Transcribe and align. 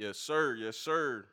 Yes, 0.00 0.16
sir. 0.16 0.54
Yes, 0.54 0.78
sir. 0.78 1.26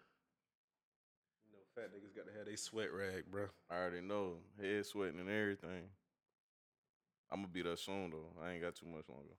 You 1.45 1.53
know, 1.53 1.63
fat 1.73 1.89
niggas 1.95 2.13
got 2.13 2.29
to 2.29 2.37
have 2.37 2.47
their 2.47 2.57
sweat 2.57 2.91
rag, 2.91 3.23
bro. 3.31 3.45
I 3.71 3.75
already 3.75 4.01
know. 4.01 4.33
Head 4.61 4.85
sweating 4.85 5.21
and 5.21 5.29
everything. 5.29 5.83
I'm 7.31 7.43
gonna 7.43 7.47
be 7.47 7.61
there 7.61 7.77
soon 7.77 8.09
though. 8.09 8.43
I 8.43 8.51
ain't 8.51 8.61
got 8.61 8.75
too 8.75 8.87
much 8.87 9.05
longer. 9.07 9.35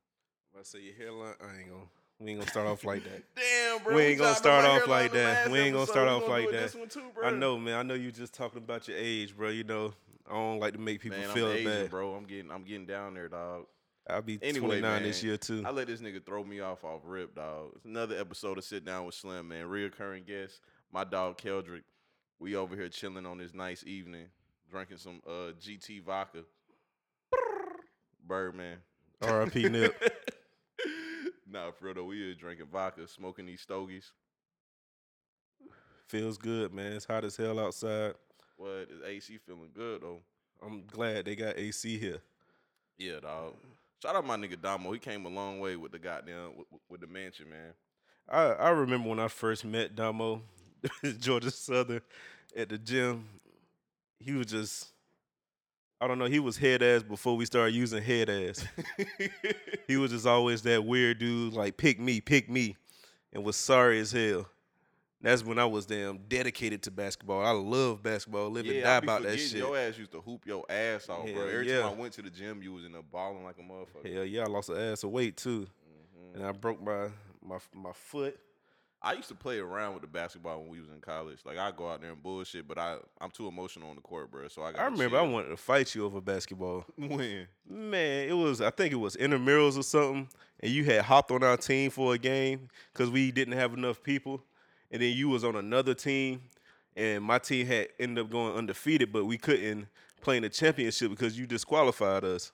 If 0.55 0.61
I 0.61 0.63
say 0.63 0.79
your 0.81 0.95
hairline, 0.95 1.35
I 1.43 1.61
ain't 1.61 1.69
gonna. 1.69 1.85
We 2.19 2.31
ain't 2.31 2.41
gonna 2.41 2.51
start 2.51 2.67
off 2.69 2.85
like 2.85 3.05
that. 3.05 3.23
Damn, 3.37 3.85
bro. 3.85 3.97
We 3.97 4.03
ain't 4.05 4.19
gonna 4.19 4.35
start 4.35 4.65
off 4.65 4.89
like 4.89 5.13
that. 5.13 5.51
We 5.51 5.59
ain't 5.59 5.75
gonna 5.75 5.87
start 5.87 6.09
off 6.09 6.27
like 6.27 6.51
that. 6.51 6.73
Too. 6.73 7.03
I 7.23 7.31
know, 7.31 7.59
man. 7.59 7.75
I 7.75 7.83
know 7.83 7.95
you 7.95 8.11
just 8.11 8.33
talking 8.33 8.63
about 8.63 8.89
your 8.89 8.97
age, 8.97 9.37
bro. 9.37 9.51
You 9.51 9.65
know, 9.65 9.93
I 10.27 10.33
don't 10.33 10.59
like 10.59 10.73
to 10.73 10.81
make 10.81 11.03
people 11.03 11.19
Man, 11.19 11.29
feel 11.29 11.49
I'm 11.49 11.57
Asian, 11.57 11.83
bad. 11.83 11.91
bro. 11.91 12.15
I'm 12.15 12.25
getting, 12.25 12.51
I'm 12.51 12.65
getting 12.65 12.87
down 12.87 13.13
there, 13.13 13.29
dog. 13.29 13.67
I'll 14.09 14.23
be 14.23 14.39
Anyway, 14.43 14.81
29 14.81 15.03
this 15.03 15.23
year 15.23 15.37
too. 15.37 15.63
I 15.67 15.71
let 15.71 15.87
this 15.87 16.01
nigga 16.01 16.25
throw 16.25 16.43
me 16.43 16.61
off 16.61 16.85
off 16.85 17.03
rip, 17.05 17.35
dog. 17.35 17.73
It's 17.77 17.85
another 17.85 18.19
episode 18.19 18.57
of 18.57 18.65
Sit 18.65 18.85
Down 18.85 19.05
with 19.05 19.15
Slim, 19.15 19.49
man. 19.49 19.67
Reoccurring 19.67 20.27
guest, 20.27 20.61
my 20.93 21.05
dog 21.05 21.39
Keldrick. 21.39 21.83
We 22.39 22.57
over 22.57 22.75
here 22.75 22.89
chilling 22.89 23.27
on 23.27 23.39
this 23.39 23.53
nice 23.53 23.85
evening, 23.85 24.27
drinking 24.71 24.99
some 24.99 25.21
uh 25.27 25.53
GT 25.61 26.03
vodka. 26.03 26.45
Birdman. 28.27 28.79
R.I.P. 29.23 29.69
Nip. 29.69 29.95
nah, 31.51 31.71
for 31.73 31.87
real 31.87 31.95
though, 31.95 32.05
we 32.05 32.17
here 32.17 32.35
drinking 32.35 32.67
vodka, 32.73 33.07
smoking 33.09 33.47
these 33.47 33.61
stogies. 33.61 34.13
Feels 36.09 36.39
good, 36.39 36.73
man. 36.73 36.93
It's 36.93 37.05
hot 37.05 37.25
as 37.25 37.37
hell 37.37 37.59
outside. 37.59 38.15
What 38.57 38.89
is 38.91 39.03
AC 39.07 39.39
feeling 39.47 39.71
good 39.75 40.03
though? 40.03 40.21
I'm 40.65 40.85
glad 40.87 41.27
they 41.27 41.37
got 41.37 41.59
AC 41.59 41.99
here. 41.99 42.21
Yeah, 42.97 43.21
dog. 43.21 43.55
Shout 44.01 44.15
out 44.15 44.25
my 44.25 44.37
nigga 44.37 44.61
Damo. 44.61 44.93
He 44.93 44.99
came 44.99 45.27
a 45.27 45.29
long 45.29 45.59
way 45.59 45.75
with 45.75 45.91
the 45.91 45.99
goddamn 45.99 46.57
with, 46.57 46.67
with 46.89 47.01
the 47.01 47.09
mansion, 47.09 47.51
man. 47.51 47.73
I, 48.29 48.43
I 48.43 48.69
remember 48.71 49.09
when 49.09 49.19
I 49.19 49.29
first 49.29 49.65
met 49.65 49.97
Damo, 49.97 50.43
Georgia 51.19 51.51
Southern, 51.51 52.03
at 52.57 52.69
the 52.69 52.79
gym. 52.79 53.25
He 54.21 54.33
was 54.33 54.47
just, 54.47 54.89
I 56.01 56.07
don't 56.07 56.19
know, 56.19 56.27
he 56.27 56.39
was 56.39 56.57
head 56.57 56.83
ass 56.83 57.03
before 57.03 57.37
we 57.37 57.45
started 57.45 57.75
using 57.75 58.03
head 58.03 58.29
ass. 58.31 58.65
he 59.89 59.97
was 59.97 60.13
just 60.13 60.27
always 60.27 60.63
that 60.63 60.85
weird 60.85 61.19
dude, 61.19 61.55
like, 61.55 61.77
pick 61.77 61.99
me, 61.99 62.21
pick 62.21 62.49
me, 62.49 62.77
and 63.33 63.43
was 63.43 63.57
sorry 63.57 63.99
as 63.99 64.13
hell. 64.13 64.47
That's 65.21 65.45
when 65.45 65.59
I 65.59 65.65
was 65.65 65.85
damn 65.85 66.19
dedicated 66.29 66.83
to 66.85 66.91
basketball. 66.93 67.45
I 67.45 67.51
love 67.51 68.03
basketball, 68.03 68.51
live 68.51 68.67
and 68.67 68.83
die 68.83 68.95
I 68.95 68.99
about 68.99 69.23
that 69.25 69.37
shit. 69.39 69.59
Your 69.59 69.77
ass 69.77 69.99
used 69.99 70.13
to 70.13 70.21
hoop 70.21 70.47
your 70.47 70.65
ass 70.71 71.09
off, 71.09 71.25
bro. 71.25 71.47
Every 71.49 71.69
yeah. 71.69 71.83
time 71.83 71.91
I 71.91 71.95
went 71.95 72.13
to 72.15 72.23
the 72.23 72.31
gym, 72.31 72.63
you 72.63 72.73
was 72.73 72.85
in 72.85 72.93
there 72.93 73.03
balling 73.03 73.43
like 73.43 73.57
a 73.59 73.63
motherfucker. 73.63 74.15
Hell 74.15 74.25
yeah, 74.25 74.43
I 74.43 74.47
lost 74.47 74.69
an 74.69 74.79
ass 74.79 75.03
of 75.03 75.11
weight 75.11 75.37
too, 75.37 75.67
Mhm. 75.67 76.35
and 76.37 76.47
I 76.47 76.53
broke 76.53 76.81
my 76.81 77.09
my 77.43 77.59
my 77.75 77.93
foot. 77.93 78.39
I 79.01 79.13
used 79.13 79.29
to 79.29 79.35
play 79.37 79.59
around 79.59 79.93
with 79.95 80.03
the 80.03 80.09
basketball 80.09 80.61
when 80.61 80.71
we 80.71 80.81
was 80.81 80.91
in 80.91 81.01
college. 81.01 81.39
Like 81.45 81.57
I 81.57 81.71
go 81.71 81.89
out 81.89 82.01
there 82.01 82.11
and 82.11 82.23
bullshit, 82.23 82.67
but 82.67 82.79
I 82.79 82.99
I'm 83.21 83.31
too 83.31 83.49
emotional 83.49 83.91
on 83.91 83.97
the 83.97 84.03
court, 84.03 84.31
bro. 84.31 84.47
So 84.49 84.63
I 84.63 84.73
got. 84.73 84.81
I 84.81 84.85
remember 84.85 85.19
I 85.19 85.23
wanted 85.23 85.49
to 85.49 85.57
fight 85.57 85.95
you 85.97 86.05
over 86.05 86.21
basketball. 86.21 86.85
when. 86.97 87.47
Man, 87.69 88.29
it 88.29 88.33
was 88.33 88.61
I 88.61 88.71
think 88.71 88.93
it 88.93 88.97
was 88.97 89.17
intramurals 89.17 89.77
or 89.79 89.83
something, 89.83 90.29
and 90.61 90.73
you 90.73 90.85
had 90.85 91.03
hopped 91.03 91.31
on 91.33 91.43
our 91.43 91.57
team 91.57 91.91
for 91.91 92.15
a 92.15 92.19
game 92.19 92.69
because 92.93 93.11
we 93.11 93.31
didn't 93.33 93.55
have 93.55 93.73
enough 93.73 94.03
people, 94.03 94.43
and 94.91 95.03
then 95.03 95.17
you 95.17 95.29
was 95.29 95.45
on 95.45 95.57
another 95.57 95.95
team, 95.95 96.43
and 96.97 97.23
my 97.23 97.39
team 97.39 97.67
had 97.67 97.89
ended 97.99 98.25
up 98.25 98.31
going 98.31 98.55
undefeated, 98.55 99.13
but 99.13 99.25
we 99.25 99.39
couldn't 99.39 99.87
play 100.21 100.37
in 100.37 100.43
the 100.43 100.49
championship 100.49 101.11
because 101.11 101.39
you 101.39 101.47
disqualified 101.47 102.25
us. 102.25 102.53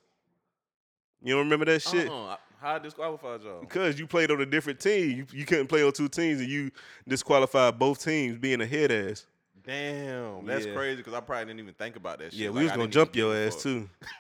You 1.23 1.35
don't 1.35 1.45
remember 1.45 1.65
that 1.67 1.83
shit? 1.83 2.09
Uh-uh. 2.09 2.37
How 2.61 2.77
I 2.77 2.79
disqualified 2.79 3.43
y'all? 3.43 3.61
Because 3.61 3.99
you 3.99 4.07
played 4.07 4.31
on 4.31 4.41
a 4.41 4.47
different 4.47 4.81
team, 4.81 5.11
you, 5.19 5.27
you 5.33 5.45
couldn't 5.45 5.67
play 5.67 5.83
on 5.85 5.93
two 5.93 6.09
teams, 6.09 6.41
and 6.41 6.49
you 6.49 6.71
disqualified 7.07 7.79
both 7.79 8.03
teams 8.03 8.39
being 8.39 8.61
a 8.63 8.67
head 8.67 8.91
ass. 8.91 9.27
Damn, 9.67 10.45
that's 10.47 10.67
Yeah. 10.67 10.75
crazy 10.75 10.97
because 10.97 11.15
I 11.15 11.21
probably 11.21 11.47
didn't 11.47 11.61
even 11.61 11.75
think 11.75 11.97
about 11.97 12.19
that 12.19 12.33
shit. 12.33 12.41
Yeah, 12.41 12.49
Like, 12.49 12.57
we 12.59 12.63
was 12.65 12.73
gonna 12.73 12.89
jump 12.89 13.17
your 13.17 13.35
ass 13.35 13.63
too. 13.63 13.89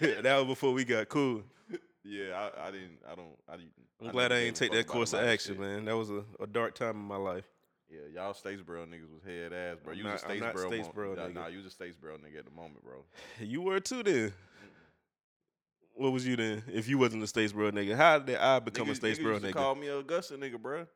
that 0.00 0.36
was 0.36 0.46
before 0.46 0.72
we 0.72 0.84
got 0.84 1.08
cool. 1.08 1.42
Yeah, 2.04 2.48
I, 2.56 2.68
I 2.68 2.70
didn't. 2.70 2.98
I 3.10 3.14
don't. 3.14 3.28
I 3.48 3.56
didn't. 3.56 3.72
I'm 4.00 4.08
I 4.08 4.12
glad 4.12 4.32
I 4.32 4.38
ain't 4.38 4.56
take 4.56 4.72
that 4.72 4.86
course 4.86 5.12
of 5.12 5.20
action, 5.20 5.54
shit. 5.54 5.60
man. 5.60 5.84
That 5.84 5.96
was 5.96 6.10
a, 6.10 6.24
a 6.40 6.46
dark 6.46 6.74
time 6.74 6.96
in 6.96 7.02
my 7.02 7.16
life. 7.16 7.44
Yeah, 7.90 8.22
y'all 8.22 8.32
Statesboro 8.32 8.86
niggas 8.86 9.12
was 9.12 9.22
head 9.26 9.52
ass, 9.52 9.78
bro. 9.82 9.92
You 9.92 10.04
was 10.04 10.22
a 10.22 10.26
Statesboro. 10.26 10.70
Statesboro 10.70 11.16
nigga. 11.16 11.34
Nah, 11.34 11.46
you 11.48 11.58
was 11.58 11.66
a 11.66 11.76
Statesboro 11.76 12.18
nigga 12.18 12.38
at 12.38 12.44
the 12.44 12.50
moment, 12.52 12.84
bro. 12.84 13.04
You 13.40 13.62
were 13.62 13.80
too 13.80 14.02
then. 14.02 14.32
What 15.94 16.12
was 16.12 16.26
you 16.26 16.36
then? 16.36 16.62
If 16.72 16.88
you 16.88 16.98
wasn't 16.98 17.24
a 17.24 17.26
Statesboro 17.26 17.72
nigga, 17.72 17.96
how 17.96 18.20
did 18.20 18.36
I 18.36 18.58
become 18.60 18.86
niggas, 18.86 19.02
a 19.02 19.20
Statesboro 19.20 19.40
nigga? 19.40 19.52
Call 19.52 19.74
me 19.74 19.88
a 19.88 19.98
Augusta 19.98 20.34
nigga, 20.34 20.58
bro. 20.60 20.86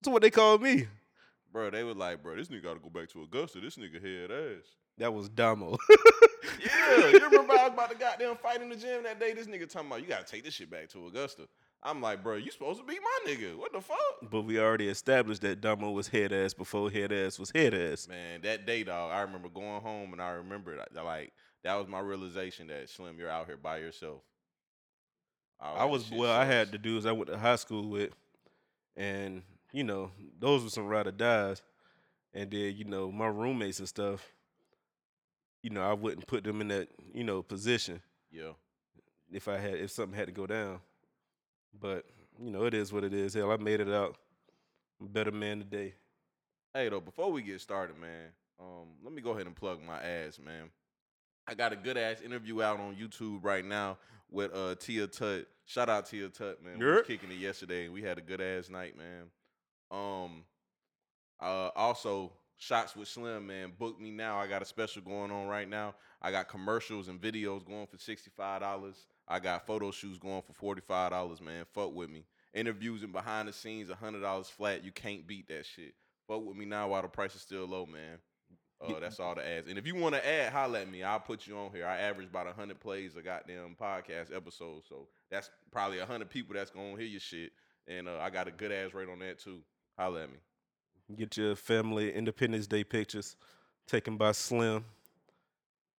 That's 0.00 0.12
what 0.12 0.22
they 0.22 0.30
called 0.30 0.62
me. 0.62 0.86
Bro, 1.52 1.70
they 1.70 1.82
were 1.82 1.94
like, 1.94 2.22
bro, 2.22 2.36
this 2.36 2.48
nigga 2.48 2.62
got 2.62 2.74
to 2.74 2.80
go 2.80 2.88
back 2.88 3.08
to 3.10 3.22
Augusta. 3.22 3.60
This 3.60 3.76
nigga 3.76 4.00
head 4.00 4.30
ass. 4.30 4.64
That 4.98 5.12
was 5.12 5.28
Damo. 5.28 5.76
Yeah, 6.62 7.08
you 7.08 7.20
remember 7.20 7.52
I 7.54 7.64
was 7.64 7.72
about 7.72 7.90
to 7.90 7.96
goddamn 7.96 8.36
fight 8.36 8.60
in 8.60 8.68
the 8.68 8.76
gym 8.76 9.02
that 9.04 9.18
day? 9.18 9.32
This 9.32 9.46
nigga 9.46 9.68
talking 9.70 9.88
about 9.88 10.02
you 10.02 10.08
gotta 10.08 10.24
take 10.24 10.44
this 10.44 10.54
shit 10.54 10.70
back 10.70 10.88
to 10.90 11.06
Augusta. 11.06 11.48
I'm 11.82 12.02
like, 12.02 12.22
bro, 12.22 12.36
you 12.36 12.50
supposed 12.50 12.80
to 12.80 12.84
be 12.84 12.98
my 12.98 13.32
nigga. 13.32 13.56
What 13.56 13.72
the 13.72 13.80
fuck? 13.80 13.98
but 14.30 14.42
we 14.42 14.58
already 14.58 14.88
established 14.88 15.40
that 15.42 15.60
Damo 15.60 15.90
was 15.90 16.08
head 16.08 16.32
ass 16.32 16.52
before 16.52 16.90
head 16.90 17.12
ass 17.12 17.38
was 17.38 17.50
head 17.54 17.72
ass. 17.72 18.08
Man, 18.08 18.42
that 18.42 18.66
day, 18.66 18.82
dog, 18.82 19.12
I 19.12 19.22
remember 19.22 19.48
going 19.48 19.80
home 19.80 20.12
and 20.12 20.20
I 20.20 20.30
remember 20.30 20.76
that, 20.76 21.04
like 21.04 21.32
that 21.64 21.74
was 21.76 21.88
my 21.88 22.00
realization 22.00 22.66
that 22.66 22.90
Slim, 22.90 23.18
you're 23.18 23.30
out 23.30 23.46
here 23.46 23.56
by 23.56 23.78
yourself. 23.78 24.20
I 25.60 25.84
was 25.84 26.10
well. 26.10 26.32
I 26.32 26.44
had 26.44 26.72
the 26.72 26.78
dudes 26.78 27.06
I 27.06 27.12
went 27.12 27.28
to 27.28 27.38
high 27.38 27.56
school 27.56 27.88
with, 27.88 28.10
and 28.96 29.42
you 29.72 29.84
know 29.84 30.10
those 30.38 30.64
were 30.64 30.70
some 30.70 30.86
ride 30.86 31.06
or 31.06 31.12
dies. 31.12 31.62
And 32.32 32.50
then 32.50 32.74
you 32.76 32.84
know 32.84 33.10
my 33.10 33.26
roommates 33.26 33.78
and 33.78 33.88
stuff. 33.88 34.26
You 35.62 35.70
know 35.70 35.82
I 35.82 35.92
wouldn't 35.92 36.26
put 36.26 36.44
them 36.44 36.60
in 36.60 36.68
that 36.68 36.88
you 37.14 37.24
know 37.24 37.42
position 37.42 38.00
Yeah. 38.30 38.52
if 39.32 39.46
I 39.48 39.58
had 39.58 39.74
if 39.74 39.90
something 39.90 40.16
had 40.16 40.26
to 40.26 40.32
go 40.32 40.46
down. 40.46 40.80
But 41.78 42.04
you 42.42 42.50
know 42.50 42.64
it 42.64 42.74
is 42.74 42.92
what 42.92 43.04
it 43.04 43.12
is. 43.12 43.34
Hell, 43.34 43.50
I 43.52 43.56
made 43.56 43.80
it 43.80 43.88
out. 43.90 44.16
I'm 45.00 45.06
a 45.06 45.10
better 45.10 45.30
man 45.32 45.58
today. 45.58 45.94
Hey 46.74 46.88
though, 46.88 47.00
before 47.00 47.30
we 47.32 47.42
get 47.42 47.60
started, 47.60 47.98
man, 47.98 48.28
um, 48.60 48.88
let 49.02 49.12
me 49.12 49.20
go 49.22 49.30
ahead 49.32 49.46
and 49.46 49.56
plug 49.56 49.80
my 49.82 50.00
ass, 50.00 50.38
man. 50.38 50.70
I 51.46 51.54
got 51.54 51.72
a 51.72 51.76
good 51.76 51.96
ass 51.96 52.20
interview 52.20 52.62
out 52.62 52.78
on 52.80 52.94
YouTube 52.96 53.44
right 53.44 53.64
now 53.64 53.98
with 54.30 54.54
uh 54.54 54.74
Tia 54.76 55.06
Tut. 55.08 55.46
Shout 55.66 55.88
out 55.88 56.06
Tia 56.06 56.28
Tut, 56.28 56.62
man. 56.62 56.78
We 56.78 56.86
was 56.86 57.06
kicking 57.06 57.30
it 57.30 57.38
yesterday 57.38 57.84
and 57.84 57.92
we 57.94 58.02
had 58.02 58.18
a 58.18 58.20
good 58.22 58.40
ass 58.40 58.70
night, 58.70 58.94
man. 58.96 59.24
Um 59.90 60.44
uh 61.40 61.70
also 61.74 62.32
shots 62.60 62.94
with 62.94 63.08
Slim, 63.08 63.46
man. 63.46 63.72
Book 63.76 64.00
me 64.00 64.10
now. 64.10 64.38
I 64.38 64.46
got 64.46 64.62
a 64.62 64.66
special 64.66 65.02
going 65.02 65.30
on 65.30 65.48
right 65.48 65.68
now. 65.68 65.94
I 66.22 66.30
got 66.30 66.48
commercials 66.48 67.08
and 67.08 67.20
videos 67.20 67.66
going 67.66 67.86
for 67.86 67.96
$65. 67.96 68.94
I 69.26 69.40
got 69.40 69.66
photo 69.66 69.90
shoots 69.90 70.18
going 70.18 70.42
for 70.42 70.76
$45, 70.76 71.40
man. 71.40 71.64
Fuck 71.72 71.94
with 71.94 72.10
me. 72.10 72.24
Interviews 72.52 73.02
and 73.02 73.12
behind 73.12 73.48
the 73.48 73.52
scenes, 73.52 73.88
$100 73.88 74.46
flat. 74.46 74.84
You 74.84 74.92
can't 74.92 75.26
beat 75.26 75.48
that 75.48 75.64
shit. 75.66 75.94
Fuck 76.28 76.44
with 76.44 76.56
me 76.56 76.66
now 76.66 76.88
while 76.88 77.02
the 77.02 77.08
price 77.08 77.34
is 77.34 77.40
still 77.40 77.66
low, 77.66 77.86
man. 77.86 78.18
Uh, 78.82 78.98
that's 78.98 79.20
all 79.20 79.34
the 79.34 79.46
ads. 79.46 79.68
And 79.68 79.78
if 79.78 79.86
you 79.86 79.94
want 79.94 80.14
to 80.14 80.26
add, 80.26 80.52
holla 80.52 80.80
at 80.80 80.90
me. 80.90 81.02
I'll 81.02 81.20
put 81.20 81.46
you 81.46 81.56
on 81.56 81.70
here. 81.72 81.86
I 81.86 81.98
average 81.98 82.28
about 82.28 82.46
100 82.46 82.80
plays 82.80 83.16
a 83.16 83.22
goddamn 83.22 83.76
podcast 83.80 84.34
episode. 84.34 84.82
So 84.88 85.08
that's 85.30 85.50
probably 85.70 85.98
100 85.98 86.30
people 86.30 86.54
that's 86.54 86.70
going 86.70 86.96
to 86.96 87.00
hear 87.00 87.10
your 87.10 87.20
shit. 87.20 87.52
And 87.86 88.08
uh, 88.08 88.18
I 88.20 88.30
got 88.30 88.48
a 88.48 88.50
good 88.50 88.72
ass 88.72 88.94
rate 88.94 89.08
on 89.08 89.18
that 89.18 89.38
too. 89.38 89.60
Holla 89.98 90.22
at 90.22 90.30
me. 90.30 90.38
Get 91.16 91.36
your 91.36 91.56
family 91.56 92.12
Independence 92.12 92.66
Day 92.66 92.84
pictures 92.84 93.36
taken 93.86 94.16
by 94.16 94.32
Slim. 94.32 94.84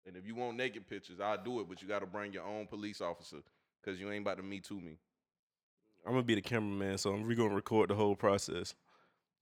And 0.05 0.15
if 0.15 0.25
you 0.25 0.35
want 0.35 0.57
naked 0.57 0.87
pictures, 0.87 1.19
I'll 1.19 1.41
do 1.41 1.59
it. 1.59 1.67
But 1.69 1.81
you 1.81 1.87
got 1.87 1.99
to 1.99 2.05
bring 2.05 2.33
your 2.33 2.43
own 2.43 2.67
police 2.67 3.01
officer 3.01 3.37
because 3.81 3.99
you 3.99 4.09
ain't 4.11 4.21
about 4.21 4.37
to 4.37 4.43
me 4.43 4.59
to 4.61 4.79
me. 4.79 4.97
I'm 6.05 6.13
gonna 6.13 6.23
be 6.23 6.35
the 6.35 6.41
cameraman, 6.41 6.97
so 6.97 7.13
I'm 7.13 7.27
gonna 7.35 7.53
record 7.53 7.89
the 7.89 7.95
whole 7.95 8.15
process. 8.15 8.73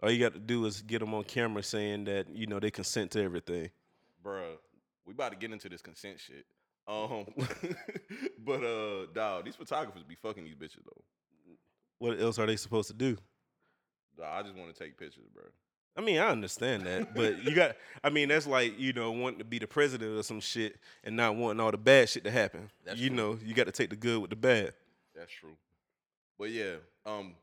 All 0.01 0.12
you 0.12 0.19
got 0.19 0.33
to 0.33 0.39
do 0.39 0.66
is 0.66 0.81
get 0.81 1.00
them 1.00 1.13
on 1.13 1.24
camera 1.24 1.63
saying 1.63 2.06
that 2.06 2.27
you 2.30 2.48
know 2.48 2.60
they 2.60 2.72
consent 2.72 3.12
to 3.12 3.22
everything. 3.22 3.69
Bruh, 4.24 4.57
we 5.06 5.13
about 5.13 5.31
to 5.31 5.38
get 5.38 5.51
into 5.51 5.69
this 5.69 5.81
consent 5.81 6.19
shit. 6.19 6.45
Um, 6.88 7.25
but 8.45 8.63
uh, 8.63 9.06
dog, 9.13 9.45
these 9.45 9.56
photographers 9.56 10.04
be 10.04 10.15
fucking 10.15 10.44
these 10.44 10.56
bitches 10.56 10.83
though. 10.83 11.04
What 12.00 12.19
else 12.19 12.39
are 12.39 12.45
they 12.45 12.56
supposed 12.56 12.88
to 12.88 12.94
do? 12.94 13.18
I 14.25 14.42
just 14.44 14.56
want 14.56 14.74
to 14.74 14.83
take 14.83 14.98
pictures, 14.98 15.25
bro. 15.33 15.44
I 15.98 16.01
mean, 16.01 16.18
I 16.19 16.27
understand 16.30 16.83
that, 16.86 17.13
but 17.16 17.44
you 17.44 17.54
got. 17.54 17.75
I 18.04 18.10
mean, 18.10 18.30
that's 18.30 18.48
like 18.48 18.80
you 18.80 18.94
know 18.94 19.12
wanting 19.12 19.39
to 19.39 19.45
be 19.45 19.60
the 19.60 19.68
president 19.68 20.18
or 20.18 20.24
some 20.24 20.39
shit 20.39 20.77
and 21.04 21.16
not 21.16 21.36
wanting 21.36 21.60
all 21.60 21.71
the 21.71 21.77
bad 21.77 22.07
shit 22.10 22.24
to 22.24 22.31
happen. 22.31 22.69
That's 22.86 23.00
you 23.00 23.07
true. 23.10 23.18
know, 23.18 23.39
you 23.44 23.54
got 23.54 23.66
to 23.66 23.71
take 23.71 23.89
the 23.89 23.95
good 23.95 24.19
with 24.21 24.30
the 24.30 24.36
bad. 24.36 24.74
That's 25.16 25.31
true. 25.31 25.57
But 26.38 26.51
yeah, 26.51 26.75
um, 27.06 27.33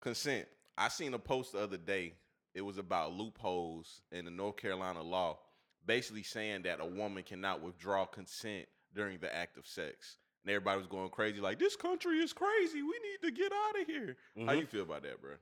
consent. 0.00 0.46
I 0.78 0.88
seen 0.88 1.12
a 1.14 1.18
post 1.18 1.52
the 1.52 1.58
other 1.60 1.76
day. 1.76 2.14
It 2.54 2.62
was 2.62 2.78
about 2.78 3.12
loopholes 3.12 4.00
in 4.10 4.24
the 4.24 4.30
North 4.30 4.56
Carolina 4.56 5.02
law, 5.02 5.38
basically 5.86 6.22
saying 6.22 6.62
that 6.62 6.80
a 6.80 6.86
woman 6.86 7.22
cannot 7.22 7.62
withdraw 7.62 8.06
consent 8.06 8.66
during 8.94 9.18
the 9.18 9.34
act 9.34 9.56
of 9.56 9.66
sex. 9.66 10.16
and 10.42 10.50
everybody 10.50 10.78
was 10.78 10.86
going 10.86 11.10
crazy 11.10 11.38
like 11.38 11.58
this 11.58 11.76
country 11.76 12.16
is 12.18 12.32
crazy. 12.32 12.80
We 12.82 12.88
need 12.88 13.18
to 13.24 13.30
get 13.30 13.52
out 13.52 13.80
of 13.82 13.86
here. 13.86 14.16
How 14.38 14.52
Mhm. 14.54 14.60
you 14.60 14.66
feel 14.66 14.82
about 14.84 15.02
that, 15.02 15.20
bro? 15.20 15.34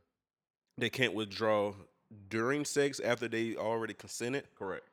They 0.78 0.88
can't 0.88 1.12
withdraw 1.12 1.72
during 2.30 2.64
sex 2.64 3.00
after 3.00 3.28
they 3.28 3.56
already 3.56 3.94
consented. 3.94 4.44
Correct. 4.56 4.86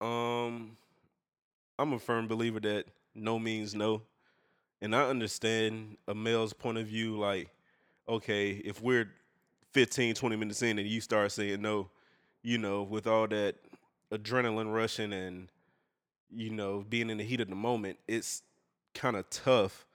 Um, 0.00 0.76
I'm 1.78 1.92
a 1.92 1.98
firm 1.98 2.26
believer 2.26 2.60
that 2.60 2.86
no 3.14 3.38
means 3.38 3.74
no. 3.74 4.02
And 4.82 4.94
I 4.94 5.08
understand 5.08 5.96
a 6.08 6.14
male's 6.14 6.52
point 6.52 6.78
of 6.78 6.86
view. 6.86 7.16
Like, 7.16 7.48
okay, 8.08 8.50
if 8.50 8.82
we're 8.82 9.08
15, 9.72 10.14
20 10.16 10.36
minutes 10.36 10.62
in 10.62 10.78
and 10.78 10.88
you 10.88 11.00
start 11.00 11.32
saying 11.32 11.62
no, 11.62 11.88
you 12.42 12.58
know, 12.58 12.82
with 12.82 13.06
all 13.06 13.28
that 13.28 13.54
adrenaline 14.12 14.72
rushing 14.72 15.12
and, 15.12 15.48
you 16.30 16.50
know, 16.50 16.84
being 16.88 17.08
in 17.08 17.18
the 17.18 17.24
heat 17.24 17.40
of 17.40 17.48
the 17.48 17.54
moment, 17.54 17.98
it's 18.08 18.42
kind 18.94 19.16
of 19.16 19.30
tough 19.30 19.86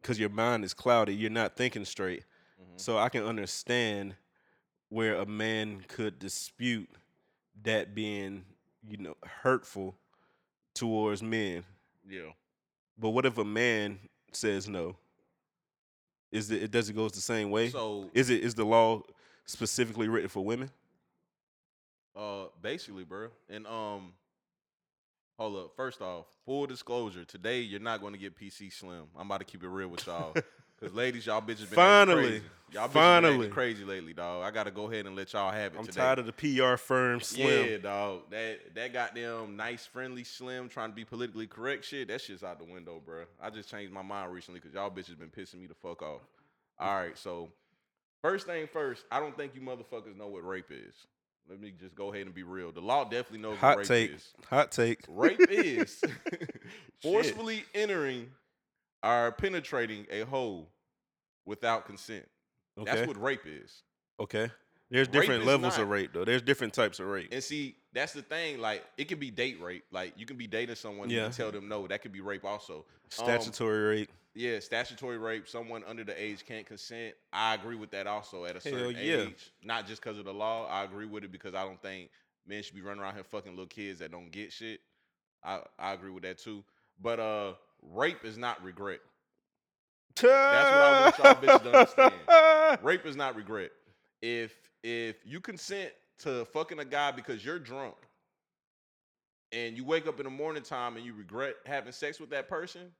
because 0.00 0.18
your 0.20 0.28
mind 0.28 0.64
is 0.64 0.74
cloudy. 0.74 1.14
You're 1.14 1.30
not 1.30 1.56
thinking 1.56 1.84
straight. 1.84 2.24
Mhm. 2.60 2.80
So 2.80 2.98
I 2.98 3.08
can 3.08 3.24
understand 3.24 4.14
where 4.90 5.14
a 5.14 5.26
man 5.26 5.82
could 5.88 6.18
dispute 6.18 6.90
that 7.62 7.94
being, 7.94 8.44
you 8.86 8.98
know, 8.98 9.16
hurtful 9.42 9.96
towards 10.74 11.22
men. 11.22 11.64
Yeah. 12.08 12.32
But 12.98 13.10
what 13.10 13.24
if 13.24 13.38
a 13.38 13.44
man 13.44 13.98
says 14.32 14.68
no? 14.68 14.96
Is 16.30 16.50
it 16.50 16.70
does 16.70 16.88
it 16.88 16.92
goes 16.92 17.12
the 17.12 17.20
same 17.20 17.50
way? 17.50 17.70
So 17.70 18.10
is 18.12 18.30
it 18.30 18.42
is 18.42 18.54
the 18.54 18.64
law 18.64 19.02
specifically 19.46 20.08
written 20.08 20.28
for 20.28 20.44
women? 20.44 20.70
Uh, 22.14 22.46
basically, 22.60 23.04
bro. 23.04 23.28
And 23.48 23.66
um, 23.66 24.12
hold 25.38 25.56
up. 25.56 25.72
First 25.76 26.00
off, 26.02 26.26
full 26.44 26.66
disclosure. 26.66 27.24
Today, 27.24 27.60
you're 27.60 27.80
not 27.80 28.00
going 28.00 28.12
to 28.12 28.18
get 28.18 28.38
PC 28.38 28.72
Slim. 28.72 29.04
I'm 29.18 29.26
about 29.26 29.38
to 29.38 29.44
keep 29.44 29.62
it 29.62 29.68
real 29.68 29.88
with 29.88 30.06
y'all. 30.06 30.34
Cause 30.82 30.94
ladies, 30.94 31.26
y'all 31.26 31.42
bitches 31.42 31.58
been 31.68 31.76
Finally. 31.76 32.22
crazy. 32.22 32.42
Y'all 32.72 32.82
bitches 32.88 32.92
been 32.92 33.02
Finally. 33.02 33.34
acting 33.34 33.50
crazy 33.50 33.84
lately, 33.84 34.14
dog. 34.14 34.42
I 34.42 34.50
gotta 34.50 34.70
go 34.70 34.90
ahead 34.90 35.04
and 35.06 35.14
let 35.14 35.32
y'all 35.34 35.50
have 35.52 35.74
it 35.74 35.78
I'm 35.78 35.84
today. 35.84 36.00
tired 36.00 36.18
of 36.20 36.26
the 36.26 36.32
PR 36.32 36.76
firm 36.76 37.20
slim. 37.20 37.68
Yeah, 37.68 37.76
dog. 37.78 38.22
That 38.30 38.74
that 38.74 38.92
goddamn 38.94 39.56
nice, 39.56 39.84
friendly, 39.84 40.24
slim, 40.24 40.70
trying 40.70 40.88
to 40.88 40.94
be 40.94 41.04
politically 41.04 41.46
correct 41.46 41.84
shit. 41.84 42.08
That 42.08 42.22
shit's 42.22 42.42
out 42.42 42.58
the 42.58 42.64
window, 42.64 43.02
bro. 43.04 43.24
I 43.42 43.50
just 43.50 43.68
changed 43.70 43.92
my 43.92 44.00
mind 44.00 44.32
recently 44.32 44.60
because 44.60 44.72
y'all 44.74 44.90
bitches 44.90 45.18
been 45.18 45.28
pissing 45.28 45.60
me 45.60 45.66
the 45.66 45.74
fuck 45.74 46.00
off. 46.00 46.22
All 46.78 46.94
right, 46.94 47.18
so 47.18 47.50
first 48.22 48.46
thing 48.46 48.66
first, 48.66 49.04
I 49.12 49.20
don't 49.20 49.36
think 49.36 49.54
you 49.54 49.60
motherfuckers 49.60 50.16
know 50.16 50.28
what 50.28 50.46
rape 50.46 50.70
is. 50.70 50.94
Let 51.50 51.60
me 51.60 51.74
just 51.78 51.94
go 51.94 52.10
ahead 52.10 52.24
and 52.24 52.34
be 52.34 52.42
real. 52.44 52.72
The 52.72 52.80
law 52.80 53.04
definitely 53.04 53.40
knows 53.40 53.58
Hot 53.58 53.76
what 53.76 53.88
rape 53.90 54.10
take. 54.10 54.16
is. 54.16 54.32
Hot 54.48 54.70
take. 54.70 55.00
Rape 55.08 55.40
is 55.50 56.02
forcefully 57.02 57.64
entering 57.74 58.30
or 59.02 59.32
penetrating 59.32 60.06
a 60.10 60.20
hole 60.22 60.68
without 61.46 61.86
consent. 61.86 62.26
Okay. 62.78 62.90
That's 62.94 63.06
what 63.08 63.20
rape 63.20 63.42
is. 63.46 63.82
okay. 64.18 64.50
There's 64.92 65.06
Rape 65.06 65.12
different 65.20 65.44
levels 65.46 65.76
not- 65.76 65.82
of 65.84 65.88
rape 65.88 66.10
though. 66.12 66.24
There's 66.24 66.42
different 66.42 66.74
types 66.74 66.98
of 66.98 67.06
rape. 67.06 67.28
And 67.30 67.42
see, 67.44 67.76
that's 67.92 68.12
the 68.12 68.22
thing. 68.22 68.58
Like, 68.58 68.84
it 68.98 69.04
could 69.04 69.20
be 69.20 69.30
date 69.30 69.60
rape. 69.62 69.84
Like, 69.92 70.14
you 70.16 70.26
can 70.26 70.36
be 70.36 70.48
dating 70.48 70.74
someone, 70.74 71.08
Yeah. 71.08 71.24
can 71.24 71.32
tell 71.32 71.52
them 71.52 71.68
no. 71.68 71.86
That 71.86 72.02
could 72.02 72.10
be 72.10 72.20
rape 72.20 72.44
also. 72.44 72.84
Statutory 73.08 73.82
rape. 73.84 74.10
Yeah, 74.34 74.58
statutory 74.58 75.16
rape. 75.16 75.46
Someone 75.46 75.84
under 75.86 76.02
the 76.02 76.20
age 76.20 76.44
can't 76.44 76.66
consent. 76.66 77.14
I 77.32 77.54
agree 77.54 77.76
with 77.76 77.92
that 77.92 78.08
also 78.08 78.44
at 78.46 78.56
a 78.56 78.68
Hell 78.68 78.78
certain 78.78 78.96
yeah. 78.96 79.14
age. 79.28 79.52
Not 79.62 79.86
just 79.86 80.02
because 80.02 80.18
of 80.18 80.24
the 80.24 80.34
law. 80.34 80.66
I 80.66 80.82
agree 80.82 81.06
with 81.06 81.22
it 81.22 81.30
because 81.30 81.54
I 81.54 81.62
don't 81.64 81.80
think 81.80 82.10
men 82.44 82.60
should 82.64 82.74
be 82.74 82.80
running 82.80 83.00
around 83.00 83.14
here 83.14 83.22
fucking 83.22 83.52
little 83.52 83.66
kids 83.66 84.00
that 84.00 84.10
don't 84.10 84.32
get 84.32 84.52
shit. 84.52 84.80
I, 85.44 85.60
I 85.78 85.92
agree 85.92 86.10
with 86.10 86.24
that 86.24 86.38
too. 86.38 86.64
But 87.00 87.20
uh, 87.20 87.52
rape 87.82 88.24
is 88.24 88.36
not 88.38 88.62
regret. 88.62 89.00
That's 90.16 90.70
what 90.70 90.82
I 90.82 91.02
want 91.02 91.18
y'all 91.18 91.58
bitches 91.58 91.62
to 91.62 91.78
understand. 91.78 92.82
Rape 92.82 93.06
is 93.06 93.16
not 93.16 93.36
regret. 93.36 93.70
If 94.22 94.54
if 94.82 95.16
you 95.24 95.40
consent 95.40 95.92
to 96.20 96.44
fucking 96.46 96.78
a 96.78 96.84
guy 96.84 97.10
because 97.10 97.44
you're 97.44 97.58
drunk 97.58 97.94
and 99.52 99.76
you 99.76 99.84
wake 99.84 100.06
up 100.06 100.20
in 100.20 100.24
the 100.24 100.30
morning 100.30 100.62
time 100.62 100.96
and 100.96 101.04
you 101.04 101.14
regret 101.14 101.54
having 101.64 101.92
sex 101.92 102.20
with 102.20 102.30
that 102.30 102.48
person, 102.48 102.90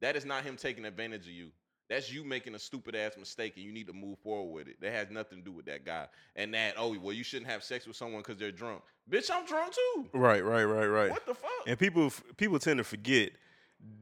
that 0.00 0.16
is 0.16 0.24
not 0.24 0.44
him 0.44 0.56
taking 0.56 0.84
advantage 0.84 1.26
of 1.26 1.32
you. 1.32 1.48
That's 1.88 2.12
you 2.12 2.22
making 2.22 2.54
a 2.54 2.58
stupid 2.58 2.94
ass 2.94 3.16
mistake 3.18 3.54
and 3.56 3.64
you 3.64 3.72
need 3.72 3.88
to 3.88 3.92
move 3.92 4.18
forward 4.20 4.52
with 4.52 4.68
it. 4.68 4.80
That 4.80 4.92
has 4.92 5.10
nothing 5.10 5.38
to 5.38 5.44
do 5.44 5.50
with 5.50 5.66
that 5.66 5.84
guy. 5.84 6.06
And 6.36 6.54
that, 6.54 6.74
oh, 6.78 6.96
well, 7.02 7.12
you 7.12 7.24
shouldn't 7.24 7.50
have 7.50 7.64
sex 7.64 7.84
with 7.84 7.96
someone 7.96 8.22
because 8.22 8.38
they're 8.38 8.52
drunk. 8.52 8.82
Bitch, 9.10 9.28
I'm 9.30 9.44
drunk 9.44 9.74
too. 9.74 10.06
Right, 10.14 10.44
right, 10.44 10.62
right, 10.62 10.86
right. 10.86 11.10
What 11.10 11.26
the 11.26 11.34
fuck? 11.34 11.50
And 11.66 11.76
people 11.76 12.12
people 12.36 12.60
tend 12.60 12.78
to 12.78 12.84
forget 12.84 13.32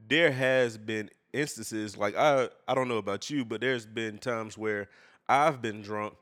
there 0.09 0.33
has 0.33 0.79
been 0.79 1.11
instances 1.33 1.97
like 1.97 2.17
I 2.17 2.49
I 2.67 2.75
don't 2.75 2.89
know 2.89 2.97
about 2.99 3.31
you, 3.31 3.45
but 3.45 3.61
there's 3.61 3.87
been 3.87 4.19
times 4.19 4.57
where 4.57 4.89
I've 5.29 5.61
been 5.61 5.83
drunk 5.83 6.15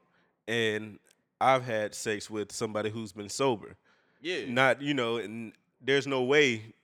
and 0.49 0.99
I've 1.41 1.64
had 1.64 1.94
sex 1.94 2.31
with 2.31 2.53
somebody 2.53 2.91
who's 2.91 3.12
been 3.12 3.29
sober. 3.29 3.76
yeah. 4.20 4.44
Not, 4.49 4.81
you 4.82 4.94
know, 4.94 5.19
and 5.19 5.53
there's 5.81 6.06
no 6.06 6.23
way 6.23 6.75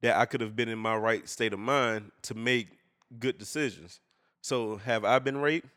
that 0.00 0.16
I 0.16 0.24
could 0.24 0.40
have 0.40 0.56
been 0.56 0.68
in 0.68 0.78
my 0.78 0.96
right 0.96 1.28
state 1.28 1.52
of 1.52 1.58
mind 1.58 2.10
to 2.22 2.34
make 2.34 2.68
good 3.18 3.38
decisions. 3.38 4.00
So 4.40 4.76
have 4.76 5.04
I 5.04 5.18
been 5.18 5.38
raped? 5.38 5.68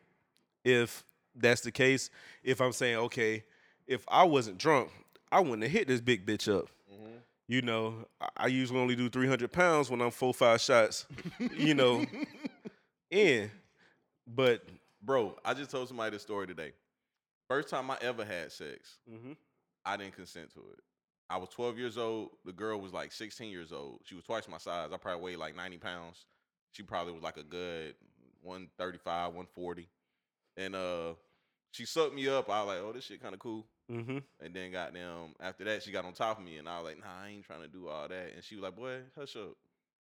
If 0.63 1.03
that's 1.35 1.61
the 1.61 1.71
case, 1.71 2.09
if 2.43 2.61
I'm 2.61 2.71
saying, 2.71 2.95
okay, 2.97 3.43
if 3.85 4.05
I 4.07 4.23
wasn't 4.23 4.57
drunk, 4.57 4.89
I 5.31 5.41
wouldn't 5.41 5.63
have 5.63 5.71
hit 5.71 5.87
this 5.87 5.99
big 5.99 6.25
bitch 6.25 6.51
up. 6.51 6.69
You 7.47 7.61
know, 7.61 8.07
I- 8.21 8.29
I 8.37 8.47
usually 8.47 8.79
only 8.79 8.95
do 8.95 9.09
300 9.09 9.51
pounds 9.51 9.89
when 9.89 10.01
I'm 10.01 10.11
four, 10.11 10.33
five 10.33 10.61
shots, 10.61 11.05
you 11.57 11.73
know, 11.73 12.05
in. 13.11 13.51
But 14.27 14.63
Bro, 15.01 15.37
I 15.43 15.53
just 15.53 15.69
told 15.69 15.87
somebody 15.89 16.11
this 16.11 16.21
story 16.21 16.47
today. 16.47 16.71
First 17.49 17.67
time 17.69 17.91
I 17.91 17.97
ever 18.01 18.23
had 18.23 18.51
sex, 18.53 18.99
I 19.85 19.97
didn't 19.97 20.15
consent 20.15 20.53
to 20.53 20.59
it. 20.59 20.79
I 21.29 21.35
was 21.37 21.49
12 21.49 21.77
years 21.77 21.97
old. 21.97 22.29
The 22.45 22.53
girl 22.53 22.79
was 22.79 22.93
like 22.93 23.11
16 23.11 23.51
years 23.51 23.71
old. 23.73 23.99
She 24.05 24.15
was 24.15 24.23
twice 24.23 24.47
my 24.47 24.57
size. 24.57 24.91
I 24.93 24.97
probably 24.97 25.21
weighed 25.23 25.37
like 25.39 25.55
90 25.55 25.77
pounds. 25.77 26.25
She 26.71 26.83
probably 26.83 27.11
was 27.13 27.23
like 27.23 27.37
a 27.37 27.43
good 27.43 27.95
135, 28.43 29.33
140. 29.33 29.89
And 30.57 30.75
uh 30.75 31.13
she 31.71 31.85
sucked 31.85 32.13
me 32.15 32.29
up. 32.29 32.49
I 32.49 32.59
was 32.63 32.67
like, 32.67 32.79
oh, 32.83 32.93
this 32.93 33.03
shit 33.05 33.21
kind 33.21 33.33
of 33.33 33.39
cool. 33.39 33.65
Mm-hmm. 33.91 34.17
And 34.43 34.53
then 34.53 34.71
goddamn, 34.71 35.35
after 35.39 35.63
that, 35.65 35.83
she 35.83 35.91
got 35.91 36.05
on 36.05 36.13
top 36.13 36.39
of 36.39 36.45
me. 36.45 36.57
And 36.57 36.67
I 36.67 36.79
was 36.79 36.89
like, 36.89 36.99
nah, 36.99 37.23
I 37.25 37.29
ain't 37.29 37.45
trying 37.45 37.61
to 37.61 37.67
do 37.67 37.87
all 37.87 38.07
that. 38.07 38.31
And 38.35 38.43
she 38.43 38.55
was 38.55 38.63
like, 38.63 38.75
boy, 38.75 38.99
hush 39.17 39.35
up. 39.35 39.55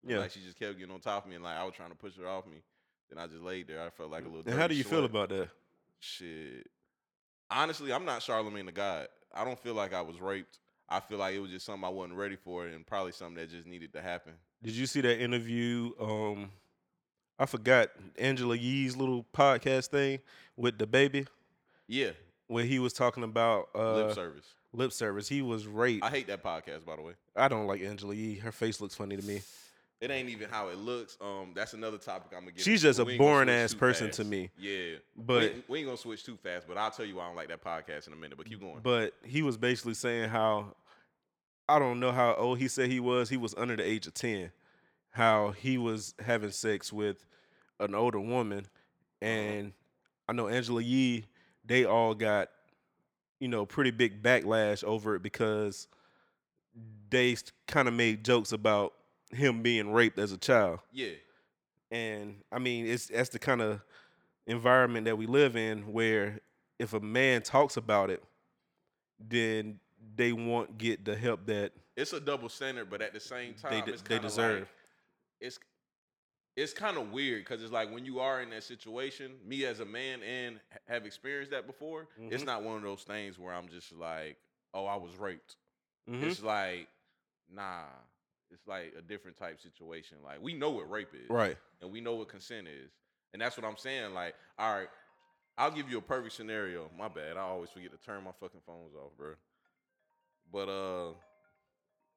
Yeah. 0.05 0.19
Like, 0.19 0.31
she 0.31 0.39
just 0.39 0.57
kept 0.57 0.77
getting 0.77 0.93
on 0.93 0.99
top 0.99 1.23
of 1.25 1.29
me. 1.29 1.35
And 1.35 1.43
like, 1.43 1.57
I 1.57 1.63
was 1.63 1.73
trying 1.75 1.89
to 1.89 1.95
push 1.95 2.17
her 2.17 2.27
off 2.27 2.45
me. 2.45 2.63
Then 3.09 3.21
I 3.21 3.27
just 3.27 3.41
laid 3.41 3.67
there. 3.67 3.81
I 3.81 3.89
felt 3.89 4.09
like 4.09 4.23
a 4.23 4.27
little 4.27 4.43
and 4.45 4.59
how 4.59 4.67
do 4.67 4.75
you 4.75 4.83
feel 4.83 5.05
about 5.05 5.29
that? 5.29 5.49
Shit. 5.99 6.67
Honestly, 7.49 7.91
I'm 7.91 8.05
not 8.05 8.23
Charlemagne 8.23 8.65
the 8.65 8.71
God. 8.71 9.07
I 9.33 9.43
don't 9.43 9.59
feel 9.59 9.73
like 9.73 9.93
I 9.93 10.01
was 10.01 10.19
raped. 10.21 10.59
I 10.87 10.99
feel 10.99 11.17
like 11.17 11.35
it 11.35 11.39
was 11.39 11.51
just 11.51 11.65
something 11.65 11.83
I 11.83 11.89
wasn't 11.89 12.17
ready 12.17 12.35
for 12.35 12.67
and 12.67 12.85
probably 12.85 13.11
something 13.11 13.35
that 13.35 13.49
just 13.49 13.65
needed 13.65 13.93
to 13.93 14.01
happen. 14.01 14.33
Did 14.63 14.73
you 14.73 14.85
see 14.85 15.01
that 15.01 15.21
interview? 15.21 15.91
Um, 15.99 16.51
I 17.39 17.45
forgot 17.45 17.89
Angela 18.17 18.55
Yee's 18.55 18.95
little 18.95 19.25
podcast 19.33 19.87
thing 19.87 20.19
with 20.55 20.77
the 20.77 20.85
baby, 20.85 21.25
Yeah, 21.87 22.11
where 22.51 22.65
he 22.65 22.79
was 22.79 22.93
talking 22.93 23.23
about 23.23 23.69
uh, 23.73 23.95
lip 23.95 24.13
service. 24.15 24.45
lip 24.73 24.91
service. 24.91 25.27
He 25.29 25.41
was 25.41 25.65
raped. 25.65 26.03
I 26.03 26.09
hate 26.09 26.27
that 26.27 26.43
podcast, 26.43 26.85
by 26.85 26.95
the 26.97 27.01
way. 27.01 27.13
I 27.35 27.47
don't 27.47 27.65
like 27.65 27.81
Angela 27.81 28.13
Yee. 28.13 28.35
Her 28.35 28.51
face 28.51 28.81
looks 28.81 28.93
funny 28.95 29.15
to 29.15 29.23
me. 29.25 29.41
It 30.01 30.09
ain't 30.09 30.29
even 30.29 30.49
how 30.49 30.69
it 30.69 30.77
looks. 30.77 31.15
Um, 31.21 31.51
that's 31.55 31.73
another 31.73 31.97
topic 31.99 32.31
I'm 32.35 32.41
gonna 32.41 32.53
get. 32.53 32.63
She's 32.65 32.83
into. 32.83 33.03
just 33.05 33.15
a 33.15 33.17
boring 33.17 33.49
ass 33.49 33.73
person 33.73 34.07
fast. 34.07 34.17
to 34.17 34.23
me. 34.25 34.49
Yeah, 34.59 34.95
But 35.15 35.39
we, 35.41 35.45
ain't- 35.47 35.69
we 35.69 35.77
ain't 35.79 35.87
gonna 35.87 35.97
switch 35.97 36.23
too 36.25 36.37
fast. 36.37 36.67
But 36.67 36.77
I'll 36.77 36.89
tell 36.91 37.05
you 37.05 37.15
why 37.15 37.23
I 37.23 37.27
don't 37.27 37.35
like 37.35 37.49
that 37.49 37.63
podcast 37.63 38.07
in 38.07 38.13
a 38.13 38.15
minute. 38.15 38.37
But 38.37 38.47
keep 38.49 38.59
going. 38.59 38.79
but 38.83 39.13
he 39.23 39.43
was 39.43 39.57
basically 39.57 39.93
saying 39.93 40.29
how 40.29 40.75
I 41.69 41.77
don't 41.79 41.99
know 41.99 42.11
how 42.11 42.33
old 42.33 42.57
he 42.57 42.67
said 42.67 42.89
he 42.89 42.99
was. 42.99 43.29
He 43.29 43.37
was 43.37 43.53
under 43.55 43.75
the 43.75 43.83
age 43.85 44.07
of 44.07 44.13
ten. 44.13 44.51
How 45.11 45.51
he 45.51 45.77
was 45.77 46.15
having 46.19 46.51
sex 46.51 46.91
with 46.91 47.25
an 47.79 47.93
older 47.95 48.19
woman, 48.19 48.65
and 49.21 49.71
I 50.27 50.33
know 50.33 50.47
Angela 50.47 50.81
Yee. 50.81 51.25
They 51.71 51.85
all 51.85 52.13
got 52.13 52.49
you 53.39 53.47
know 53.47 53.65
pretty 53.65 53.91
big 53.91 54.21
backlash 54.21 54.83
over 54.83 55.15
it 55.15 55.23
because 55.23 55.87
they 57.09 57.37
kind 57.65 57.87
of 57.87 57.93
made 57.93 58.25
jokes 58.25 58.51
about 58.51 58.91
him 59.31 59.61
being 59.61 59.93
raped 59.93 60.19
as 60.19 60.33
a 60.33 60.37
child. 60.37 60.79
yeah, 60.91 61.13
And 61.89 62.41
I 62.51 62.59
mean, 62.59 62.87
it's 62.87 63.07
that's 63.07 63.29
the 63.29 63.39
kind 63.39 63.61
of 63.61 63.79
environment 64.47 65.05
that 65.05 65.17
we 65.17 65.27
live 65.27 65.55
in 65.55 65.93
where 65.93 66.41
if 66.77 66.93
a 66.93 66.99
man 66.99 67.41
talks 67.41 67.77
about 67.77 68.09
it, 68.09 68.21
then 69.25 69.79
they 70.17 70.33
won't 70.33 70.77
get 70.77 71.05
the 71.05 71.15
help 71.15 71.45
that 71.45 71.71
it's 71.95 72.11
a 72.11 72.19
double 72.19 72.49
standard, 72.49 72.89
but 72.89 73.01
at 73.01 73.13
the 73.13 73.19
same 73.21 73.53
time, 73.53 73.71
they, 73.71 73.91
de- 73.93 73.97
they 74.09 74.19
deserve. 74.19 74.59
Like, 74.59 74.67
it's 75.39 75.57
it's 76.61 76.73
kind 76.73 76.97
of 76.97 77.11
weird 77.11 77.43
because 77.43 77.63
it's 77.63 77.71
like 77.71 77.91
when 77.91 78.05
you 78.05 78.19
are 78.19 78.41
in 78.41 78.51
that 78.51 78.63
situation, 78.63 79.31
me 79.45 79.65
as 79.65 79.79
a 79.79 79.85
man 79.85 80.21
and 80.21 80.59
have 80.87 81.05
experienced 81.07 81.49
that 81.51 81.65
before, 81.65 82.07
it's 82.29 82.43
Mhm. 82.43 82.45
not 82.45 82.63
one 82.63 82.77
of 82.77 82.83
those 82.83 83.03
things 83.03 83.39
where 83.39 83.51
I'm 83.53 83.67
just 83.67 83.91
like, 83.91 84.37
oh, 84.73 84.85
I 84.85 84.95
was 84.95 85.15
raped. 85.17 85.57
Mhm. 86.07 86.21
It's 86.23 86.43
like, 86.43 86.87
nah, 87.49 87.87
it's 88.51 88.67
like 88.67 88.93
a 88.95 89.01
different 89.01 89.37
type 89.37 89.59
situation. 89.59 90.21
Like 90.23 90.39
we 90.39 90.53
know 90.53 90.69
what 90.69 90.89
rape 90.89 91.13
is, 91.15 91.29
Right. 91.29 91.57
and 91.81 91.91
we 91.91 91.99
know 91.99 92.15
what 92.15 92.29
consent 92.29 92.67
is, 92.67 92.91
and 93.33 93.41
that's 93.41 93.57
what 93.57 93.65
I'm 93.65 93.77
saying. 93.77 94.13
Like, 94.13 94.35
all 94.59 94.75
right, 94.75 94.89
I'll 95.57 95.71
give 95.71 95.89
you 95.89 95.97
a 95.97 96.01
perfect 96.01 96.35
scenario. 96.35 96.89
My 96.95 97.07
bad, 97.07 97.37
I 97.37 97.41
always 97.41 97.71
forget 97.71 97.91
to 97.91 97.97
turn 97.97 98.23
my 98.23 98.33
fucking 98.33 98.61
phones 98.61 98.93
off, 98.95 99.15
bro. 99.17 99.35
But 100.51 100.69
uh, 100.69 101.13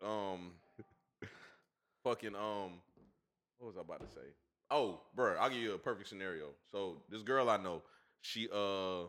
um, 0.06 0.60
fucking 2.04 2.34
um, 2.34 2.82
what 3.58 3.68
was 3.68 3.76
I 3.76 3.80
about 3.80 4.00
to 4.00 4.14
say? 4.14 4.26
Oh, 4.70 5.00
bro, 5.14 5.36
I'll 5.36 5.50
give 5.50 5.58
you 5.58 5.74
a 5.74 5.78
perfect 5.78 6.08
scenario. 6.08 6.48
So 6.70 7.02
this 7.10 7.22
girl 7.22 7.48
I 7.50 7.56
know, 7.56 7.82
she 8.22 8.48
uh, 8.52 9.04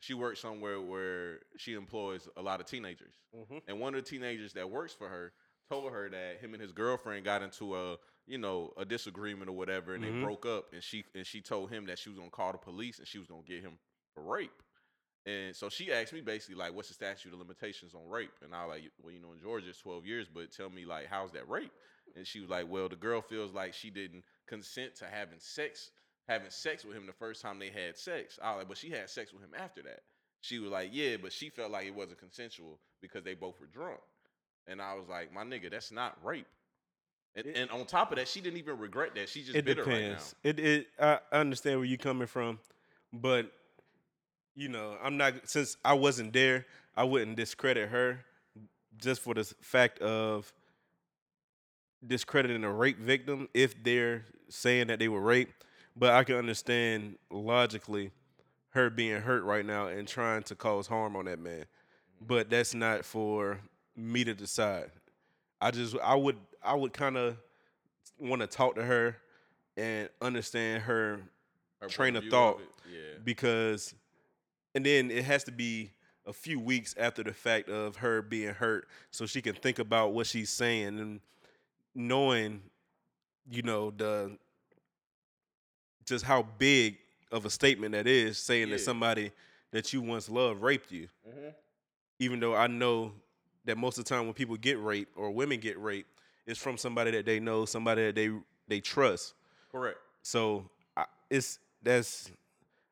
she 0.00 0.14
works 0.14 0.40
somewhere 0.40 0.80
where 0.80 1.40
she 1.56 1.74
employs 1.74 2.28
a 2.36 2.42
lot 2.42 2.60
of 2.60 2.66
teenagers. 2.66 3.14
Mm-hmm. 3.34 3.58
And 3.66 3.80
one 3.80 3.94
of 3.94 4.04
the 4.04 4.08
teenagers 4.08 4.52
that 4.54 4.70
works 4.70 4.92
for 4.92 5.08
her 5.08 5.32
told 5.70 5.90
her 5.92 6.10
that 6.10 6.40
him 6.40 6.52
and 6.52 6.62
his 6.62 6.72
girlfriend 6.72 7.24
got 7.24 7.42
into 7.42 7.74
a 7.74 7.96
you 8.26 8.38
know 8.38 8.72
a 8.76 8.84
disagreement 8.84 9.48
or 9.48 9.54
whatever, 9.54 9.94
and 9.94 10.04
Mhm. 10.04 10.14
they 10.18 10.20
broke 10.20 10.46
up. 10.46 10.72
And 10.72 10.82
she 10.82 11.04
and 11.14 11.26
she 11.26 11.40
told 11.40 11.70
him 11.70 11.86
that 11.86 11.98
she 11.98 12.10
was 12.10 12.18
gonna 12.18 12.30
call 12.30 12.52
the 12.52 12.58
police 12.58 12.98
and 12.98 13.08
she 13.08 13.18
was 13.18 13.26
gonna 13.26 13.42
get 13.42 13.62
him 13.62 13.78
for 14.14 14.22
rape. 14.22 14.62
And 15.26 15.56
so 15.56 15.70
she 15.70 15.90
asked 15.90 16.12
me 16.12 16.20
basically 16.20 16.56
like, 16.56 16.74
"What's 16.74 16.88
the 16.88 16.94
statute 16.94 17.32
of 17.32 17.38
limitations 17.38 17.94
on 17.94 18.06
rape?" 18.08 18.32
And 18.42 18.54
I 18.54 18.66
was 18.66 18.76
like, 18.76 18.92
"Well, 18.98 19.12
you 19.12 19.20
know, 19.20 19.32
in 19.32 19.40
Georgia 19.40 19.70
it's 19.70 19.78
12 19.78 20.04
years, 20.04 20.28
but 20.28 20.52
tell 20.52 20.68
me 20.68 20.84
like, 20.84 21.06
how's 21.06 21.32
that 21.32 21.48
rape?" 21.48 21.72
And 22.16 22.26
she 22.26 22.40
was 22.40 22.48
like, 22.50 22.66
"Well, 22.68 22.88
the 22.88 22.96
girl 22.96 23.20
feels 23.20 23.52
like 23.52 23.74
she 23.74 23.90
didn't 23.90 24.24
consent 24.46 24.94
to 24.96 25.06
having 25.06 25.38
sex, 25.40 25.90
having 26.28 26.50
sex 26.50 26.84
with 26.84 26.96
him 26.96 27.06
the 27.06 27.12
first 27.12 27.42
time 27.42 27.58
they 27.58 27.70
had 27.70 27.96
sex." 27.98 28.38
I 28.42 28.50
was 28.52 28.58
like, 28.60 28.68
"But 28.68 28.78
she 28.78 28.90
had 28.90 29.10
sex 29.10 29.32
with 29.32 29.42
him 29.42 29.54
after 29.56 29.82
that." 29.82 30.00
She 30.40 30.58
was 30.58 30.70
like, 30.70 30.90
"Yeah, 30.92 31.16
but 31.16 31.32
she 31.32 31.48
felt 31.50 31.70
like 31.72 31.86
it 31.86 31.94
wasn't 31.94 32.18
consensual 32.18 32.78
because 33.00 33.24
they 33.24 33.34
both 33.34 33.58
were 33.60 33.66
drunk." 33.66 34.00
And 34.66 34.80
I 34.80 34.94
was 34.94 35.08
like, 35.08 35.32
"My 35.32 35.42
nigga, 35.44 35.70
that's 35.70 35.90
not 35.92 36.22
rape." 36.24 36.46
And, 37.34 37.46
It- 37.46 37.56
and 37.56 37.70
on 37.70 37.84
top 37.86 38.12
of 38.12 38.18
that, 38.18 38.28
she 38.28 38.40
didn't 38.40 38.58
even 38.58 38.78
regret 38.78 39.14
that. 39.16 39.28
She 39.28 39.42
just 39.42 39.56
It 39.56 39.64
bitter 39.64 39.82
right 39.84 40.02
now. 40.02 40.08
depends. 40.10 40.34
It 40.44 40.58
it 40.60 40.88
I 41.00 41.18
I 41.32 41.38
understand 41.40 41.78
where 41.78 41.86
you're 41.86 41.98
coming 41.98 42.28
from, 42.28 42.60
but 43.12 43.50
you 44.54 44.68
know, 44.68 44.96
I'm 45.02 45.16
not 45.16 45.48
since 45.48 45.76
I 45.84 45.94
wasn't 45.94 46.32
there, 46.32 46.64
I 46.96 47.02
wouldn't 47.04 47.36
discredit 47.36 47.88
her 47.88 48.24
just 48.96 49.20
for 49.22 49.34
the 49.34 49.42
fact 49.44 49.98
of 49.98 50.52
discrediting 52.06 52.64
a 52.64 52.72
rape 52.72 52.98
victim 52.98 53.48
if 53.54 53.82
they're 53.82 54.24
saying 54.48 54.88
that 54.88 54.98
they 54.98 55.08
were 55.08 55.20
raped. 55.20 55.64
But 55.96 56.10
I 56.12 56.24
can 56.24 56.36
understand 56.36 57.16
logically 57.30 58.10
her 58.70 58.90
being 58.90 59.20
hurt 59.20 59.44
right 59.44 59.64
now 59.64 59.86
and 59.86 60.06
trying 60.08 60.42
to 60.44 60.54
cause 60.56 60.86
harm 60.86 61.14
on 61.16 61.26
that 61.26 61.38
man. 61.38 61.64
But 62.20 62.50
that's 62.50 62.74
not 62.74 63.04
for 63.04 63.60
me 63.96 64.24
to 64.24 64.34
decide. 64.34 64.90
I 65.60 65.70
just 65.70 65.96
I 66.02 66.14
would 66.14 66.36
I 66.62 66.74
would 66.74 66.92
kind 66.92 67.16
of 67.16 67.36
want 68.18 68.40
to 68.42 68.46
talk 68.48 68.74
to 68.76 68.84
her 68.84 69.16
and 69.76 70.08
understand 70.20 70.82
her 70.82 71.20
Her 71.80 71.88
train 71.88 72.16
of 72.16 72.24
thought 72.26 72.60
it, 72.60 72.92
yeah. 72.92 73.18
because 73.24 73.94
and 74.74 74.84
then 74.84 75.10
it 75.10 75.24
has 75.24 75.44
to 75.44 75.52
be 75.52 75.90
a 76.26 76.32
few 76.32 76.58
weeks 76.58 76.94
after 76.98 77.22
the 77.22 77.32
fact 77.32 77.68
of 77.68 77.96
her 77.96 78.22
being 78.22 78.54
hurt 78.54 78.88
so 79.10 79.26
she 79.26 79.42
can 79.42 79.54
think 79.54 79.78
about 79.78 80.12
what 80.12 80.26
she's 80.26 80.50
saying 80.50 80.98
and 80.98 81.20
knowing 81.94 82.62
you 83.50 83.62
know 83.62 83.90
the 83.90 84.36
just 86.04 86.24
how 86.24 86.42
big 86.58 86.96
of 87.32 87.46
a 87.46 87.50
statement 87.50 87.92
that 87.92 88.06
is 88.06 88.38
saying 88.38 88.70
that 88.70 88.80
somebody 88.80 89.30
that 89.72 89.92
you 89.92 90.00
once 90.02 90.28
loved 90.28 90.60
raped 90.62 90.90
you 90.92 91.08
Mm-hmm. 91.28 91.48
even 92.18 92.40
though 92.40 92.54
I 92.54 92.66
know 92.66 93.12
that 93.64 93.76
most 93.78 93.98
of 93.98 94.04
the 94.04 94.08
time 94.08 94.24
when 94.26 94.34
people 94.34 94.56
get 94.56 94.78
raped 94.78 95.16
or 95.16 95.30
women 95.30 95.58
get 95.60 95.78
raped 95.78 96.08
it's 96.46 96.58
from 96.60 96.76
somebody 96.76 97.10
that 97.12 97.24
they 97.26 97.40
know 97.40 97.64
somebody 97.64 98.06
that 98.06 98.14
they 98.14 98.30
they 98.68 98.80
trust 98.80 99.34
Correct. 99.72 99.98
so 100.22 100.68
I, 100.96 101.04
it's 101.30 101.58
that's 101.82 102.30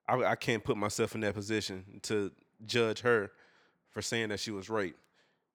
I, 0.08 0.22
I 0.24 0.34
can't 0.34 0.62
put 0.64 0.76
myself 0.76 1.14
in 1.14 1.20
that 1.22 1.34
position 1.34 1.84
to 2.02 2.30
judge 2.66 3.00
her 3.00 3.30
for 3.90 4.02
saying 4.02 4.30
that 4.30 4.40
she 4.40 4.50
was 4.50 4.68
raped. 4.68 4.98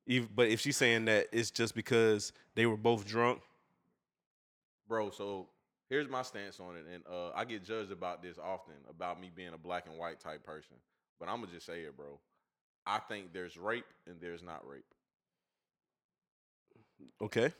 Even, 0.07 0.29
but 0.33 0.47
if 0.47 0.59
she's 0.61 0.77
saying 0.77 1.05
that 1.05 1.27
it's 1.31 1.51
just 1.51 1.75
because 1.75 2.31
they 2.55 2.65
were 2.65 2.77
both 2.77 3.05
drunk, 3.05 3.41
bro. 4.87 5.09
So 5.11 5.47
here's 5.89 6.09
my 6.09 6.21
stance 6.23 6.59
on 6.59 6.75
it, 6.77 6.85
and 6.93 7.03
uh, 7.11 7.31
I 7.35 7.45
get 7.45 7.63
judged 7.65 7.91
about 7.91 8.21
this 8.23 8.37
often 8.37 8.75
about 8.89 9.19
me 9.21 9.31
being 9.35 9.53
a 9.53 9.57
black 9.57 9.85
and 9.87 9.97
white 9.97 10.19
type 10.19 10.43
person. 10.45 10.77
But 11.19 11.29
I'm 11.29 11.41
gonna 11.41 11.51
just 11.51 11.65
say 11.65 11.81
it, 11.81 11.95
bro. 11.97 12.19
I 12.85 12.99
think 12.99 13.33
there's 13.33 13.57
rape 13.57 13.85
and 14.07 14.15
there's 14.21 14.41
not 14.43 14.65
rape. 14.67 14.85
okay. 17.21 17.51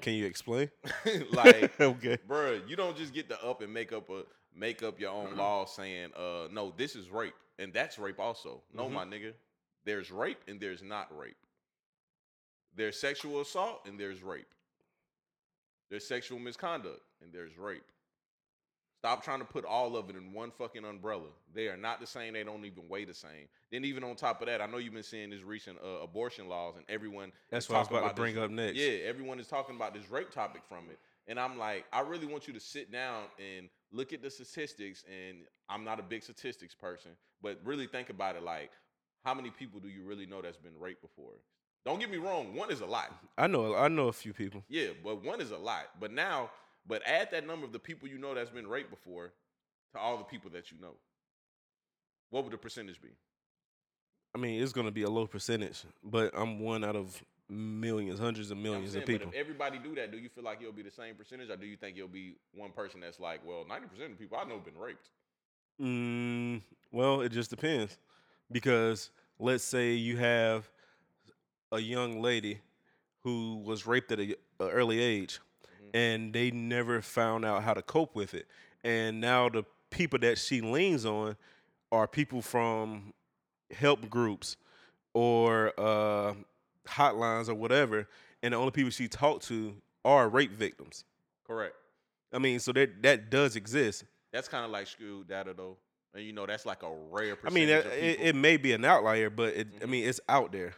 Can 0.00 0.14
you 0.14 0.24
explain? 0.24 0.70
like, 1.32 1.70
okay. 1.80 2.16
bro, 2.26 2.60
you 2.66 2.76
don't 2.76 2.96
just 2.96 3.12
get 3.12 3.28
to 3.28 3.44
up 3.44 3.60
and 3.60 3.72
make 3.72 3.92
up 3.92 4.08
a 4.08 4.22
make 4.56 4.82
up 4.82 4.98
your 4.98 5.10
own 5.10 5.36
law 5.36 5.66
saying, 5.66 6.10
uh, 6.16 6.48
no, 6.50 6.72
this 6.76 6.96
is 6.96 7.10
rape 7.10 7.34
and 7.58 7.72
that's 7.72 7.98
rape 7.98 8.18
also. 8.18 8.62
No, 8.72 8.86
Mhm. 8.88 8.92
my 8.92 9.04
nigga, 9.04 9.34
there's 9.84 10.10
rape 10.10 10.38
and 10.48 10.58
there's 10.58 10.82
not 10.82 11.14
rape. 11.16 11.36
There's 12.74 12.98
sexual 12.98 13.40
assault 13.40 13.82
and 13.86 13.98
there's 13.98 14.22
rape. 14.22 14.46
There's 15.90 16.06
sexual 16.06 16.38
misconduct 16.38 17.00
and 17.22 17.32
there's 17.32 17.58
rape. 17.58 17.84
Stop 19.00 19.24
trying 19.24 19.38
to 19.38 19.46
put 19.46 19.64
all 19.64 19.96
of 19.96 20.10
it 20.10 20.16
in 20.16 20.34
one 20.34 20.50
fucking 20.50 20.84
umbrella. 20.84 21.28
They 21.54 21.68
are 21.68 21.76
not 21.76 22.00
the 22.00 22.06
same. 22.06 22.34
They 22.34 22.44
don't 22.44 22.66
even 22.66 22.86
weigh 22.86 23.06
the 23.06 23.14
same. 23.14 23.48
Then 23.72 23.82
even 23.86 24.04
on 24.04 24.14
top 24.14 24.42
of 24.42 24.46
that, 24.46 24.60
I 24.60 24.66
know 24.66 24.76
you've 24.76 24.92
been 24.92 25.02
seeing 25.02 25.30
these 25.30 25.42
recent 25.42 25.78
uh, 25.82 26.02
abortion 26.02 26.50
laws, 26.50 26.74
and 26.76 26.84
everyone 26.86 27.32
That's 27.50 27.66
what 27.66 27.76
I 27.76 27.78
was 27.78 27.88
talking 27.88 27.98
about 27.98 28.16
to 28.16 28.22
this- 28.22 28.32
bring 28.32 28.44
up 28.44 28.50
next. 28.50 28.76
Yeah, 28.76 29.08
everyone 29.08 29.40
is 29.40 29.46
talking 29.46 29.74
about 29.74 29.94
this 29.94 30.10
rape 30.10 30.30
topic 30.30 30.60
from 30.68 30.90
it, 30.90 30.98
and 31.26 31.40
I'm 31.40 31.58
like, 31.58 31.86
I 31.94 32.00
really 32.00 32.26
want 32.26 32.46
you 32.46 32.52
to 32.52 32.60
sit 32.60 32.92
down 32.92 33.22
and 33.38 33.70
look 33.90 34.12
at 34.12 34.20
the 34.20 34.28
statistics. 34.28 35.02
And 35.08 35.38
I'm 35.70 35.82
not 35.82 35.98
a 35.98 36.02
big 36.02 36.22
statistics 36.22 36.74
person, 36.74 37.12
but 37.40 37.58
really 37.64 37.86
think 37.86 38.10
about 38.10 38.36
it. 38.36 38.42
Like, 38.42 38.70
how 39.24 39.32
many 39.32 39.48
people 39.48 39.80
do 39.80 39.88
you 39.88 40.04
really 40.04 40.26
know 40.26 40.42
that's 40.42 40.58
been 40.58 40.78
raped 40.78 41.00
before? 41.00 41.32
Don't 41.84 41.98
get 41.98 42.10
me 42.10 42.18
wrong, 42.18 42.54
one 42.54 42.70
is 42.70 42.80
a 42.80 42.86
lot. 42.86 43.10
I 43.38 43.46
know 43.46 43.74
I 43.74 43.88
know 43.88 44.08
a 44.08 44.12
few 44.12 44.32
people. 44.32 44.62
Yeah, 44.68 44.88
but 45.02 45.24
one 45.24 45.40
is 45.40 45.50
a 45.50 45.56
lot. 45.56 45.84
But 45.98 46.12
now, 46.12 46.50
but 46.86 47.02
add 47.06 47.30
that 47.30 47.46
number 47.46 47.64
of 47.64 47.72
the 47.72 47.78
people 47.78 48.08
you 48.08 48.18
know 48.18 48.34
that's 48.34 48.50
been 48.50 48.66
raped 48.66 48.90
before 48.90 49.32
to 49.92 49.98
all 49.98 50.18
the 50.18 50.24
people 50.24 50.50
that 50.50 50.70
you 50.70 50.78
know. 50.80 50.94
What 52.30 52.44
would 52.44 52.52
the 52.52 52.58
percentage 52.58 53.00
be? 53.00 53.08
I 54.34 54.38
mean, 54.38 54.62
it's 54.62 54.72
gonna 54.72 54.90
be 54.92 55.02
a 55.02 55.10
low 55.10 55.26
percentage, 55.26 55.82
but 56.04 56.32
I'm 56.36 56.60
one 56.60 56.84
out 56.84 56.96
of 56.96 57.20
millions, 57.48 58.20
hundreds 58.20 58.50
of 58.50 58.58
You 58.58 58.64
know 58.64 58.70
millions 58.72 58.92
saying? 58.92 59.02
of 59.02 59.06
people. 59.08 59.26
But 59.26 59.34
if 59.34 59.40
everybody 59.40 59.78
do 59.78 59.94
that, 59.96 60.12
do 60.12 60.18
you 60.18 60.28
feel 60.28 60.44
like 60.44 60.60
it'll 60.60 60.72
be 60.72 60.82
the 60.82 60.90
same 60.90 61.14
percentage, 61.16 61.50
or 61.50 61.56
do 61.56 61.66
you 61.66 61.76
think 61.76 61.96
it'll 61.96 62.08
be 62.08 62.36
one 62.54 62.70
person 62.70 63.00
that's 63.00 63.18
like, 63.18 63.40
well, 63.44 63.64
ninety 63.68 63.88
percent 63.88 64.12
of 64.12 64.18
people 64.18 64.38
I 64.38 64.44
know 64.44 64.58
been 64.58 64.78
raped? 64.78 65.08
Mm, 65.80 66.60
well, 66.92 67.22
it 67.22 67.32
just 67.32 67.50
depends. 67.50 67.96
Because 68.52 69.10
let's 69.38 69.64
say 69.64 69.92
you 69.94 70.16
have 70.18 70.68
a 71.72 71.78
young 71.78 72.20
lady 72.20 72.60
who 73.22 73.56
was 73.64 73.86
raped 73.86 74.10
at 74.12 74.18
an 74.20 74.34
early 74.60 75.00
age 75.00 75.40
Mhm. 75.82 75.90
and 75.94 76.32
they 76.32 76.50
never 76.50 77.02
found 77.02 77.44
out 77.44 77.62
how 77.62 77.74
to 77.74 77.82
cope 77.82 78.14
with 78.14 78.34
it. 78.34 78.46
And 78.82 79.20
now 79.20 79.48
the 79.48 79.64
people 79.90 80.18
that 80.20 80.38
she 80.38 80.60
leans 80.60 81.04
on 81.04 81.36
are 81.92 82.06
people 82.08 82.40
from 82.42 83.12
help 83.70 84.08
groups 84.08 84.56
or 85.14 85.72
uh, 85.78 86.34
hotlines 86.86 87.48
or 87.48 87.54
whatever. 87.54 88.08
And 88.42 88.54
the 88.54 88.58
only 88.58 88.70
people 88.70 88.90
she 88.90 89.08
talked 89.08 89.44
to 89.48 89.76
are 90.04 90.28
rape 90.28 90.52
victims. 90.52 91.04
Correct. 91.46 91.74
I 92.32 92.38
mean, 92.38 92.58
so 92.60 92.72
that 92.72 93.02
that 93.02 93.28
does 93.30 93.56
exist. 93.56 94.04
That's 94.32 94.48
kind 94.48 94.64
of 94.64 94.70
like 94.70 94.86
school 94.86 95.24
data 95.24 95.52
though, 95.52 95.76
and 96.14 96.24
you 96.24 96.32
know 96.32 96.46
that's 96.46 96.64
like 96.64 96.84
a 96.84 96.90
rare. 97.10 97.36
I 97.44 97.50
mean, 97.50 97.66
that, 97.68 97.86
it, 97.86 98.20
it 98.20 98.34
may 98.36 98.56
be 98.56 98.72
an 98.72 98.84
outlier, 98.84 99.28
but 99.30 99.54
it, 99.54 99.66
I 99.82 99.84
Mhm. 99.84 99.88
mean, 99.88 100.08
it's 100.08 100.20
out 100.28 100.52
there. 100.52 100.74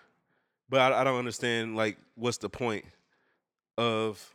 But 0.68 0.80
I, 0.80 1.00
I 1.00 1.04
don't 1.04 1.18
understand, 1.18 1.76
like, 1.76 1.98
what's 2.14 2.38
the 2.38 2.48
point 2.48 2.84
of 3.76 4.32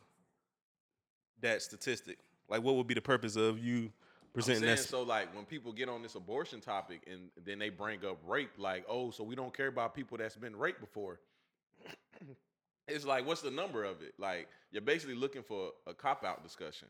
that 1.42 1.62
statistic? 1.62 2.18
Like, 2.50 2.64
what 2.64 2.76
would 2.76 2.88
be 2.88 2.94
the 2.94 3.02
purpose 3.02 3.36
of 3.36 3.60
you 3.60 3.92
presenting 4.34 4.66
that? 4.66 4.80
so 4.80 5.02
like 5.02 5.34
when 5.36 5.46
people 5.46 5.72
get 5.74 5.90
on 5.90 6.02
this 6.04 6.14
abortion 6.16 6.62
topic 6.62 7.02
and 7.12 7.30
then 7.44 7.60
they 7.60 7.70
bring 7.70 8.06
up 8.06 8.18
rape, 8.26 8.52
like, 8.58 8.86
oh, 8.88 9.10
so 9.12 9.24
we 9.24 9.36
don't 9.36 9.56
care 9.56 9.68
about 9.68 9.96
people 9.96 10.18
that's 10.18 10.36
been 10.36 10.56
raped 10.56 10.80
before. 10.80 11.20
it's 12.88 13.06
like, 13.06 13.26
what's 13.26 13.42
the 13.42 13.52
number 13.52 13.84
of 13.84 14.02
it? 14.02 14.14
Like, 14.18 14.48
you're 14.72 14.82
basically 14.82 15.16
looking 15.16 15.44
for 15.44 15.72
a 15.88 15.94
cop 15.94 16.24
out 16.24 16.44
discussion. 16.44 16.88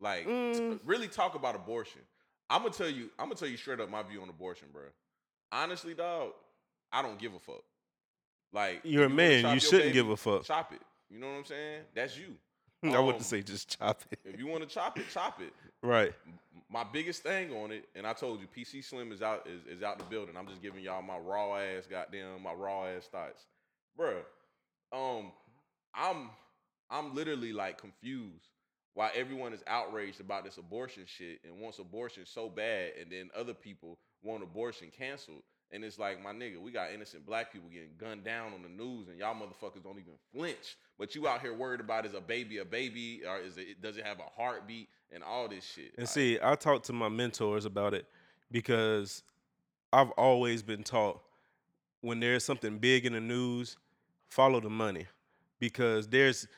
Like, 0.00 0.26
Mm. 0.26 0.80
really 0.84 1.08
talk 1.08 1.34
about 1.34 1.54
abortion. 1.54 2.00
I'm 2.48 2.62
gonna 2.62 2.74
tell 2.74 2.88
you, 2.88 3.10
I'm 3.18 3.26
gonna 3.26 3.34
tell 3.34 3.48
you 3.48 3.56
straight 3.56 3.80
up 3.80 3.90
my 3.90 4.02
view 4.02 4.22
on 4.22 4.28
abortion, 4.28 4.68
bro. 4.72 4.82
Honestly, 5.52 5.94
dog, 5.94 6.32
I 6.92 7.02
don't 7.02 7.18
give 7.18 7.34
a 7.34 7.38
fuck. 7.38 7.62
Like, 8.52 8.80
You're 8.84 9.04
a 9.04 9.10
man. 9.10 9.54
You 9.54 9.60
shouldn't 9.60 9.92
give 9.92 10.08
a 10.08 10.16
fuck. 10.16 10.44
Chop 10.44 10.72
it. 10.72 10.80
You 11.08 11.18
know 11.18 11.28
what 11.28 11.38
I'm 11.38 11.44
saying? 11.44 11.82
That's 11.94 12.16
you. 12.16 12.36
I 12.84 12.98
wouldn't 12.98 13.16
um, 13.16 13.22
say 13.22 13.42
just 13.42 13.78
chop 13.78 14.02
it. 14.10 14.18
If 14.24 14.38
you 14.38 14.46
want 14.46 14.62
to 14.62 14.68
chop 14.68 14.98
it, 14.98 15.04
chop 15.12 15.40
it 15.40 15.52
Right. 15.82 16.12
my 16.70 16.84
biggest 16.84 17.22
thing 17.22 17.52
on 17.52 17.72
it, 17.72 17.88
and 17.94 18.06
I 18.06 18.12
told 18.12 18.40
you, 18.40 18.46
PC 18.46 18.84
Slim 18.84 19.12
is 19.12 19.22
out 19.22 19.46
is, 19.46 19.78
is 19.78 19.82
out 19.82 19.98
the 19.98 20.04
building. 20.04 20.36
I'm 20.36 20.46
just 20.46 20.62
giving 20.62 20.82
y'all 20.82 21.02
my 21.02 21.18
raw 21.18 21.56
ass, 21.56 21.86
goddamn, 21.90 22.42
my 22.42 22.52
raw 22.52 22.86
ass 22.86 23.06
thoughts, 23.06 23.46
bruh. 23.98 24.22
Um, 24.92 25.32
I'm 25.94 26.30
I'm 26.90 27.14
literally 27.14 27.52
like 27.52 27.78
confused 27.78 28.48
why 28.94 29.10
everyone 29.14 29.52
is 29.52 29.62
outraged 29.66 30.20
about 30.20 30.44
this 30.44 30.58
abortion 30.58 31.04
shit 31.06 31.40
and 31.44 31.60
wants 31.60 31.78
abortion 31.78 32.24
so 32.26 32.48
bad, 32.48 32.92
and 33.00 33.10
then 33.10 33.30
other 33.38 33.54
people 33.54 33.98
want 34.22 34.42
abortion 34.42 34.90
canceled. 34.96 35.42
And 35.72 35.84
it's 35.84 35.98
like, 35.98 36.22
my 36.22 36.32
nigga, 36.32 36.60
we 36.60 36.72
got 36.72 36.92
innocent 36.92 37.24
black 37.24 37.52
people 37.52 37.68
getting 37.68 37.90
gunned 37.96 38.24
down 38.24 38.52
on 38.52 38.62
the 38.62 38.68
news, 38.68 39.08
and 39.08 39.18
y'all 39.18 39.34
motherfuckers 39.34 39.84
don't 39.84 39.98
even 39.98 40.14
flinch. 40.34 40.76
But 40.98 41.14
you 41.14 41.28
out 41.28 41.40
here 41.40 41.54
worried 41.54 41.80
about 41.80 42.06
is 42.06 42.14
a 42.14 42.20
baby 42.20 42.58
a 42.58 42.64
baby, 42.64 43.22
or 43.26 43.38
is 43.38 43.56
it 43.56 43.80
does 43.80 43.96
it 43.96 44.04
have 44.04 44.18
a 44.18 44.28
heartbeat 44.36 44.88
and 45.12 45.22
all 45.22 45.48
this 45.48 45.64
shit? 45.64 45.92
And 45.96 46.00
Like, 46.00 46.08
see, 46.08 46.38
I 46.42 46.56
talked 46.56 46.86
to 46.86 46.92
my 46.92 47.08
mentors 47.08 47.64
about 47.64 47.94
it 47.94 48.06
because 48.50 49.22
I've 49.92 50.10
always 50.12 50.62
been 50.62 50.82
taught 50.82 51.20
when 52.00 52.20
there's 52.20 52.44
something 52.44 52.78
big 52.78 53.06
in 53.06 53.12
the 53.12 53.20
news, 53.20 53.76
follow 54.28 54.60
the 54.60 54.70
money. 54.70 55.06
Because 55.58 56.08
there's 56.08 56.48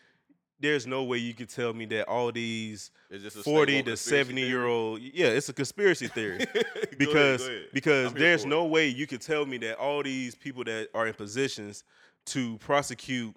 there's 0.62 0.86
no 0.86 1.02
way 1.02 1.18
you 1.18 1.34
could 1.34 1.48
tell 1.48 1.74
me 1.74 1.84
that 1.86 2.08
all 2.08 2.30
these 2.32 2.90
40 3.10 3.82
to 3.82 3.90
conspiracy 3.90 3.96
70 3.96 4.40
year 4.40 4.50
theory? 4.50 4.70
old 4.70 5.00
yeah, 5.00 5.26
it's 5.26 5.48
a 5.48 5.52
conspiracy 5.52 6.06
theory. 6.06 6.38
Go 6.54 6.60
ahead, 6.60 6.98
because 6.98 7.40
go 7.42 7.52
ahead. 7.52 7.66
because 7.72 8.12
there's 8.14 8.42
for 8.42 8.46
it. 8.46 8.50
no 8.50 8.64
way 8.66 8.86
you 8.88 9.06
could 9.06 9.20
tell 9.20 9.44
me 9.44 9.58
that 9.58 9.76
all 9.78 10.02
these 10.02 10.34
people 10.34 10.64
that 10.64 10.88
are 10.94 11.06
in 11.06 11.14
positions 11.14 11.84
to 12.26 12.56
prosecute 12.58 13.34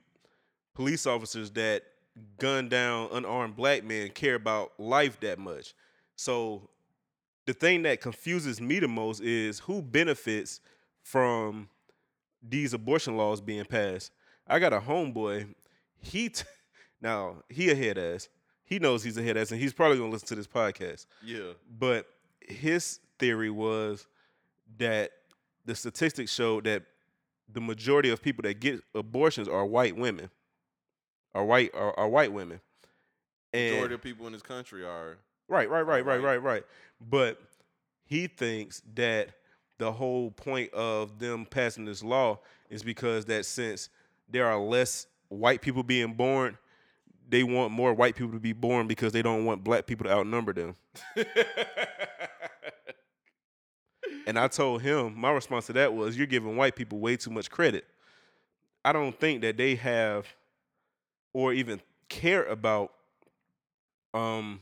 police 0.76 1.08
officers 1.08 1.50
that 1.52 1.84
gun 2.38 2.70
down 2.70 3.10
unarmed 3.12 3.56
black 3.56 3.84
men 3.84 4.10
care 4.10 4.36
about 4.36 4.72
life 4.80 5.20
that 5.22 5.40
much. 5.40 5.74
So 6.16 6.70
the 7.46 7.54
thing 7.54 7.84
that 7.84 8.02
confuses 8.02 8.62
me 8.62 8.80
the 8.80 8.88
most 8.88 9.22
is 9.22 9.60
who 9.60 9.82
benefits 9.82 10.62
from 11.02 11.70
these 12.42 12.74
abortion 12.74 13.18
laws 13.18 13.42
being 13.42 13.66
passed. 13.66 14.12
I 14.48 14.60
got 14.60 14.74
a 14.74 14.80
homeboy. 14.80 15.54
He 16.00 16.30
t- 16.30 16.44
now 17.06 17.44
he 17.50 17.70
a 17.70 17.76
head 17.76 17.98
ass. 17.98 18.28
He 18.66 18.80
knows 18.80 19.04
he's 19.04 19.18
a 19.18 19.24
head 19.24 19.38
ass, 19.38 19.52
and 19.52 19.62
he's 19.62 19.74
probably 19.74 19.98
gonna 20.00 20.10
listen 20.10 20.28
to 20.30 20.36
this 20.36 20.48
podcast. 20.48 21.06
Yeah. 21.24 21.52
But 21.80 22.08
his 22.42 23.00
theory 23.20 23.52
was 23.52 24.08
that 24.78 25.12
the 25.66 25.76
statistics 25.76 26.34
showed 26.34 26.66
that 26.66 26.84
the 27.54 27.62
majority 27.62 28.10
of 28.10 28.22
people 28.22 28.42
that 28.42 28.60
get 28.60 28.82
abortions 28.96 29.48
are 29.48 29.66
white 29.66 29.96
women, 29.96 30.32
are 31.34 31.46
white 31.46 31.72
are, 31.76 31.98
are 31.98 32.10
white 32.10 32.34
women. 32.34 32.60
And 33.54 33.76
Majority 33.76 33.96
of 33.96 34.02
people 34.02 34.26
in 34.26 34.34
this 34.34 34.42
country 34.42 34.84
are 34.84 35.18
right, 35.48 35.70
right, 35.70 35.84
right, 35.84 36.04
right, 36.04 36.22
right, 36.22 36.42
right. 36.42 36.64
But 37.00 37.40
he 38.04 38.28
thinks 38.28 38.82
that 38.96 39.30
the 39.78 39.92
whole 39.92 40.32
point 40.32 40.74
of 40.74 41.20
them 41.20 41.46
passing 41.46 41.86
this 41.86 42.04
law 42.04 42.40
is 42.70 42.82
because 42.82 43.26
that 43.26 43.46
since 43.46 43.90
there 44.28 44.48
are 44.48 44.60
less 44.60 45.06
white 45.30 45.62
people 45.62 45.84
being 45.84 46.14
born, 46.14 46.58
they 47.28 47.44
want 47.44 47.72
more 47.72 47.94
white 47.94 48.16
people 48.16 48.34
to 48.34 48.40
be 48.40 48.54
born 48.54 48.88
because 48.88 49.12
they 49.12 49.22
don't 49.22 49.46
want 49.46 49.64
black 49.64 49.86
people 49.88 50.06
to 50.06 50.12
outnumber 50.12 50.54
them. 50.54 50.76
And 54.28 54.40
I 54.40 54.48
told 54.48 54.82
him 54.82 55.16
my 55.16 55.32
response 55.32 55.68
to 55.68 55.74
that 55.74 55.94
was, 55.94 56.18
"You're 56.18 56.28
giving 56.28 56.58
white 56.58 56.76
people 56.76 57.00
way 57.00 57.16
too 57.16 57.30
much 57.30 57.50
credit. 57.50 57.86
I 58.84 58.92
don't 58.92 59.18
think 59.20 59.42
that 59.42 59.58
they 59.58 59.76
have, 59.76 60.28
or 61.34 61.54
even 61.54 61.82
care 62.10 62.44
about, 62.46 62.92
um, 64.14 64.62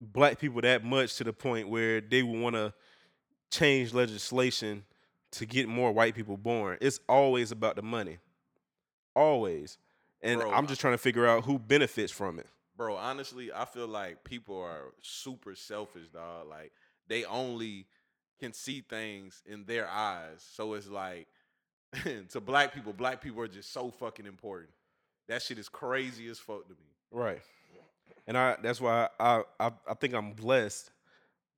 black 0.00 0.38
people 0.38 0.60
that 0.60 0.84
much 0.84 1.16
to 1.16 1.24
the 1.24 1.32
point 1.32 1.68
where 1.68 2.00
they 2.00 2.22
would 2.22 2.38
want 2.38 2.56
to 2.56 2.74
change 3.50 3.94
legislation 3.94 4.84
to 5.32 5.46
get 5.46 5.68
more 5.68 5.92
white 5.92 6.14
people 6.14 6.36
born. 6.36 6.76
It's 6.80 7.00
always 7.08 7.52
about 7.52 7.76
the 7.76 7.82
money, 7.82 8.18
always. 9.14 9.78
And 10.24 10.40
Bro, 10.40 10.52
I'm 10.52 10.66
just 10.66 10.80
trying 10.80 10.94
to 10.94 10.98
figure 10.98 11.26
out 11.26 11.44
who 11.44 11.58
benefits 11.58 12.10
from 12.10 12.38
it. 12.38 12.46
Bro, 12.76 12.96
honestly, 12.96 13.52
I 13.52 13.66
feel 13.66 13.86
like 13.86 14.24
people 14.24 14.58
are 14.58 14.94
super 15.02 15.54
selfish, 15.54 16.08
dog. 16.08 16.48
Like 16.48 16.72
they 17.06 17.24
only 17.24 17.86
can 18.40 18.54
see 18.54 18.80
things 18.80 19.42
in 19.46 19.64
their 19.66 19.86
eyes. 19.86 20.44
So 20.54 20.72
it's 20.74 20.88
like 20.88 21.28
to 22.30 22.40
black 22.40 22.74
people, 22.74 22.94
black 22.94 23.20
people 23.20 23.42
are 23.42 23.48
just 23.48 23.72
so 23.72 23.90
fucking 23.90 24.26
important. 24.26 24.70
That 25.28 25.42
shit 25.42 25.58
is 25.58 25.68
crazy 25.68 26.26
as 26.28 26.38
fuck 26.38 26.64
to 26.64 26.72
me. 26.72 26.88
Right. 27.12 27.42
And 28.26 28.38
I 28.38 28.56
that's 28.62 28.80
why 28.80 29.08
I, 29.20 29.42
I 29.60 29.70
I 29.86 29.94
think 29.94 30.14
I'm 30.14 30.32
blessed 30.32 30.90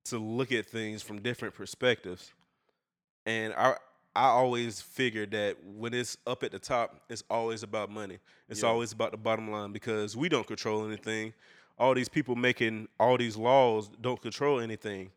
to 0.05 0.19
look 0.19 0.51
at 0.51 0.65
things 0.65 1.01
from 1.01 1.21
different 1.21 1.55
perspectives. 1.55 2.31
And 3.25 3.53
I 3.53 3.75
I 4.17 4.29
always 4.29 4.81
figured 4.81 5.29
that 5.31 5.63
when 5.63 5.93
it's 5.93 6.17
up 6.25 6.41
at 6.41 6.51
the 6.51 6.57
top, 6.57 7.03
it's 7.07 7.23
always 7.29 7.61
about 7.61 7.91
money. 7.91 8.17
It's 8.49 8.63
Yeah. 8.63 8.69
always 8.69 8.91
about 8.91 9.11
the 9.11 9.17
bottom 9.17 9.51
line 9.51 9.71
because 9.71 10.17
we 10.17 10.27
don't 10.27 10.47
control 10.47 10.87
anything. 10.87 11.35
All 11.77 11.93
these 11.93 12.09
people 12.09 12.35
making 12.35 12.87
all 12.99 13.15
these 13.19 13.37
laws 13.37 13.89
don't 14.01 14.19
control 14.19 14.59
anything. 14.59 15.11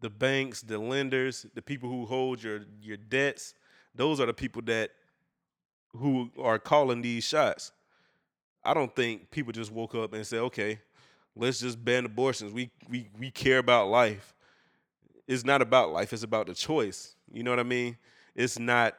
The 0.00 0.08
banks, 0.08 0.60
the 0.62 0.78
lenders, 0.78 1.46
the 1.54 1.62
people 1.62 1.88
who 1.88 2.06
hold 2.06 2.44
your 2.44 2.60
your 2.80 2.96
debts, 2.96 3.54
those 3.92 4.20
are 4.20 4.26
the 4.26 4.34
people 4.34 4.62
that 4.62 4.92
who 5.96 6.30
are 6.38 6.60
calling 6.60 7.02
these 7.02 7.24
shots. 7.24 7.72
I 8.62 8.72
don't 8.72 8.94
think 8.94 9.32
people 9.32 9.52
just 9.52 9.72
woke 9.72 9.96
up 9.96 10.12
and 10.12 10.24
said, 10.24 10.38
"Okay, 10.42 10.80
let's 11.34 11.58
just 11.58 11.84
ban 11.84 12.04
abortions. 12.04 12.52
We 12.52 12.70
we 12.88 13.08
we 13.18 13.32
care 13.32 13.58
about 13.58 13.88
life." 13.88 14.32
It's 15.26 15.44
not 15.44 15.60
about 15.60 15.90
life. 15.90 16.12
It's 16.12 16.22
about 16.22 16.46
the 16.46 16.54
choice. 16.54 17.16
You 17.32 17.42
know 17.42 17.50
what 17.50 17.58
I 17.58 17.64
mean? 17.64 17.96
It's 18.34 18.58
not 18.58 18.94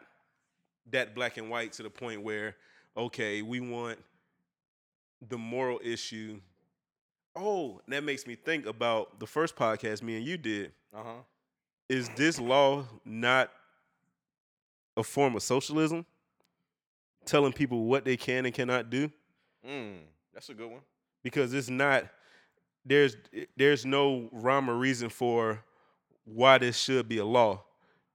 that 0.91 1.15
black 1.15 1.37
and 1.37 1.49
white 1.49 1.73
to 1.73 1.83
the 1.83 1.89
point 1.89 2.21
where, 2.23 2.55
okay, 2.95 3.41
we 3.41 3.59
want 3.59 3.99
the 5.27 5.37
moral 5.37 5.79
issue. 5.83 6.39
Oh, 7.35 7.81
that 7.87 8.03
makes 8.03 8.25
me 8.27 8.35
think 8.35 8.65
about 8.65 9.19
the 9.19 9.27
first 9.27 9.55
podcast 9.55 10.01
me 10.01 10.17
and 10.17 10.25
you 10.25 10.37
did. 10.37 10.71
Uh-huh. 10.95 11.21
Is 11.89 12.09
this 12.15 12.39
law 12.39 12.85
not 13.03 13.51
a 14.95 15.03
form 15.03 15.35
of 15.35 15.43
socialism? 15.43 16.05
Telling 17.25 17.53
people 17.53 17.85
what 17.85 18.05
they 18.05 18.15
can 18.17 18.45
and 18.45 18.53
cannot 18.53 18.89
do? 18.89 19.11
Mm, 19.67 19.97
that's 20.33 20.49
a 20.49 20.53
good 20.53 20.69
one. 20.69 20.81
because 21.23 21.53
it's 21.55 21.69
not 21.69 22.05
there's 22.85 23.17
there's 23.57 23.83
no 23.85 24.29
rhyme 24.31 24.69
or 24.69 24.75
reason 24.75 25.09
for 25.09 25.63
why 26.23 26.59
this 26.59 26.77
should 26.77 27.09
be 27.09 27.17
a 27.17 27.25
law. 27.25 27.64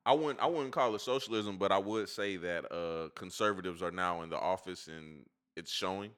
I 0.06 0.14
wouldn't 0.14 0.40
I 0.40 0.46
wouldn't 0.46 0.72
call 0.72 0.94
it 0.94 1.00
socialism, 1.00 1.58
but 1.58 1.72
I 1.72 1.78
would 1.78 2.08
say 2.08 2.36
that 2.36 2.72
uh 2.72 3.10
conservatives 3.14 3.82
are 3.82 3.90
now 3.90 4.22
in 4.22 4.30
the 4.30 4.38
office 4.38 4.88
and 4.88 5.26
it's 5.56 5.70
showing. 5.70 6.10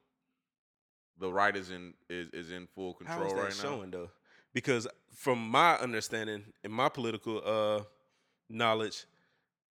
The 1.18 1.32
right 1.32 1.54
is 1.54 1.70
in 1.70 1.94
is, 2.08 2.28
is 2.32 2.50
in 2.50 2.66
full 2.74 2.94
control 2.94 3.26
is 3.26 3.32
that 3.32 3.38
right 3.38 3.48
now. 3.48 3.54
showing 3.54 3.90
though? 3.90 4.10
Because 4.54 4.86
from 5.14 5.38
my 5.38 5.74
understanding 5.76 6.44
and 6.62 6.72
my 6.72 6.88
political 6.88 7.42
uh 7.44 7.84
knowledge, 8.48 9.04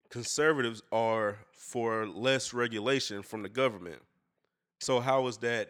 conservatives 0.10 0.82
are 0.92 1.38
for 1.54 2.06
less 2.08 2.54
regulation 2.54 3.22
from 3.22 3.44
the 3.44 3.50
government. 3.50 4.02
So 4.82 5.00
how 5.00 5.28
is 5.28 5.38
that 5.38 5.70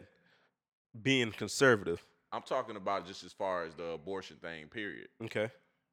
being 1.00 1.30
conservative? 1.32 2.04
I'm 2.32 2.42
talking 2.42 2.76
about 2.76 3.06
just 3.06 3.24
as 3.24 3.32
far 3.32 3.64
as 3.64 3.74
the 3.74 3.90
abortion 3.90 4.36
thing, 4.38 4.66
period. 4.68 5.08
Okay. 5.22 5.50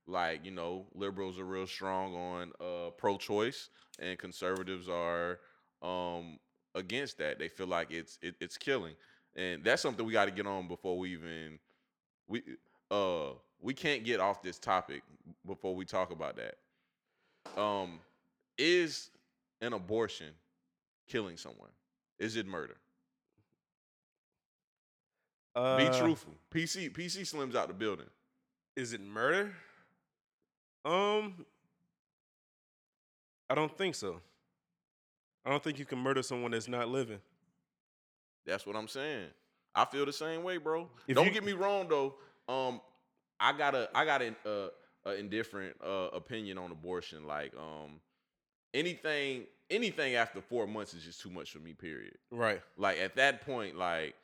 Like, 0.09 0.43
you 0.43 0.51
know, 0.51 0.87
liberals 0.93 1.37
are 1.39 1.45
real 1.45 1.67
strong 1.67 2.15
on 2.15 2.51
uh 2.59 2.89
pro 2.91 3.17
choice 3.17 3.69
and 3.99 4.17
conservatives 4.17 4.89
are 4.89 5.39
um 5.81 6.39
against 6.75 7.17
that. 7.19 7.39
They 7.39 7.47
feel 7.47 7.67
like 7.67 7.91
it's 7.91 8.17
it, 8.21 8.35
it's 8.41 8.57
killing. 8.57 8.95
And 9.35 9.63
that's 9.63 9.81
something 9.81 10.05
we 10.05 10.11
got 10.13 10.25
to 10.25 10.31
get 10.31 10.47
on 10.47 10.67
before 10.67 10.97
we 10.97 11.13
even 11.13 11.59
we 12.27 12.41
uh 12.91 13.31
we 13.61 13.73
can't 13.73 14.03
get 14.03 14.19
off 14.19 14.41
this 14.41 14.57
topic 14.57 15.03
before 15.45 15.75
we 15.75 15.85
talk 15.85 16.11
about 16.11 16.37
that. 16.37 17.61
Um 17.61 17.99
is 18.57 19.11
an 19.61 19.73
abortion 19.73 20.33
killing 21.07 21.37
someone? 21.37 21.69
Is 22.17 22.35
it 22.35 22.47
murder? 22.47 22.77
Uh, 25.55 25.77
Be 25.77 25.97
truthful. 25.97 26.33
PC 26.53 26.91
PC 26.91 27.21
slims 27.21 27.55
out 27.55 27.67
the 27.67 27.73
building. 27.73 28.05
Is 28.75 28.93
it 28.93 29.01
murder? 29.01 29.53
Um, 30.85 31.45
I 33.49 33.55
don't 33.55 33.75
think 33.77 33.95
so. 33.95 34.19
I 35.45 35.49
don't 35.49 35.63
think 35.63 35.79
you 35.79 35.85
can 35.85 35.99
murder 35.99 36.21
someone 36.21 36.51
that's 36.51 36.67
not 36.67 36.89
living. 36.89 37.19
That's 38.45 38.65
what 38.65 38.75
I'm 38.75 38.87
saying. 38.87 39.27
I 39.75 39.85
feel 39.85 40.05
the 40.05 40.13
same 40.13 40.43
way, 40.43 40.57
bro. 40.57 40.89
If 41.07 41.15
Don't 41.15 41.27
you- 41.27 41.31
get 41.31 41.43
me 41.43 41.53
wrong 41.53 41.87
though. 41.87 42.15
Um, 42.47 42.81
I 43.39 43.53
got 43.53 43.75
a 43.75 43.89
I 43.95 44.05
got 44.05 44.21
an 44.21 44.35
uh, 44.45 44.67
a 45.05 45.13
indifferent 45.15 45.75
uh, 45.85 46.09
opinion 46.13 46.57
on 46.57 46.71
abortion. 46.71 47.25
Like 47.25 47.53
um, 47.55 47.99
anything 48.73 49.45
anything 49.69 50.15
after 50.15 50.41
four 50.41 50.67
months 50.67 50.93
is 50.93 51.03
just 51.03 51.21
too 51.21 51.29
much 51.29 51.51
for 51.51 51.59
me. 51.59 51.73
Period. 51.73 52.17
Right. 52.31 52.61
Like 52.77 52.97
at 52.99 53.15
that 53.15 53.45
point, 53.45 53.77
like 53.77 54.15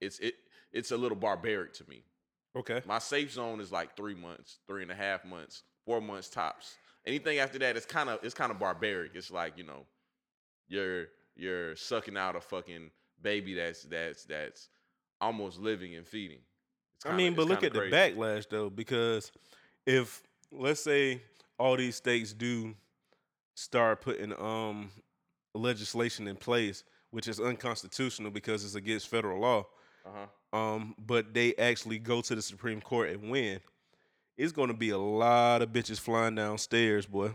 it's 0.00 0.18
it 0.18 0.34
it's 0.72 0.90
a 0.90 0.96
little 0.96 1.16
barbaric 1.16 1.72
to 1.74 1.88
me. 1.88 2.02
Okay. 2.56 2.82
My 2.86 2.98
safe 2.98 3.30
zone 3.32 3.60
is 3.60 3.70
like 3.70 3.96
three 3.96 4.14
months, 4.14 4.58
three 4.66 4.82
and 4.82 4.90
a 4.90 4.94
half 4.96 5.24
months, 5.24 5.62
four 5.90 6.00
months 6.00 6.28
tops. 6.28 6.76
Anything 7.06 7.38
after 7.38 7.58
that, 7.58 7.76
it's 7.76 7.86
kind 7.86 8.08
of 8.08 8.20
it's 8.22 8.34
kind 8.34 8.52
of 8.52 8.58
barbaric. 8.60 9.12
It's 9.14 9.30
like 9.30 9.58
you 9.58 9.64
know, 9.64 9.86
you're 10.68 11.06
you're 11.34 11.74
sucking 11.74 12.16
out 12.16 12.36
a 12.36 12.40
fucking 12.40 12.90
baby 13.20 13.54
that's 13.54 13.82
that's 13.84 14.24
that's 14.24 14.68
almost 15.20 15.58
living 15.58 15.96
and 15.96 16.06
feeding. 16.06 16.38
It's 16.96 17.06
I 17.06 17.08
kinda- 17.10 17.24
mean, 17.24 17.34
but 17.34 17.46
look 17.48 17.64
at 17.64 17.72
crazy. 17.72 17.90
the 17.90 17.96
backlash 17.96 18.48
though, 18.48 18.70
because 18.70 19.32
if 19.86 20.22
let's 20.52 20.82
say 20.82 21.22
all 21.58 21.76
these 21.76 21.96
states 21.96 22.32
do 22.32 22.74
start 23.56 24.00
putting 24.00 24.32
um 24.40 24.90
legislation 25.54 26.28
in 26.28 26.36
place, 26.36 26.84
which 27.10 27.26
is 27.26 27.40
unconstitutional 27.40 28.30
because 28.30 28.64
it's 28.64 28.76
against 28.76 29.08
federal 29.08 29.40
law, 29.40 29.66
Uh-huh. 30.06 30.56
um, 30.58 30.94
but 30.98 31.34
they 31.34 31.54
actually 31.56 31.98
go 31.98 32.20
to 32.20 32.34
the 32.36 32.42
Supreme 32.42 32.80
Court 32.80 33.10
and 33.10 33.30
win, 33.30 33.60
it's 34.40 34.52
gonna 34.52 34.74
be 34.74 34.90
a 34.90 34.98
lot 34.98 35.60
of 35.62 35.70
bitches 35.70 36.00
flying 36.00 36.34
downstairs, 36.34 37.06
boy. 37.06 37.34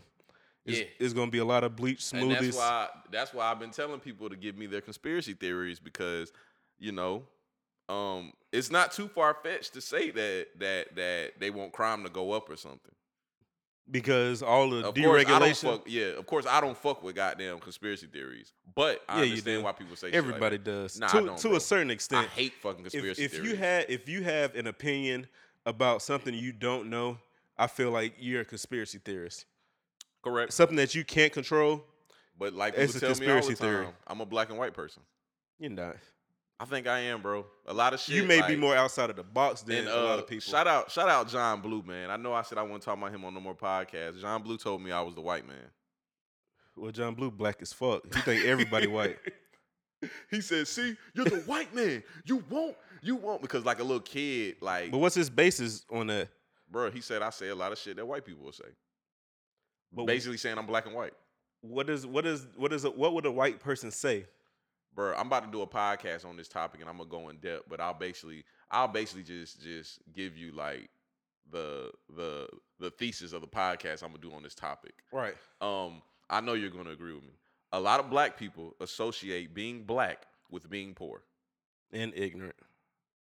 It's, 0.65 0.79
Yeah. 0.79 0.85
it's 0.99 1.13
gonna 1.13 1.29
be 1.29 1.37
a 1.37 1.45
lot 1.45 1.63
of 1.63 1.75
bleach 1.75 2.11
And 2.13 2.31
that's 2.31 2.41
smoothies. 2.47 2.55
why 2.57 2.89
that's 3.11 3.33
why 3.33 3.51
I've 3.51 3.59
been 3.59 3.71
telling 3.71 3.99
people 3.99 4.29
to 4.29 4.35
give 4.35 4.57
me 4.57 4.65
their 4.65 4.81
conspiracy 4.81 5.33
theories 5.33 5.79
because, 5.79 6.33
you 6.79 6.91
know, 6.91 7.27
um, 7.87 8.33
it's 8.51 8.71
not 8.71 8.91
too 8.91 9.07
far 9.07 9.35
fetched 9.43 9.73
to 9.73 9.81
say 9.81 10.09
that 10.09 10.47
that 10.57 10.95
that 10.95 11.33
they 11.39 11.51
want 11.51 11.71
crime 11.73 12.03
to 12.03 12.09
go 12.09 12.31
up 12.31 12.49
or 12.49 12.55
something. 12.55 12.91
because 13.91 14.41
all 14.41 14.71
the 14.71 14.77
Of 14.87 14.95
course, 14.95 15.25
I 15.27 15.37
don't 15.37 15.49
deregulation, 15.49 15.71
fuck. 15.77 15.83
Yeah, 15.85 16.05
of 16.17 16.25
course, 16.25 16.47
I 16.47 16.59
don't 16.59 16.75
fuck 16.75 17.03
with 17.03 17.15
goddamn 17.15 17.59
conspiracy 17.59 18.07
theories. 18.07 18.51
But 18.73 19.03
I 19.07 19.17
Yeah, 19.17 19.29
understand 19.29 19.63
why 19.63 19.71
people 19.73 19.95
say 19.95 20.07
shit 20.07 20.15
like 20.15 20.17
everybody 20.25 20.57
that. 20.57 20.63
does 20.63 20.99
Nah, 20.99 21.07
I 21.07 21.21
to 21.21 21.35
to 21.49 21.55
a 21.55 21.59
certain 21.59 21.91
extent. 21.91 22.25
I 22.25 22.27
hate 22.33 22.53
fucking 22.63 22.83
if, 22.87 22.91
conspiracy 22.93 23.23
if 23.25 23.31
theories. 23.33 23.51
you 23.51 23.55
had 23.55 23.85
if 23.89 24.09
you 24.09 24.23
have 24.23 24.55
an 24.55 24.65
opinion 24.65 25.27
about 25.65 26.01
something 26.01 26.33
you 26.33 26.51
don't 26.51 26.89
know, 26.89 27.17
I 27.57 27.67
feel 27.67 27.91
like 27.91 28.15
you're 28.19 28.41
a 28.41 28.45
conspiracy 28.45 28.99
theorist. 28.99 29.45
correct, 30.23 30.53
Something 30.53 30.77
that 30.77 30.93
you 30.95 31.03
can't 31.03 31.31
control, 31.33 31.83
but 32.37 32.53
like 32.53 32.73
It's 32.77 32.93
people 32.93 33.09
a 33.09 33.13
tell 33.13 33.19
me 33.25 33.31
all 33.31 33.35
the 33.35 33.41
conspiracy 33.47 33.55
theory. 33.61 33.87
I'm 34.07 34.21
a 34.21 34.25
black 34.25 34.49
and 34.49 34.57
white 34.59 34.73
person. 34.73 35.03
you're 35.59 35.71
not. 35.71 35.95
I 36.57 36.63
think 36.63 36.87
I 36.87 36.99
am, 36.99 37.21
bro. 37.21 37.45
A 37.65 37.73
lot 37.73 37.93
of 37.93 37.99
shit. 37.99 38.15
you 38.15 38.23
may 38.23 38.37
be 38.37 38.41
like- 38.53 38.59
more 38.59 38.75
outside 38.77 39.09
of 39.09 39.17
the 39.17 39.23
box 39.23 39.61
than 39.61 39.79
And 39.79 39.87
a 39.89 39.95
lot 40.03 40.19
uh, 40.19 40.21
of 40.21 40.27
people. 40.27 40.41
shout 40.49 40.67
out, 40.67 40.89
shout 40.89 41.09
out, 41.09 41.27
John 41.27 41.59
Blue, 41.61 41.81
man. 41.81 42.09
I 42.09 42.15
know 42.15 42.33
I 42.33 42.43
said 42.43 42.57
I 42.57 42.61
wouldn't 42.63 42.81
talk 42.83 42.97
about 42.97 43.11
him 43.13 43.25
on 43.25 43.33
no 43.33 43.41
more 43.41 43.55
podcasts. 43.55 44.21
John 44.21 44.41
Blue 44.41 44.57
told 44.57 44.81
me 44.81 44.91
I 44.93 45.01
was 45.01 45.15
the 45.15 45.21
white 45.21 45.45
man. 45.45 45.57
well, 46.77 46.91
John 46.91 47.13
Blue 47.13 47.29
black 47.31 47.61
as 47.61 47.73
fuck. 47.73 48.03
He 48.13 48.21
think 48.21 48.45
everybody 48.45 48.87
white. 48.87 49.17
he 50.31 50.39
said, 50.39 50.67
"See, 50.67 50.95
you're 51.13 51.25
the 51.25 51.41
white 51.41 51.73
man. 51.75 52.03
You 52.25 52.43
won't, 52.49 52.75
you 53.05 53.15
won't." 53.15 53.41
Because 53.41 53.65
like 53.65 53.79
a 53.79 53.83
little 53.83 53.99
kid, 54.01 54.55
like, 54.61 54.91
But 54.91 54.97
what's 54.99 55.15
his 55.15 55.29
basis 55.29 55.85
on 55.91 56.07
that? 56.07 56.29
bro, 56.69 56.89
he 56.91 56.99
said 57.01 57.21
I 57.21 57.29
say 57.29 57.49
a 57.49 57.55
lot 57.55 57.71
of 57.71 57.77
shit 57.77 57.95
that 57.97 58.05
white 58.05 58.25
people 58.25 58.43
will 58.45 58.51
say. 58.51 58.65
But 59.93 60.05
Basically 60.07 60.37
saying 60.37 60.57
I'm 60.57 60.65
black 60.65 60.85
and 60.85 60.95
white. 60.95 61.13
what 61.61 61.89
is 61.89 62.05
what 62.05 62.25
is 62.25 62.47
what 62.57 62.73
is 62.73 62.83
a, 62.85 62.89
what 62.91 63.13
would 63.13 63.25
a 63.25 63.31
white 63.31 63.59
person 63.59 63.91
say? 63.91 64.25
Bro, 64.93 65.15
I'm 65.17 65.27
about 65.27 65.43
to 65.45 65.51
do 65.51 65.61
a 65.61 65.67
podcast 65.67 66.25
on 66.25 66.37
this 66.37 66.47
topic 66.47 66.79
and 66.81 66.89
I'm 66.89 66.97
gonna 66.97 67.09
go 67.09 67.29
in 67.29 67.37
depth, 67.37 67.65
but 67.69 67.79
I'll 67.81 67.93
basically, 67.93 68.43
I'll 68.71 68.87
basically 68.87 69.23
just 69.23 69.61
just 69.61 69.99
give 70.13 70.37
you 70.37 70.51
like 70.53 70.89
the 71.51 71.91
the 72.15 72.47
the 72.79 72.89
thesis 72.91 73.33
of 73.33 73.41
the 73.41 73.47
podcast 73.47 74.03
I'm 74.03 74.09
gonna 74.09 74.21
do 74.21 74.33
on 74.33 74.43
this 74.43 74.55
topic. 74.55 74.93
Right. 75.11 75.35
um, 75.61 76.01
I 76.29 76.41
know 76.41 76.53
you're 76.53 76.71
to 76.71 76.89
agree 76.89 77.13
with 77.13 77.23
me. 77.23 77.33
A 77.71 77.79
lot 77.79 77.99
of 77.99 78.09
black 78.09 78.37
people 78.37 78.73
associate 78.79 79.53
being 79.53 79.83
black 79.83 80.25
with 80.49 80.69
being 80.69 80.93
poor 80.93 81.23
And 81.91 82.13
ignorant. 82.15 82.55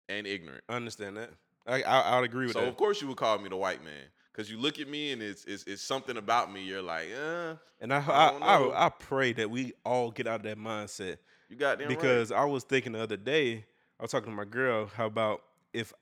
And 0.08 0.26
ignorant. 0.26 0.64
I 0.68 0.76
understand 0.76 1.16
that. 1.16 1.30
I 1.66 1.82
I, 1.82 2.20
would 2.20 2.26
agree 2.26 2.46
with 2.46 2.54
So 2.54 2.60
that. 2.60 2.66
So 2.66 2.70
of 2.70 2.76
course 2.76 3.00
you 3.00 3.08
would 3.08 3.16
call 3.16 3.38
me 3.38 3.48
the 3.48 3.56
white 3.56 3.82
man 3.84 4.02
because 4.32 4.50
you 4.50 4.58
look 4.58 4.78
at 4.78 4.88
me 4.88 5.12
and 5.12 5.22
it's 5.22 5.44
it's, 5.44 5.64
it's 5.64 5.82
something 5.82 6.16
about 6.16 6.52
me. 6.52 6.62
You're 6.62 6.82
like, 6.82 7.08
uh, 7.14 7.54
and 7.80 7.92
I 7.92 7.98
I 7.98 8.28
I, 8.28 8.58
I. 8.58 8.86
I 8.86 8.88
pray 8.90 9.32
that 9.34 9.50
we 9.50 9.72
all 9.84 10.10
get 10.10 10.26
out 10.26 10.36
of 10.36 10.42
that 10.42 10.58
mindset. 10.58 11.18
you 11.48 11.56
got 11.56 11.78
them 11.78 11.88
because 11.88 12.30
I 12.32 12.44
was 12.44 12.64
thinking 12.64 12.92
the 12.92 13.02
other 13.02 13.16
day, 13.16 13.64
I 13.98 14.02
was 14.02 14.10
talking 14.10 14.30
to 14.30 14.36
my 14.36 14.44
girl 14.44 14.90
how 14.94 15.06
about 15.06 15.42
if 15.72 15.92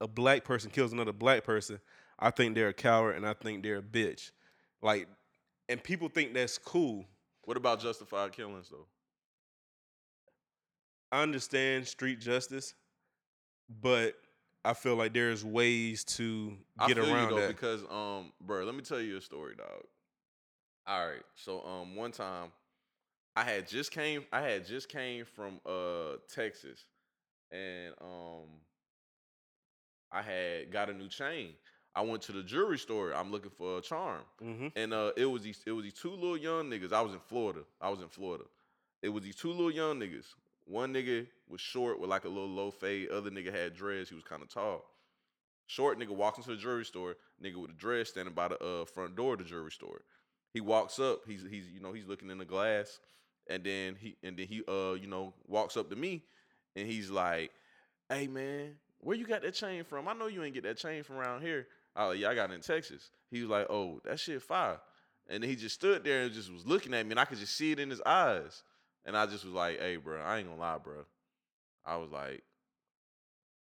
a 0.00 0.08
black 0.08 0.44
person 0.44 0.70
kills 0.70 0.92
another 0.92 1.12
black 1.12 1.44
person, 1.44 1.80
I 2.18 2.30
think 2.30 2.54
they're 2.54 2.68
a 2.68 2.74
coward 2.74 3.16
and 3.16 3.26
I 3.26 3.34
think 3.34 3.62
they're 3.62 3.78
a 3.78 3.82
bitch. 3.82 4.30
Like, 4.82 5.08
and 5.68 5.82
people 5.82 6.08
think 6.08 6.34
that's 6.34 6.58
cool. 6.58 7.06
What 7.44 7.56
about 7.56 7.80
justified 7.80 8.32
killings 8.32 8.68
though? 8.68 8.86
I 11.12 11.22
understand 11.22 11.86
street 11.86 12.20
justice, 12.20 12.74
but 13.68 14.14
I 14.64 14.74
feel 14.74 14.96
like 14.96 15.12
there's 15.12 15.44
ways 15.44 16.04
to 16.04 16.56
get 16.86 16.98
around 16.98 17.24
you 17.24 17.28
though 17.30 17.40
that. 17.40 17.48
because 17.48 17.82
um, 17.90 18.32
bro, 18.40 18.64
let 18.64 18.74
me 18.74 18.82
tell 18.82 19.00
you 19.00 19.16
a 19.16 19.20
story, 19.20 19.54
dog. 19.56 19.84
All 20.86 21.06
right, 21.06 21.22
so 21.34 21.64
um, 21.64 21.96
one 21.96 22.12
time 22.12 22.52
I 23.36 23.44
had 23.44 23.66
just 23.68 23.90
came, 23.90 24.24
I 24.32 24.40
had 24.42 24.66
just 24.66 24.88
came 24.88 25.24
from 25.24 25.60
uh 25.66 26.16
Texas, 26.32 26.84
and 27.50 27.94
um, 28.00 28.48
I 30.12 30.22
had 30.22 30.70
got 30.70 30.90
a 30.90 30.94
new 30.94 31.08
chain. 31.08 31.54
I 31.96 32.02
went 32.02 32.22
to 32.22 32.32
the 32.32 32.42
jewelry 32.42 32.78
store. 32.78 33.12
I'm 33.12 33.30
looking 33.30 33.50
for 33.50 33.78
a 33.78 33.80
charm, 33.80 34.22
hmm 34.40 34.68
and 34.76 34.92
uh, 34.92 35.12
it 35.16 35.26
was 35.26 35.42
these, 35.42 35.60
it 35.66 35.72
was 35.72 35.84
these 35.84 35.94
two 35.94 36.10
little 36.10 36.36
young 36.36 36.68
niggas. 36.70 36.92
I 36.92 37.00
was 37.00 37.12
in 37.12 37.20
Florida. 37.20 37.60
I 37.80 37.88
was 37.90 38.00
in 38.00 38.08
Florida. 38.08 38.44
It 39.02 39.08
was 39.10 39.22
these 39.24 39.36
two 39.36 39.50
little 39.50 39.70
young 39.70 40.00
niggas. 40.00 40.26
One 40.66 40.94
nigga 40.94 41.26
was 41.48 41.60
short 41.60 42.00
with 42.00 42.10
like 42.10 42.24
a 42.24 42.28
little 42.28 42.48
low 42.48 42.70
fade. 42.70 43.10
Other 43.10 43.30
nigga 43.30 43.52
had 43.52 43.74
dreads. 43.74 44.08
He 44.08 44.14
was 44.14 44.24
kind 44.24 44.42
of 44.42 44.48
tall. 44.48 44.84
Short 45.66 45.98
nigga 45.98 46.10
walks 46.10 46.38
into 46.38 46.50
the 46.50 46.56
jewelry 46.56 46.84
store. 46.84 47.16
Nigga 47.42 47.56
with 47.56 47.70
a 47.70 47.74
dress 47.74 48.10
standing 48.10 48.34
by 48.34 48.48
the 48.48 48.62
uh, 48.62 48.84
front 48.84 49.16
door 49.16 49.34
of 49.34 49.38
the 49.38 49.44
jewelry 49.44 49.70
store. 49.70 50.02
He 50.52 50.60
walks 50.60 50.98
up. 50.98 51.20
He's 51.26 51.44
he's 51.50 51.68
you 51.68 51.80
know 51.80 51.92
he's 51.92 52.06
looking 52.06 52.30
in 52.30 52.38
the 52.38 52.44
glass, 52.44 53.00
and 53.48 53.64
then 53.64 53.96
he 53.98 54.16
and 54.22 54.36
then 54.36 54.46
he 54.46 54.62
uh 54.68 54.92
you 54.92 55.08
know 55.08 55.34
walks 55.48 55.76
up 55.76 55.90
to 55.90 55.96
me, 55.96 56.22
and 56.76 56.86
he's 56.86 57.10
like, 57.10 57.50
"Hey 58.08 58.28
man, 58.28 58.76
where 58.98 59.16
you 59.16 59.26
got 59.26 59.42
that 59.42 59.54
chain 59.54 59.84
from? 59.84 60.06
I 60.06 60.12
know 60.12 60.28
you 60.28 60.44
ain't 60.44 60.54
get 60.54 60.62
that 60.62 60.76
chain 60.76 61.02
from 61.02 61.16
around 61.16 61.42
here." 61.42 61.66
I 61.96 62.06
like, 62.06 62.18
"Yeah, 62.20 62.28
I 62.28 62.34
got 62.34 62.50
it 62.50 62.54
in 62.54 62.60
Texas." 62.60 63.10
He 63.30 63.40
was 63.40 63.50
like, 63.50 63.66
"Oh, 63.68 64.00
that 64.04 64.20
shit 64.20 64.42
fire," 64.42 64.80
and 65.28 65.42
then 65.42 65.50
he 65.50 65.56
just 65.56 65.74
stood 65.74 66.04
there 66.04 66.22
and 66.22 66.32
just 66.32 66.52
was 66.52 66.64
looking 66.64 66.94
at 66.94 67.04
me, 67.04 67.10
and 67.10 67.20
I 67.20 67.24
could 67.24 67.38
just 67.38 67.56
see 67.56 67.72
it 67.72 67.80
in 67.80 67.90
his 67.90 68.00
eyes, 68.02 68.62
and 69.04 69.16
I 69.16 69.26
just 69.26 69.44
was 69.44 69.54
like, 69.54 69.80
"Hey, 69.80 69.96
bro, 69.96 70.20
I 70.20 70.38
ain't 70.38 70.48
gonna 70.48 70.60
lie, 70.60 70.78
bro." 70.78 71.04
I 71.84 71.96
was 71.96 72.10
like, 72.10 72.42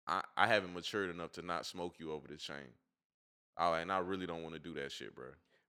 I, 0.06 0.22
I 0.36 0.46
haven't 0.46 0.74
matured 0.74 1.10
enough 1.10 1.32
to 1.32 1.42
not 1.42 1.64
smoke 1.64 1.94
you 1.98 2.12
over 2.12 2.28
this 2.28 2.42
chain. 2.42 2.56
I, 3.56 3.80
and 3.80 3.90
I 3.90 3.98
really 3.98 4.26
don't 4.26 4.42
want 4.42 4.54
to 4.54 4.60
do 4.60 4.74
that 4.74 4.92
shit, 4.92 5.14
bro. 5.14 5.26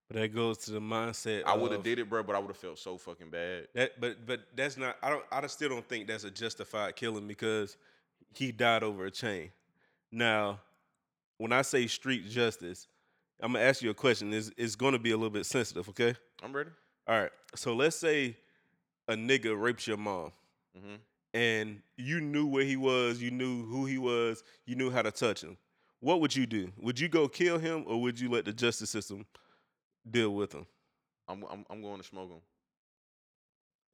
But 0.08 0.20
that 0.20 0.36
goes 0.36 0.58
to 0.60 0.72
the 0.72 0.82
mindset. 0.82 1.44
I 1.46 1.56
would 1.56 1.72
have 1.72 1.84
did 1.84 2.00
it, 2.00 2.10
bro, 2.10 2.24
but 2.24 2.36
I 2.36 2.40
would 2.40 2.50
have 2.50 2.58
felt 2.58 2.80
so 2.80 2.98
fucking 2.98 3.30
bad. 3.30 3.68
That, 3.76 4.02
but 4.02 4.26
but 4.26 4.42
that's 4.56 4.76
not. 4.76 4.98
I 5.02 5.10
don't. 5.10 5.24
I 5.32 5.46
still 5.48 5.70
don't 5.70 5.88
think 5.88 6.08
that's 6.08 6.26
a 6.26 6.32
justified 6.32 6.98
killing 6.98 7.28
because 7.28 7.78
he 8.34 8.52
died 8.52 8.84
over 8.84 9.06
a 9.06 9.12
chain. 9.12 9.52
Now, 10.12 10.60
when 11.38 11.54
I 11.54 11.62
say 11.62 11.88
street 11.88 12.30
justice, 12.30 12.88
I'm 13.42 13.54
gonna 13.54 13.64
ask 13.64 13.82
you 13.82 13.90
a 13.90 13.94
question. 13.94 14.34
Is 14.34 14.52
it's 14.58 14.76
to 14.76 15.00
be 15.00 15.12
a 15.12 15.18
little 15.18 15.30
bit 15.30 15.46
sensitive, 15.46 15.88
okay? 15.90 16.16
I'm 16.44 16.52
ready. 16.52 16.72
All 17.08 17.18
right. 17.18 17.32
So 17.56 17.74
let's 17.74 17.96
say 17.96 18.36
a 19.12 19.16
nigga 19.16 19.60
rapes 19.60 19.88
your 19.88 19.98
mom, 19.98 20.32
hmm 20.78 20.96
and 21.34 21.82
you 21.96 22.20
knew 22.20 22.46
where 22.46 22.66
he 22.66 22.76
was, 22.76 23.22
you 23.22 23.32
knew 23.32 23.66
who 23.66 23.86
he 23.86 23.98
was, 23.98 24.44
you 24.66 24.76
knew 24.76 24.90
how 24.90 25.02
to 25.02 25.12
touch 25.12 25.42
him. 25.42 25.56
What 26.02 26.20
would 26.20 26.36
you 26.36 26.46
do? 26.46 26.74
Would 26.82 27.00
you 27.00 27.08
go 27.08 27.30
kill 27.30 27.58
him, 27.58 27.86
or 27.88 28.02
would 28.02 28.20
you 28.20 28.30
let 28.30 28.44
the 28.44 28.52
justice 28.52 28.90
system 28.90 29.26
deal 30.10 30.34
with 30.36 30.52
him? 30.54 30.66
I'm, 31.30 31.44
I'm 31.50 31.66
I'm 31.70 31.82
going 31.82 32.00
to 32.02 32.04
smoke 32.08 32.32
him. 32.32 32.42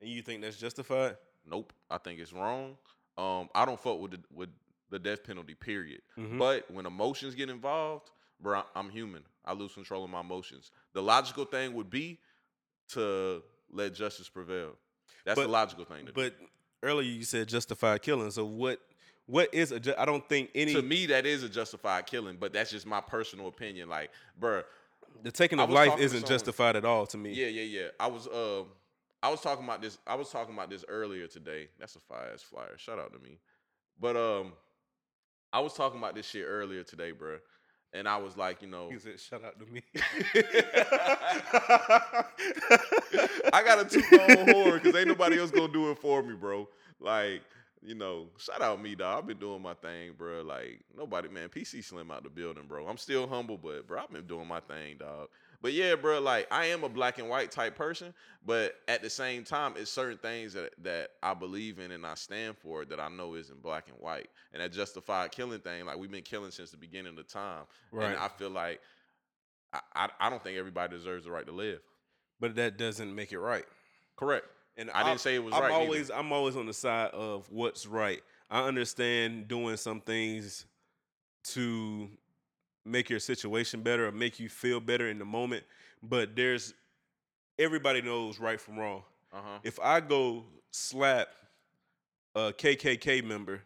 And 0.02 0.10
you 0.10 0.22
think 0.22 0.42
that's 0.42 0.58
justified? 0.58 1.18
Nope, 1.46 1.74
I 1.90 1.98
think 2.00 2.20
it's 2.20 2.34
wrong. 2.34 2.76
Um, 3.18 3.50
I 3.56 3.66
don't 3.66 3.80
fuck 3.80 4.00
with 4.00 4.12
the 4.12 4.20
with 4.34 4.50
the 4.90 5.00
death 5.00 5.24
penalty. 5.24 5.54
Period. 5.54 6.02
Mhm. 6.18 6.40
But 6.40 6.70
when 6.72 6.86
emotions 6.86 7.36
get 7.36 7.50
involved, 7.50 8.10
bro, 8.40 8.64
I'm 8.76 8.90
human. 8.90 9.24
I 9.46 9.54
lose 9.54 9.74
control 9.74 10.04
of 10.04 10.10
my 10.10 10.22
emotions. 10.22 10.72
The 10.94 11.02
logical 11.04 11.46
thing 11.46 11.74
would 11.74 11.90
be 11.90 12.20
to 12.90 13.44
let 13.72 13.94
justice 13.94 14.30
prevail. 14.30 14.76
That's 15.28 15.36
But- 15.36 15.44
the 15.44 15.52
logical 15.52 15.86
thing. 15.86 16.06
To 16.08 16.12
do. 16.12 16.14
But 16.14 16.34
earlier 16.82 17.08
you 17.10 17.24
said 17.24 17.48
justified 17.48 18.02
killing. 18.02 18.32
So 18.32 18.46
what? 18.46 18.80
What 19.26 19.54
is 19.54 19.74
a? 19.74 19.80
Ju- 19.82 19.94
I 19.98 20.06
don't 20.06 20.28
think 20.30 20.52
any. 20.56 20.74
to 20.74 20.82
me, 20.82 21.06
that 21.08 21.26
is 21.26 21.44
a 21.44 21.50
justified 21.50 22.06
killing, 22.08 22.38
but 22.38 22.54
that's 22.54 22.72
just 22.72 22.86
my 22.86 23.02
personal 23.02 23.50
opinion. 23.50 23.90
Like, 23.90 24.10
bruh, 24.40 24.64
the 25.22 25.32
taking 25.34 25.60
of 25.60 25.70
life 25.70 26.00
isn't 26.00 26.20
someone- 26.22 26.30
justified 26.30 26.76
at 26.78 26.86
all 26.86 27.06
to 27.08 27.18
me. 27.18 27.34
yeah, 27.34 27.48
yeah, 27.48 27.64
yeah. 27.82 27.88
I 28.00 28.08
was, 28.08 28.26
uh, 28.28 28.64
I 29.22 29.30
was 29.30 29.42
talking 29.42 29.66
about 29.66 29.82
this. 29.82 29.98
I 30.08 30.16
was 30.16 30.30
talking 30.30 30.54
about 30.54 30.70
this 30.70 30.86
earlier 30.88 31.28
today. 31.28 31.68
That's 31.78 31.98
a 31.98 32.00
fire 32.00 32.32
ass 32.34 32.42
flyer. 32.42 32.78
Shout 32.78 33.00
out 33.00 33.12
to 33.12 33.20
me. 33.20 33.38
But 34.00 34.16
um, 34.16 34.54
I 35.52 35.60
was 35.60 35.74
talking 35.74 36.00
about 36.00 36.16
this 36.16 36.26
shit 36.30 36.46
earlier 36.48 36.84
today, 36.84 37.12
bruh. 37.12 37.40
And 37.94 38.08
I 38.08 38.18
was 38.18 38.38
like, 38.38 38.62
you 38.62 38.68
know, 38.68 38.90
He 38.90 39.00
said, 39.00 39.20
"Shout 39.20 39.44
out 39.44 39.58
to 39.60 39.66
me." 39.66 39.82
I 43.54 43.64
got 43.64 43.80
a 43.80 43.86
two 43.86 44.02
tone 44.02 44.50
horn 44.50 44.80
because 44.82 44.96
ain't 44.96 45.08
nobody 45.08 45.40
else 45.40 45.52
gonna 45.52 45.72
do 45.72 45.92
it 45.92 45.98
for 46.00 46.22
me, 46.22 46.36
bro. 46.36 46.68
Like, 47.00 47.42
you 47.82 47.96
know, 47.96 48.28
shout 48.38 48.62
out 48.62 48.82
me, 48.82 48.96
dog. 48.96 49.20
I've 49.20 49.28
been 49.28 49.40
doing 49.40 49.62
my 49.62 49.74
thing, 49.76 50.12
bro. 50.18 50.42
Like, 50.42 50.82
nobody, 50.96 51.30
man. 51.30 51.50
PC 51.50 51.82
Slim 51.82 52.12
out 52.12 52.24
the 52.24 52.30
building, 52.30 52.64
bro. 52.68 52.88
I'm 52.88 52.98
still 52.98 53.28
humble, 53.28 53.58
but 53.58 53.88
bro, 53.88 54.02
I've 54.02 54.12
been 54.12 54.28
doing 54.28 54.48
my 54.48 54.60
thing, 54.60 54.98
dog. 55.00 55.30
But 55.62 55.74
yeah, 55.74 55.96
bro, 55.96 56.20
like 56.20 56.48
I 56.52 56.68
am 56.68 56.84
a 56.84 56.90
black 56.90 57.18
and 57.18 57.30
white 57.30 57.52
type 57.52 57.76
person, 57.76 58.14
but 58.46 58.76
at 58.88 59.02
the 59.02 59.10
same 59.10 59.44
time, 59.44 59.74
it's 59.76 59.90
certain 59.90 60.18
things 60.20 60.54
that 60.54 60.74
that 60.84 61.10
I 61.24 61.34
believe 61.34 61.80
in 61.80 61.92
and 61.92 62.06
I 62.06 62.14
stand 62.14 62.58
for 62.58 62.86
that 62.86 63.00
I 63.00 63.10
know 63.10 63.36
isn't 63.36 63.62
black 63.62 63.88
and 63.88 63.98
white. 64.00 64.30
And 64.54 64.62
that 64.62 64.72
justified 64.72 65.32
killing 65.32 65.60
thing, 65.60 65.86
like 65.86 65.98
we've 65.98 66.12
been 66.12 66.22
killing 66.22 66.52
since 66.52 66.72
the 66.72 66.78
beginning 66.78 67.18
of 67.18 67.28
time. 67.28 67.64
Right. 67.92 68.12
And 68.12 68.18
I 68.18 68.28
feel 68.28 68.52
like 68.52 68.82
I, 69.74 69.80
I, 69.96 70.10
I 70.20 70.30
don't 70.30 70.44
think 70.44 70.58
everybody 70.58 70.96
deserves 70.96 71.26
the 71.26 71.32
right 71.32 71.46
to 71.46 71.52
live. 71.52 71.80
But 72.40 72.56
that 72.56 72.78
doesn't 72.78 73.14
make 73.14 73.32
it 73.32 73.40
right. 73.40 73.66
Correct. 74.16 74.46
And 74.78 74.92
I 74.92 75.04
didn't 75.04 75.22
say 75.22 75.34
it 75.34 75.44
was 75.44 75.56
I'm 75.56 75.64
right 75.64 75.72
always 75.72 76.12
I'm 76.12 76.32
always 76.32 76.56
on 76.56 76.68
the 76.68 76.74
side 76.74 77.10
of 77.12 77.52
what's 77.52 77.88
right. 77.88 78.22
I 78.50 78.62
understand 78.62 79.48
doing 79.48 79.76
some 79.76 80.02
things 80.02 80.66
to 81.46 82.10
make 82.88 83.10
your 83.10 83.20
situation 83.20 83.82
better 83.82 84.08
or 84.08 84.12
make 84.12 84.40
you 84.40 84.50
feel 84.50 84.80
better 84.80 85.10
in 85.10 85.20
the 85.20 85.26
moment, 85.26 85.64
but 86.02 86.36
there's 86.36 86.74
everybody 87.60 88.02
knows 88.02 88.40
right 88.40 88.60
from 88.60 88.78
wrong. 88.78 89.04
Uh 89.34 89.38
huh. 89.44 89.60
If 89.64 89.80
I 89.80 90.00
go 90.00 90.44
slap 90.72 91.28
a 92.36 92.54
KKK 92.54 93.24
member, 93.24 93.62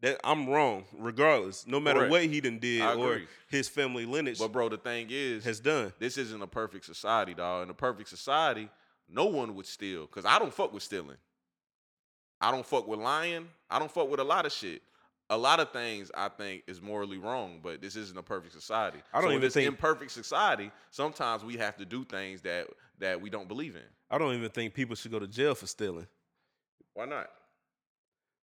that 0.00 0.20
I'm 0.22 0.48
wrong 0.48 0.84
regardless, 0.98 1.66
no 1.66 1.80
matter 1.80 2.00
Correct. 2.00 2.10
what 2.10 2.22
he 2.24 2.40
done 2.40 2.58
did 2.58 2.82
or 2.82 3.22
his 3.48 3.68
family 3.68 4.04
lineage 4.04 4.38
But 4.38 4.52
bro, 4.52 4.68
the 4.68 4.76
thing 4.76 5.08
is, 5.10 5.44
has 5.44 5.60
done. 5.60 5.92
this 5.98 6.18
isn't 6.18 6.42
a 6.42 6.46
perfect 6.46 6.84
society, 6.84 7.34
dog. 7.34 7.64
In 7.64 7.70
a 7.70 7.74
perfect 7.74 8.08
society, 8.08 8.68
no 9.08 9.26
one 9.26 9.54
would 9.54 9.66
steal. 9.66 10.06
Cause 10.06 10.24
I 10.24 10.38
don't 10.38 10.52
fuck 10.52 10.72
with 10.72 10.82
stealing. 10.82 11.16
I 12.40 12.50
don't 12.50 12.66
fuck 12.66 12.86
with 12.86 13.00
lying. 13.00 13.48
I 13.70 13.78
don't 13.78 13.90
fuck 13.90 14.10
with 14.10 14.20
a 14.20 14.24
lot 14.24 14.44
of 14.44 14.52
shit. 14.52 14.82
A 15.28 15.36
lot 15.36 15.58
of 15.58 15.72
things 15.72 16.10
I 16.14 16.28
think 16.28 16.62
is 16.68 16.80
morally 16.80 17.18
wrong, 17.18 17.58
but 17.62 17.80
this 17.82 17.96
isn't 17.96 18.16
a 18.16 18.22
perfect 18.22 18.52
society. 18.52 18.98
I 19.12 19.20
don't 19.20 19.24
so 19.24 19.28
in 19.30 19.34
even 19.36 19.46
this 19.46 19.54
think- 19.54 19.66
imperfect 19.68 20.12
society, 20.12 20.70
sometimes 20.90 21.44
we 21.44 21.56
have 21.56 21.76
to 21.78 21.84
do 21.84 22.04
things 22.04 22.42
that 22.42 22.68
that 22.98 23.20
we 23.20 23.28
don't 23.28 23.48
believe 23.48 23.74
in. 23.76 23.82
I 24.10 24.18
don't 24.18 24.34
even 24.34 24.50
think 24.50 24.72
people 24.72 24.94
should 24.96 25.10
go 25.10 25.18
to 25.18 25.26
jail 25.26 25.54
for 25.54 25.66
stealing. 25.66 26.06
Why 26.94 27.04
not? 27.06 27.28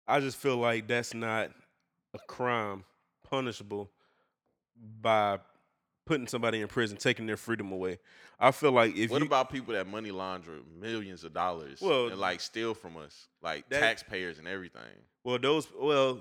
I 0.07 0.19
just 0.19 0.37
feel 0.37 0.57
like 0.57 0.87
that's 0.87 1.13
not 1.13 1.49
a 2.13 2.19
crime 2.27 2.83
punishable 3.23 3.89
by 5.01 5.39
putting 6.05 6.27
somebody 6.27 6.59
in 6.61 6.67
prison, 6.67 6.97
taking 6.97 7.25
their 7.25 7.37
freedom 7.37 7.71
away. 7.71 7.97
I 8.39 8.51
feel 8.51 8.73
like 8.73 8.95
if 8.97 9.09
what 9.09 9.21
you 9.21 9.25
about 9.27 9.49
people 9.49 9.73
that 9.73 9.87
money 9.87 10.11
launder 10.11 10.59
millions 10.79 11.23
of 11.23 11.33
dollars 11.33 11.79
Well, 11.81 12.07
and 12.09 12.19
like 12.19 12.41
steal 12.41 12.73
from 12.73 12.97
us, 12.97 13.27
like 13.41 13.69
that- 13.69 13.79
taxpayers 13.79 14.37
and 14.37 14.47
everything? 14.47 14.81
well 15.23 15.39
those 15.39 15.67
well 15.79 16.19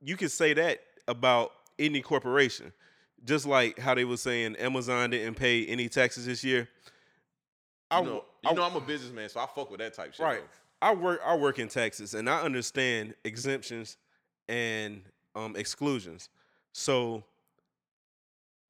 you 0.00 0.16
can 0.16 0.28
say 0.28 0.52
that 0.54 0.80
about 1.06 1.52
any 1.78 2.00
corporation. 2.00 2.72
Just 3.24 3.46
like 3.46 3.78
how 3.78 3.94
they 3.94 4.04
were 4.04 4.16
saying 4.16 4.56
Amazon 4.56 5.10
didn't 5.10 5.34
pay 5.34 5.66
any 5.66 5.88
taxes 5.88 6.26
this 6.26 6.44
year. 6.44 6.68
I 7.90 8.00
You 8.00 8.06
know, 8.06 8.24
I- 8.44 8.50
you 8.50 8.56
know 8.56 8.62
I'm 8.62 8.76
a 8.76 8.80
businessman, 8.80 9.28
so 9.28 9.40
I 9.40 9.46
fuck 9.46 9.70
with 9.70 9.80
that 9.80 9.94
type 9.94 10.14
shit. 10.14 10.24
Right. 10.24 10.40
though. 10.40 10.86
I 10.86 10.94
work 10.94 11.20
I 11.24 11.34
work 11.36 11.58
in 11.58 11.66
taxes 11.68 12.14
and 12.14 12.30
I 12.30 12.40
understand 12.42 13.14
exemptions 13.24 13.96
and 14.48 15.02
um, 15.34 15.56
exclusions. 15.56 16.28
So 16.72 17.24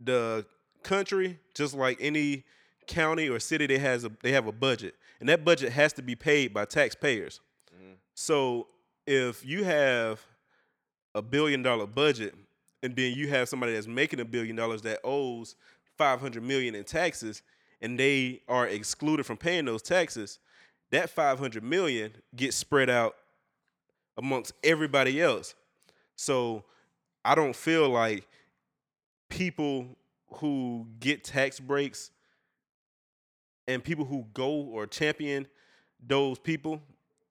the 0.01 0.47
country, 0.83 1.38
just 1.55 1.75
like 1.75 1.99
any 2.01 2.45
county 2.87 3.29
or 3.29 3.38
city, 3.38 3.67
they 3.67 3.79
has 3.79 4.05
a 4.05 4.11
they 4.23 4.33
have 4.33 4.47
a 4.47 4.53
budget, 4.53 4.95
and 5.21 5.29
that 5.29 5.45
budget 5.45 5.73
has 5.73 5.93
to 5.95 6.03
be 6.03 6.14
paid 6.14 6.55
by 6.55 6.64
taxpayers. 6.64 7.41
Mhm. 7.77 7.97
So 8.14 8.69
if 9.07 9.45
you 9.45 9.64
have 9.64 10.25
a 11.18 11.22
billion 11.22 11.62
dollar 11.62 11.87
budget, 11.87 12.35
and 12.83 12.94
then 12.96 13.12
you 13.12 13.28
have 13.28 13.48
somebody 13.48 13.74
that's 13.74 13.87
making 13.87 14.20
a 14.20 14.24
billion 14.24 14.57
dollars 14.57 14.83
that 14.83 15.00
owes 15.04 15.57
five 15.96 16.20
hundred 16.20 16.42
million 16.42 16.74
in 16.74 16.85
taxes, 16.85 17.42
and 17.81 17.98
they 17.98 18.40
are 18.48 18.66
excluded 18.66 19.26
from 19.26 19.37
paying 19.37 19.64
those 19.64 19.83
taxes, 19.83 20.38
that 20.90 21.11
500 21.11 21.62
million 21.62 22.12
gets 22.35 22.57
spread 22.57 22.88
out 22.88 23.14
amongst 24.16 24.52
everybody 24.64 25.20
else. 25.20 25.54
So 26.16 26.64
I 27.24 27.35
don't 27.35 27.54
feel 27.54 27.88
like 27.88 28.26
people 29.28 29.96
who 30.35 30.87
get 30.98 31.24
tax 31.24 31.61
breaks 31.61 32.11
and 33.66 33.85
people 33.85 34.04
who 34.04 34.26
go 34.33 34.50
or 34.50 34.87
champion 34.87 35.46
those 36.04 36.38
people, 36.38 36.81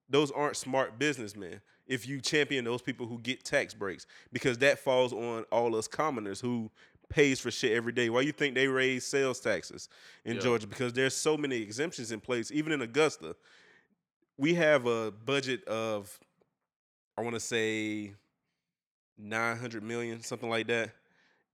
those 0.10 0.32
aren't 0.32 0.56
smart 0.56 1.00
businessmen. 1.00 1.62
If 1.88 2.08
you 2.08 2.19
champion 2.21 2.65
those 2.65 2.82
people 2.82 3.08
who 3.08 3.19
get 3.19 3.43
tax 3.43 3.73
breaks, 3.73 4.06
because 4.34 4.58
that 4.60 4.80
falls 4.80 5.13
on 5.13 5.43
all 5.52 5.76
us 5.76 5.88
commoners 5.88 6.39
who 6.41 6.69
pays 7.10 7.39
for 7.39 7.50
shit 7.52 7.71
every 7.71 7.93
day. 7.93 8.10
Why 8.10 8.21
you 8.21 8.34
think 8.34 8.54
they 8.56 8.67
raise 8.67 9.06
sales 9.06 9.39
taxes 9.39 9.88
in 10.26 10.36
Yeah. 10.36 10.41
Georgia? 10.41 10.67
Because 10.67 10.91
there's 10.93 11.15
so 11.15 11.38
many 11.38 11.62
exemptions 11.62 12.12
in 12.12 12.19
place, 12.19 12.52
even 12.52 12.71
in 12.73 12.82
Augusta. 12.82 13.36
We 14.38 14.54
have 14.56 14.86
a 14.86 15.12
budget 15.12 15.63
of, 15.65 16.19
I 17.17 17.21
want 17.21 17.34
to 17.36 17.39
say, 17.39 18.13
nine 19.17 19.58
hundred 19.58 19.84
million, 19.84 20.21
something 20.21 20.50
like 20.50 20.67
that. 20.67 20.91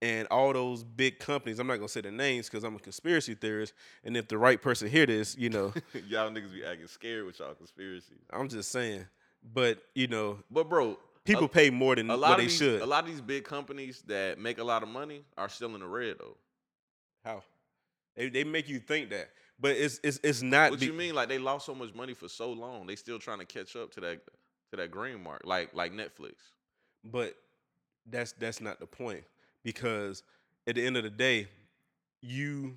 And 0.01 0.27
all 0.29 0.51
those 0.51 0.83
big 0.83 1.19
companies, 1.19 1.59
I'm 1.59 1.67
not 1.67 1.77
gonna 1.77 1.87
say 1.87 2.01
the 2.01 2.11
names 2.11 2.49
because 2.49 2.65
I'm 2.65 2.75
a 2.75 2.79
conspiracy 2.79 3.35
theorist. 3.35 3.73
And 4.03 4.17
if 4.17 4.27
the 4.27 4.37
right 4.37 4.61
person 4.61 4.89
hear 4.89 5.05
this, 5.05 5.37
you 5.37 5.49
know, 5.49 5.71
y'all 6.07 6.29
niggas 6.29 6.53
be 6.53 6.65
acting 6.65 6.87
scared 6.87 7.25
with 7.25 7.39
y'all 7.39 7.53
conspiracies. 7.53 8.17
I'm 8.31 8.49
just 8.49 8.69
saying. 8.71 9.05
But 9.53 9.83
you 9.93 10.07
know, 10.07 10.39
But 10.49 10.69
bro, 10.69 10.97
people 11.25 11.45
a, 11.45 11.49
pay 11.49 11.69
more 11.69 11.95
than 11.95 12.09
a 12.09 12.13
what 12.13 12.19
lot 12.19 12.37
they 12.37 12.45
of 12.45 12.49
these, 12.49 12.57
should. 12.57 12.81
a 12.81 12.85
lot 12.85 13.03
of 13.03 13.09
these 13.09 13.21
big 13.21 13.43
companies 13.43 14.01
that 14.07 14.39
make 14.39 14.57
a 14.57 14.63
lot 14.63 14.83
of 14.83 14.89
money 14.89 15.23
are 15.37 15.49
still 15.49 15.73
in 15.75 15.81
the 15.81 15.87
red 15.87 16.17
though. 16.19 16.37
How? 17.25 17.43
They 18.15 18.29
they 18.29 18.43
make 18.43 18.69
you 18.69 18.79
think 18.79 19.09
that, 19.09 19.29
but 19.59 19.71
it's 19.71 19.99
it's 20.03 20.19
it's 20.23 20.41
not. 20.41 20.71
What 20.71 20.79
be- 20.79 20.85
you 20.85 20.93
mean? 20.93 21.15
Like 21.15 21.29
they 21.29 21.39
lost 21.39 21.65
so 21.65 21.73
much 21.75 21.93
money 21.93 22.13
for 22.13 22.29
so 22.29 22.51
long, 22.51 22.85
they 22.87 22.95
still 22.95 23.19
trying 23.19 23.39
to 23.39 23.45
catch 23.45 23.75
up 23.75 23.91
to 23.93 24.01
that 24.01 24.21
to 24.71 24.77
that 24.77 24.91
green 24.91 25.21
mark, 25.21 25.41
like 25.45 25.73
like 25.73 25.91
Netflix. 25.93 26.35
But 27.03 27.35
that's 28.05 28.33
that's 28.33 28.61
not 28.61 28.79
the 28.79 28.85
point 28.85 29.23
because 29.63 30.23
at 30.67 30.75
the 30.75 30.85
end 30.85 30.95
of 30.95 31.03
the 31.03 31.09
day, 31.09 31.47
you 32.21 32.75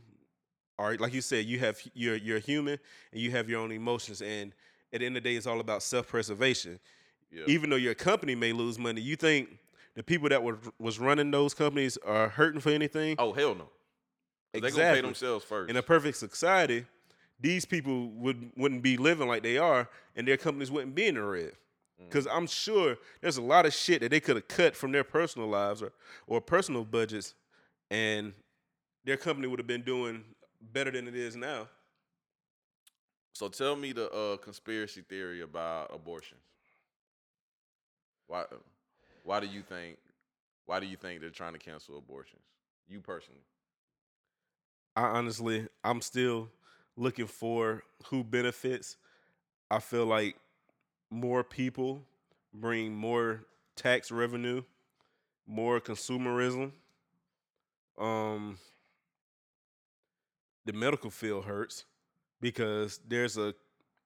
are 0.79 0.97
like 0.97 1.13
you 1.13 1.21
said, 1.21 1.45
you 1.45 1.59
have 1.59 1.79
you're 1.95 2.17
you're 2.17 2.39
human 2.39 2.79
and 3.13 3.21
you 3.21 3.31
have 3.31 3.49
your 3.49 3.61
own 3.61 3.73
emotions, 3.73 4.23
and 4.23 4.53
at 4.93 5.01
the 5.01 5.07
end 5.07 5.17
of 5.17 5.23
the 5.23 5.29
day, 5.31 5.37
it's 5.37 5.47
all 5.47 5.61
about 5.61 5.83
self 5.83 6.09
preservation. 6.09 6.79
Yeah. 7.31 7.45
Even 7.47 7.71
though 7.71 7.77
your 7.77 7.95
company 7.95 8.35
may 8.35 8.53
lose 8.53 8.79
money, 8.79 9.01
you 9.01 9.17
think 9.17 9.59
the 9.95 10.03
people 10.03 10.29
that 10.29 10.43
were 10.43 10.59
was 10.79 10.99
running 10.99 11.31
those 11.31 11.55
companies 11.55 11.97
are 12.05 12.29
hurting 12.29 12.61
for 12.61 12.71
anything? 12.71 13.17
oh 13.19 13.33
hell 13.33 13.55
no. 13.55 13.69
'Cause 14.55 14.63
They 14.63 14.71
gonna 14.71 14.95
pay 14.95 15.01
themselves 15.03 15.45
first. 15.45 15.69
In 15.71 15.77
a 15.77 15.83
perfect 15.83 16.17
society, 16.17 16.87
these 17.41 17.65
people 17.67 18.09
would 18.11 18.53
wouldn't 18.57 18.83
be 18.83 18.97
living 18.97 19.29
like 19.29 19.43
they 19.43 19.59
are, 19.59 19.89
and 20.15 20.27
their 20.27 20.37
companies 20.37 20.71
wouldn't 20.71 20.95
be 20.95 21.07
in 21.07 21.17
the 21.17 21.23
red. 21.23 21.53
Mm. 22.01 22.09
Because 22.09 22.27
I'm 22.27 22.47
sure 22.47 22.97
there's 23.21 23.37
a 23.39 23.43
lot 23.43 23.67
of 23.67 23.75
shit 23.75 24.01
that 24.03 24.11
they 24.11 24.21
could 24.21 24.37
have 24.37 24.49
cut 24.49 24.77
from 24.77 24.93
their 24.93 25.05
personal 25.05 25.49
lives 25.49 25.83
or 25.83 25.93
or 26.27 26.41
personal 26.41 26.85
budgets, 26.85 27.35
and 27.91 28.33
their 29.05 29.17
company 29.17 29.47
would 29.49 29.59
have 29.59 29.67
been 29.67 29.83
doing 29.83 30.25
better 30.61 30.91
than 30.91 31.07
it 31.07 31.15
is 31.15 31.37
now. 31.37 31.69
So 33.37 33.49
tell 33.49 33.77
me 33.77 33.93
the 33.93 34.11
uh, 34.11 34.39
conspiracy 34.39 35.03
theory 35.03 35.43
about 35.43 35.95
abortions. 35.95 36.41
Why 38.29 38.45
why 39.25 39.41
do 39.41 39.47
you 39.47 39.61
think 39.61 39.99
why 40.65 40.81
do 40.81 40.87
you 40.87 40.97
think 40.97 41.21
they're 41.21 41.29
trying 41.29 41.53
to 41.53 41.59
cancel 41.59 41.99
abortions? 41.99 42.41
You 42.89 43.01
personally. 43.01 43.43
I 44.97 45.03
honestly, 45.03 45.69
I'm 45.85 46.01
still 46.01 46.49
looking 46.97 47.27
for 47.27 47.83
who 48.07 48.25
benefits. 48.25 48.97
I 49.71 49.81
feel 49.81 50.07
like 50.07 50.37
more 51.11 51.45
people 51.45 52.01
bring 52.55 52.95
more 52.95 53.45
tax 53.77 54.11
revenue, 54.11 54.63
more 55.47 55.79
consumerism. 55.79 56.73
Um, 57.99 58.57
the 60.65 60.73
medical 60.73 61.11
field 61.11 61.45
hurts 61.45 61.85
because 62.41 63.01
there's 63.07 63.37
a 63.37 63.55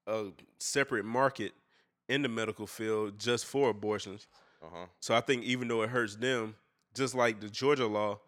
a 0.07 0.33
separate 0.59 1.05
market 1.05 1.53
in 2.09 2.23
the 2.23 2.29
medical 2.29 2.67
field 2.67 3.19
just 3.19 3.47
for 3.47 3.71
abortions. 3.71 4.27
Uh-huh. 4.63 4.87
So 4.99 5.15
I 5.15 5.21
think 5.21 5.45
even 5.45 5.69
though 5.69 5.83
it 5.83 5.91
hurts 5.91 6.17
them, 6.17 6.57
just 6.95 7.15
like 7.15 7.41
the 7.41 7.49
Georgia 7.49 7.87
law, 7.87 8.19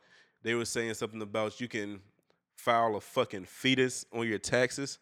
they 0.42 0.54
were 0.54 0.64
saying 0.64 0.94
something 0.94 1.20
about 1.20 1.60
you 1.60 1.68
can 1.68 2.00
file 2.56 2.96
a 2.96 3.00
fucking 3.00 3.44
fetus 3.44 4.06
on 4.12 4.26
your 4.28 4.38
taxes. 4.38 4.98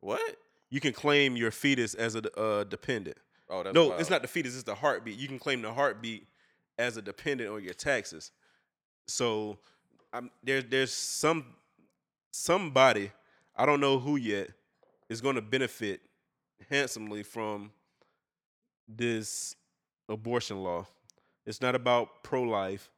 What? 0.00 0.36
You 0.70 0.80
can 0.80 0.92
claim 0.92 1.36
your 1.36 1.50
fetus 1.50 1.94
as 1.94 2.16
a 2.16 2.38
uh, 2.38 2.64
dependent. 2.64 3.16
Oh, 3.48 3.62
that's 3.62 3.74
no, 3.74 3.88
wild. 3.88 4.00
it's 4.00 4.10
not 4.10 4.22
the 4.22 4.28
fetus; 4.28 4.54
it's 4.54 4.64
the 4.64 4.74
heartbeat. 4.74 5.18
You 5.18 5.28
can 5.28 5.38
claim 5.38 5.62
the 5.62 5.72
heartbeat 5.72 6.26
as 6.78 6.96
a 6.96 7.02
dependent 7.02 7.50
on 7.50 7.62
your 7.62 7.74
taxes. 7.74 8.32
So, 9.06 9.58
I'm, 10.12 10.30
there, 10.42 10.62
there's 10.62 10.92
some 10.92 11.44
somebody 12.32 13.12
I 13.56 13.66
don't 13.66 13.80
know 13.80 13.98
who 13.98 14.16
yet 14.16 14.50
is 15.08 15.20
going 15.20 15.36
to 15.36 15.42
benefit 15.42 16.00
handsomely 16.70 17.22
from 17.22 17.70
this 18.88 19.54
abortion 20.08 20.62
law. 20.62 20.86
It's 21.46 21.60
not 21.60 21.74
about 21.74 22.22
pro 22.22 22.42
life. 22.42 22.90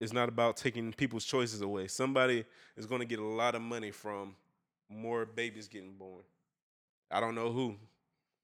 it's 0.00 0.12
not 0.12 0.28
about 0.28 0.56
taking 0.56 0.92
people's 0.92 1.24
choices 1.24 1.60
away. 1.60 1.86
Somebody 1.86 2.44
is 2.76 2.86
going 2.86 3.00
to 3.00 3.06
get 3.06 3.20
a 3.20 3.24
lot 3.24 3.54
of 3.54 3.62
money 3.62 3.92
from 3.92 4.34
more 4.88 5.24
babies 5.24 5.68
getting 5.68 5.94
born. 5.94 6.22
I 7.10 7.20
don't 7.20 7.34
know 7.36 7.52
who, 7.52 7.76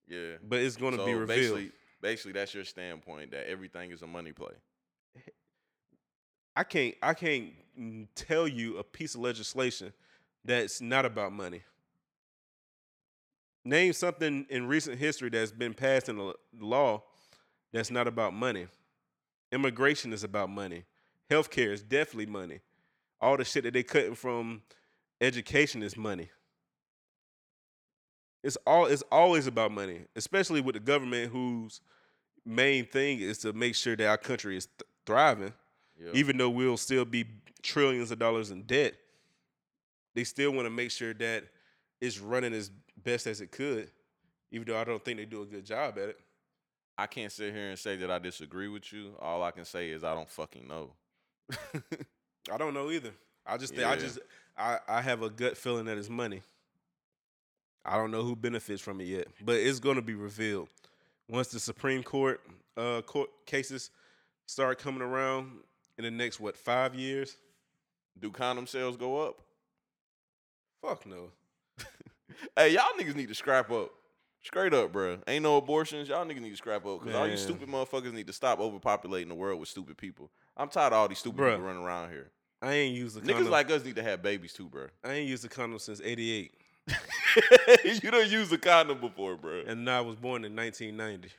Yeah. 0.08 0.36
but 0.42 0.60
it's 0.60 0.76
going 0.76 0.92
to 0.92 0.98
so 0.98 1.06
be 1.06 1.14
revealed. 1.14 1.28
basically, 1.28 1.72
basically, 2.00 2.32
that's 2.32 2.54
your 2.54 2.64
standpoint 2.64 3.32
that 3.32 3.48
everything 3.48 3.90
is 3.90 4.02
a 4.02 4.06
money 4.06 4.32
play. 4.32 4.54
I 6.56 6.64
can't 6.64 6.94
I 7.02 7.14
can't 7.14 7.52
mm, 7.78 8.08
tell 8.14 8.48
you 8.48 8.78
a 8.78 8.84
piece 8.84 9.14
of 9.14 9.20
legislation 9.20 9.92
that's 10.44 10.81
not 10.81 11.05
about 11.05 11.33
money. 11.33 11.62
Name 13.64 13.92
something 13.92 14.46
in 14.48 14.66
recent 14.66 14.98
history 14.98 15.29
that's 15.29 15.53
been 15.53 15.74
passed 15.74 16.09
in 16.09 16.16
the 16.16 16.35
law 16.59 17.03
that's 17.72 17.90
not 17.90 18.07
about 18.07 18.33
money. 18.33 18.66
Immigration 19.53 20.12
is 20.12 20.24
about 20.24 20.48
money. 20.48 20.85
Healthcare 21.31 21.72
is 21.72 21.83
definitely 21.83 22.27
money. 22.27 22.61
All 23.20 23.37
the 23.37 23.44
shit 23.44 23.64
that 23.64 23.74
they 23.74 23.83
cutting 23.83 24.14
from 24.14 24.62
education 25.20 25.83
is 25.83 25.96
money. 25.96 26.31
It's 28.42 28.57
all 28.66 28.87
it's 28.87 29.03
always 29.11 29.46
about 29.46 29.72
money, 29.72 30.03
especially 30.16 30.61
with 30.61 30.74
the 30.74 30.81
government 30.81 31.33
whose 31.33 31.81
main 32.46 32.87
thing 32.87 33.18
is 33.20 33.38
to 33.38 33.53
make 33.53 33.74
sure 33.74 33.96
that 33.96 34.07
our 34.07 34.16
country 34.16 34.57
is 34.57 34.66
th- 34.66 34.88
thriving 35.05 35.53
Yeah. 36.01 36.12
even 36.14 36.38
though 36.38 36.48
we'll 36.48 36.77
still 36.77 37.05
be 37.05 37.27
trillions 37.62 38.11
of 38.11 38.18
dollars 38.18 38.51
in 38.51 38.62
debt, 38.62 38.94
they 40.18 40.24
still 40.24 40.50
want 40.50 40.66
to 40.66 40.70
make 40.70 40.90
sure 40.90 41.14
that 41.14 41.44
it's 42.00 42.18
running 42.18 42.52
as 42.52 42.72
best 43.04 43.28
as 43.28 43.40
it 43.40 43.52
could, 43.52 43.88
even 44.50 44.66
though 44.66 44.76
I 44.76 44.83
don't 44.83 45.04
think 45.04 45.16
they 45.16 45.24
do 45.24 45.42
a 45.42 45.46
good 45.46 45.64
job 45.64 45.96
at 45.96 46.09
it. 46.09 46.18
I 46.98 47.07
can't 47.07 47.31
sit 47.31 47.54
here 47.54 47.68
and 47.68 47.78
say 47.78 47.94
that 47.98 48.11
I 48.11 48.18
disagree 48.18 48.66
with 48.66 48.92
you. 48.92 49.12
All 49.20 49.44
I 49.44 49.52
can 49.52 49.64
say 49.64 49.90
is 49.90 50.02
I 50.02 50.14
don't 50.16 50.28
fucking 50.28 50.66
know. 50.66 50.90
I 52.52 52.59
don't 52.59 52.74
know 52.74 52.90
either. 52.90 53.12
I 53.46 53.59
just 53.59 53.76
think 53.76 53.87
I 53.87 53.94
just 53.94 54.18
I, 54.57 54.78
I 54.88 55.02
have 55.02 55.22
a 55.22 55.31
gut 55.31 55.57
feeling 55.57 55.85
that 55.85 55.96
it's 55.96 56.09
money. 56.09 56.42
I 57.85 57.96
don't 57.96 58.11
know 58.11 58.24
who 58.24 58.35
benefits 58.35 58.83
from 58.83 59.00
it 59.00 59.04
yet, 59.04 59.28
but 59.40 59.54
it's 59.54 59.78
going 59.78 59.96
to 59.96 60.02
be 60.02 60.14
revealed 60.14 60.68
once 61.28 61.46
the 61.46 61.61
Supreme 61.61 62.02
Court 62.02 62.40
uh, 62.76 63.02
court 63.02 63.31
cases 63.46 63.92
start 64.46 64.81
coming 64.81 65.02
around 65.02 65.61
in 65.96 66.02
the 66.02 66.11
next 66.11 66.40
what 66.40 66.57
five 66.57 66.96
years. 66.96 67.37
Do 68.18 68.33
condom 68.33 68.66
sales 68.66 68.96
go 68.96 69.22
up? 69.22 69.37
Fuck 70.82 71.06
no. 71.06 71.30
Hey, 72.56 72.72
y'all 72.74 72.84
niggas 72.98 73.16
need 73.16 73.28
to 73.28 73.34
scrap 73.34 73.70
up. 73.70 73.90
Straight 74.42 74.72
up, 74.72 74.92
bruh. 74.92 75.18
Ain't 75.26 75.42
no 75.42 75.56
abortions. 75.56 76.08
Y'all 76.08 76.24
niggas 76.24 76.40
need 76.40 76.50
to 76.50 76.56
scrap 76.56 76.86
up 76.86 77.00
because 77.00 77.14
all 77.16 77.24
you 77.26 77.30
Man. 77.32 77.38
stupid 77.38 77.68
motherfuckers 77.68 78.12
need 78.12 78.28
to 78.28 78.32
stop 78.32 78.60
overpopulating 78.60 79.28
the 79.28 79.34
world 79.34 79.58
with 79.58 79.68
stupid 79.68 79.96
people. 79.96 80.30
I'm 80.56 80.68
tired 80.68 80.92
of 80.92 80.98
all 80.98 81.08
these 81.08 81.18
stupid 81.18 81.40
Bruh. 81.40 81.50
people 81.52 81.66
running 81.66 81.82
around 81.82 82.10
here. 82.10 82.30
I 82.62 82.72
ain't 82.74 82.94
used 82.94 83.16
the 83.16 83.20
Niggas 83.22 83.32
condom. 83.34 83.50
like 83.50 83.70
us 83.72 83.84
need 83.84 83.96
to 83.96 84.02
have 84.04 84.22
babies 84.22 84.52
too, 84.52 84.68
bruh. 84.68 84.88
I 85.04 85.14
ain't 85.14 85.28
used 85.28 85.42
the 85.42 85.48
condom 85.48 85.78
since 85.80 86.00
'88. 86.04 86.52
you 87.84 88.10
don't 88.10 88.28
use 88.30 88.50
a 88.52 88.58
condom 88.58 89.00
before, 89.00 89.36
bruh. 89.36 89.68
and 89.68 89.88
I 89.90 90.00
was 90.00 90.14
born 90.16 90.44
in 90.44 90.54
1990. 90.54 91.30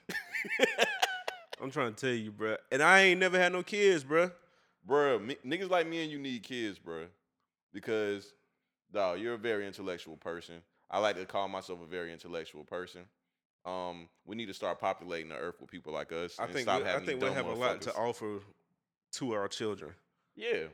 I'm 1.62 1.71
trying 1.71 1.93
to 1.93 1.99
tell 1.99 2.13
you, 2.15 2.32
bruh. 2.32 2.58
And 2.71 2.82
I 2.84 3.02
ain't 3.02 3.19
never 3.19 3.38
had 3.39 3.52
no 3.54 3.63
kids, 3.63 4.04
bruh. 4.04 4.32
Bruh, 4.88 5.23
me, 5.25 5.38
niggas 5.45 5.69
like 5.69 5.88
me 5.88 6.04
and 6.04 6.12
you 6.12 6.19
need 6.19 6.43
kids, 6.43 6.80
bruh. 6.80 7.08
Because, 7.73 8.34
dog, 8.93 9.19
you're 9.19 9.36
a 9.36 9.38
very 9.38 9.67
intellectual 9.67 10.17
person. 10.17 10.56
I 10.91 10.99
like 10.99 11.15
to 11.17 11.25
call 11.25 11.47
myself 11.47 11.80
a 11.84 11.86
very 11.86 12.12
intellectual 12.12 12.63
person. 12.63 13.02
Um, 13.65 14.08
we 14.25 14.36
need 14.36 14.47
to 14.47 14.54
start 14.54 14.80
populating 14.80 15.30
the 15.30 15.36
earth 15.36 15.56
with 15.60 15.69
people 15.69 15.93
like 15.93 16.12
us. 16.12 16.39
I 16.39 16.45
and 16.45 16.54
think 16.54 16.67
we, 16.67 16.73
I 16.73 16.99
think 17.06 17.21
we 17.21 17.30
have 17.30 17.45
a 17.45 17.54
lot 17.54 17.82
to 17.82 17.93
offer 17.93 18.39
to 19.13 19.34
our 19.34 19.47
children. 19.47 19.91
Yeah. 20.36 20.67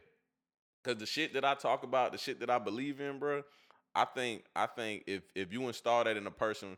Cause 0.83 0.97
the 0.97 1.05
shit 1.05 1.33
that 1.33 1.43
I 1.43 1.55
talk 1.55 1.83
about, 1.83 2.11
the 2.11 2.17
shit 2.19 2.39
that 2.41 2.49
I 2.49 2.59
believe 2.59 3.01
in, 3.01 3.17
bro. 3.17 3.41
I 3.95 4.05
think 4.05 4.43
I 4.55 4.67
think 4.67 5.03
if 5.07 5.23
if 5.33 5.51
you 5.51 5.67
install 5.67 6.03
that 6.03 6.15
in 6.15 6.27
a 6.27 6.31
person 6.31 6.77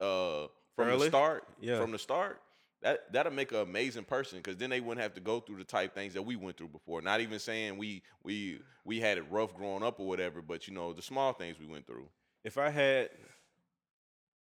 uh 0.00 0.46
from 0.74 0.88
Early? 0.88 1.04
the 1.04 1.06
start, 1.06 1.44
Yeah. 1.60 1.80
from 1.80 1.92
the 1.92 1.98
start, 1.98 2.40
that 2.84 3.10
that'll 3.12 3.32
make 3.32 3.50
an 3.50 3.58
amazing 3.58 4.04
person 4.04 4.38
because 4.38 4.58
then 4.58 4.68
they 4.68 4.80
wouldn't 4.80 5.02
have 5.02 5.14
to 5.14 5.20
go 5.20 5.40
through 5.40 5.56
the 5.56 5.64
type 5.64 5.94
things 5.94 6.12
that 6.12 6.22
we 6.22 6.36
went 6.36 6.58
through 6.58 6.68
before. 6.68 7.00
Not 7.00 7.20
even 7.20 7.38
saying 7.38 7.78
we 7.78 8.02
we 8.22 8.60
we 8.84 9.00
had 9.00 9.16
it 9.16 9.24
rough 9.30 9.54
growing 9.54 9.82
up 9.82 9.98
or 9.98 10.06
whatever, 10.06 10.42
but 10.42 10.68
you 10.68 10.74
know, 10.74 10.92
the 10.92 11.02
small 11.02 11.32
things 11.32 11.58
we 11.58 11.66
went 11.66 11.86
through. 11.86 12.06
If 12.44 12.58
I 12.58 12.68
had 12.68 13.08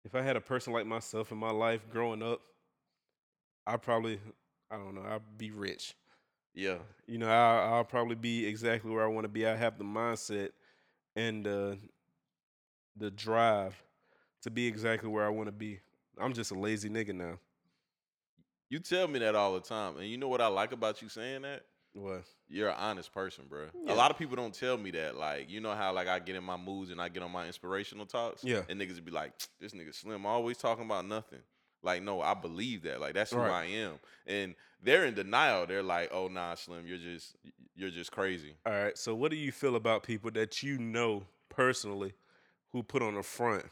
if 0.05 0.15
I 0.15 0.23
had 0.23 0.37
a 0.37 0.41
person 0.41 0.73
like 0.73 0.87
myself 0.87 1.33
in 1.33 1.39
my 1.39 1.51
life 1.51 1.89
growing 1.91 2.23
up, 2.23 2.41
I 3.67 3.77
probably 3.77 4.19
I 4.71 4.77
don't 4.77 4.95
know, 4.95 5.05
I'd 5.07 5.37
be 5.37 5.51
rich. 5.51 5.95
Yeah. 6.55 6.79
You 7.07 7.19
know, 7.19 7.29
I, 7.29 7.75
I'll 7.75 7.85
probably 7.85 8.15
be 8.15 8.47
exactly 8.47 8.91
where 8.91 9.05
I 9.05 9.09
want 9.09 9.25
to 9.25 9.29
be. 9.29 9.47
I 9.47 9.55
have 9.55 9.77
the 9.77 9.85
mindset 9.85 10.51
and 11.15 11.47
uh, 11.47 11.75
the 12.97 13.11
drive 13.11 13.83
to 14.43 14.51
be 14.51 14.67
exactly 14.67 15.11
where 15.11 15.27
I 15.27 15.29
want 15.29 15.49
to 15.49 15.53
be. 15.53 15.81
I'm 16.19 16.33
just 16.33 16.53
a 16.53 16.55
lazy 16.55 16.89
nigga 16.89 17.15
now. 17.15 17.39
You 18.71 18.79
tell 18.81 19.07
me 19.09 19.19
that 19.21 19.35
all 19.35 19.55
the 19.55 19.61
time. 19.61 19.97
And 19.99 20.07
you 20.09 20.17
know 20.17 20.29
what 20.29 20.41
I 20.41 20.47
like 20.49 20.73
about 20.73 21.03
you 21.03 21.09
saying 21.09 21.43
that? 21.43 21.63
What? 21.95 22.25
You're 22.49 22.71
an 22.71 22.77
honest 22.77 23.13
person, 23.13 23.45
bro. 23.49 23.67
Yeah. 23.85 23.93
A 23.93 23.95
lot 23.95 24.11
of 24.11 24.19
people 24.19 24.35
don't 24.35 24.53
tell 24.53 24.77
me 24.77 24.91
that. 24.93 25.17
Like, 25.17 25.49
you 25.49 25.61
know 25.61 25.75
how 25.75 25.93
like 25.93 26.09
I 26.09 26.19
get 26.19 26.35
in 26.35 26.43
my 26.43 26.57
moods 26.57 26.91
and 26.91 27.01
I 27.01 27.09
get 27.09 27.23
on 27.23 27.31
my 27.31 27.47
inspirational 27.47 28.05
talks. 28.07 28.43
Yeah. 28.43 28.63
And 28.69 28.81
niggas 28.81 29.05
be 29.05 29.13
like, 29.13 29.33
this 29.61 29.73
nigga 29.73 29.95
Slim 29.95 30.27
always 30.27 30.59
talking 30.59 30.85
about 30.85 31.07
nothing. 31.07 31.39
Like, 31.83 32.03
no, 32.03 32.21
I 32.21 32.35
believe 32.35 32.83
that. 32.83 33.01
Like, 33.01 33.15
that's 33.15 33.31
who 33.31 33.39
Right. 33.39 33.51
I 33.51 33.65
am. 33.67 33.93
And 34.27 34.55
they're 34.83 35.05
in 35.05 35.15
denial. 35.15 35.67
They're 35.67 35.83
like, 35.83 36.11
oh 36.13 36.29
nah, 36.29 36.55
Slim, 36.55 36.87
you're 36.87 36.99
just 36.99 37.37
you're 37.77 37.91
just 37.91 38.11
crazy. 38.11 38.57
All 38.67 38.73
right. 38.73 38.97
So, 38.99 39.15
what 39.15 39.31
do 39.31 39.37
you 39.37 39.53
feel 39.53 39.77
about 39.77 40.03
people 40.03 40.31
that 40.33 40.63
you 40.63 40.79
know 40.79 41.25
personally 41.49 42.13
who 42.73 42.83
put 42.83 43.03
on 43.03 43.17
a 43.17 43.23
front 43.23 43.67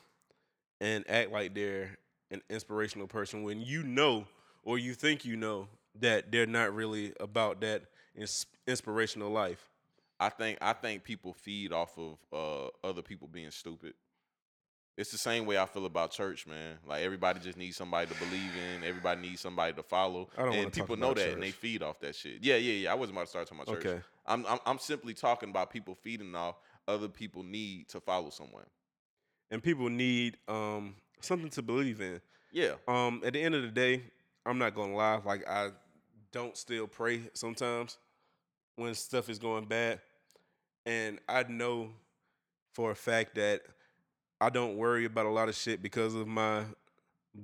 and 0.81 1.05
act 1.09 1.33
like 1.33 1.55
they're 1.55 1.98
an 2.31 2.40
inspirational 2.48 3.07
person 3.09 3.42
when 3.42 3.61
you 3.61 3.83
know 3.83 4.26
or 4.62 4.79
you 4.79 4.94
think 4.94 5.25
you 5.25 5.37
know 5.37 5.68
that 6.01 6.33
they're 6.33 6.46
not 6.46 6.75
really 6.75 7.12
about 7.20 7.61
that 7.61 7.83
ins- 8.14 8.46
inspirational 8.66 9.31
life? 9.31 9.68
I 10.20 10.29
think 10.29 10.59
I 10.61 10.72
think 10.72 11.03
people 11.05 11.33
feed 11.33 11.72
off 11.72 11.98
of 11.98 12.18
uh, 12.33 12.87
other 12.87 13.03
people 13.03 13.29
being 13.29 13.51
stupid. 13.51 13.94
It's 14.96 15.11
the 15.11 15.18
same 15.18 15.46
way 15.46 15.57
I 15.59 15.64
feel 15.66 15.87
about 15.87 16.11
church, 16.11 16.46
man. 16.46 16.77
Like 16.87 17.03
everybody 17.03 17.40
just 17.40 17.57
needs 17.57 17.77
somebody 17.77 18.12
to 18.12 18.18
believe 18.18 18.51
in. 18.75 18.85
Everybody 18.85 19.22
needs 19.22 19.40
somebody 19.40 19.72
to 19.72 19.83
follow, 19.83 20.29
I 20.37 20.42
don't 20.42 20.51
wanna 20.51 20.62
and 20.62 20.72
talk 20.72 20.83
people 20.87 20.96
know 20.96 21.14
that, 21.14 21.33
and 21.33 21.42
they 21.42 21.51
feed 21.51 21.83
off 21.83 21.98
that 22.01 22.14
shit. 22.14 22.38
Yeah, 22.42 22.57
yeah, 22.57 22.72
yeah. 22.75 22.92
I 22.92 22.94
wasn't 22.94 23.16
about 23.16 23.25
to 23.25 23.31
start 23.31 23.46
talking 23.48 23.62
about 23.62 23.75
church. 23.75 23.87
Okay. 23.87 24.03
I'm, 24.27 24.46
I'm 24.46 24.59
I'm 24.66 24.79
simply 24.79 25.14
talking 25.14 25.48
about 25.48 25.70
people 25.70 25.94
feeding 25.94 26.35
off 26.37 26.57
other 26.87 27.09
people 27.09 27.42
need 27.42 27.88
to 27.88 28.01
follow 28.01 28.31
someone. 28.31 28.66
And 29.51 29.62
people 29.62 29.88
need 29.88 30.37
um, 30.48 30.94
something 31.20 31.51
to 31.51 31.62
believe 31.62 32.01
in. 32.01 32.20
Yeah, 32.53 32.75
Um, 32.87 33.22
at 33.25 33.33
the 33.33 33.42
end 33.42 33.55
of 33.55 33.62
the 33.62 33.68
day, 33.68 34.03
I'm 34.46 34.59
not 34.59 34.74
gonna 34.74 34.94
lie. 34.94 35.20
Like 35.24 35.48
I 35.48 35.70
don't 36.33 36.57
still 36.57 36.87
pray 36.87 37.22
sometimes 37.35 37.98
when 38.76 38.94
stuff 38.94 39.28
is 39.28 39.38
going 39.38 39.66
bad, 39.66 40.00
and 40.87 41.18
I 41.28 41.44
know 41.44 41.90
for 42.72 42.90
a 42.90 42.94
fact 42.94 43.35
that 43.37 43.62
I 44.40 44.50
don't 44.50 44.76
worry 44.76 45.05
about 45.05 45.26
a 45.26 45.31
lot 45.31 45.48
of 45.48 45.55
shit 45.55 45.83
because 45.83 46.14
of 46.14 46.26
my 46.26 46.64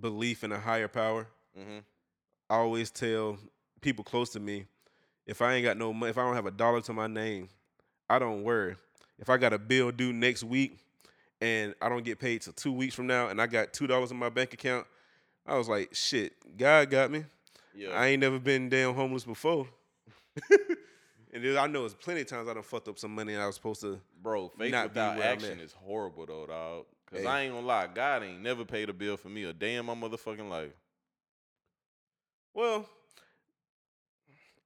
belief 0.01 0.43
in 0.45 0.53
a 0.53 0.59
higher 0.59 0.89
power. 0.89 1.27
hmm 1.57 1.79
I 2.51 2.57
always 2.57 2.91
tell 2.91 3.39
people 3.83 4.03
close 4.05 4.31
to 4.31 4.41
me, 4.41 4.65
if 5.27 5.43
I 5.43 5.55
ain't 5.55 5.65
got 5.65 5.77
no 5.77 5.93
money, 5.93 6.09
if 6.11 6.17
I 6.17 6.23
don't 6.23 6.35
have 6.35 6.47
a 6.47 6.51
dollar 6.51 6.81
to 6.81 6.93
my 6.95 7.07
name, 7.07 7.51
I 8.09 8.19
don't 8.19 8.43
worry. 8.43 8.77
If 9.19 9.29
I 9.29 9.37
got 9.37 9.53
a 9.53 9.59
bill 9.59 9.91
due 9.91 10.15
next 10.15 10.45
week 10.45 10.79
and 11.43 11.75
I 11.83 11.91
don't 11.91 12.05
get 12.05 12.19
paid 12.19 12.41
till 12.41 12.55
two 12.55 12.73
weeks 12.73 12.95
from 12.95 13.07
now 13.07 13.29
and 13.29 13.41
I 13.41 13.47
got 13.47 13.75
two 13.75 13.87
dollars 13.87 14.11
in 14.11 14.17
my 14.17 14.31
bank 14.31 14.55
account, 14.55 14.87
I 15.49 15.57
was 15.57 15.69
like, 15.69 15.95
shit, 15.95 16.35
God 16.59 16.91
got 16.91 17.11
me. 17.11 17.25
yeah. 17.75 17.91
I 17.91 18.09
ain't 18.09 18.21
never 18.21 18.39
been 18.39 18.69
damn 18.69 18.95
homeless 18.95 19.25
before. 19.25 19.67
and 21.33 21.43
then 21.43 21.57
I 21.57 21.67
know 21.67 21.87
it's 21.87 21.95
plenty 21.95 22.21
of 22.21 22.27
times 22.27 22.49
I 22.49 22.55
done 22.55 22.63
fucked 22.63 22.87
up 22.87 22.99
some 22.99 23.15
money 23.15 23.33
and 23.33 23.43
I 23.43 23.47
was 23.47 23.55
supposed 23.55 23.81
to. 23.81 23.99
Bro, 24.23 24.51
faith 24.59 24.71
not 24.71 24.91
without 24.91 25.19
action 25.21 25.59
is 25.61 25.73
horrible 25.73 26.27
though, 26.27 26.47
dog. 26.47 26.85
Cause 27.11 27.21
Hey. 27.21 27.27
I 27.27 27.41
ain't 27.43 27.55
gonna 27.55 27.67
lie, 27.67 27.87
God 27.87 28.23
ain't 28.25 28.43
never 28.43 28.67
paid 28.67 28.91
a 28.91 28.93
bill 28.93 29.17
for 29.17 29.31
me 29.31 29.45
a 29.45 29.55
day 29.55 29.77
in 29.77 29.87
my 29.87 29.95
motherfucking 29.95 30.51
life. 30.51 30.73
Well, 32.53 32.87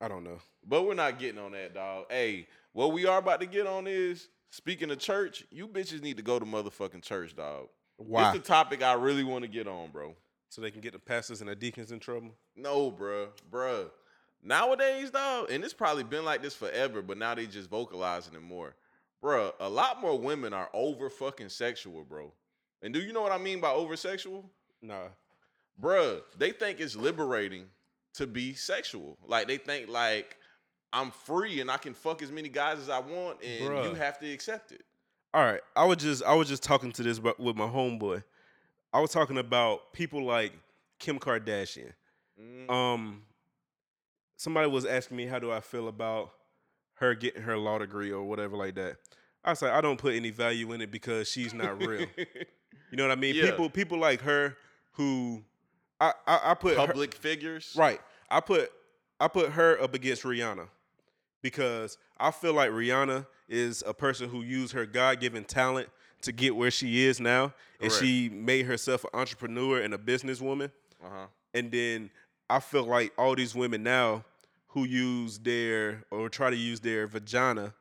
I 0.00 0.08
don't 0.08 0.24
know. 0.24 0.38
But 0.66 0.82
we're 0.82 0.94
not 0.94 1.20
getting 1.20 1.40
on 1.40 1.52
that, 1.52 1.74
dog. 1.74 2.06
Hey, 2.10 2.48
what 2.72 2.92
we 2.92 3.06
are 3.06 3.18
about 3.18 3.40
to 3.40 3.46
get 3.46 3.68
on 3.68 3.86
is 3.86 4.28
speaking 4.50 4.90
of 4.90 4.98
church, 4.98 5.44
you 5.52 5.68
bitches 5.68 6.02
need 6.02 6.16
to 6.16 6.22
go 6.24 6.40
to 6.40 6.44
motherfucking 6.44 7.02
church, 7.02 7.36
dog. 7.36 7.68
Why? 7.98 8.30
It's 8.30 8.38
the 8.40 8.44
topic 8.44 8.82
I 8.82 8.94
really 8.94 9.22
want 9.22 9.42
to 9.42 9.48
get 9.48 9.68
on, 9.68 9.90
bro. 9.90 10.16
So 10.52 10.60
they 10.60 10.70
can 10.70 10.82
get 10.82 10.92
the 10.92 10.98
pastors 10.98 11.40
and 11.40 11.48
the 11.48 11.56
deacons 11.56 11.92
in 11.92 11.98
trouble. 11.98 12.34
No, 12.54 12.92
bruh, 12.92 13.28
bruh. 13.50 13.88
Nowadays, 14.42 15.10
though, 15.10 15.46
and 15.50 15.64
it's 15.64 15.72
probably 15.72 16.04
been 16.04 16.26
like 16.26 16.42
this 16.42 16.54
forever, 16.54 17.00
but 17.00 17.16
now 17.16 17.34
they 17.34 17.46
just 17.46 17.70
vocalizing 17.70 18.34
it 18.34 18.42
more. 18.42 18.74
Bruh, 19.24 19.54
a 19.60 19.68
lot 19.70 20.02
more 20.02 20.18
women 20.18 20.52
are 20.52 20.68
over 20.74 21.08
fucking 21.08 21.48
sexual, 21.48 22.04
bro. 22.04 22.34
And 22.82 22.92
do 22.92 23.00
you 23.00 23.14
know 23.14 23.22
what 23.22 23.32
I 23.32 23.38
mean 23.38 23.62
by 23.62 23.70
over 23.70 23.96
sexual? 23.96 24.44
Nah. 24.82 25.08
bruh, 25.80 26.20
they 26.36 26.50
think 26.50 26.80
it's 26.80 26.96
liberating 26.96 27.64
to 28.14 28.26
be 28.26 28.52
sexual. 28.52 29.16
Like 29.26 29.46
they 29.46 29.56
think 29.56 29.88
like 29.88 30.36
I'm 30.92 31.12
free 31.12 31.62
and 31.62 31.70
I 31.70 31.78
can 31.78 31.94
fuck 31.94 32.20
as 32.20 32.30
many 32.30 32.50
guys 32.50 32.78
as 32.78 32.90
I 32.90 32.98
want, 32.98 33.42
and 33.42 33.86
you 33.86 33.94
have 33.94 34.18
to 34.18 34.30
accept 34.30 34.72
it. 34.72 34.84
All 35.32 35.44
right, 35.44 35.62
I 35.74 35.86
was 35.86 35.96
just 35.96 36.22
I 36.24 36.34
was 36.34 36.46
just 36.46 36.62
talking 36.62 36.92
to 36.92 37.02
this 37.02 37.18
with 37.18 37.56
my 37.56 37.68
homeboy. 37.68 38.22
I 38.92 39.00
was 39.00 39.10
talking 39.10 39.38
about 39.38 39.92
people 39.92 40.24
like 40.24 40.52
Kim 40.98 41.18
Kardashian. 41.18 41.92
Mm, 42.40 42.70
Um, 42.70 43.22
somebody 44.36 44.68
was 44.68 44.84
asking 44.84 45.16
me 45.16 45.26
how 45.26 45.38
do 45.38 45.50
I 45.52 45.60
feel 45.60 45.88
about 45.88 46.32
her 46.94 47.14
getting 47.14 47.42
her 47.42 47.56
law 47.56 47.78
degree 47.78 48.12
or 48.12 48.22
whatever 48.22 48.56
like 48.56 48.74
that. 48.76 48.96
I 49.44 49.50
was 49.50 49.62
like, 49.62 49.72
I 49.72 49.80
don't 49.80 49.98
put 49.98 50.14
any 50.14 50.30
value 50.30 50.72
in 50.72 50.80
it 50.80 50.90
because 50.90 51.28
she's 51.28 51.52
not 51.54 51.78
real. 51.80 52.06
You 52.90 52.96
know 52.98 53.08
what 53.08 53.16
I 53.16 53.20
mean? 53.20 53.34
Yeah. 53.34 53.46
People 53.46 53.70
people 53.70 53.96
like 53.98 54.20
her 54.20 54.54
who 54.92 55.42
I 55.98 56.12
I, 56.26 56.40
I 56.50 56.54
put 56.54 56.76
her- 56.76 56.86
Public 56.86 57.14
figures, 57.14 57.72
right. 57.74 57.98
I 58.30 58.40
put 58.40 58.70
I 59.18 59.28
put 59.28 59.52
her 59.52 59.80
up 59.80 59.94
against 59.94 60.24
Rihanna 60.24 60.68
because 61.40 61.96
I 62.18 62.30
feel 62.32 62.52
like 62.52 62.68
Rihanna 62.70 63.26
is 63.48 63.82
a 63.86 63.94
person 63.94 64.28
who 64.28 64.42
used 64.42 64.74
her 64.74 64.84
God 64.84 65.20
given 65.20 65.44
talent 65.44 65.88
to 66.22 66.32
get 66.32 66.56
where 66.56 66.70
she 66.70 67.04
is 67.04 67.20
now, 67.20 67.52
and 67.80 67.90
Correct. 67.90 68.04
she 68.04 68.28
made 68.28 68.66
herself 68.66 69.04
an 69.04 69.10
entrepreneur 69.14 69.80
and 69.80 69.94
a 69.94 69.98
businesswoman. 69.98 70.70
Uh 71.02 71.08
huh. 71.08 71.26
And 71.54 71.70
then 71.70 72.10
I 72.48 72.60
feel 72.60 72.84
like 72.84 73.12
all 73.18 73.34
these 73.34 73.54
women 73.54 73.82
now 73.82 74.24
who 74.68 74.84
use 74.84 75.38
their 75.38 76.04
or 76.10 76.28
try 76.28 76.50
to 76.50 76.56
use 76.56 76.80
their 76.80 77.06
vagina 77.06 77.74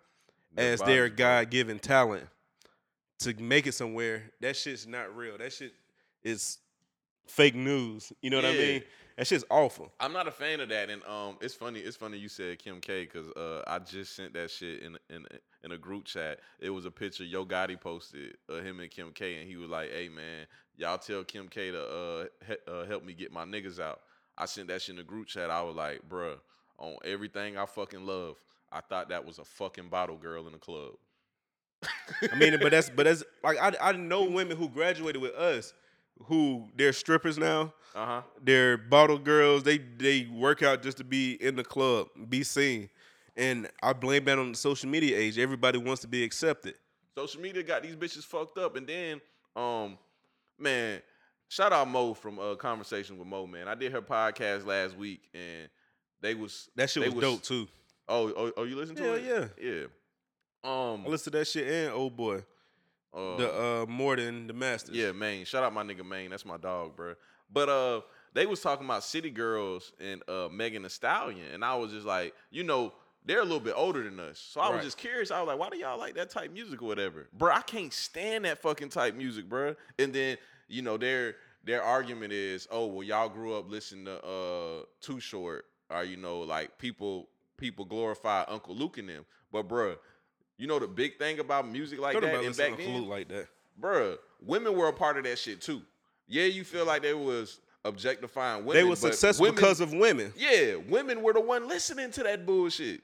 Their 0.54 0.74
as 0.74 0.82
their. 0.82 1.10
God 1.10 1.50
given 1.50 1.80
talent 1.80 2.28
to 3.20 3.34
make 3.36 3.68
it 3.68 3.74
somewhere, 3.74 4.32
that 4.42 4.56
shit's 4.56 4.88
not 4.88 5.16
real. 5.16 5.38
That 5.38 5.54
shit 5.54 5.74
is 6.24 6.58
fake 7.28 7.56
news. 7.56 8.12
You 8.22 8.32
know 8.32 8.38
what 8.38 8.46
I 8.46 8.54
mean? 8.54 8.84
That 9.22 9.28
shit's 9.28 9.46
awful. 9.52 9.94
I'm 10.00 10.14
not 10.14 10.28
a 10.28 10.32
fan 10.32 10.62
of 10.62 10.70
that, 10.70 10.90
and 10.90 11.04
um, 11.04 11.38
it's 11.42 11.54
funny. 11.54 11.80
It's 11.80 11.96
funny 11.96 12.18
you 12.18 12.28
said 12.28 12.58
Kim 12.58 12.82
K 12.82 13.04
because 13.04 13.30
uh, 13.34 13.62
I 13.68 13.78
just 13.78 14.16
sent 14.16 14.34
that 14.34 14.50
shit 14.50 14.82
in 14.82 14.98
in 15.12 15.28
in 15.64 15.74
a 15.74 15.78
group 15.78 16.06
chat. 16.06 16.40
It 16.60 16.72
was 16.72 16.86
a 16.86 16.90
picture 16.90 17.24
Yo 17.24 17.46
Gotti 17.46 17.80
posted 17.80 18.38
of 18.50 18.64
him 18.64 18.80
and 18.80 18.90
Kim 18.90 19.12
K, 19.12 19.36
and 19.36 19.48
he 19.48 19.58
was 19.58 19.70
like, 19.70 19.92
"Hey 19.92 20.10
man, 20.10 20.48
y'all 20.76 20.98
tell 20.98 21.24
Kim 21.24 21.50
K 21.50 21.70
to 21.70 21.86
uh, 21.86 22.26
he- 22.48 22.72
uh 22.72 22.86
help 22.88 23.06
me 23.06 23.14
get 23.14 23.32
my 23.32 23.46
niggas 23.46 23.80
out." 23.80 24.00
I 24.40 24.48
sent 24.48 24.70
that 24.70 24.82
shit 24.82 24.94
in 24.94 24.96
the 24.96 25.04
group 25.04 25.28
chat. 25.28 25.52
I 25.52 25.62
was 25.62 25.76
like, 25.76 26.02
"Bruh, 26.10 26.38
on 26.80 26.96
everything 27.06 27.60
I 27.60 27.68
fucking 27.68 28.04
love, 28.04 28.38
I 28.72 28.82
thought 28.82 29.10
that 29.10 29.24
was 29.24 29.38
a 29.38 29.46
fucking 29.46 29.90
bottle 29.90 30.18
girl 30.18 30.48
in 30.48 30.54
the 30.54 30.58
club." 30.58 30.94
I 32.32 32.36
mean, 32.36 32.58
but 32.60 32.72
that's 32.72 32.90
but 32.90 33.04
that's 33.04 33.24
like 33.44 33.60
I 33.62 33.74
I 33.80 33.92
know 33.92 34.24
women 34.24 34.58
who 34.58 34.68
graduated 34.68 35.22
with 35.22 35.36
us 35.36 35.76
who 36.26 36.68
they're 36.76 36.94
strippers 36.94 37.38
now. 37.38 37.74
uh 37.96 38.06
huh. 38.06 38.22
They're 38.44 38.78
bottle 38.78 39.18
girls. 39.20 39.64
They 39.64 39.78
they 39.78 40.28
work 40.34 40.62
out 40.64 40.82
just 40.84 40.98
to 40.98 41.04
be 41.04 41.34
in 41.34 41.56
the 41.56 41.64
club, 41.64 42.08
be 42.30 42.44
seen. 42.44 42.90
And 43.38 43.70
I 43.82 43.94
blame 43.94 44.26
that 44.26 44.38
on 44.38 44.52
the 44.52 44.58
social 44.58 44.90
media 44.90 45.18
age. 45.18 45.40
Everybody 45.40 45.78
wants 45.78 46.02
to 46.02 46.08
be 46.08 46.24
accepted. 46.24 46.76
Social 47.18 47.42
media 47.42 47.64
got 47.64 47.82
these 47.84 47.96
bitches 47.96 48.24
fucked 48.26 48.58
up, 48.58 48.76
and 48.76 48.86
then, 48.88 49.22
um, 49.56 49.98
man, 50.60 51.02
shout 51.48 51.72
out 51.74 51.88
Mo 51.88 52.14
from 52.14 52.40
uh, 52.40 52.56
Conversation 52.56 53.18
with 53.18 53.28
Mo. 53.28 53.48
Man, 53.48 53.68
I 53.68 53.76
did 53.76 53.92
her 53.94 54.02
podcast 54.02 54.66
last 54.66 54.98
week, 54.98 55.22
and 55.34 55.70
they 56.22 56.36
was 56.36 56.70
That 56.76 56.90
shit 56.90 57.04
they 57.04 57.10
was, 57.10 57.22
dope 57.24 57.42
too. 57.44 57.68
Oh, 58.08 58.34
oh, 58.36 58.52
oh, 58.58 58.64
you 58.64 58.76
listen 58.76 58.96
to 58.96 59.04
Hell 59.04 59.16
it? 59.16 59.24
yeah. 59.24 59.46
yeah. 59.72 59.84
Um, 60.64 61.04
I 61.06 61.10
listened 61.10 61.34
to 61.34 61.40
that 61.40 61.46
shit 61.48 61.68
and 61.68 61.94
old 61.94 62.16
boy, 62.16 62.44
uh, 63.14 63.38
the 63.38 63.54
uh 63.54 63.86
more 63.88 64.16
than 64.16 64.48
the 64.48 64.54
masters. 64.54 64.96
yeah, 64.96 65.12
Maine. 65.12 65.46
Shout 65.46 65.64
out 65.64 65.74
my 65.74 65.84
nigga 65.84 66.06
Maine. 66.06 66.30
That's 66.30 66.46
my 66.46 66.58
dog, 66.58 66.96
bro. 66.96 67.16
But 67.54 67.70
uh, 67.70 68.02
they 68.34 68.46
was 68.46 68.62
talking 68.62 68.86
about 68.86 69.04
City 69.04 69.30
Girls 69.30 69.92
and 70.00 70.22
uh 70.30 70.48
Megan 70.52 70.84
Thee 70.84 70.90
Stallion, 70.90 71.48
and 71.54 71.64
I 71.66 71.76
was 71.76 71.92
just 71.92 72.06
like, 72.06 72.34
you 72.50 72.64
know. 72.64 72.94
They're 73.24 73.42
a 73.42 73.44
little 73.44 73.60
bit 73.60 73.76
older 73.78 74.04
than 74.04 74.20
us. 74.20 74.40
So 74.40 74.60
I 74.62 74.76
was 74.76 74.84
just 74.84 74.98
curious. 74.98 75.30
I 75.30 75.40
was 75.42 75.48
like, 75.48 75.60
why 75.60 75.70
do 75.70 75.78
y'all 75.78 76.00
like 76.00 76.16
that 76.16 76.32
type 76.32 76.52
music 76.52 76.82
or 76.82 76.88
whatever? 76.88 77.28
Bro, 77.32 77.52
I 77.52 77.62
can't 77.62 77.94
stand 77.94 78.46
that 78.46 78.64
fucking 78.64 78.90
type 78.90 79.14
music, 79.14 79.48
bro. 79.48 79.76
And 80.00 80.12
then, 80.12 80.38
you 80.68 80.82
know, 80.82 80.98
their 80.98 81.36
their 81.64 81.84
argument 81.84 82.34
is, 82.34 82.68
oh, 82.72 82.88
well, 82.88 83.04
y'all 83.04 83.30
grew 83.30 83.54
up 83.54 83.70
listening 83.70 84.06
to 84.06 84.26
uh 84.26 84.86
Too 85.02 85.20
Short, 85.20 85.66
or 85.92 86.04
you 86.04 86.18
know, 86.18 86.40
like 86.40 86.80
people 86.80 87.30
people 87.58 87.86
glorify 87.86 88.44
Uncle 88.48 88.76
Luke 88.76 88.98
and 88.98 89.08
them. 89.08 89.24
But 89.52 89.68
bro, 89.68 89.98
you 90.62 90.68
know 90.68 90.78
the 90.78 90.88
big 90.88 91.18
thing 91.18 91.40
about 91.40 91.68
music 91.68 92.00
like 92.00 92.14
that 92.22 92.24
and 92.46 92.56
back 92.56 92.78
then, 92.78 93.08
like 93.08 93.28
that. 93.30 93.48
bruh, 93.82 94.16
women 94.46 94.78
were 94.78 94.90
a 94.90 94.94
part 94.94 95.18
of 95.18 95.24
that 95.24 95.40
shit 95.40 95.60
too. 95.60 95.82
Yeah, 96.28 96.46
you 96.46 96.64
feel 96.64 96.86
like 96.86 97.02
they 97.02 97.16
was 97.16 97.60
objectifying 97.84 98.64
women. 98.64 98.84
They 98.84 98.88
were 98.88 98.96
successful 98.96 99.46
women- 99.46 99.56
because 99.56 99.82
of 99.82 99.92
women, 99.92 100.32
yeah, 100.38 100.76
women 100.76 101.24
were 101.24 101.34
the 101.34 101.42
one 101.42 101.68
listening 101.68 102.12
to 102.12 102.24
that 102.24 102.46
bullshit. 102.46 103.02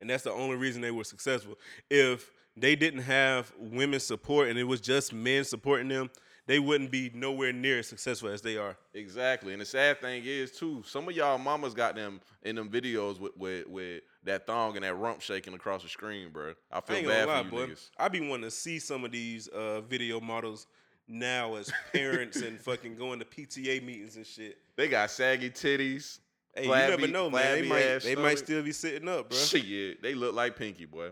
and 0.00 0.10
that's 0.10 0.24
the 0.24 0.32
only 0.32 0.56
reason 0.56 0.82
they 0.82 0.90
were 0.90 1.04
successful. 1.04 1.56
If 1.88 2.28
they 2.56 2.74
didn't 2.74 3.02
have 3.02 3.52
women 3.56 4.00
support 4.00 4.48
and 4.48 4.58
it 4.58 4.64
was 4.64 4.80
just 4.80 5.12
men 5.12 5.44
supporting 5.44 5.86
them, 5.86 6.10
they 6.48 6.58
wouldn't 6.58 6.90
be 6.90 7.12
nowhere 7.14 7.52
near 7.52 7.78
as 7.78 7.86
successful 7.86 8.30
as 8.30 8.40
they 8.40 8.56
are. 8.56 8.74
Exactly. 8.94 9.52
And 9.52 9.60
the 9.60 9.66
sad 9.66 10.00
thing 10.00 10.22
is 10.24 10.50
too, 10.50 10.82
some 10.86 11.06
of 11.06 11.14
y'all 11.14 11.36
mamas 11.36 11.74
got 11.74 11.94
them 11.94 12.20
in 12.42 12.56
them 12.56 12.70
videos 12.70 13.20
with 13.20 13.36
with, 13.36 13.68
with 13.68 14.02
that 14.24 14.46
thong 14.46 14.74
and 14.74 14.84
that 14.84 14.94
rump 14.94 15.20
shaking 15.20 15.54
across 15.54 15.82
the 15.82 15.88
screen, 15.88 16.30
bro. 16.30 16.54
I 16.72 16.78
I 16.78 16.80
feel 16.80 16.96
ain't 16.96 17.06
bad 17.06 17.28
lie, 17.28 17.38
for 17.40 17.44
you 17.44 17.50
boy. 17.50 17.66
niggas. 17.72 17.90
I 17.98 18.08
be 18.08 18.20
wanting 18.20 18.44
to 18.44 18.50
see 18.50 18.78
some 18.78 19.04
of 19.04 19.12
these 19.12 19.46
uh, 19.48 19.82
video 19.82 20.20
models 20.20 20.66
now 21.06 21.54
as 21.54 21.70
parents 21.92 22.40
and 22.40 22.58
fucking 22.62 22.96
going 22.96 23.18
to 23.18 23.26
PTA 23.26 23.84
meetings 23.84 24.16
and 24.16 24.26
shit. 24.26 24.56
They 24.76 24.88
got 24.88 25.10
saggy 25.10 25.50
titties. 25.50 26.18
Hey, 26.54 26.64
you 26.64 26.70
never 26.70 27.06
know, 27.06 27.28
man. 27.28 27.60
They 27.60 27.68
might 27.68 27.98
they 27.98 28.16
might 28.16 28.38
still 28.38 28.62
be 28.62 28.72
sitting 28.72 29.06
up, 29.06 29.28
bro. 29.28 29.38
Shit, 29.38 30.02
they 30.02 30.14
look 30.14 30.34
like 30.34 30.56
Pinky, 30.56 30.86
boy. 30.86 31.10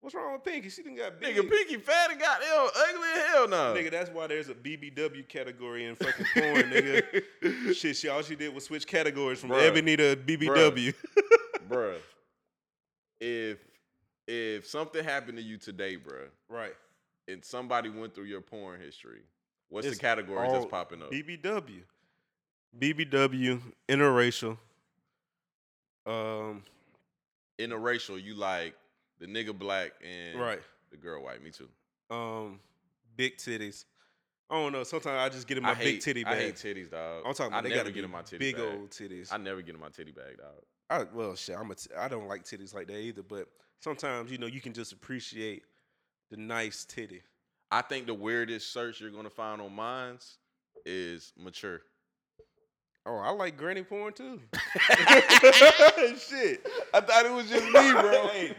What's 0.00 0.14
wrong 0.14 0.34
with 0.34 0.44
Pinky? 0.44 0.68
She 0.68 0.82
didn't 0.82 0.98
got 0.98 1.20
big. 1.20 1.36
Nigga, 1.36 1.50
Pinky 1.50 1.76
fat 1.78 2.10
and 2.10 2.20
got 2.20 2.42
hell 2.42 2.70
ugly 2.88 3.08
as 3.16 3.26
hell 3.26 3.48
now. 3.48 3.74
Nigga, 3.74 3.90
that's 3.90 4.10
why 4.10 4.26
there's 4.26 4.48
a 4.48 4.54
BBW 4.54 5.26
category 5.26 5.86
in 5.86 5.96
fucking 5.96 6.26
porn, 6.34 6.70
nigga. 6.70 7.74
Shit, 7.74 7.96
she 7.96 8.08
all 8.08 8.22
she 8.22 8.36
did 8.36 8.54
was 8.54 8.64
switch 8.64 8.86
categories 8.86 9.40
from 9.40 9.50
Bruh. 9.50 9.62
Ebony 9.62 9.96
to 9.96 10.16
BBW. 10.16 10.94
bruh. 11.68 11.96
If 13.20 13.58
if 14.28 14.66
something 14.66 15.02
happened 15.02 15.38
to 15.38 15.44
you 15.44 15.56
today, 15.56 15.96
bruh, 15.96 16.28
right. 16.48 16.74
and 17.26 17.44
somebody 17.44 17.88
went 17.88 18.14
through 18.14 18.24
your 18.24 18.40
porn 18.42 18.80
history, 18.80 19.22
what's 19.70 19.86
It's 19.86 19.96
the 19.96 20.02
categories 20.02 20.52
that's 20.52 20.66
popping 20.66 21.02
up? 21.02 21.10
BBW. 21.10 21.82
BBW, 22.78 23.60
interracial. 23.88 24.58
Um, 26.06 26.62
Interracial, 27.58 28.22
you 28.22 28.34
like 28.34 28.74
the 29.18 29.26
nigga 29.26 29.56
black 29.56 29.92
and 30.04 30.40
right. 30.40 30.60
the 30.90 30.96
girl 30.96 31.22
white. 31.22 31.42
Me 31.42 31.50
too. 31.50 31.68
Um, 32.14 32.60
big 33.16 33.36
titties. 33.36 33.84
I 34.48 34.54
don't 34.54 34.72
know. 34.72 34.84
Sometimes 34.84 35.18
I 35.18 35.28
just 35.28 35.48
get 35.48 35.56
in 35.56 35.64
my 35.64 35.70
I 35.70 35.74
big 35.74 35.84
hate, 35.84 36.00
titty 36.02 36.24
bag. 36.24 36.34
I 36.34 36.36
hate 36.36 36.54
titties, 36.54 36.90
dog. 36.90 37.24
I'm 37.26 37.34
talking 37.34 37.46
about 37.46 37.58
I 37.58 37.62
they 37.62 37.68
never 37.70 37.82
gotta 37.82 37.92
get 37.92 38.04
in 38.04 38.10
my 38.10 38.22
titty 38.22 38.38
big 38.38 38.56
bag. 38.56 38.64
old 38.64 38.90
titties. 38.90 39.32
I 39.32 39.38
never 39.38 39.60
get 39.60 39.74
in 39.74 39.80
my 39.80 39.88
titty 39.88 40.12
bag, 40.12 40.38
dog. 40.38 40.62
I, 40.88 41.04
well, 41.12 41.34
shit, 41.34 41.56
I'm 41.58 41.70
a 41.70 41.74
t- 41.74 41.90
I 41.98 42.06
don't 42.06 42.28
like 42.28 42.44
titties 42.44 42.72
like 42.72 42.86
that 42.86 42.98
either. 42.98 43.22
But 43.22 43.48
sometimes 43.80 44.30
you 44.30 44.38
know 44.38 44.46
you 44.46 44.60
can 44.60 44.72
just 44.72 44.92
appreciate 44.92 45.64
the 46.30 46.36
nice 46.36 46.84
titty. 46.84 47.22
I 47.72 47.82
think 47.82 48.06
the 48.06 48.14
weirdest 48.14 48.72
search 48.72 49.00
you're 49.00 49.10
gonna 49.10 49.30
find 49.30 49.60
on 49.60 49.74
mines 49.74 50.38
is 50.84 51.32
mature. 51.36 51.80
Oh, 53.04 53.18
I 53.18 53.30
like 53.30 53.56
granny 53.56 53.82
porn 53.82 54.12
too. 54.12 54.40
Shit, 54.52 56.66
I 56.94 57.00
thought 57.00 57.26
it 57.26 57.32
was 57.32 57.48
just 57.48 57.64
me, 57.64 57.92
bro. 57.92 58.28
Hey, 58.28 58.54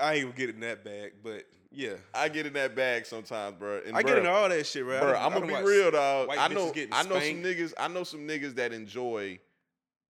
I 0.00 0.14
ain't 0.14 0.22
even 0.22 0.32
getting 0.36 0.60
that 0.60 0.84
bag, 0.84 1.12
but 1.22 1.44
yeah, 1.70 1.94
I 2.14 2.28
get 2.28 2.46
in 2.46 2.54
that 2.54 2.74
bag 2.74 3.06
sometimes, 3.06 3.56
bro. 3.58 3.80
And 3.86 3.96
I 3.96 4.02
bruh, 4.02 4.06
get 4.06 4.18
in 4.18 4.26
all 4.26 4.48
that 4.48 4.66
shit, 4.66 4.84
right? 4.84 5.00
Bro, 5.00 5.14
I'm 5.14 5.32
gonna 5.32 5.46
be 5.46 5.62
real, 5.62 5.90
dog. 5.90 6.28
white 6.28 6.38
I 6.38 6.48
know, 6.48 6.72
I 6.92 7.02
know 7.02 7.20
some 7.20 7.42
niggas. 7.42 7.74
I 7.78 7.88
know 7.88 8.04
some 8.04 8.20
niggas 8.20 8.54
that 8.56 8.72
enjoy 8.72 9.38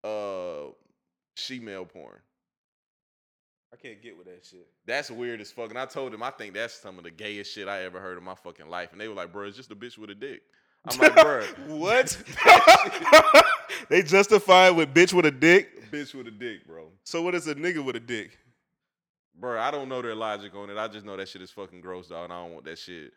uh 0.05 0.71
she-male 1.35 1.85
porn. 1.85 2.21
I 3.73 3.77
can't 3.77 4.01
get 4.01 4.17
with 4.17 4.27
that 4.27 4.45
shit. 4.45 4.69
That's 4.87 5.11
weird 5.11 5.41
as 5.41 5.51
fuck. 5.51 5.71
And 5.71 5.79
I 5.79 5.87
told 5.87 6.13
them 6.13 6.23
I 6.23 6.31
think 6.31 6.55
that's 6.55 6.75
some 6.75 6.99
of 6.99 7.05
the 7.05 7.11
gayest 7.11 7.53
shit 7.53 7.69
I 7.69 7.83
ever 7.83 8.01
heard 8.01 8.17
in 8.17 8.25
my 8.25 8.35
fucking 8.35 8.69
life. 8.69 8.93
And 8.93 9.01
they 9.01 9.09
were 9.09 9.15
like, 9.15 9.33
bro, 9.33 9.47
it's 9.47 9.57
just 9.57 9.71
a 9.71 9.77
bitch 9.77 9.99
with 9.99 10.11
a 10.11 10.15
dick. 10.15 10.43
I'm 10.89 10.99
like, 10.99 11.15
bro, 11.17 11.43
what? 11.67 12.17
they 13.89 14.03
justify 14.03 14.69
it 14.69 14.77
with 14.77 14.95
bitch 14.95 15.13
with 15.13 15.27
a 15.27 15.31
dick. 15.31 15.91
bitch 15.91 16.15
with 16.15 16.27
a 16.29 16.31
dick, 16.31 16.67
bro. 16.67 16.87
So 17.05 17.23
what 17.23 17.35
is 17.35 17.49
a 17.49 17.55
nigga 17.55 17.85
with 17.85 17.97
a 17.97 18.01
dick? 18.01 18.39
Bro, 19.39 19.61
I 19.61 19.71
don't 19.71 19.89
know 19.89 20.01
their 20.01 20.15
logic 20.15 20.55
on 20.55 20.71
it. 20.71 20.79
I 20.79 20.89
just 20.89 21.05
know 21.05 21.17
that 21.17 21.29
shit 21.29 21.43
is 21.43 21.51
fucking 21.51 21.81
gross, 21.83 22.09
dog. 22.09 22.25
And 22.25 22.33
I 22.33 22.43
don't 22.43 22.53
want 22.55 22.65
that 22.65 22.79
shit. 22.79 23.13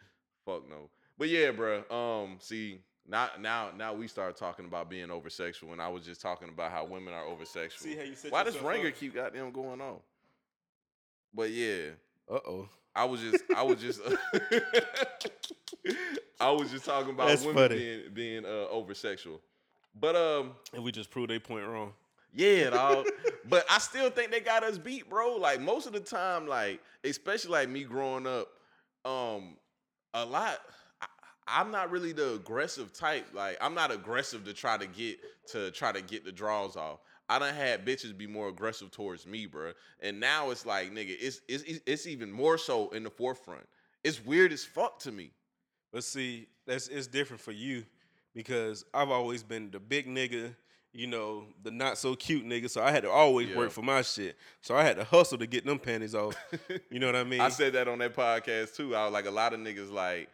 Fuck 0.46 0.70
no. 0.70 0.90
But 1.18 1.30
yeah, 1.30 1.52
bro. 1.52 1.84
Um, 1.90 2.38
see, 2.40 2.80
now 3.08 3.30
now 3.40 3.70
now 3.78 3.94
we 3.94 4.08
start 4.08 4.36
talking 4.36 4.66
about 4.66 4.90
being 4.90 5.12
over 5.12 5.30
sexual, 5.30 5.72
and 5.74 5.82
I 5.82 5.88
was 5.88 6.04
just 6.06 6.22
talking 6.22 6.50
about 6.50 6.72
how 6.72 6.86
women 6.86 7.14
are 7.14 7.24
over 7.26 7.46
sexual. 7.46 7.84
See 7.92 7.96
how 7.98 8.04
you 8.04 8.16
set 8.16 8.32
Why 8.32 8.44
does 8.44 8.56
Ringer 8.56 8.70
Ranger 8.70 8.88
up? 8.90 8.96
keep 8.96 9.16
goddamn 9.16 9.52
going 9.52 9.80
on? 9.82 9.98
But 11.34 11.52
yeah, 11.52 11.92
Uh 12.30 12.40
oh. 12.48 12.70
I 12.96 13.06
was 13.06 13.22
just 13.22 13.44
I 13.56 13.64
was 13.64 13.80
just 13.80 14.02
I 16.42 16.52
was 16.52 16.72
just 16.72 16.86
talking 16.86 17.12
about 17.12 17.28
That's 17.28 17.44
women 17.46 17.70
funny. 17.70 17.78
being 17.80 18.02
being 18.14 18.46
uh, 18.46 18.68
over 18.70 18.94
sexual. 18.94 19.40
But 20.00 20.16
um, 20.16 20.52
And 20.74 20.84
we 20.84 20.92
just 20.92 21.10
proved 21.12 21.30
they 21.30 21.40
point 21.40 21.66
wrong. 21.68 21.94
Yeah, 22.34 22.70
dog. 22.72 23.08
but 23.50 23.66
I 23.70 23.80
still 23.80 24.10
think 24.10 24.32
they 24.32 24.40
got 24.40 24.64
us 24.64 24.78
beat, 24.78 25.10
bro. 25.10 25.36
Like 25.36 25.62
most 25.62 25.88
of 25.88 25.94
the 25.94 26.00
time, 26.00 26.48
like 26.48 26.82
especially 27.04 27.52
like 27.52 27.70
me 27.70 27.84
growing 27.84 28.28
up, 28.28 28.48
um, 29.06 29.58
a 30.14 30.26
lot. 30.26 30.60
I, 31.02 31.08
I'm 31.48 31.72
not 31.72 31.90
really 31.92 32.12
the 32.12 32.36
aggressive 32.36 32.94
type. 32.94 33.28
Like 33.34 33.58
I'm 33.62 33.74
not 33.74 33.92
aggressive 33.92 34.44
to 34.46 34.54
try 34.54 34.78
to 34.78 34.88
get 34.88 35.20
to 35.52 35.72
try 35.72 35.92
to 35.92 36.02
get 36.02 36.26
the 36.26 36.32
draws 36.32 36.76
off. 36.76 37.00
I 37.30 37.38
done 37.38 37.54
had 37.54 37.86
bitches 37.86 38.18
be 38.18 38.26
more 38.26 38.50
aggressive 38.50 38.90
towards 38.90 39.28
me, 39.28 39.46
bro. 39.46 39.74
And 40.00 40.20
now 40.20 40.50
it's 40.50 40.66
like, 40.66 40.92
nigga, 40.92 41.16
it's 41.20 41.42
it's 41.48 41.64
it's 41.86 42.08
even 42.08 42.32
more 42.32 42.58
so 42.58 42.90
in 42.90 43.04
the 43.04 43.10
forefront. 43.10 43.68
It's 44.04 44.24
weird 44.24 44.52
as 44.52 44.66
fuck 44.66 45.00
to 45.00 45.12
me. 45.12 45.32
But 45.92 46.04
see, 46.04 46.48
that's 46.66 46.88
it's 46.88 47.08
different 47.08 47.42
for 47.42 47.52
you 47.52 47.86
because 48.34 48.84
I've 48.94 49.10
always 49.10 49.44
been 49.44 49.70
the 49.70 49.80
big 49.80 50.08
nigga, 50.08 50.56
you 50.94 51.08
know, 51.08 51.46
the 51.64 51.72
not 51.72 51.98
so 51.98 52.16
cute 52.16 52.46
nigga. 52.46 52.70
So 52.70 52.82
I 52.84 52.92
had 52.92 53.04
to 53.04 53.10
always 53.10 53.50
Yeah. 53.50 53.58
work 53.58 53.72
for 53.72 53.82
my 53.84 54.02
shit. 54.02 54.36
So 54.62 54.76
I 54.76 54.84
had 54.84 54.96
to 54.98 55.04
hustle 55.04 55.38
to 55.38 55.48
get 55.48 55.66
them 55.66 55.80
panties 55.80 56.16
off. 56.16 56.36
You 56.90 57.00
know 57.00 57.06
what 57.06 57.16
I 57.16 57.24
mean? 57.26 57.42
I 57.42 57.50
said 57.50 57.74
that 57.74 57.88
on 57.88 58.00
that 58.00 58.16
podcast 58.16 58.76
too. 58.76 58.96
I 58.96 59.04
was 59.06 59.14
like, 59.14 59.26
a 59.26 59.32
lot 59.32 59.54
of 59.54 59.60
niggas 59.60 59.92
like 59.92 60.30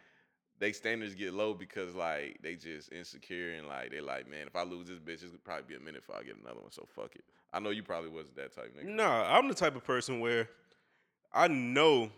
they 0.58 0.72
standards 0.72 1.14
get 1.14 1.34
low 1.34 1.52
because 1.52 1.94
like 1.94 2.38
they 2.42 2.54
just 2.54 2.90
insecure 2.90 3.52
and 3.52 3.68
like 3.68 3.90
they 3.90 4.00
like, 4.00 4.28
man, 4.30 4.46
if 4.46 4.56
I 4.56 4.62
lose 4.62 4.88
this 4.88 4.98
bitch, 4.98 5.22
it's 5.22 5.30
could 5.32 5.44
probably 5.44 5.64
be 5.68 5.74
a 5.74 5.80
minute 5.80 6.00
before 6.06 6.16
I 6.18 6.22
get 6.22 6.36
another 6.40 6.60
one. 6.60 6.72
So 6.72 6.86
fuck 6.94 7.14
it. 7.14 7.24
I 7.52 7.60
know 7.60 7.70
you 7.70 7.82
probably 7.82 8.08
wasn't 8.10 8.36
that 8.36 8.54
type 8.54 8.74
nigga. 8.76 8.88
Nah, 8.94 9.36
I'm 9.36 9.48
the 9.48 9.54
type 9.54 9.76
of 9.76 9.84
person 9.84 10.20
where 10.20 10.48
I 11.32 11.48
know 11.48 12.10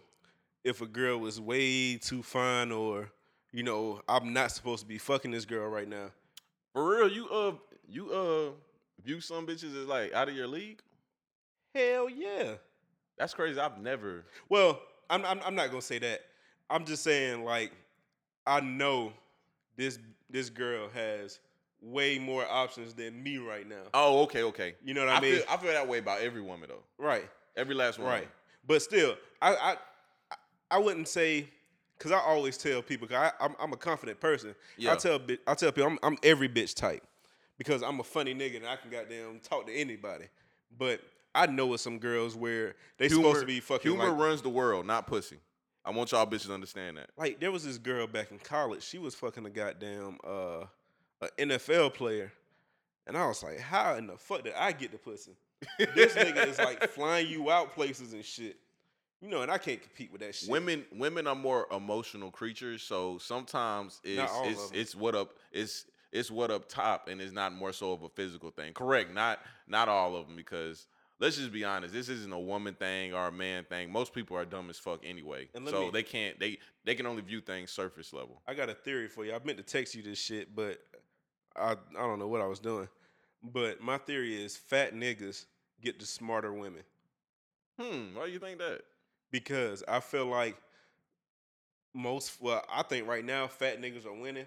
if 0.62 0.80
a 0.80 0.86
girl 0.86 1.18
was 1.18 1.40
way 1.40 1.96
too 1.96 2.22
fine 2.22 2.70
or, 2.70 3.10
you 3.52 3.62
know, 3.64 4.00
I'm 4.08 4.32
not 4.32 4.52
supposed 4.52 4.82
to 4.82 4.86
be 4.86 4.98
fucking 4.98 5.30
this 5.32 5.44
girl 5.44 5.68
right 5.68 5.88
now. 5.88 6.10
For 6.74 6.88
real, 6.96 7.10
you 7.10 7.28
uh 7.28 7.52
you 7.88 8.10
uh 8.12 8.50
view 9.04 9.20
some 9.20 9.46
bitches 9.46 9.76
as 9.80 9.86
like 9.86 10.12
out 10.12 10.28
of 10.28 10.34
your 10.34 10.46
league. 10.46 10.80
Hell 11.74 12.08
yeah. 12.08 12.54
That's 13.18 13.34
crazy. 13.34 13.58
I've 13.58 13.78
never. 13.78 14.24
Well, 14.48 14.80
I'm, 15.10 15.24
I'm 15.24 15.40
I'm 15.44 15.54
not 15.54 15.70
gonna 15.70 15.82
say 15.82 15.98
that. 15.98 16.20
I'm 16.70 16.84
just 16.84 17.02
saying 17.02 17.44
like 17.44 17.72
I 18.46 18.60
know 18.60 19.12
this 19.76 19.98
this 20.30 20.50
girl 20.50 20.88
has 20.94 21.40
way 21.80 22.18
more 22.18 22.46
options 22.48 22.94
than 22.94 23.22
me 23.22 23.38
right 23.38 23.68
now. 23.68 23.82
Oh, 23.94 24.22
okay, 24.22 24.42
okay. 24.44 24.74
You 24.84 24.94
know 24.94 25.04
what 25.04 25.10
I, 25.14 25.16
I 25.16 25.20
mean? 25.20 25.34
feel 25.36 25.44
I 25.48 25.56
feel 25.56 25.72
that 25.72 25.88
way 25.88 25.98
about 25.98 26.20
every 26.20 26.40
woman 26.42 26.68
though. 26.68 27.04
right, 27.04 27.28
Every 27.56 27.74
last 27.74 27.98
one. 27.98 28.08
right. 28.08 28.28
But 28.66 28.82
still, 28.82 29.16
I 29.40 29.54
I 30.30 30.36
I 30.70 30.78
wouldn't 30.78 31.08
say 31.08 31.48
because 31.96 32.12
I 32.12 32.18
always 32.18 32.56
tell 32.58 32.82
people. 32.82 33.08
Cause 33.08 33.16
I, 33.16 33.44
I'm 33.44 33.54
I'm 33.58 33.72
a 33.72 33.76
confident 33.76 34.20
person. 34.20 34.54
Yeah. 34.76 34.92
I 34.92 34.96
tell 34.96 35.20
I 35.46 35.54
tell 35.54 35.72
people 35.72 35.90
I'm 35.90 35.98
I'm 36.02 36.18
every 36.22 36.48
bitch 36.48 36.74
type 36.74 37.02
because 37.58 37.82
I'm 37.82 38.00
a 38.00 38.04
funny 38.04 38.34
nigga 38.34 38.56
and 38.56 38.66
I 38.66 38.76
can 38.76 38.90
goddamn 38.90 39.40
talk 39.42 39.66
to 39.66 39.74
anybody. 39.74 40.26
But 40.78 41.00
I 41.34 41.46
know 41.46 41.66
with 41.66 41.80
some 41.80 41.98
girls 41.98 42.34
where 42.34 42.74
they 42.96 43.08
supposed 43.08 43.40
to 43.40 43.46
be 43.46 43.60
fucking 43.60 43.90
Humor 43.90 44.10
like, 44.10 44.18
runs 44.18 44.42
the 44.42 44.48
world, 44.48 44.86
not 44.86 45.06
pussy. 45.06 45.38
I 45.84 45.90
want 45.90 46.12
y'all 46.12 46.26
bitches 46.26 46.46
to 46.46 46.54
understand 46.54 46.98
that. 46.98 47.10
like 47.16 47.40
there 47.40 47.50
was 47.50 47.64
this 47.64 47.78
girl 47.78 48.06
back 48.06 48.30
in 48.30 48.38
college. 48.38 48.82
She 48.82 48.98
was 48.98 49.14
fucking 49.14 49.44
a 49.46 49.50
goddamn 49.50 50.18
uh, 50.26 50.64
a 51.20 51.28
NFL 51.38 51.94
player, 51.94 52.32
and 53.06 53.16
I 53.16 53.26
was 53.26 53.42
like, 53.42 53.58
how 53.58 53.94
in 53.94 54.06
the 54.06 54.16
fuck 54.16 54.44
did 54.44 54.54
I 54.54 54.72
get 54.72 54.92
the 54.92 54.98
pussy? 54.98 55.32
this 55.78 56.14
nigga 56.14 56.46
is 56.46 56.58
like 56.58 56.88
flying 56.90 57.28
you 57.28 57.50
out 57.50 57.74
places 57.74 58.12
and 58.12 58.24
shit. 58.24 58.56
You 59.20 59.28
know, 59.28 59.42
and 59.42 59.50
I 59.50 59.58
can't 59.58 59.82
compete 59.82 60.12
with 60.12 60.20
that 60.20 60.34
shit. 60.34 60.50
Women 60.50 60.84
women 60.92 61.26
are 61.26 61.34
more 61.34 61.66
emotional 61.72 62.30
creatures, 62.30 62.82
so 62.82 63.18
sometimes 63.18 64.00
it's 64.04 64.32
it's 64.44 64.70
it's 64.72 64.94
what 64.94 65.14
up 65.14 65.30
it's 65.52 65.86
it's 66.12 66.30
what 66.30 66.50
up 66.50 66.68
top, 66.68 67.08
and 67.08 67.20
it's 67.20 67.32
not 67.32 67.52
more 67.52 67.72
so 67.72 67.92
of 67.92 68.02
a 68.02 68.08
physical 68.08 68.50
thing. 68.50 68.72
Correct, 68.72 69.12
not 69.12 69.40
not 69.66 69.88
all 69.88 70.16
of 70.16 70.26
them 70.26 70.36
because 70.36 70.86
let's 71.20 71.36
just 71.36 71.52
be 71.52 71.64
honest, 71.64 71.92
this 71.92 72.08
isn't 72.08 72.32
a 72.32 72.38
woman 72.38 72.74
thing 72.74 73.12
or 73.14 73.26
a 73.28 73.32
man 73.32 73.64
thing. 73.64 73.90
Most 73.92 74.12
people 74.14 74.36
are 74.36 74.44
dumb 74.44 74.70
as 74.70 74.78
fuck 74.78 75.00
anyway, 75.04 75.48
so 75.66 75.84
me- 75.86 75.90
they 75.90 76.02
can't 76.02 76.38
they 76.40 76.58
they 76.84 76.94
can 76.94 77.06
only 77.06 77.22
view 77.22 77.40
things 77.40 77.70
surface 77.70 78.12
level. 78.12 78.40
I 78.46 78.54
got 78.54 78.68
a 78.68 78.74
theory 78.74 79.08
for 79.08 79.24
you. 79.24 79.34
I 79.34 79.38
meant 79.44 79.58
to 79.58 79.64
text 79.64 79.94
you 79.94 80.02
this 80.02 80.18
shit, 80.18 80.54
but 80.54 80.78
I 81.56 81.72
I 81.72 81.76
don't 82.06 82.18
know 82.18 82.28
what 82.28 82.40
I 82.40 82.46
was 82.46 82.60
doing. 82.60 82.88
But 83.42 83.80
my 83.80 83.98
theory 83.98 84.42
is 84.42 84.56
fat 84.56 84.94
niggas 84.94 85.44
get 85.80 86.00
the 86.00 86.06
smarter 86.06 86.52
women 86.52 86.82
Hmm, 87.80 88.16
why 88.16 88.26
do 88.26 88.32
you 88.32 88.40
think 88.40 88.58
that? 88.58 88.80
because 89.30 89.84
I 89.86 90.00
feel 90.00 90.26
like 90.26 90.56
most 91.94 92.40
well, 92.40 92.64
I 92.68 92.82
think 92.82 93.06
right 93.06 93.24
now 93.24 93.46
fat 93.46 93.80
niggas 93.80 94.06
are 94.06 94.12
winning, 94.12 94.46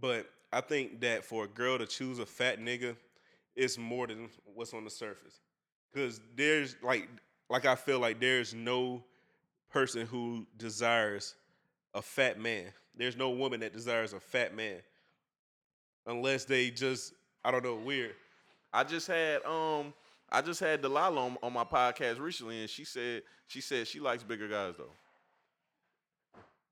but 0.00 0.28
I 0.52 0.60
think 0.60 1.00
that 1.00 1.24
for 1.24 1.44
a 1.44 1.48
girl 1.48 1.78
to 1.78 1.86
choose 1.86 2.18
a 2.18 2.26
fat 2.26 2.60
nigga, 2.60 2.96
it's 3.56 3.78
more 3.78 4.06
than 4.06 4.28
what's 4.54 4.74
on 4.74 4.84
the 4.84 4.90
surface. 4.90 5.40
Cause 5.94 6.20
there's 6.36 6.76
like 6.82 7.08
like 7.50 7.66
I 7.66 7.74
feel 7.74 7.98
like 7.98 8.20
there's 8.20 8.54
no 8.54 9.04
person 9.70 10.06
who 10.06 10.46
desires 10.56 11.34
a 11.94 12.02
fat 12.02 12.38
man. 12.40 12.66
There's 12.96 13.16
no 13.16 13.30
woman 13.30 13.60
that 13.60 13.72
desires 13.72 14.12
a 14.12 14.20
fat 14.20 14.54
man. 14.54 14.78
Unless 16.06 16.46
they 16.46 16.70
just 16.70 17.12
I 17.44 17.50
don't 17.50 17.64
know, 17.64 17.76
weird. 17.76 18.14
I 18.72 18.84
just 18.84 19.06
had 19.06 19.44
um 19.44 19.92
I 20.30 20.40
just 20.40 20.60
had 20.60 20.80
Delilah 20.80 21.26
on, 21.26 21.36
on 21.42 21.52
my 21.52 21.64
podcast 21.64 22.18
recently, 22.18 22.60
and 22.60 22.70
she 22.70 22.84
said 22.84 23.22
she 23.46 23.60
said 23.60 23.86
she 23.86 24.00
likes 24.00 24.22
bigger 24.22 24.48
guys 24.48 24.74
though. 24.78 24.92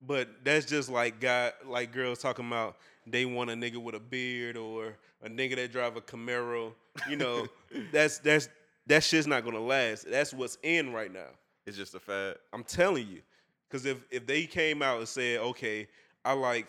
But 0.07 0.29
that's 0.45 0.67
just 0.67 0.89
like 0.89 1.21
guy 1.21 1.53
like 1.67 1.93
girls 1.93 2.21
talking 2.21 2.47
about 2.47 2.77
they 3.07 3.27
want 3.27 3.51
a 3.51 3.55
nigga 3.55 3.77
with 3.77 3.95
a 3.95 4.01
beard 4.01 4.57
or 4.57 4.97
a 5.23 5.29
nigga 5.29 5.57
that 5.57 5.73
drive 5.73 5.97
a 5.97 6.01
Camaro. 6.01 6.73
You 7.09 7.17
know, 7.17 7.47
that's 7.93 8.19
that's 8.19 8.49
that 8.87 9.05
shit's 9.05 9.27
not 9.27 9.45
gonna 9.45 9.61
last. 9.61 10.11
That's 10.11 10.33
what's 10.33 10.59
in 10.63 10.93
right 10.93 11.13
now. 11.13 11.29
It's 11.67 11.77
just 11.77 11.95
a 11.95 12.01
fad. 12.01 12.37
I'm 12.53 12.65
telling 12.65 13.09
you. 13.09 13.21
Cause 13.69 13.87
if 13.87 14.05
if 14.11 14.27
they 14.27 14.47
came 14.47 14.83
out 14.83 14.99
and 14.99 15.07
said, 15.09 15.39
okay, 15.41 15.87
I 16.25 16.33
like 16.33 16.69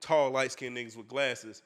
tall, 0.00 0.30
light 0.30 0.52
skinned 0.52 0.76
niggas 0.76 0.96
with 0.96 1.08
glasses, 1.08 1.62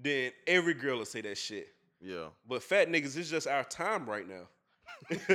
then 0.00 0.32
every 0.46 0.74
girl 0.74 0.98
will 0.98 1.04
say 1.04 1.20
that 1.20 1.36
shit. 1.36 1.68
Yeah. 2.00 2.26
But 2.48 2.62
fat 2.62 2.88
niggas 2.88 3.16
is 3.16 3.30
just 3.30 3.46
our 3.46 3.64
time 3.64 4.06
right 4.06 4.26
now. 4.26 4.48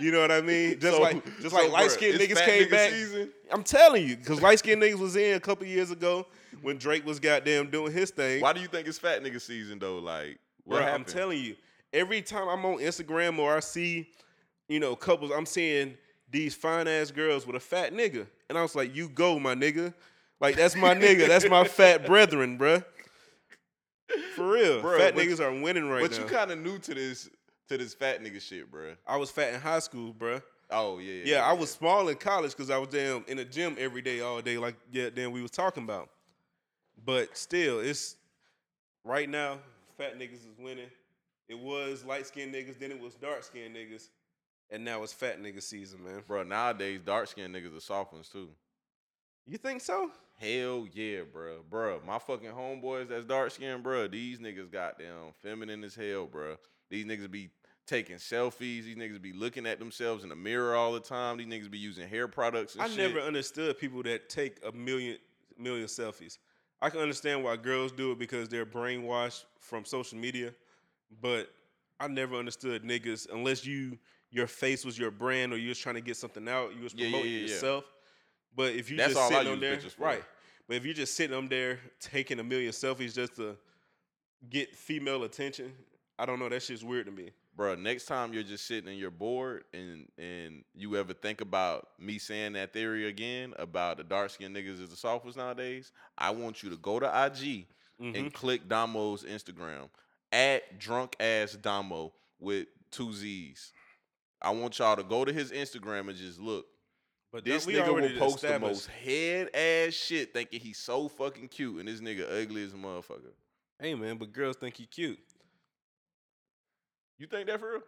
you 0.00 0.10
know 0.12 0.20
what 0.20 0.32
I 0.32 0.40
mean? 0.40 0.78
Just 0.80 0.96
So- 0.96 1.02
like 1.02 1.24
just 1.40 1.50
so, 1.50 1.56
like 1.62 1.70
light 1.70 1.90
skinned 1.90 2.18
niggas 2.18 2.44
came 2.44 2.64
nigga 2.66 2.70
back. 2.70 2.90
season? 2.90 3.30
I'm 3.50 3.62
telling 3.62 4.06
you, 4.08 4.16
because 4.16 4.40
light 4.42 4.58
skinned 4.58 4.82
niggas 4.82 4.98
was 4.98 5.16
in 5.16 5.34
a 5.36 5.40
couple 5.40 5.66
years 5.66 5.90
ago 5.90 6.26
when 6.62 6.78
Drake 6.78 7.04
was 7.04 7.20
goddamn 7.20 7.70
doing 7.70 7.92
his 7.92 8.10
thing. 8.10 8.40
Why 8.40 8.52
do 8.52 8.60
you 8.60 8.68
think 8.68 8.88
it's 8.88 8.98
fat 8.98 9.22
nigga 9.22 9.40
season 9.40 9.78
though? 9.78 9.98
Like, 9.98 10.38
what 10.64 10.78
Bro, 10.82 10.86
I'm 10.86 11.04
telling 11.04 11.38
you, 11.38 11.56
every 11.92 12.22
time 12.22 12.48
I'm 12.48 12.64
on 12.64 12.78
Instagram 12.78 13.38
or 13.38 13.56
I 13.56 13.60
see, 13.60 14.08
you 14.68 14.80
know, 14.80 14.96
couples, 14.96 15.32
I'm 15.34 15.46
seeing 15.46 15.96
these 16.30 16.54
fine 16.54 16.86
ass 16.88 17.10
girls 17.10 17.46
with 17.46 17.56
a 17.56 17.60
fat 17.60 17.92
nigga. 17.92 18.26
And 18.48 18.56
I 18.58 18.62
was 18.62 18.74
like, 18.74 18.94
you 18.94 19.08
go, 19.08 19.38
my 19.38 19.54
nigga. 19.54 19.94
Like, 20.40 20.56
that's 20.56 20.76
my 20.76 20.94
nigga. 20.94 21.26
That's 21.26 21.48
my 21.48 21.64
fat 21.68 22.06
brethren, 22.06 22.58
bruh. 22.58 22.84
For 24.34 24.52
real. 24.52 24.82
Fat 24.98 25.14
niggas 25.16 25.40
are 25.40 25.50
winning 25.60 25.88
right 25.88 26.02
but 26.02 26.10
now. 26.12 26.18
But 26.18 26.30
you 26.30 26.36
kind 26.36 26.50
of 26.50 26.58
new 26.58 26.78
to 26.78 26.94
this 26.94 27.28
to 27.68 27.78
this 27.78 27.94
fat 27.94 28.22
nigga 28.22 28.40
shit, 28.40 28.70
bruh. 28.70 28.96
I 29.06 29.16
was 29.16 29.30
fat 29.30 29.54
in 29.54 29.60
high 29.60 29.78
school, 29.78 30.14
bruh. 30.14 30.42
Oh 30.70 30.98
yeah, 30.98 31.12
yeah. 31.12 31.34
Yeah, 31.36 31.44
I 31.44 31.52
was 31.52 31.70
small 31.70 32.08
in 32.08 32.16
college 32.16 32.52
because 32.52 32.70
I 32.70 32.78
was 32.78 32.88
damn 32.88 33.24
in 33.26 33.36
the 33.38 33.44
gym 33.44 33.76
every 33.78 34.02
day, 34.02 34.20
all 34.20 34.40
day, 34.40 34.58
like 34.58 34.76
yeah, 34.90 35.08
then 35.14 35.32
we 35.32 35.42
was 35.42 35.50
talking 35.50 35.82
about. 35.82 36.10
But 37.04 37.36
still, 37.36 37.80
it's 37.80 38.16
right 39.04 39.28
now, 39.28 39.58
fat 39.96 40.18
niggas 40.18 40.34
is 40.34 40.58
winning. 40.58 40.90
It 41.48 41.58
was 41.58 42.04
light 42.04 42.26
skinned 42.26 42.54
niggas, 42.54 42.78
then 42.78 42.90
it 42.90 43.00
was 43.00 43.14
dark 43.14 43.42
skinned 43.42 43.74
niggas, 43.74 44.08
and 44.70 44.84
now 44.84 45.02
it's 45.02 45.12
fat 45.12 45.42
nigga 45.42 45.62
season, 45.62 46.04
man. 46.04 46.22
Bro, 46.26 46.44
nowadays 46.44 47.00
dark 47.04 47.28
skinned 47.28 47.54
niggas 47.54 47.76
are 47.76 47.80
soft 47.80 48.12
ones 48.12 48.28
too. 48.28 48.48
You 49.46 49.56
think 49.56 49.80
so? 49.80 50.10
Hell 50.36 50.86
yeah, 50.92 51.20
bro. 51.32 51.60
Bro, 51.68 52.02
my 52.06 52.18
fucking 52.18 52.50
homeboys 52.50 53.08
that's 53.08 53.24
dark 53.24 53.50
skinned, 53.50 53.82
bro. 53.82 54.06
These 54.06 54.38
niggas 54.38 54.70
goddamn 54.70 55.32
feminine 55.42 55.82
as 55.82 55.94
hell, 55.94 56.26
bro. 56.26 56.56
These 56.90 57.04
niggas 57.04 57.30
be 57.30 57.50
taking 57.86 58.16
selfies. 58.16 58.84
These 58.84 58.96
niggas 58.96 59.20
be 59.20 59.32
looking 59.32 59.66
at 59.66 59.78
themselves 59.78 60.22
in 60.22 60.28
the 60.28 60.36
mirror 60.36 60.74
all 60.76 60.92
the 60.92 61.00
time. 61.00 61.38
These 61.38 61.46
niggas 61.46 61.70
be 61.70 61.78
using 61.78 62.08
hair 62.08 62.28
products 62.28 62.74
and 62.74 62.82
I 62.82 62.88
shit. 62.88 62.98
never 62.98 63.20
understood 63.20 63.78
people 63.78 64.02
that 64.04 64.28
take 64.28 64.58
a 64.66 64.72
million 64.72 65.18
million 65.58 65.86
selfies. 65.86 66.38
I 66.80 66.90
can 66.90 67.00
understand 67.00 67.42
why 67.42 67.56
girls 67.56 67.90
do 67.90 68.12
it 68.12 68.18
because 68.18 68.48
they're 68.48 68.66
brainwashed 68.66 69.44
from 69.58 69.84
social 69.84 70.16
media, 70.18 70.54
but 71.20 71.50
I 71.98 72.06
never 72.06 72.36
understood 72.36 72.84
niggas 72.84 73.26
unless 73.32 73.66
you 73.66 73.98
your 74.30 74.46
face 74.46 74.84
was 74.84 74.98
your 74.98 75.10
brand 75.10 75.52
or 75.52 75.56
you 75.56 75.70
was 75.70 75.78
trying 75.78 75.94
to 75.96 76.00
get 76.00 76.16
something 76.16 76.48
out, 76.48 76.76
you 76.76 76.82
was 76.82 76.94
Yeah, 76.94 77.06
yeah, 77.06 77.10
promoting 77.10 77.32
yeah, 77.32 77.38
yeah. 77.38 77.46
yourself. 77.46 77.84
But 78.54 78.74
if 78.74 78.90
you 78.90 78.96
That's 78.96 79.14
just 79.14 79.28
sitting 79.28 79.52
on 79.52 79.60
there, 79.60 79.80
right? 79.98 80.22
But 80.66 80.76
if 80.76 80.84
you're 80.84 80.94
just 80.94 81.14
sitting 81.16 81.36
on 81.36 81.48
there 81.48 81.80
taking 82.00 82.38
a 82.38 82.44
million 82.44 82.72
selfies 82.72 83.14
just 83.14 83.36
to 83.36 83.56
get 84.50 84.74
female 84.76 85.24
attention, 85.24 85.72
I 86.18 86.26
don't 86.26 86.38
know. 86.38 86.48
That 86.48 86.62
shit's 86.62 86.82
weird 86.84 87.06
to 87.06 87.12
me. 87.12 87.30
Bro, 87.56 87.76
next 87.76 88.06
time 88.06 88.32
you're 88.32 88.42
just 88.42 88.66
sitting 88.66 88.88
and 88.90 88.98
you're 88.98 89.10
bored 89.10 89.64
and 89.72 90.08
and 90.18 90.64
you 90.74 90.96
ever 90.96 91.12
think 91.12 91.40
about 91.40 91.88
me 91.98 92.18
saying 92.18 92.52
that 92.54 92.72
theory 92.72 93.06
again 93.08 93.54
about 93.58 93.96
the 93.98 94.04
dark 94.04 94.30
skinned 94.30 94.54
niggas 94.56 94.80
is 94.80 94.90
the 94.90 94.96
softest 94.96 95.36
nowadays, 95.36 95.92
I 96.16 96.30
want 96.30 96.62
you 96.62 96.70
to 96.70 96.76
go 96.76 96.98
to 97.00 97.06
IG 97.06 97.66
Mhm. 98.00 98.16
and 98.18 98.32
click 98.34 98.68
Damo's 98.68 99.24
Instagram. 99.24 99.88
at 100.30 100.78
drunk 100.78 101.16
ass 101.20 101.52
Damo 101.54 102.12
with 102.38 102.66
two 102.90 103.12
Z's. 103.14 103.72
I 104.42 104.50
want 104.50 104.78
y'all 104.78 104.94
to 104.94 105.02
go 105.02 105.24
to 105.24 105.32
his 105.32 105.50
Instagram 105.52 106.08
and 106.10 106.16
just 106.18 106.38
look. 106.38 106.66
But 107.32 107.44
This 107.44 107.64
nigga 107.66 107.94
will 107.94 108.18
post 108.18 108.42
the 108.42 108.58
most 108.58 108.86
head 108.88 109.48
ass 109.54 109.94
shit 109.94 110.32
thinking 110.34 110.60
he's 110.60 110.78
so 110.78 111.08
fucking 111.08 111.48
cute, 111.48 111.78
and 111.80 111.88
this 111.88 112.00
nigga 112.00 112.30
ugly 112.42 112.62
as 112.62 112.72
a 112.74 112.76
motherfucker. 112.76 113.32
Hey 113.80 113.94
man, 113.94 114.16
but 114.18 114.32
girls 114.32 114.56
think 114.56 114.76
he 114.76 114.86
cute. 114.86 115.18
You 117.18 117.26
think 117.26 117.46
that 117.48 117.60
for 117.60 117.72
real? 117.72 117.82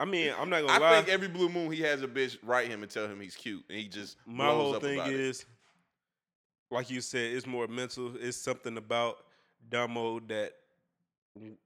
I 0.00 0.04
mean, 0.04 0.32
I'm 0.38 0.50
not 0.50 0.60
gonna 0.66 0.72
I 0.72 0.78
lie. 0.78 0.96
think 0.96 1.08
every 1.08 1.28
blue 1.28 1.48
moon 1.48 1.70
he 1.72 1.80
has 1.82 2.02
a 2.02 2.08
bitch 2.08 2.36
write 2.42 2.68
him 2.68 2.82
and 2.82 2.90
tell 2.90 3.06
him 3.06 3.20
he's 3.20 3.36
cute, 3.36 3.64
and 3.68 3.78
he 3.78 3.88
just 3.88 4.16
My 4.26 4.50
blows 4.50 4.52
whole 4.52 4.74
up 4.76 4.82
thing 4.82 4.98
about 4.98 5.12
it. 5.12 5.20
is, 5.20 5.44
like 6.70 6.90
you 6.90 7.00
said, 7.00 7.32
it's 7.34 7.46
more 7.46 7.66
mental. 7.66 8.12
It's 8.16 8.36
something 8.36 8.76
about 8.76 9.18
Damo 9.68 10.20
that 10.28 10.52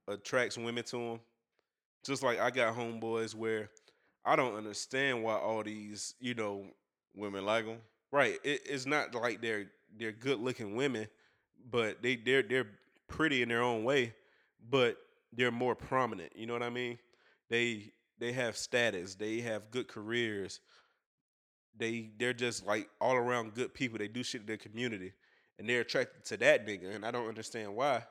attracts 0.07 0.57
women 0.57 0.85
to 0.85 0.97
him. 0.99 1.21
Just 2.05 2.23
like 2.23 2.39
I 2.41 2.51
got 2.51 2.75
homeboys 2.77 3.35
where 3.35 3.71
I 4.25 4.37
don't 4.37 4.55
understand 4.55 5.23
why 5.23 5.35
all 5.35 5.63
these, 5.63 6.15
you 6.21 6.35
know, 6.35 6.65
women 7.15 7.45
like 7.45 7.67
him. 7.67 7.79
right? 8.13 8.39
It, 8.45 8.63
it's 8.67 8.87
not 8.87 9.15
like 9.15 9.41
they're 9.43 9.67
they're 9.99 10.13
good 10.13 10.39
looking 10.41 10.77
women, 10.77 11.09
but 11.71 12.03
they 12.03 12.17
they're 12.17 12.43
they're 12.43 12.69
pretty 13.09 13.43
in 13.43 13.49
their 13.49 13.63
own 13.63 13.85
way, 13.85 14.15
but 14.71 14.97
they're 15.33 15.51
more 15.51 15.75
prominent. 15.75 16.33
You 16.37 16.47
know 16.47 16.53
what 16.53 16.63
I 16.63 16.71
mean? 16.71 16.99
They 17.49 17.93
they 18.19 18.33
have 18.33 18.57
status. 18.57 19.15
They 19.15 19.41
have 19.41 19.71
good 19.71 19.89
careers. 19.89 20.61
They 21.77 22.11
they're 22.19 22.33
just 22.33 22.67
like 22.67 22.89
all 23.01 23.15
around 23.15 23.55
good 23.55 23.75
people. 23.75 23.99
They 23.99 24.09
do 24.09 24.23
shit 24.23 24.43
in 24.43 24.47
their 24.47 24.57
community, 24.57 25.13
and 25.59 25.69
they're 25.69 25.83
attracted 25.83 26.25
to 26.27 26.37
that 26.39 26.67
nigga. 26.67 26.95
And 26.95 27.05
I 27.05 27.11
don't 27.11 27.29
understand 27.29 27.75
why, 27.75 28.03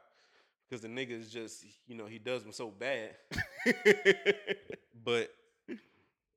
because 0.70 0.82
the 0.82 0.88
nigga 0.88 1.12
is 1.12 1.30
just 1.32 1.66
you 1.88 1.96
know 1.96 2.06
he 2.06 2.20
does 2.20 2.44
them 2.44 2.52
so 2.52 2.72
bad. 2.72 3.16
But 5.08 5.30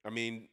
I 0.05 0.11
mean, 0.11 0.47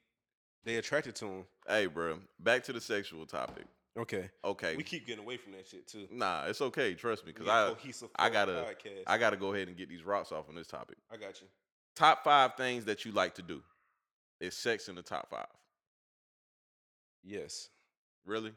they 0.63 0.77
attracted 0.77 1.13
to 1.17 1.25
him. 1.25 1.43
hey, 1.67 1.85
bro. 1.85 2.17
Back 2.39 2.63
to 2.63 2.73
the 2.73 2.81
sexual 2.81 3.27
topic. 3.27 3.65
Okay, 3.97 4.29
Okay. 4.43 4.75
we 4.75 4.83
keep 4.83 5.07
getting 5.07 5.23
away 5.23 5.37
from 5.37 5.53
that 5.53 5.65
shit 5.67 5.87
too. 5.87 6.07
nah, 6.11 6.45
it's 6.45 6.61
okay. 6.61 6.93
Trust 6.93 7.25
me, 7.25 7.31
because 7.33 7.45
We 7.45 7.51
a 7.51 8.09
I 8.15 8.27
I 8.27 8.29
gotta 8.29 8.51
podcast. 8.51 9.03
I 9.07 9.17
gotta 9.17 9.37
go 9.37 9.53
ahead 9.53 9.67
and 9.69 9.75
get 9.77 9.89
these 9.89 10.03
rocks 10.03 10.31
off 10.31 10.47
on 10.49 10.55
this 10.55 10.67
topic. 10.67 10.97
I 11.11 11.17
got 11.17 11.41
you. 11.41 11.47
Top 11.95 12.23
five 12.23 12.53
things 12.55 12.85
that 12.85 13.05
you 13.05 13.11
like 13.11 13.33
to 13.35 13.41
do. 13.41 13.63
Is 14.39 14.55
sex 14.55 14.87
in 14.87 14.93
the 14.95 15.01
top 15.01 15.29
five? 15.31 15.47
Yes, 17.23 17.69
Really? 18.25 18.53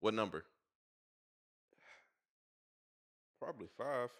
What 0.00 0.12
number? 0.14 0.44
probably 3.40 3.68
five. 3.78 4.10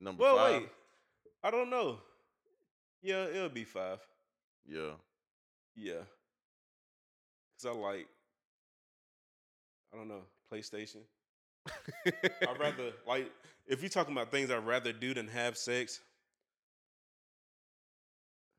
Number 0.00 0.22
Well, 0.22 0.36
five. 0.36 0.62
wait, 0.62 0.70
I 1.44 1.50
don't 1.50 1.68
know. 1.70 1.98
Yeah, 3.02 3.24
it'll 3.26 3.48
be 3.50 3.64
five. 3.64 4.00
Yeah. 4.66 4.92
Yeah, 5.76 6.02
cause 7.60 7.66
I 7.66 7.70
like. 7.72 8.08
I 9.96 9.98
don't 9.98 10.08
know 10.08 10.22
PlayStation. 10.52 10.98
I'd 12.06 12.60
rather 12.60 12.92
like 13.08 13.32
if 13.66 13.80
you're 13.82 13.88
talking 13.88 14.12
about 14.12 14.30
things 14.30 14.50
I'd 14.50 14.66
rather 14.66 14.92
do 14.92 15.14
than 15.14 15.26
have 15.28 15.56
sex. 15.56 16.00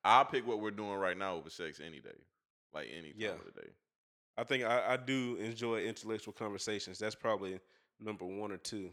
I'll 0.04 0.26
pick 0.26 0.48
what 0.48 0.62
we're 0.62 0.72
doing 0.72 0.94
right 0.96 1.18
now 1.18 1.36
over 1.36 1.50
sex 1.50 1.80
any 1.86 2.00
day. 2.00 2.10
Like 2.74 2.88
any 2.92 3.10
time 3.12 3.16
Yeah. 3.18 3.30
of 3.32 3.46
the 3.54 3.62
day. 3.62 3.68
I 4.38 4.44
think 4.44 4.64
I, 4.64 4.94
I 4.94 4.98
do 4.98 5.36
enjoy 5.38 5.80
intellectual 5.84 6.34
conversations. 6.34 7.00
That's 7.00 7.16
probably 7.16 7.60
number 8.00 8.26
one 8.26 8.52
or 8.52 8.58
two. 8.58 8.92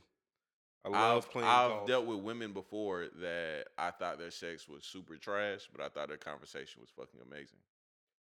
I 0.84 0.88
love 0.90 1.24
I've, 1.24 1.30
playing 1.30 1.48
I've 1.48 1.70
golf. 1.70 1.86
dealt 1.86 2.06
with 2.06 2.18
women 2.20 2.52
before 2.52 3.06
that 3.20 3.66
I 3.78 3.90
thought 3.90 4.18
their 4.18 4.30
sex 4.30 4.68
was 4.68 4.84
super 4.84 5.16
trash, 5.16 5.68
but 5.72 5.82
I 5.84 5.88
thought 5.88 6.08
their 6.08 6.16
conversation 6.18 6.80
was 6.82 6.90
fucking 6.90 7.20
amazing. 7.26 7.58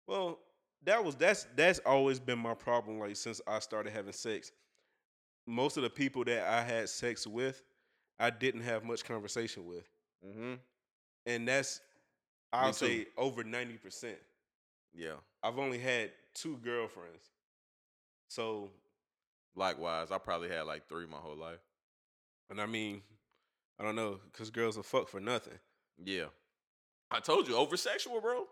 Well, 0.08 0.40
that 0.86 1.04
was 1.04 1.16
that's 1.16 1.46
that's 1.56 1.80
always 1.80 2.20
been 2.20 2.40
my 2.40 2.54
problem. 2.54 3.00
Like 3.00 3.16
since 3.16 3.42
I 3.48 3.60
started 3.60 3.92
having 3.94 4.14
sex, 4.14 4.52
most 5.48 5.78
of 5.78 5.84
the 5.84 5.90
people 5.90 6.24
that 6.26 6.48
I 6.48 6.62
had 6.64 6.90
sex 6.90 7.26
with, 7.28 7.62
I 8.20 8.30
didn't 8.30 8.62
have 8.62 8.84
much 8.84 9.04
conversation 9.04 9.66
with, 9.66 9.88
Mm-hmm. 10.26 10.54
and 11.26 11.48
that's 11.48 11.82
I'll 12.52 12.74
say 12.74 13.06
over 13.18 13.44
ninety 13.44 13.78
percent. 13.78 14.18
Yeah. 14.94 15.14
I've 15.44 15.60
only 15.60 15.78
had 15.80 16.12
two 16.34 16.58
girlfriends, 16.58 17.30
so 18.28 18.70
Likewise, 19.56 20.12
I 20.12 20.18
probably 20.20 20.48
had 20.50 20.62
like 20.62 20.88
three 20.88 21.06
my 21.08 21.18
whole 21.18 21.36
life. 21.36 21.60
and 22.50 22.62
I 22.62 22.66
mean, 22.66 23.02
I 23.80 23.84
don't 23.84 23.96
know, 23.96 24.20
cause 24.32 24.50
girls 24.52 24.76
will 24.78 24.84
fuck 24.84 25.10
for 25.10 25.20
nothing. 25.20 25.58
Yeah. 26.02 26.26
I 27.12 27.20
told 27.20 27.48
you, 27.48 27.56
over 27.58 27.76
sexual, 27.76 28.22
bro. 28.22 28.46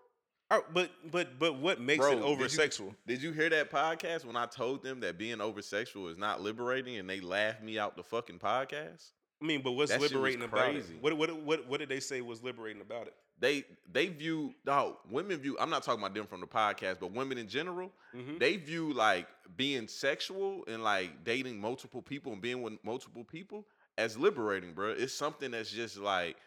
I- 0.49 0.61
but 0.73 0.91
but 1.11 1.37
but 1.39 1.57
what 1.59 1.79
makes 1.81 2.05
Bro, 2.05 2.13
it 2.19 2.21
over 2.21 2.47
sexual? 2.47 2.95
Did 3.05 3.21
you 3.21 3.31
hear 3.33 3.49
that 3.49 3.69
podcast 3.69 4.23
when 4.25 4.35
I 4.37 4.45
told 4.45 4.81
them 4.83 5.01
that 5.01 5.17
being 5.17 5.41
over 5.41 5.61
sexual 5.61 6.07
is 6.07 6.17
not 6.17 6.41
liberating 6.41 6.97
and 6.97 7.09
they 7.09 7.19
laughed 7.19 7.61
me 7.61 7.77
out 7.77 7.97
the 7.97 8.03
fucking 8.03 8.39
podcast? 8.39 9.11
I 9.41 9.45
mean, 9.45 9.61
but 9.61 9.73
what's 9.73 9.91
That 9.91 10.01
liberating 10.01 10.43
about 10.43 10.75
it? 10.75 10.85
What 11.01 11.17
what 11.17 11.35
what 11.41 11.67
what 11.67 11.79
did 11.79 11.89
they 11.89 11.99
say 11.99 12.21
was 12.21 12.41
liberating 12.43 12.81
about 12.81 13.07
it? 13.07 13.13
They 13.39 13.65
they 13.91 14.07
view 14.07 14.55
no 14.65 14.97
women 15.11 15.37
view 15.39 15.57
I'm 15.59 15.69
not 15.69 15.83
talking 15.83 16.01
about 16.01 16.15
them 16.15 16.25
from 16.25 16.39
the 16.41 16.47
podcast, 16.47 16.99
but 16.99 17.11
women 17.11 17.37
in 17.37 17.47
general, 17.47 17.91
Mhm. 18.15 18.39
they 18.39 18.55
view 18.55 18.93
like 18.93 19.27
being 19.57 19.87
sexual 19.87 20.63
and 20.67 20.81
like 20.83 21.23
dating 21.25 21.59
multiple 21.59 22.01
people 22.01 22.31
and 22.31 22.41
being 22.41 22.61
with 22.61 22.83
multiple 22.83 23.23
people 23.25 23.67
as 23.97 24.17
liberating, 24.17 24.73
bro. 24.73 24.91
It's 24.91 25.13
something 25.13 25.51
that's 25.51 25.71
just 25.71 25.97
like 25.97 26.37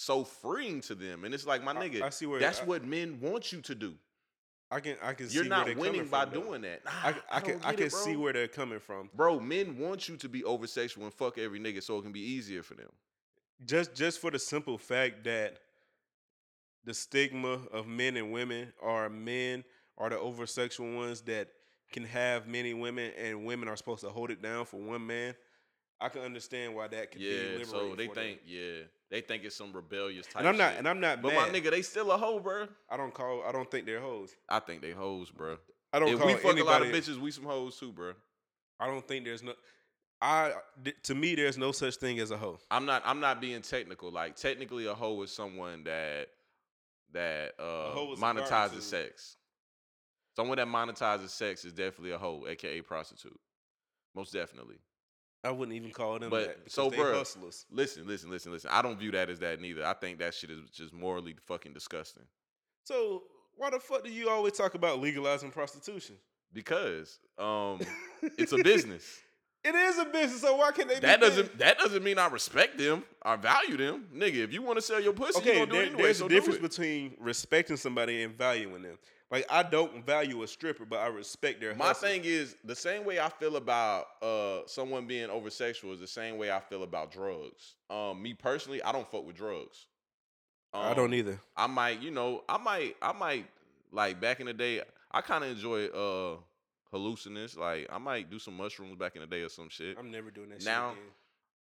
so 0.00 0.24
freeing 0.24 0.80
to 0.82 0.94
them. 0.94 1.24
And 1.24 1.34
it's 1.34 1.46
like 1.46 1.62
my 1.62 1.74
nigga, 1.74 2.02
I 2.02 2.10
see 2.10 2.26
where- 2.26 2.40
that's 2.40 2.60
I- 2.60 2.64
what 2.64 2.84
men 2.84 3.20
want 3.20 3.52
you 3.52 3.60
to 3.62 3.74
do. 3.74 3.94
I 4.72 4.78
can 4.80 4.96
I 5.02 5.14
can 5.14 5.28
see 5.28 5.34
You're 5.34 5.42
where 5.48 5.50
not 5.66 5.76
winning 5.76 6.06
by 6.06 6.24
though. 6.26 6.42
doing 6.42 6.62
that. 6.62 6.84
Nah, 6.84 6.90
I, 7.02 7.14
I, 7.28 7.40
can 7.40 7.60
I 7.64 7.72
can 7.74 7.86
it, 7.86 7.92
see 7.92 8.14
where 8.16 8.32
they're 8.32 8.46
coming 8.46 8.78
from. 8.78 9.10
Bro, 9.14 9.40
men 9.40 9.76
want 9.78 10.08
you 10.08 10.16
to 10.16 10.28
be 10.28 10.44
over 10.44 10.66
sexual 10.68 11.04
and 11.04 11.12
fuck 11.12 11.38
every 11.38 11.58
nigga 11.58 11.82
so 11.82 11.98
it 11.98 12.02
can 12.02 12.12
be 12.12 12.20
easier 12.20 12.62
for 12.62 12.74
them. 12.74 12.88
Just 13.66 13.94
just 13.94 14.20
for 14.20 14.30
the 14.30 14.38
simple 14.38 14.78
fact 14.78 15.24
that 15.24 15.58
the 16.84 16.94
stigma 16.94 17.60
of 17.72 17.86
men 17.88 18.16
and 18.16 18.32
women 18.32 18.72
are 18.80 19.08
men 19.10 19.64
are 19.98 20.08
the 20.08 20.18
over 20.18 20.46
sexual 20.46 20.94
ones 20.94 21.20
that 21.22 21.48
can 21.92 22.04
have 22.04 22.46
many 22.46 22.72
women 22.72 23.12
and 23.18 23.44
women 23.44 23.68
are 23.68 23.76
supposed 23.76 24.02
to 24.02 24.08
hold 24.08 24.30
it 24.30 24.40
down 24.40 24.64
for 24.64 24.76
one 24.78 25.04
man. 25.04 25.34
I 26.00 26.08
can 26.08 26.22
understand 26.22 26.74
why 26.76 26.86
that 26.88 27.10
could 27.10 27.18
be 27.20 27.26
Yeah, 27.26 27.42
liberating. 27.58 27.66
so 27.66 27.94
they 27.96 28.06
for 28.06 28.14
them. 28.14 28.24
think, 28.24 28.40
yeah, 28.46 28.82
they 29.10 29.20
think 29.20 29.44
it's 29.44 29.56
some 29.56 29.72
rebellious 29.72 30.26
type. 30.26 30.36
and 30.38 30.48
I'm 30.48 30.56
not 30.56 30.70
shit. 30.70 30.78
and 30.78 30.88
I'm 30.88 31.00
not 31.00 31.22
but 31.22 31.34
mad. 31.34 31.52
my 31.52 31.58
nigga, 31.58 31.70
they 31.70 31.82
still 31.82 32.10
a 32.12 32.16
hoe, 32.16 32.38
bro. 32.40 32.66
I 32.88 32.96
don't 32.96 33.12
call 33.12 33.42
I 33.46 33.52
don't 33.52 33.70
think 33.70 33.86
they're 33.86 34.00
hoes. 34.00 34.34
I 34.48 34.60
think 34.60 34.82
they 34.82 34.92
hoes, 34.92 35.30
bro. 35.30 35.56
I 35.92 35.98
don't 35.98 36.08
If 36.08 36.18
call 36.18 36.26
we 36.28 36.34
fuck 36.34 36.44
anybody, 36.44 36.60
a 36.60 36.64
lot 36.64 36.82
of 36.82 36.88
bitches, 36.88 37.18
we 37.18 37.30
some 37.30 37.44
hoes 37.44 37.76
too, 37.78 37.92
bro. 37.92 38.12
I 38.78 38.86
don't 38.86 39.06
think 39.06 39.24
there's 39.24 39.42
no 39.42 39.54
I 40.22 40.52
to 41.04 41.14
me 41.14 41.34
there's 41.34 41.56
no 41.56 41.72
such 41.72 41.96
thing 41.96 42.18
as 42.20 42.30
a 42.30 42.36
hoe. 42.36 42.58
I'm 42.70 42.84
not. 42.84 43.02
I'm 43.06 43.20
not 43.20 43.40
being 43.40 43.62
technical. 43.62 44.10
Like 44.10 44.36
technically, 44.36 44.86
a 44.86 44.94
hoe 44.94 45.22
is 45.22 45.32
someone 45.32 45.84
that 45.84 46.28
that 47.12 47.54
uh 47.58 47.94
monetizes 48.16 48.82
sex. 48.82 49.36
Someone 50.36 50.58
that 50.58 50.68
monetizes 50.68 51.30
sex 51.30 51.64
is 51.64 51.72
definitely 51.72 52.12
a 52.12 52.18
hoe, 52.18 52.44
aka 52.46 52.82
prostitute. 52.82 53.38
Most 54.14 54.32
definitely. 54.32 54.76
I 55.42 55.50
wouldn't 55.50 55.74
even 55.76 55.90
call 55.90 56.18
them 56.18 56.30
But, 56.30 56.46
that 56.46 56.58
because 56.58 56.74
so, 56.74 56.90
they 56.90 56.98
bruh, 56.98 57.14
hustlers. 57.14 57.64
Listen, 57.70 58.06
listen, 58.06 58.30
listen, 58.30 58.52
listen. 58.52 58.70
I 58.72 58.82
don't 58.82 58.98
view 58.98 59.10
that 59.12 59.30
as 59.30 59.38
that 59.40 59.60
neither. 59.60 59.84
I 59.84 59.94
think 59.94 60.18
that 60.18 60.34
shit 60.34 60.50
is 60.50 60.68
just 60.70 60.92
morally 60.92 61.34
fucking 61.46 61.72
disgusting. 61.72 62.24
So 62.84 63.22
why 63.56 63.70
the 63.70 63.80
fuck 63.80 64.04
do 64.04 64.10
you 64.10 64.28
always 64.28 64.52
talk 64.54 64.74
about 64.74 65.00
legalizing 65.00 65.50
prostitution? 65.50 66.16
Because 66.52 67.18
um, 67.38 67.80
it's 68.38 68.52
a 68.52 68.62
business. 68.62 69.20
It 69.62 69.74
is 69.74 69.98
a 69.98 70.06
business, 70.06 70.40
so 70.40 70.56
why 70.56 70.72
can't 70.72 70.88
they? 70.88 70.94
Do 70.94 71.00
that 71.02 71.20
doesn't 71.20 71.58
that 71.58 71.78
doesn't 71.78 72.02
mean 72.02 72.18
I 72.18 72.28
respect 72.28 72.78
them 72.78 73.04
or 73.22 73.36
value 73.36 73.76
them, 73.76 74.06
nigga. 74.14 74.36
If 74.36 74.52
you 74.54 74.62
want 74.62 74.78
to 74.78 74.82
sell 74.82 75.00
your 75.00 75.12
pussy, 75.12 75.40
you 75.44 75.50
Okay, 75.50 75.58
gonna 75.60 75.70
do 75.70 75.78
it 75.80 75.86
anyway. 75.88 76.02
there's 76.04 76.18
so 76.18 76.26
a 76.26 76.28
difference 76.30 76.58
between 76.58 77.14
respecting 77.20 77.76
somebody 77.76 78.22
and 78.22 78.34
valuing 78.36 78.82
them. 78.82 78.98
Like 79.30 79.44
I 79.50 79.62
don't 79.62 80.04
value 80.04 80.42
a 80.42 80.48
stripper, 80.48 80.86
but 80.86 81.00
I 81.00 81.08
respect 81.08 81.60
their 81.60 81.74
My 81.74 81.88
hustle. 81.88 82.08
thing 82.08 82.22
is 82.24 82.56
the 82.64 82.74
same 82.74 83.04
way 83.04 83.20
I 83.20 83.28
feel 83.28 83.56
about 83.56 84.06
uh 84.22 84.60
someone 84.66 85.06
being 85.06 85.28
over 85.28 85.50
sexual 85.50 85.92
is 85.92 86.00
the 86.00 86.06
same 86.06 86.38
way 86.38 86.50
I 86.50 86.60
feel 86.60 86.82
about 86.82 87.12
drugs. 87.12 87.74
Um, 87.90 88.22
me 88.22 88.32
personally, 88.34 88.82
I 88.82 88.92
don't 88.92 89.08
fuck 89.10 89.26
with 89.26 89.36
drugs. 89.36 89.86
I 90.72 90.94
don't 90.94 91.06
Um, 91.06 91.14
either. 91.14 91.38
I 91.56 91.66
might, 91.66 92.00
you 92.00 92.12
know, 92.12 92.44
I 92.48 92.56
might, 92.56 92.96
I 93.02 93.12
might 93.12 93.46
like 93.92 94.20
back 94.20 94.40
in 94.40 94.46
the 94.46 94.54
day. 94.54 94.82
I 95.10 95.20
kind 95.20 95.44
of 95.44 95.50
enjoy 95.50 95.86
uh 95.86 96.36
hallucinations. 96.92 97.56
Like 97.56 97.88
I 97.92 97.98
might 97.98 98.30
do 98.30 98.38
some 98.38 98.56
mushrooms 98.56 98.96
back 98.96 99.14
in 99.16 99.20
the 99.22 99.26
day 99.26 99.42
or 99.42 99.48
some 99.48 99.68
shit. 99.68 99.96
I'm 99.98 100.10
never 100.10 100.30
doing 100.30 100.50
that 100.50 100.64
now- 100.64 100.90
shit 100.90 100.98
again. 100.98 101.12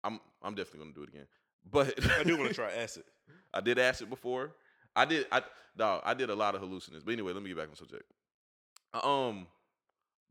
I'm 0.04 0.20
I'm 0.42 0.54
definitely 0.54 0.80
gonna 0.80 0.94
do 0.94 1.02
it 1.04 1.08
again. 1.08 1.26
But 1.70 1.98
I 2.18 2.24
do 2.24 2.36
want 2.36 2.48
to 2.48 2.54
try 2.62 2.70
acid. 2.72 3.04
I 3.52 3.60
did 3.60 3.78
acid 3.78 4.10
before. 4.10 4.52
I 4.94 5.06
did 5.06 5.26
I 5.32 5.42
dog, 5.76 6.02
I 6.04 6.14
did 6.14 6.30
a 6.30 6.34
lot 6.34 6.54
of 6.54 6.60
hallucinations. 6.60 7.04
But 7.04 7.12
anyway, 7.12 7.32
let 7.32 7.42
me 7.42 7.48
get 7.48 7.56
back 7.58 7.68
on 7.68 7.76
subject. 7.76 8.04
Um, 9.02 9.46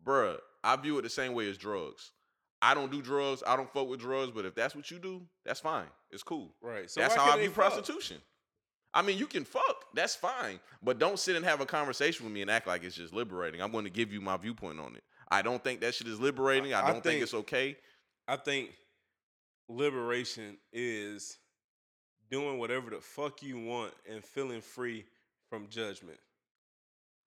bruh, 0.05 0.37
I 0.63 0.75
view 0.75 0.97
it 0.99 1.01
the 1.01 1.09
same 1.09 1.33
way 1.33 1.49
as 1.49 1.57
drugs. 1.57 2.11
I 2.61 2.73
don't 2.73 2.91
do 2.91 3.01
drugs. 3.01 3.43
I 3.45 3.55
don't 3.57 3.71
fuck 3.73 3.89
with 3.89 3.99
drugs. 3.99 4.31
But 4.33 4.45
if 4.45 4.55
that's 4.55 4.75
what 4.75 4.89
you 4.89 4.99
do, 4.99 5.21
that's 5.43 5.59
fine. 5.59 5.87
It's 6.11 6.23
cool. 6.23 6.53
Right. 6.61 6.89
So 6.89 7.01
that's 7.01 7.15
how 7.15 7.31
I 7.31 7.37
view 7.37 7.49
fuck? 7.49 7.73
prostitution. 7.73 8.17
I 8.93 9.01
mean, 9.01 9.17
you 9.17 9.25
can 9.25 9.43
fuck. 9.43 9.85
That's 9.93 10.15
fine. 10.15 10.59
But 10.83 10.99
don't 10.99 11.17
sit 11.17 11.35
and 11.35 11.43
have 11.45 11.61
a 11.61 11.65
conversation 11.65 12.25
with 12.25 12.33
me 12.33 12.41
and 12.41 12.51
act 12.51 12.67
like 12.67 12.83
it's 12.83 12.95
just 12.95 13.13
liberating. 13.13 13.61
I'm 13.61 13.71
going 13.71 13.85
to 13.85 13.89
give 13.89 14.13
you 14.13 14.21
my 14.21 14.37
viewpoint 14.37 14.79
on 14.79 14.95
it. 14.95 15.03
I 15.29 15.41
don't 15.41 15.63
think 15.63 15.81
that 15.81 15.95
shit 15.95 16.07
is 16.07 16.19
liberating. 16.19 16.73
I, 16.73 16.81
I 16.81 16.85
don't 16.85 16.93
think, 16.95 17.03
think- 17.03 17.23
it's 17.23 17.33
okay. 17.33 17.75
I 18.27 18.35
think 18.35 18.71
liberation 19.67 20.57
is 20.71 21.37
doing 22.29 22.59
whatever 22.59 22.89
the 22.89 23.01
fuck 23.01 23.41
you 23.41 23.59
want 23.59 23.93
and 24.09 24.23
feeling 24.23 24.61
free 24.61 25.05
from 25.49 25.67
judgment. 25.69 26.19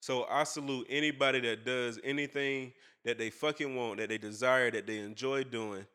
So 0.01 0.25
I 0.31 0.45
salute 0.45 0.87
anybody 0.89 1.41
that 1.41 1.65
does 1.65 1.99
anything 2.05 2.73
that 3.05 3.19
they 3.19 3.31
fucking 3.31 3.75
want, 3.75 3.99
that 3.99 4.09
they 4.09 4.19
desire, 4.19 4.71
that 4.71 4.87
they 4.87 4.99
enjoy 4.99 5.45
doing, 5.45 5.87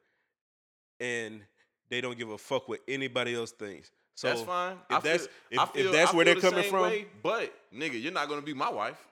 and 1.00 1.42
they 1.90 2.02
don't 2.02 2.18
give 2.18 2.30
a 2.30 2.38
fuck 2.38 2.68
what 2.68 2.80
anybody 2.88 3.36
else 3.36 3.52
thinks. 3.52 3.92
So 4.22 4.28
that's 4.28 4.42
fine. 4.44 4.74
If 4.90 4.98
I 4.98 5.00
that's 5.00 5.26
feel, 5.26 5.30
if, 5.50 5.60
I 5.60 5.70
if 5.80 5.92
that's 5.92 6.14
I 6.14 6.16
where 6.16 6.26
they're 6.26 6.36
the 6.36 6.42
coming 6.42 6.70
from, 6.70 6.82
way, 6.84 7.06
but 7.24 7.52
nigga, 7.76 8.02
you're 8.02 8.12
not 8.12 8.28
going 8.28 8.40
to 8.40 8.46
be 8.46 8.54
my 8.54 8.70
wife. 8.70 9.04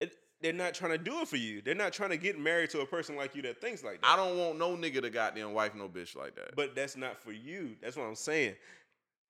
it, 0.00 0.12
they're 0.42 0.52
not 0.52 0.74
trying 0.74 0.90
to 0.92 0.98
do 0.98 1.20
it 1.20 1.28
for 1.28 1.36
you. 1.36 1.62
They're 1.62 1.74
not 1.74 1.94
trying 1.94 2.10
to 2.10 2.18
get 2.18 2.38
married 2.38 2.68
to 2.70 2.80
a 2.80 2.86
person 2.86 3.16
like 3.16 3.34
you 3.34 3.40
that 3.42 3.60
thinks 3.62 3.82
like 3.82 4.02
that. 4.02 4.06
I 4.06 4.16
don't 4.16 4.36
want 4.36 4.58
no 4.58 4.76
nigga 4.76 5.00
to 5.00 5.08
goddamn 5.08 5.54
wife 5.54 5.74
no 5.74 5.88
bitch 5.88 6.14
like 6.14 6.34
that. 6.36 6.54
But 6.54 6.74
that's 6.74 6.94
not 6.96 7.16
for 7.18 7.32
you. 7.32 7.76
That's 7.80 7.96
what 7.96 8.04
I'm 8.04 8.14
saying. 8.14 8.54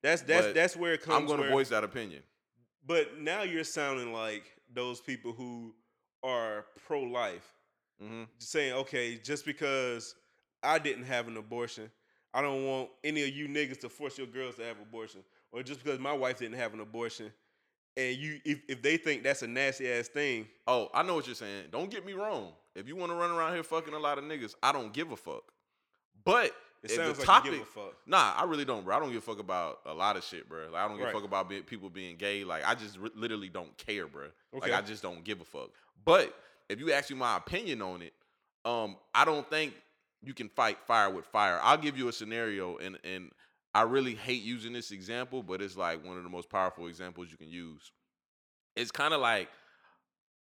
That's 0.03 0.23
that's 0.23 0.47
But 0.47 0.55
that's 0.57 0.77
where 0.77 0.95
it 0.95 1.03
comes. 1.03 1.17
I'm 1.17 1.27
going 1.27 1.39
to 1.39 1.43
where- 1.45 1.53
voice 1.53 1.69
that 1.69 1.85
opinion. 1.85 2.23
But 2.87 3.19
now 3.21 3.43
you're 3.45 3.63
sounding 3.65 4.13
like 4.13 4.43
those 4.75 5.01
people 5.01 5.33
who 5.33 5.75
are 6.25 6.67
pro 6.87 7.03
life, 7.03 7.53
hmm 8.03 8.25
saying, 8.39 8.73
okay, 8.75 9.17
just 9.17 9.47
because 9.47 10.15
I 10.63 10.79
didn't 10.81 11.05
have 11.05 11.29
an 11.29 11.37
abortion, 11.37 11.91
I 12.35 12.43
don't 12.43 12.67
want 12.67 12.91
any 13.05 13.23
of 13.23 13.29
you 13.31 13.47
niggas 13.49 13.79
to 13.81 13.89
force 13.89 14.19
your 14.19 14.27
girls 14.27 14.57
to 14.57 14.65
have 14.65 14.77
abortion, 14.81 15.21
or 15.53 15.63
just 15.63 15.83
because 15.83 15.99
my 16.01 16.13
wife 16.13 16.39
didn't 16.39 16.59
have 16.59 16.75
an 16.75 16.81
abortion, 16.81 17.33
and 17.97 18.17
you 18.17 18.41
if, 18.45 18.61
if 18.69 18.83
they 18.83 18.97
think 18.97 19.23
that's 19.23 19.43
a 19.43 19.47
nasty 19.47 19.91
ass 19.91 20.09
thing, 20.09 20.49
Oh, 20.67 20.89
I 20.93 21.03
know 21.05 21.15
what 21.15 21.27
you're 21.27 21.37
saying. 21.37 21.67
Don't 21.71 21.91
get 21.91 22.05
me 22.05 22.13
wrong. 22.13 22.53
If 22.75 22.89
you 22.89 22.97
want 22.97 23.13
to 23.13 23.17
run 23.17 23.31
around 23.31 23.55
here 23.55 23.63
fucking 23.63 23.95
a 23.95 23.99
lot 23.99 24.19
of 24.19 24.25
niggas, 24.25 24.55
I 24.63 24.73
don't 24.73 24.93
give 24.93 25.13
a 25.13 25.17
fuck. 25.17 25.45
But 26.25 26.47
it 26.83 26.91
if 26.91 26.91
sounds 26.93 27.13
the 27.15 27.21
like 27.21 27.27
topic, 27.27 27.53
you 27.53 27.59
give 27.59 27.69
a 27.69 27.71
fuck. 27.71 27.95
Nah, 28.07 28.35
I 28.37 28.45
really 28.45 28.65
don't, 28.65 28.85
bro. 28.85 28.97
I 28.97 28.99
don't 28.99 29.11
give 29.13 29.19
a 29.19 29.21
fuck 29.21 29.39
about 29.39 29.79
a 29.87 29.95
lot 29.95 30.17
of 30.17 30.25
shit, 30.25 30.49
bro. 30.49 30.69
Like, 30.73 30.83
I 30.83 30.89
don't 30.89 30.97
give 30.97 31.05
Right. 31.07 31.15
a 31.15 31.19
fuck 31.19 31.25
about 31.25 31.49
be- 31.49 31.63
people 31.63 31.89
being 31.89 32.17
gay. 32.17 32.43
Like, 32.43 32.65
I 32.67 32.75
just 32.75 32.99
re- 32.99 33.11
literally 33.15 33.49
don't 33.49 33.77
care, 33.79 34.07
bro. 34.09 34.25
Okay. 34.57 34.73
Like, 34.73 34.73
I 34.73 34.85
just 34.85 35.03
don't 35.03 35.23
give 35.23 35.41
a 35.41 35.45
fuck. 35.45 35.71
But 36.05 36.35
if 36.69 36.81
you 36.81 36.91
ask 36.93 37.11
me 37.11 37.17
my 37.17 37.37
opinion 37.37 37.81
on 37.81 38.03
it, 38.03 38.13
um, 38.65 38.97
I 39.15 39.25
don't 39.25 39.49
think 39.49 39.75
you 40.25 40.35
can 40.35 40.49
fight 40.49 40.79
fire 40.87 41.11
with 41.11 41.27
fire. 41.27 41.61
I'll 41.63 41.79
give 41.79 41.97
you 41.99 42.09
a 42.09 42.13
scenario, 42.13 42.77
and 42.79 42.99
and 43.05 43.31
I 43.75 43.83
really 43.83 44.15
hate 44.15 44.43
using 44.43 44.73
this 44.73 44.91
example, 44.91 45.43
but 45.43 45.61
it's 45.61 45.77
like 45.77 46.05
one 46.05 46.17
of 46.17 46.23
the 46.23 46.31
most 46.31 46.49
powerful 46.49 46.87
examples 46.87 47.29
you 47.31 47.37
can 47.37 47.49
use. 47.49 47.93
It's 48.77 48.91
kind 48.91 49.15
of 49.15 49.21
like 49.21 49.49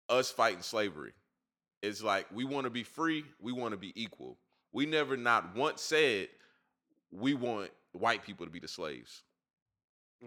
us 0.09 0.31
fighting 0.31 0.63
slavery. 0.63 1.13
It's 1.83 2.03
like 2.03 2.27
we 2.33 2.45
want 2.45 2.65
to 2.65 2.71
be 2.71 2.83
free, 2.83 3.25
we 3.41 3.53
want 3.53 3.73
to 3.73 3.77
be 3.77 3.93
equal. 4.01 4.39
We 4.73 4.87
never 4.87 5.17
not 5.17 5.57
once 5.57 5.83
said 5.83 6.29
we 7.11 7.35
want 7.35 7.71
white 7.93 8.25
people 8.25 8.47
to 8.47 8.53
be 8.53 8.59
the 8.59 8.69
slaves. 8.69 9.23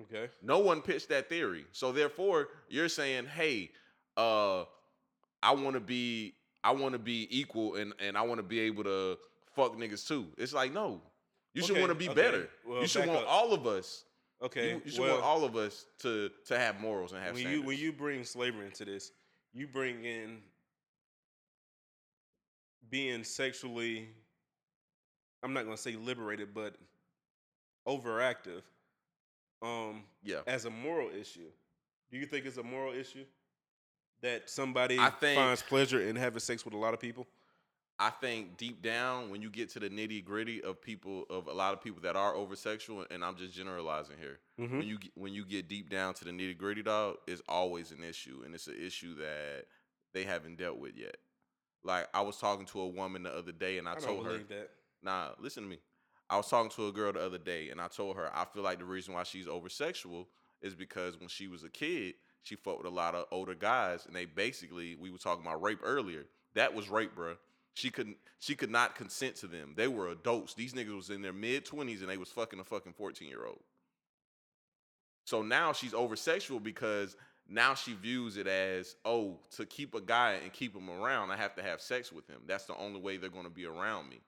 Okay. 0.02 0.30
No 0.42 0.60
one 0.60 0.82
pitched 0.82 1.10
that 1.10 1.30
theory. 1.30 1.66
So 1.72 1.92
therefore, 1.92 2.50
you're 2.70 2.90
saying, 2.90 3.26
"Hey, 3.26 3.72
uh 4.18 4.66
I 5.42 5.54
want 5.54 5.74
to 5.76 5.80
be 5.80 6.36
I 6.64 6.72
want 6.72 6.94
to 6.94 7.00
be 7.00 7.28
equal 7.32 7.76
and 7.76 7.94
and 8.00 8.18
I 8.18 8.22
want 8.22 8.40
to 8.40 8.44
be 8.44 8.60
able 8.62 8.84
to 8.84 9.18
fuck 9.62 9.78
niggas 9.78 10.08
too." 10.08 10.28
It's 10.38 10.54
like, 10.54 10.74
"No. 10.74 11.02
You 11.54 11.62
should 11.64 11.72
Okay, 11.72 11.80
want 11.82 11.92
to 11.92 11.96
be 11.96 12.10
okay. 12.10 12.22
better. 12.22 12.50
Well, 12.66 12.82
you 12.82 12.88
should 12.88 13.08
want 13.08 13.22
up. 13.24 13.28
all 13.28 13.54
of 13.54 13.66
us. 13.66 14.06
Okay. 14.42 14.70
You, 14.70 14.82
you 14.86 14.92
should 14.92 15.00
well, 15.02 15.14
want 15.16 15.24
all 15.24 15.44
of 15.44 15.56
us 15.56 15.86
to 16.00 16.30
to 16.46 16.58
have 16.58 16.80
morals 16.80 17.12
and 17.12 17.22
have 17.22 17.34
when 17.34 17.42
standards. 17.42 17.62
you 17.62 17.68
when 17.68 17.78
you 17.78 17.92
bring 17.92 18.24
slavery 18.24 18.66
into 18.68 18.86
this, 18.86 19.12
you 19.54 19.68
bring 19.68 20.06
in 20.06 20.38
being 22.90 23.24
sexually 23.24 24.08
I'm 25.44 25.54
not 25.54 25.64
gonna 25.66 25.78
say 25.78 25.96
liberated, 25.96 26.54
but 26.54 26.76
overactive 27.88 28.62
um 29.62 30.04
yeah. 30.24 30.42
as 30.48 30.66
a 30.66 30.70
moral 30.70 31.10
issue. 31.10 31.50
Do 32.12 32.18
you 32.18 32.26
think 32.26 32.46
it's 32.46 32.58
a 32.58 32.64
moral 32.64 32.94
issue? 32.94 33.26
That 34.22 34.50
somebody 34.50 34.98
think- 35.20 35.38
finds 35.40 35.62
pleasure 35.62 36.02
in 36.02 36.16
having 36.16 36.40
sex 36.40 36.64
with 36.66 36.74
a 36.74 36.78
lot 36.78 36.94
of 36.94 37.00
people? 37.00 37.28
I 38.02 38.12
think 38.12 38.56
deep 38.56 38.82
down, 38.82 39.30
when 39.30 39.42
you 39.42 39.50
get 39.50 39.70
to 39.72 39.80
the 39.80 39.90
nitty 39.90 40.24
gritty 40.24 40.64
of 40.64 40.82
people, 40.82 41.26
of 41.30 41.48
a 41.48 41.54
lot 41.54 41.74
of 41.74 41.82
people 41.82 42.02
that 42.04 42.16
are 42.16 42.34
over 42.34 42.56
sexual, 42.56 43.06
and 43.12 43.26
I'm 43.26 43.36
just 43.36 43.54
generalizing 43.54 44.16
here. 44.18 44.40
Mm-hmm. 44.58 44.78
When 44.78 44.88
you 44.88 44.98
get- 45.00 45.12
when 45.18 45.34
you 45.34 45.46
get 45.46 45.68
deep 45.68 45.90
down 45.90 46.14
to 46.16 46.26
the 46.26 46.32
nitty 46.32 46.58
gritty, 46.58 46.82
dog, 46.82 47.18
it's 47.28 47.42
always 47.50 47.92
an 47.92 48.02
issue, 48.04 48.42
and 48.46 48.56
it's 48.56 48.68
an 48.68 48.78
issue 48.82 49.16
that 49.16 49.66
they 50.14 50.24
haven't 50.24 50.58
dealt 50.58 50.78
with 50.78 50.96
yet. 50.96 51.18
Like 51.84 52.08
I 52.14 52.22
was 52.22 52.38
talking 52.38 52.66
to 52.68 52.82
a 52.82 52.88
woman 52.88 53.24
the 53.24 53.36
other 53.36 53.52
day, 53.52 53.78
and 53.78 53.88
I, 53.88 53.94
I, 53.94 53.96
told 53.96 54.26
her, 54.26 54.38
that. 54.38 54.70
"Nah, 55.04 55.32
listen 55.40 55.64
to 55.64 55.70
me." 55.70 55.80
I 56.30 56.38
was 56.38 56.48
talking 56.48 56.70
to 56.72 56.88
a 56.88 56.92
girl 56.92 57.12
the 57.12 57.26
other 57.26 57.38
day, 57.38 57.70
and 57.70 57.82
I 57.82 57.88
told 57.88 58.16
her 58.16 58.30
I 58.34 58.46
feel 58.46 58.64
like 58.64 58.80
the 58.80 58.86
reason 58.86 59.14
why 59.14 59.24
she's 59.24 59.48
over 59.48 59.68
sexual 59.68 60.30
is 60.62 60.76
because 60.76 61.20
when 61.20 61.28
she 61.28 61.48
was 61.48 61.64
a 61.64 61.70
kid, 61.70 62.16
she 62.44 62.56
fucked 62.56 62.78
with 62.78 62.88
a 62.88 62.96
lot 62.96 63.16
of 63.16 63.26
older 63.32 63.56
guys, 63.56 64.06
and 64.06 64.16
they 64.16 64.26
basically 64.26 64.96
we 64.96 65.10
were 65.10 65.18
talking 65.18 65.46
about 65.46 65.62
rape 65.62 65.80
earlier. 65.84 66.28
That 66.54 66.74
was 66.74 66.90
rape, 66.90 67.16
bruh. 67.16 67.38
She 67.76 67.90
couldn't. 67.90 68.18
She 68.40 68.56
could 68.56 68.72
not 68.72 68.96
consent 68.96 69.36
to 69.38 69.48
them. 69.48 69.74
They 69.76 69.88
were 69.88 70.10
adults. 70.10 70.54
These 70.54 70.74
niggas 70.74 70.96
was 70.96 71.10
in 71.10 71.22
their 71.22 71.34
mid 71.34 71.66
twenties, 71.66 72.02
and 72.02 72.10
they 72.10 72.18
was 72.18 72.30
fucking 72.30 72.60
a 72.60 72.64
fucking 72.64 72.94
fourteen 72.94 73.30
year 73.30 73.46
old. 73.46 73.62
So 75.26 75.42
now 75.42 75.74
she's 75.74 75.94
over 75.94 76.16
sexual 76.16 76.60
because 76.60 77.16
now 77.48 77.74
she 77.74 77.94
views 77.94 78.38
it 78.38 78.48
as, 78.48 78.96
oh, 79.06 79.40
to 79.58 79.66
keep 79.66 79.96
a 79.96 80.02
guy 80.02 80.34
and 80.44 80.52
keep 80.54 80.76
him 80.76 80.90
around, 80.90 81.32
I 81.32 81.38
have 81.38 81.56
to 81.56 81.64
have 81.64 81.82
sex 81.82 82.12
with 82.12 82.28
him. 82.28 82.42
That's 82.48 82.66
the 82.66 82.76
only 82.78 83.00
way 83.00 83.18
they're 83.18 83.30
going 83.30 83.46
to 83.46 83.50
be 83.50 83.66
around 83.66 84.10
me. 84.10 84.22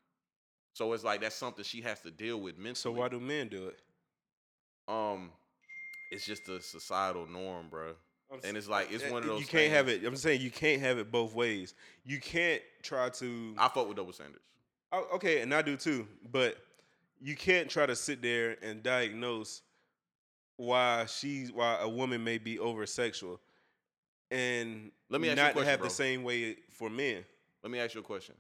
So 0.74 0.94
it's 0.94 1.04
like 1.04 1.22
that's 1.22 1.36
something 1.36 1.64
she 1.64 1.82
has 1.82 2.02
to 2.02 2.12
deal 2.12 2.40
with 2.40 2.58
mentally. 2.58 2.76
So 2.76 2.92
why 2.92 3.10
do 3.10 3.20
men 3.20 3.48
do 3.48 3.68
it? 3.68 3.80
Um, 4.88 5.32
it's 6.12 6.26
just 6.26 6.50
a 6.50 6.62
societal 6.62 7.28
norm, 7.28 7.68
bro. 7.70 7.94
And 8.44 8.56
it's 8.56 8.68
like 8.68 8.92
it's 8.92 9.04
uh, 9.04 9.08
one 9.08 9.24
of 9.24 9.30
those. 9.30 9.42
You 9.42 9.46
can't 9.46 9.74
have 9.74 9.90
it. 9.90 10.06
I'm 10.06 10.16
saying 10.16 10.42
you 10.42 10.52
can't 10.52 10.82
have 10.82 10.98
it 10.98 11.12
both 11.12 11.34
ways. 11.36 11.74
You 12.06 12.20
can't 12.20 12.62
try 12.82 13.10
to. 13.10 13.56
I 13.58 13.68
fuck 13.68 13.88
with 13.88 13.98
double 13.98 14.14
standards. 14.14 14.44
Oh, 14.94 15.06
okay, 15.16 15.42
and 15.42 15.54
I 15.54 15.62
do 15.62 15.76
too. 15.76 16.08
But 16.32 16.58
you 17.22 17.36
can't 17.36 17.70
try 17.70 17.86
to 17.86 17.96
sit 17.96 18.22
there 18.22 18.58
and 18.62 18.82
diagnose 18.82 19.62
why 20.58 21.06
she's 21.08 21.52
why 21.52 21.78
a 21.82 21.90
woman 21.90 22.24
may 22.24 22.38
be 22.38 22.60
over 22.60 22.86
sexual, 22.86 23.40
and 24.30 24.92
Let 25.10 25.22
me 25.22 25.30
ask 25.30 25.36
you 25.38 25.42
a 25.42 25.46
not 25.46 25.54
question, 25.54 25.70
have 25.70 25.80
bro. 25.80 25.88
the 25.90 25.94
same 25.94 26.24
way 26.24 26.56
for 26.72 26.90
men. 26.90 27.26
Let 27.64 27.72
me 27.72 27.80
ask 27.80 27.94
you 27.96 28.02
a 28.02 28.04
question. 28.04 28.36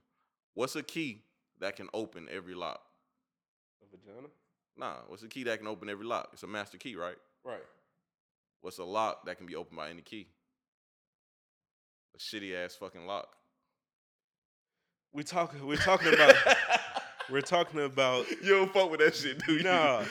What's 0.53 0.75
a 0.75 0.83
key 0.83 1.21
that 1.59 1.75
can 1.75 1.89
open 1.93 2.27
every 2.31 2.53
lock? 2.53 2.81
A 3.81 3.97
vagina, 3.97 4.27
Nah, 4.77 4.95
what's 5.07 5.23
a 5.23 5.27
key 5.27 5.43
that 5.43 5.59
can 5.59 5.67
open 5.67 5.89
every 5.89 6.05
lock? 6.05 6.29
It's 6.33 6.43
a 6.43 6.47
master 6.47 6.77
key, 6.77 6.95
right? 6.95 7.15
right? 7.43 7.61
What's 8.61 8.77
a 8.77 8.83
lock 8.83 9.25
that 9.25 9.37
can 9.37 9.47
be 9.47 9.55
opened 9.55 9.77
by 9.77 9.89
any 9.89 10.01
key? 10.01 10.27
A 12.15 12.19
shitty 12.19 12.55
ass 12.55 12.75
fucking 12.75 13.05
lock. 13.05 13.27
We 15.13 15.23
talk. 15.23 15.55
We're 15.61 15.75
talking 15.75 16.13
about. 16.13 16.35
we're 17.29 17.41
talking 17.41 17.81
about 17.81 18.29
you 18.29 18.49
don't 18.49 18.73
fuck 18.73 18.91
with 18.91 18.99
that 18.99 19.15
shit, 19.15 19.43
do 19.45 19.53
you? 19.53 19.63
Nah. 19.63 20.03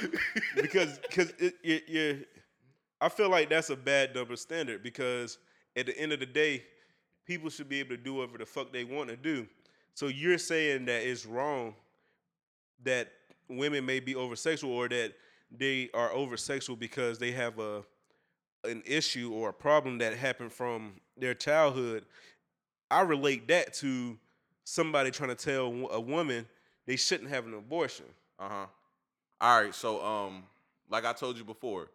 because 0.57 0.99
because 0.99 1.31
it, 1.39 1.55
it, 1.63 1.85
you're, 1.89 2.17
I 3.01 3.09
feel 3.09 3.31
like 3.31 3.49
that's 3.49 3.71
a 3.71 3.77
bad 3.77 4.13
double 4.15 4.37
standard 4.37 4.83
because 4.83 5.39
at 5.77 5.87
the 5.87 5.99
end 5.99 6.13
of 6.13 6.21
the 6.21 6.27
day, 6.27 6.65
people 7.27 7.51
should 7.51 7.69
be 7.69 7.81
able 7.81 7.91
to 7.91 7.97
do 7.97 8.15
whatever 8.15 8.39
the 8.39 8.47
fuck 8.47 8.73
they 8.73 8.85
want 8.85 9.09
to 9.09 9.17
do. 9.17 9.47
So 9.95 10.09
you're 10.09 10.39
saying 10.39 10.87
that 10.87 11.03
it's 11.03 11.25
wrong 11.25 11.75
that 12.85 13.09
women 13.49 13.85
may 13.85 14.01
be 14.01 14.15
over 14.15 14.37
sexual 14.37 14.73
or 14.73 14.89
that 14.89 15.13
they 15.51 15.91
are 15.95 16.13
over 16.13 16.37
sexual 16.37 16.77
because 16.77 17.19
they 17.19 17.33
have 17.33 17.59
a 17.59 17.83
an 18.65 18.83
issue 18.87 19.33
or 19.33 19.51
a 19.51 19.53
problem 19.53 19.99
that 19.99 20.15
happened 20.15 20.53
from 20.53 20.95
their 21.17 21.35
childhood. 21.35 22.05
I 22.91 23.03
relate 23.03 23.49
that 23.49 23.75
to 23.75 24.19
somebody 24.65 25.11
trying 25.11 25.31
to 25.31 25.35
tell 25.35 25.67
a 25.91 26.01
woman 26.01 26.47
they 26.87 26.97
shouldn't 26.97 27.31
have 27.31 27.47
an 27.47 27.55
abortion. 27.55 28.07
Uh 28.39 28.49
huh. 28.49 28.67
All 29.41 29.63
right. 29.63 29.75
So, 29.75 30.05
um, 30.05 30.45
like 30.91 31.05
I 31.05 31.13
told 31.13 31.39
you 31.39 31.45
before, 31.45 31.89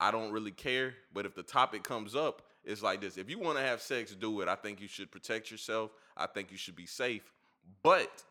I 0.00 0.10
don't 0.10 0.32
really 0.32 0.50
care. 0.50 0.94
But 1.12 1.26
if 1.26 1.34
the 1.34 1.42
topic 1.42 1.82
comes 1.82 2.16
up, 2.16 2.42
it's 2.64 2.82
like 2.82 3.00
this: 3.00 3.18
if 3.18 3.28
you 3.28 3.38
want 3.38 3.58
to 3.58 3.64
have 3.64 3.80
sex, 3.80 4.14
do 4.14 4.40
it. 4.40 4.48
I 4.48 4.54
think 4.54 4.80
you 4.80 4.88
should 4.88 5.10
protect 5.10 5.50
yourself. 5.50 5.90
I 6.16 6.26
think 6.26 6.50
you 6.50 6.56
should 6.56 6.76
be 6.76 6.86
safe, 6.86 7.32
but 7.82 8.22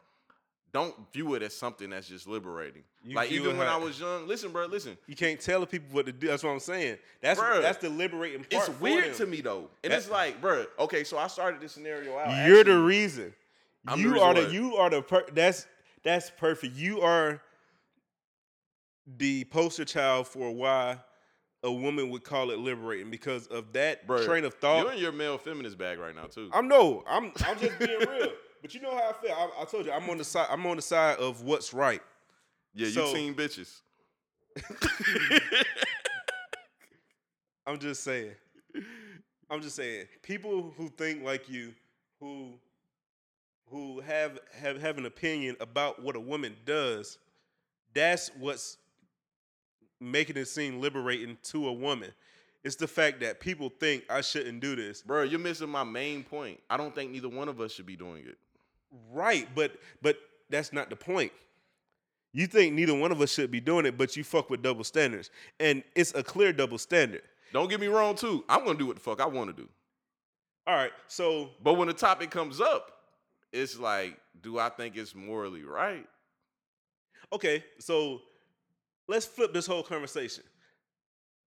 don't 0.73 0.95
view 1.11 1.35
it 1.35 1.43
as 1.43 1.55
something 1.55 1.89
that's 1.89 2.07
just 2.07 2.27
liberating. 2.27 2.83
You 3.03 3.15
like 3.15 3.31
even 3.31 3.57
when 3.57 3.67
I 3.67 3.75
was 3.77 3.99
young, 3.99 4.27
listen, 4.27 4.51
bro, 4.51 4.67
listen. 4.67 4.97
You 5.07 5.15
can't 5.15 5.39
tell 5.39 5.59
the 5.59 5.67
people 5.67 5.87
what 5.91 6.05
to 6.05 6.11
do. 6.11 6.27
That's 6.27 6.43
what 6.43 6.51
I'm 6.51 6.59
saying. 6.59 6.97
That's 7.21 7.39
Bruh, 7.39 7.61
that's 7.61 7.79
the 7.79 7.89
liberating 7.89 8.45
part. 8.49 8.69
It's 8.69 8.79
weird 8.79 9.05
them. 9.05 9.15
to 9.17 9.25
me 9.25 9.41
though, 9.41 9.69
and 9.83 9.91
That- 9.91 9.97
it's 9.99 10.09
like, 10.09 10.39
bro, 10.39 10.65
okay, 10.79 11.03
so 11.03 11.17
I 11.17 11.27
started 11.27 11.59
this 11.61 11.73
scenario 11.73 12.17
out. 12.17 12.47
You're 12.47 12.63
the 12.63 12.77
reason. 12.79 13.33
I'm 13.87 13.97
the 13.97 14.03
you 14.03 14.13
reason 14.13 14.27
are 14.27 14.33
the 14.35 14.41
what? 14.43 14.51
you 14.53 14.75
are 14.77 14.89
the 14.89 15.01
per- 15.01 15.25
that's 15.33 15.67
That's 16.03 16.29
perfect. 16.31 16.75
You 16.75 17.01
are 17.01 17.41
the 19.17 19.43
poster 19.45 19.85
child 19.85 20.27
for 20.27 20.51
why 20.51 20.97
a 21.63 21.71
woman 21.71 22.09
would 22.09 22.23
call 22.23 22.49
it 22.51 22.59
liberating 22.59 23.11
because 23.11 23.47
of 23.47 23.73
that 23.73 24.07
Bruh, 24.07 24.25
train 24.25 24.45
of 24.45 24.53
thought. 24.55 24.83
You're 24.83 24.93
in 24.93 24.99
your 24.99 25.11
male 25.11 25.37
feminist 25.37 25.77
bag 25.77 25.99
right 25.99 26.15
now 26.15 26.25
too. 26.25 26.49
I'm 26.53 26.67
no, 26.67 27.03
I'm 27.07 27.31
I'm 27.45 27.59
just 27.59 27.77
being 27.79 27.99
real. 27.99 28.29
But 28.61 28.73
you 28.73 28.81
know 28.81 28.91
how 28.91 29.09
I 29.09 29.13
feel. 29.13 29.31
I, 29.33 29.61
I 29.61 29.65
told 29.65 29.85
you 29.85 29.91
I'm 29.91 30.09
on 30.09 30.17
the 30.17 30.23
side. 30.23 30.47
I'm 30.49 30.65
on 30.67 30.75
the 30.75 30.81
side 30.81 31.17
of 31.17 31.43
what's 31.43 31.73
right. 31.73 32.01
yeah, 32.73 32.87
you 32.87 32.93
so- 32.93 33.13
team 33.13 33.33
bitches. 33.35 33.81
I'm 37.65 37.79
just 37.79 38.03
saying. 38.03 38.31
I'm 39.49 39.61
just 39.61 39.75
saying. 39.75 40.07
People 40.23 40.73
who 40.77 40.89
think 40.89 41.23
like 41.23 41.49
you, 41.49 41.73
who 42.19 42.53
who 43.69 44.01
have 44.01 44.39
have 44.53 44.81
have 44.81 44.97
an 44.97 45.05
opinion 45.05 45.55
about 45.59 46.01
what 46.01 46.15
a 46.15 46.19
woman 46.19 46.55
does, 46.65 47.17
that's 47.93 48.29
what's 48.39 48.77
making 49.99 50.37
it 50.37 50.45
seem 50.47 50.81
liberating 50.81 51.37
to 51.43 51.67
a 51.67 51.73
woman. 51.73 52.11
It's 52.63 52.75
the 52.75 52.87
fact 52.87 53.21
that 53.21 53.39
people 53.39 53.69
think 53.79 54.03
I 54.09 54.21
shouldn't 54.21 54.59
do 54.61 54.75
this. 54.75 55.01
Bro, 55.01 55.23
you're 55.23 55.39
missing 55.39 55.69
my 55.69 55.83
main 55.83 56.23
point. 56.23 56.59
I 56.69 56.77
don't 56.77 56.93
think 56.93 57.11
neither 57.11 57.29
one 57.29 57.49
of 57.49 57.59
us 57.59 57.71
should 57.71 57.85
be 57.87 57.95
doing 57.95 58.23
it. 58.27 58.37
Right, 59.11 59.47
but 59.55 59.77
but 60.01 60.17
that's 60.49 60.73
not 60.73 60.89
the 60.89 60.95
point. 60.95 61.31
You 62.33 62.47
think 62.47 62.73
neither 62.73 62.93
one 62.93 63.11
of 63.11 63.19
us 63.21 63.31
should 63.33 63.51
be 63.51 63.59
doing 63.59 63.85
it, 63.85 63.97
but 63.97 64.15
you 64.15 64.23
fuck 64.23 64.49
with 64.49 64.61
double 64.61 64.83
standards. 64.83 65.29
And 65.59 65.83
it's 65.95 66.13
a 66.15 66.23
clear 66.23 66.53
double 66.53 66.77
standard. 66.77 67.23
Don't 67.53 67.69
get 67.69 67.79
me 67.79 67.87
wrong 67.87 68.15
too. 68.15 68.45
I'm 68.47 68.65
gonna 68.65 68.77
do 68.77 68.87
what 68.87 68.95
the 68.95 69.01
fuck 69.01 69.19
I 69.21 69.25
want 69.25 69.55
to 69.55 69.61
do. 69.63 69.67
All 70.67 70.75
right, 70.75 70.91
so 71.07 71.49
But 71.63 71.73
when 71.73 71.87
the 71.87 71.93
topic 71.93 72.29
comes 72.29 72.61
up, 72.61 72.91
it's 73.51 73.77
like, 73.79 74.17
do 74.41 74.59
I 74.59 74.69
think 74.69 74.95
it's 74.95 75.15
morally 75.15 75.63
right? 75.63 76.05
okay, 77.33 77.63
so 77.79 78.21
let's 79.07 79.25
flip 79.25 79.53
this 79.53 79.65
whole 79.65 79.83
conversation. 79.83 80.43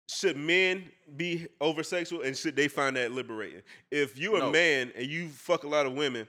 Should 0.09 0.37
men 0.37 0.91
be 1.17 1.47
over 1.61 1.83
sexual 1.83 2.23
and 2.23 2.37
should 2.37 2.57
they 2.57 2.69
find 2.69 2.97
that 2.97 3.13
liberating? 3.13 3.63
If 3.91 4.19
you're 4.19 4.43
a 4.43 4.51
man 4.51 4.93
and 4.97 5.07
you 5.07 5.29
fuck 5.29 5.65
a 5.65 5.69
lot 5.69 5.87
of 5.87 5.93
women 5.95 6.27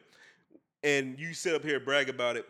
and 0.84 1.18
you 1.20 1.34
sit 1.34 1.56
up 1.56 1.64
here 1.64 1.78
and 1.78 1.86
brag 1.86 2.10
about 2.10 2.38
it, 2.38 2.46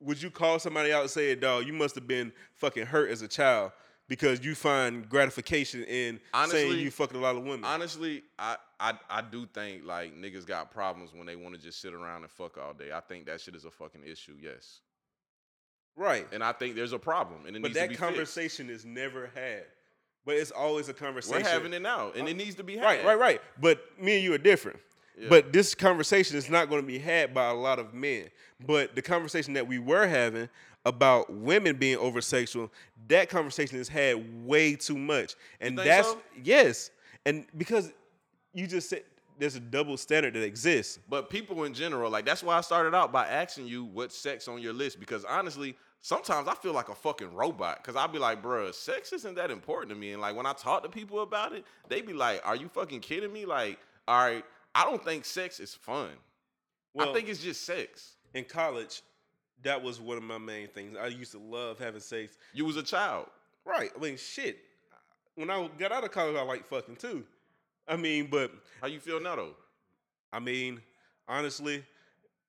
would 0.00 0.20
you 0.20 0.30
call 0.30 0.58
somebody 0.58 0.92
out 0.92 1.02
and 1.02 1.10
say, 1.10 1.34
dog, 1.34 1.66
you 1.66 1.72
must 1.72 1.94
have 1.94 2.06
been 2.06 2.32
fucking 2.54 2.86
hurt 2.86 3.10
as 3.10 3.22
a 3.22 3.28
child 3.28 3.72
because 4.08 4.44
you 4.44 4.54
find 4.54 5.08
gratification 5.08 5.82
in 5.84 5.86
saying 5.86 6.20
Honestly- 6.34 6.82
you 6.82 6.90
fucking 6.90 7.16
a 7.16 7.20
lot 7.20 7.36
of 7.36 7.42
women? 7.42 7.64
Honestly, 7.64 8.22
I, 8.38 8.56
I 8.78 8.94
I 9.08 9.22
do 9.22 9.46
think 9.46 9.84
like 9.84 10.14
niggas 10.14 10.46
got 10.46 10.70
problems 10.70 11.12
when 11.14 11.26
they 11.26 11.36
want 11.36 11.54
to 11.54 11.60
just 11.60 11.80
sit 11.80 11.94
around 11.94 12.22
and 12.22 12.30
fuck 12.30 12.58
all 12.58 12.74
day. 12.74 12.92
I 12.92 13.00
think 13.00 13.26
that 13.26 13.40
shit 13.40 13.54
is 13.54 13.64
a 13.64 13.70
fucking 13.70 14.02
issue. 14.04 14.36
Yes, 14.40 14.80
right. 15.96 16.26
and 16.32 16.44
I 16.44 16.52
think 16.52 16.74
there's 16.74 16.92
a 16.92 16.98
problem, 16.98 17.46
and 17.46 17.56
it 17.56 17.62
But 17.62 17.68
needs 17.72 17.80
to 17.80 17.88
that 17.88 17.98
conversation 17.98 18.68
is 18.70 18.84
never 18.84 19.30
had. 19.34 19.64
But 20.26 20.34
it's 20.36 20.50
always 20.50 20.88
a 20.88 20.92
conversation. 20.94 21.42
We're 21.42 21.48
having 21.48 21.72
it 21.72 21.82
now, 21.82 22.10
and 22.14 22.28
it 22.28 22.36
needs 22.36 22.56
to 22.56 22.64
be 22.64 22.76
had. 22.76 22.84
Right, 22.84 23.04
right, 23.04 23.18
right. 23.18 23.40
But 23.60 23.80
me 23.98 24.16
and 24.16 24.24
you 24.24 24.34
are 24.34 24.38
different. 24.38 24.80
Yeah. 25.18 25.28
But 25.30 25.52
this 25.52 25.74
conversation 25.74 26.36
is 26.36 26.50
not 26.50 26.68
going 26.68 26.82
to 26.82 26.86
be 26.86 26.98
had 26.98 27.32
by 27.32 27.48
a 27.48 27.54
lot 27.54 27.78
of 27.78 27.94
men. 27.94 28.26
But 28.66 28.94
the 28.94 29.02
conversation 29.02 29.54
that 29.54 29.66
we 29.66 29.78
were 29.78 30.06
having 30.06 30.48
about 30.84 31.32
women 31.32 31.76
being 31.76 31.96
over 31.96 32.20
sexual, 32.20 32.70
that 33.08 33.28
conversation 33.28 33.78
is 33.78 33.88
had 33.88 34.46
way 34.46 34.76
too 34.76 34.96
much. 34.96 35.34
And 35.60 35.78
that's 35.78 36.08
so? 36.08 36.20
yes. 36.42 36.90
And 37.24 37.46
because 37.56 37.92
you 38.52 38.66
just 38.66 38.90
said 38.90 39.02
there's 39.38 39.56
a 39.56 39.60
double 39.60 39.96
standard 39.96 40.34
that 40.34 40.42
exists. 40.42 40.98
But 41.08 41.28
people 41.28 41.64
in 41.64 41.74
general, 41.74 42.10
like 42.10 42.24
that's 42.24 42.42
why 42.42 42.56
I 42.56 42.60
started 42.60 42.94
out 42.94 43.12
by 43.12 43.26
asking 43.26 43.66
you 43.66 43.84
what 43.84 44.12
sex 44.12 44.48
on 44.48 44.60
your 44.60 44.72
list 44.72 44.98
because 44.98 45.24
honestly, 45.24 45.76
sometimes 46.00 46.48
I 46.48 46.54
feel 46.54 46.72
like 46.72 46.88
a 46.88 46.94
fucking 46.94 47.34
robot 47.34 47.82
because 47.82 47.96
I'll 47.96 48.08
be 48.08 48.18
like, 48.18 48.42
bruh, 48.42 48.72
sex 48.72 49.12
isn't 49.12 49.34
that 49.34 49.50
important 49.50 49.90
to 49.90 49.96
me. 49.96 50.12
And 50.12 50.22
like 50.22 50.36
when 50.36 50.46
I 50.46 50.52
talk 50.52 50.82
to 50.84 50.88
people 50.88 51.20
about 51.20 51.52
it, 51.52 51.64
they 51.88 52.00
be 52.00 52.12
like, 52.12 52.40
are 52.44 52.56
you 52.56 52.68
fucking 52.68 53.00
kidding 53.00 53.32
me? 53.32 53.44
Like, 53.44 53.78
all 54.08 54.24
right, 54.24 54.44
I 54.76 54.84
don't 54.84 55.02
think 55.02 55.24
sex 55.24 55.58
is 55.58 55.74
fun. 55.74 56.10
Well, 56.92 57.10
I 57.10 57.12
think 57.14 57.28
it's 57.28 57.42
just 57.42 57.64
sex. 57.64 58.16
in 58.34 58.44
college, 58.44 59.02
that 59.62 59.82
was 59.82 60.00
one 60.00 60.18
of 60.18 60.22
my 60.22 60.38
main 60.38 60.68
things. 60.68 60.96
I 61.00 61.06
used 61.06 61.32
to 61.32 61.38
love 61.38 61.78
having 61.78 62.00
sex. 62.00 62.36
You 62.52 62.64
was 62.66 62.76
a 62.76 62.82
child. 62.82 63.26
Right. 63.64 63.90
I 63.96 64.00
mean, 64.00 64.16
shit. 64.16 64.58
When 65.34 65.50
I 65.50 65.68
got 65.78 65.92
out 65.92 66.04
of 66.04 66.10
college, 66.12 66.36
I 66.36 66.42
liked 66.42 66.66
fucking 66.66 66.96
too. 66.96 67.24
I 67.88 67.96
mean, 67.96 68.28
but 68.30 68.52
How 68.80 68.86
you 68.88 69.00
feel 69.00 69.20
now 69.20 69.36
though? 69.36 69.54
I 70.32 70.40
mean, 70.40 70.80
honestly, 71.28 71.84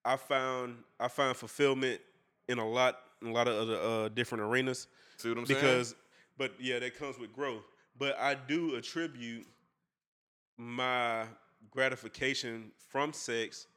I 0.03 0.17
found 0.17 0.77
I 0.99 1.07
found 1.07 1.37
fulfillment 1.37 2.01
in 2.47 2.59
a 2.59 2.67
lot 2.67 2.99
in 3.21 3.29
a 3.29 3.31
lot 3.31 3.47
of 3.47 3.55
other 3.55 3.75
uh, 3.75 4.09
different 4.09 4.43
arenas 4.43 4.87
See 5.17 5.29
what 5.29 5.37
I'm 5.37 5.45
saying? 5.45 5.59
because, 5.59 5.95
but 6.37 6.53
yeah, 6.59 6.79
that 6.79 6.97
comes 6.97 7.17
with 7.17 7.33
growth. 7.33 7.63
But 7.97 8.17
I 8.19 8.35
do 8.35 8.75
attribute 8.75 9.47
my 10.57 11.25
gratification 11.71 12.71
from 12.89 13.13
sex 13.13 13.67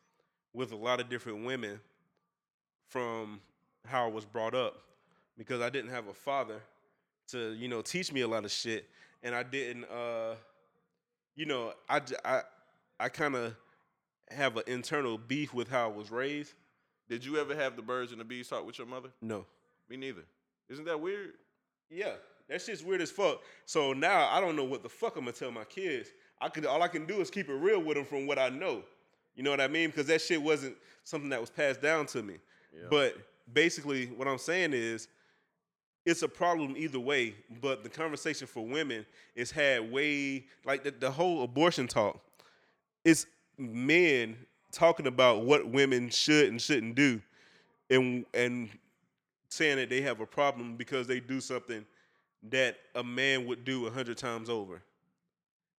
with 0.53 0.73
a 0.73 0.77
lot 0.77 1.01
of 1.01 1.09
different 1.09 1.45
women 1.45 1.81
from 2.89 3.41
how 3.87 4.07
I 4.07 4.11
was 4.11 4.25
brought 4.25 4.55
up 4.55 4.83
because 5.39 5.61
I 5.61 5.71
didn't 5.71 5.91
have 5.91 6.09
a 6.09 6.15
father 6.15 6.61
to 7.29 7.53
you 7.55 7.69
know 7.69 7.83
teach 7.83 8.13
me 8.13 8.23
a 8.23 8.29
lot 8.29 8.45
of 8.45 8.51
shit 8.51 8.89
and 9.23 9.35
I 9.35 9.43
didn't 9.43 9.85
uh 9.85 10.35
you 11.37 11.47
know 11.47 11.73
I 11.89 12.01
I 12.25 12.43
I 12.99 13.09
kind 13.09 13.35
of 13.35 13.55
have 14.31 14.57
an 14.57 14.65
internal 14.67 15.19
beef 15.19 15.55
with 15.55 15.69
how 15.69 15.91
I 15.91 15.93
was 15.93 16.11
raised. 16.11 16.55
Did 17.09 17.25
you 17.25 17.39
ever 17.39 17.55
have 17.57 17.75
the 17.75 17.83
birds 17.83 18.13
and 18.13 18.21
the 18.21 18.25
bees 18.25 18.49
talk 18.49 18.65
with 18.65 18.79
your 18.79 18.87
mother? 18.87 19.09
No. 19.21 19.47
Me 19.89 19.97
neither. 19.97 20.23
Isn't 20.69 20.85
that 20.85 21.01
weird? 21.01 21.33
Yeah, 21.91 22.13
that 22.49 22.63
shit's 22.63 22.85
weird 22.85 23.01
as 23.01 23.11
fuck. 23.11 23.43
So 23.67 23.93
now 23.93 24.29
I 24.29 24.41
don't 24.41 24.55
know 24.55 24.65
what 24.65 24.83
the 24.83 24.89
fuck 24.89 25.17
I'm 25.17 25.23
gonna 25.23 25.33
tell 25.33 25.51
my 25.51 25.65
kids. 25.65 26.11
I 26.41 26.49
could 26.49 26.67
all 26.67 26.83
I 26.83 26.89
can 26.89 27.07
do 27.07 27.21
is 27.21 27.31
keep 27.31 27.49
it 27.49 27.55
real 27.55 27.81
with 27.81 27.97
them 27.97 28.07
from 28.07 28.27
what 28.27 28.39
I 28.39 28.49
know. 28.49 28.83
You 29.37 29.43
know 29.43 29.51
what 29.51 29.61
I 29.61 29.69
mean? 29.69 29.91
Because 29.91 30.07
that 30.07 30.21
shit 30.21 30.41
wasn't 30.41 30.77
something 31.05 31.31
that 31.31 31.41
was 31.41 31.51
passed 31.51 31.81
down 31.81 32.07
to 32.07 32.23
me. 32.23 32.35
Yeah. 32.75 32.87
But 32.91 33.17
basically, 33.53 34.07
what 34.07 34.29
I'm 34.29 34.39
saying 34.39 34.73
is, 34.73 35.09
it's 36.07 36.23
a 36.23 36.29
problem 36.29 36.75
either 36.77 36.99
way. 36.99 37.35
But 37.61 37.85
the 37.85 37.89
conversation 37.89 38.47
for 38.47 38.67
women 38.67 39.05
is 39.35 39.51
had 39.51 39.91
way 39.93 40.47
like 40.65 40.83
the, 40.85 40.91
the 40.91 41.11
whole 41.11 41.43
abortion 41.43 41.87
talk. 41.87 42.21
It's 43.05 43.27
men 43.59 44.37
talking 44.73 45.07
about 45.07 45.45
what 45.45 45.69
women 45.69 46.09
should 46.09 46.49
and 46.49 46.61
shouldn't 46.61 46.95
do, 46.95 47.21
and 47.91 48.25
and 48.35 48.71
saying 49.49 49.77
that 49.77 49.91
they 49.91 50.01
have 50.01 50.21
a 50.21 50.27
problem 50.27 50.77
because 50.77 51.07
they 51.07 51.21
do 51.21 51.41
something 51.41 51.85
that 52.51 52.77
a 52.95 53.03
man 53.03 53.47
would 53.47 53.65
do 53.65 53.87
a 53.87 53.91
hundred 53.91 54.17
times 54.17 54.49
over. 54.49 54.81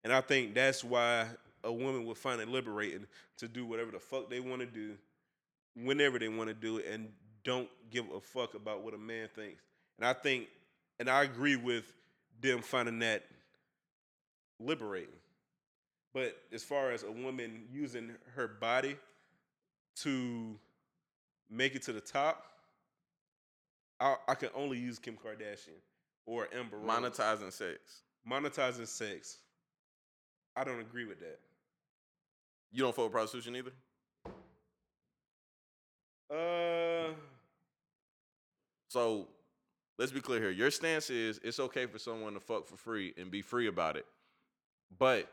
And 0.03 0.11
I 0.11 0.21
think 0.21 0.55
that's 0.55 0.83
why 0.83 1.27
a 1.63 1.71
woman 1.71 2.05
would 2.05 2.17
find 2.17 2.41
it 2.41 2.47
liberating 2.47 3.05
to 3.37 3.47
do 3.47 3.65
whatever 3.65 3.91
the 3.91 3.99
fuck 3.99 4.29
they 4.29 4.39
want 4.39 4.61
to 4.61 4.65
do, 4.67 4.95
whenever 5.75 6.17
they 6.19 6.27
want 6.27 6.49
to 6.49 6.53
do 6.53 6.77
it, 6.77 6.85
and 6.91 7.09
don't 7.43 7.69
give 7.89 8.05
a 8.11 8.19
fuck 8.19 8.55
about 8.55 8.83
what 8.83 8.93
a 8.93 8.97
man 8.97 9.27
thinks. 9.35 9.61
And 9.97 10.07
I 10.07 10.13
think, 10.13 10.47
and 10.99 11.09
I 11.09 11.23
agree 11.23 11.55
with 11.55 11.85
them 12.39 12.61
finding 12.61 12.99
that 12.99 13.23
liberating. 14.59 15.13
But 16.13 16.35
as 16.51 16.63
far 16.63 16.91
as 16.91 17.03
a 17.03 17.11
woman 17.11 17.63
using 17.71 18.11
her 18.35 18.47
body 18.47 18.97
to 19.97 20.55
make 21.49 21.75
it 21.75 21.83
to 21.83 21.93
the 21.93 22.01
top, 22.01 22.45
I, 23.99 24.15
I 24.27 24.35
can 24.35 24.49
only 24.55 24.77
use 24.77 24.99
Kim 24.99 25.15
Kardashian 25.15 25.79
or 26.25 26.47
Amber 26.53 26.77
Rose. 26.77 26.89
Monetizing 26.89 27.51
sex. 27.51 28.01
Monetizing 28.29 28.87
sex. 28.87 29.37
I 30.55 30.63
don't 30.63 30.79
agree 30.79 31.05
with 31.05 31.19
that. 31.19 31.39
You 32.71 32.83
don't 32.83 32.95
fuck 32.95 33.05
with 33.05 33.13
prostitution 33.13 33.55
either? 33.55 33.71
Uh, 36.29 37.13
So 38.91 39.27
let's 39.97 40.11
be 40.11 40.19
clear 40.19 40.41
here. 40.41 40.51
Your 40.51 40.69
stance 40.69 41.09
is 41.09 41.39
it's 41.43 41.61
okay 41.61 41.85
for 41.85 41.97
someone 41.97 42.33
to 42.33 42.41
fuck 42.41 42.67
for 42.67 42.75
free 42.75 43.13
and 43.17 43.31
be 43.31 43.41
free 43.41 43.67
about 43.67 43.95
it. 43.95 44.05
But 44.99 45.29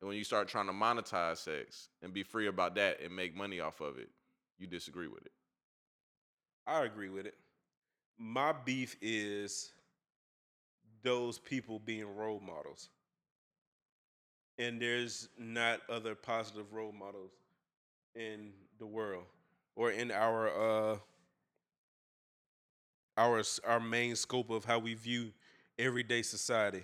when 0.00 0.16
you 0.16 0.24
start 0.24 0.46
trying 0.48 0.66
to 0.66 0.72
monetize 0.72 1.38
sex 1.38 1.88
and 2.02 2.12
be 2.12 2.22
free 2.22 2.48
about 2.48 2.74
that 2.74 3.00
and 3.02 3.16
make 3.16 3.34
money 3.34 3.60
off 3.60 3.80
of 3.80 3.98
it, 3.98 4.10
you 4.58 4.66
disagree 4.66 5.08
with 5.08 5.24
it. 5.24 5.32
I 6.66 6.84
agree 6.84 7.08
with 7.08 7.24
it. 7.24 7.34
My 8.18 8.52
beef 8.52 8.96
is 9.00 9.72
those 11.02 11.38
people 11.38 11.78
being 11.78 12.14
role 12.14 12.40
models. 12.40 12.90
And 14.58 14.80
there's 14.80 15.28
not 15.38 15.80
other 15.88 16.14
positive 16.14 16.72
role 16.72 16.92
models 16.92 17.30
in 18.14 18.52
the 18.78 18.86
world 18.86 19.24
or 19.76 19.92
in 19.92 20.10
our 20.10 20.48
uh 20.48 20.96
our 23.16 23.42
our 23.66 23.80
main 23.80 24.16
scope 24.16 24.50
of 24.50 24.64
how 24.64 24.78
we 24.78 24.94
view 24.94 25.32
everyday 25.78 26.22
society. 26.22 26.82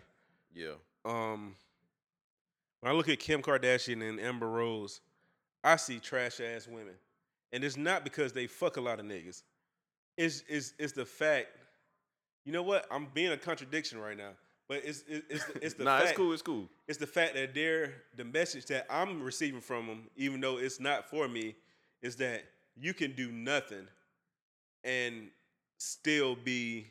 Yeah. 0.54 0.74
Um 1.04 1.56
when 2.80 2.92
I 2.92 2.94
look 2.96 3.08
at 3.08 3.18
Kim 3.18 3.40
Kardashian 3.40 4.06
and 4.06 4.20
Amber 4.20 4.48
Rose, 4.48 5.00
I 5.62 5.76
see 5.76 5.98
trash 5.98 6.40
ass 6.40 6.68
women. 6.68 6.94
And 7.52 7.64
it's 7.64 7.76
not 7.76 8.04
because 8.04 8.32
they 8.32 8.46
fuck 8.46 8.76
a 8.76 8.80
lot 8.80 9.00
of 9.00 9.06
niggas. 9.06 9.42
It's 10.16 10.44
it's 10.48 10.74
it's 10.78 10.92
the 10.92 11.06
fact. 11.06 11.48
You 12.44 12.52
know 12.52 12.62
what? 12.62 12.86
I'm 12.90 13.08
being 13.14 13.32
a 13.32 13.38
contradiction 13.38 13.98
right 13.98 14.16
now, 14.16 14.32
but 14.68 14.82
it's 14.84 15.04
it's 15.08 15.26
it's 15.30 15.44
the, 15.44 15.64
it's 15.64 15.74
the 15.74 15.84
nah, 15.84 15.98
fact. 15.98 16.10
it's 16.10 16.16
cool. 16.18 16.32
It's 16.32 16.42
cool. 16.42 16.68
It's 16.88 16.98
the 16.98 17.06
fact 17.06 17.34
that 17.34 17.54
they're 17.54 17.94
the 18.16 18.24
message 18.24 18.66
that 18.66 18.86
I'm 18.90 19.22
receiving 19.22 19.60
from 19.60 19.86
them, 19.86 20.02
even 20.16 20.40
though 20.40 20.58
it's 20.58 20.80
not 20.80 21.08
for 21.08 21.28
me, 21.28 21.56
is 22.02 22.16
that 22.16 22.44
you 22.76 22.94
can 22.94 23.12
do 23.12 23.30
nothing 23.30 23.86
and 24.84 25.28
still 25.78 26.36
be 26.36 26.86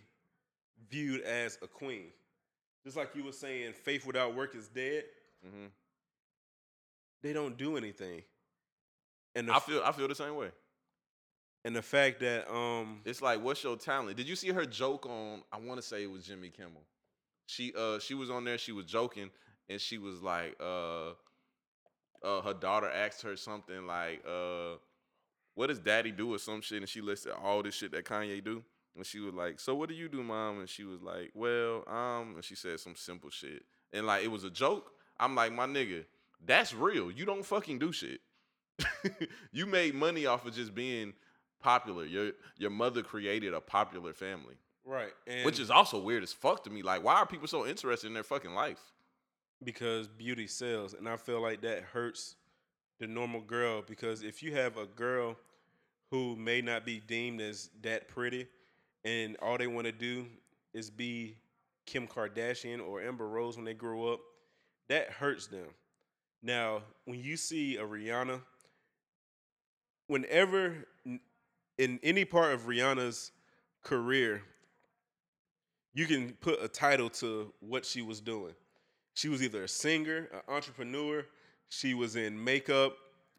viewed 0.90 1.22
as 1.22 1.58
a 1.62 1.68
queen. 1.68 2.08
Just 2.84 2.98
like 2.98 3.16
you 3.16 3.24
were 3.24 3.32
saying, 3.32 3.74
faith 3.74 4.06
without 4.06 4.36
work 4.36 4.56
is 4.56 4.68
dead. 4.68 5.06
hmm 5.44 5.68
They 7.22 7.34
don't 7.34 7.58
do 7.58 7.76
anything, 7.78 8.24
and 9.36 9.50
I 9.52 9.60
feel 9.60 9.82
I 9.84 9.92
feel 9.92 10.08
the 10.08 10.16
same 10.16 10.36
way. 10.36 10.52
and 11.66 11.76
the 11.76 11.82
fact 11.82 12.20
that 12.20 12.50
um 12.54 13.02
It's 13.06 13.22
like, 13.22 13.42
what's 13.42 13.64
your 13.64 13.78
talent? 13.78 14.18
Did 14.18 14.28
you 14.28 14.36
see 14.36 14.50
her 14.50 14.66
joke 14.66 15.06
on? 15.06 15.44
I 15.52 15.58
want 15.60 15.80
to 15.80 15.82
say 15.88 16.04
it 16.04 16.12
was 16.12 16.26
Jimmy 16.26 16.50
Kimmel. 16.50 16.84
She 17.54 17.74
uh 17.78 18.00
she 18.00 18.16
was 18.16 18.30
on 18.30 18.44
there. 18.46 18.58
She 18.58 18.72
was 18.72 18.86
joking, 18.86 19.30
and 19.70 19.80
she 19.80 19.98
was 19.98 20.22
like, 20.22 20.56
uh, 20.60 21.12
uh, 22.24 22.42
her 22.42 22.54
daughter 22.54 22.90
asked 22.90 23.22
her 23.22 23.36
something 23.36 23.86
like, 23.86 24.24
uh, 24.28 24.78
what 25.54 25.68
does 25.68 25.80
Daddy 25.80 26.12
do 26.12 26.34
or 26.34 26.40
some 26.40 26.62
shit, 26.62 26.80
and 26.80 26.90
she 26.90 27.02
listed 27.02 27.34
all 27.44 27.62
this 27.62 27.76
shit 27.76 27.92
that 27.92 28.06
Kanye 28.06 28.44
do, 28.44 28.64
and 28.96 29.06
she 29.06 29.20
was 29.20 29.36
like, 29.36 29.60
so 29.60 29.76
what 29.76 29.90
do 29.90 29.96
you 29.96 30.10
do, 30.10 30.24
Mom? 30.24 30.60
And 30.60 30.70
she 30.70 30.84
was 30.84 31.02
like, 31.02 31.32
well, 31.36 31.84
um, 31.88 32.34
and 32.36 32.44
she 32.44 32.56
said 32.56 32.80
some 32.80 32.96
simple 32.96 33.30
shit, 33.30 33.64
and 33.92 34.08
like 34.08 34.24
it 34.24 34.30
was 34.30 34.44
a 34.44 34.50
joke. 34.50 34.92
I'm 35.20 35.36
like, 35.36 35.54
my 35.54 35.68
nigga, 35.68 36.06
that's 36.44 36.74
real. 36.74 37.12
You 37.12 37.26
don't 37.26 37.46
fucking 37.46 37.78
do 37.78 37.92
shit. 37.92 38.22
you 39.52 39.68
made 39.68 39.94
money 39.94 40.26
off 40.26 40.46
of 40.48 40.56
just 40.56 40.74
being 40.74 41.14
popular. 41.62 42.06
Your 42.06 42.32
your 42.58 42.72
mother 42.72 43.04
created 43.04 43.54
a 43.54 43.62
popular 43.62 44.14
family, 44.14 44.56
right, 44.86 45.12
and 45.28 45.46
which 45.46 45.60
is 45.60 45.70
also 45.70 46.00
weird 46.00 46.24
as 46.24 46.34
fuck 46.34 46.64
to 46.64 46.70
me. 46.70 46.82
Like, 46.82 47.04
why 47.04 47.16
are 47.16 47.26
people 47.26 47.48
so 47.48 47.66
interested 47.66 48.08
in 48.08 48.14
their 48.14 48.24
fucking 48.24 48.54
life? 48.54 48.80
because 49.64 50.08
beauty 50.08 50.48
sells, 50.48 50.94
and 50.94 51.08
I 51.08 51.18
feel 51.18 51.42
like 51.42 51.62
that 51.62 51.84
hurts 51.84 52.36
the 53.00 53.08
normal 53.08 53.42
girl 53.42 53.82
because 53.86 54.24
if 54.24 54.44
you 54.44 54.56
have 54.56 54.78
a 54.78 54.86
girl 54.86 55.36
who 56.12 56.36
may 56.36 56.62
not 56.62 56.86
be 56.86 57.00
deemed 57.00 57.42
as 57.42 57.70
that 57.82 58.08
pretty, 58.08 58.48
and 59.04 59.36
all 59.42 59.58
they 59.58 59.68
want 59.68 59.86
to 59.86 59.92
do 59.92 60.28
is 60.74 60.90
be 60.90 61.36
Kim 61.86 62.08
Kardashian 62.08 62.86
or 62.86 63.02
Amber 63.02 63.28
Rose 63.28 63.56
when 63.56 63.66
they 63.66 63.74
grow 63.74 64.14
up, 64.14 64.20
that 64.90 65.10
hurts 65.10 65.48
them. 65.48 65.68
Now, 66.42 66.84
when 67.06 67.20
you 67.20 67.38
see 67.38 67.78
a 67.78 67.84
Rihanna, 67.84 68.42
whenever 70.08 70.86
in 71.78 72.00
any 72.04 72.26
part 72.26 72.54
of 72.54 72.68
Rihanna's 72.68 73.32
career, 73.84 74.44
you 75.94 76.06
can 76.06 76.34
put 76.42 76.62
a 76.62 76.68
title 76.68 77.10
to 77.10 77.54
what 77.60 77.86
she 77.86 78.02
was 78.02 78.20
doing. 78.20 78.54
She 79.14 79.30
was 79.30 79.44
either 79.44 79.64
a 79.64 79.68
singer, 79.68 80.30
an 80.34 80.42
entrepreneur, 80.48 81.26
she 81.70 81.94
was 81.94 82.16
in 82.16 82.42
makeup, 82.44 82.96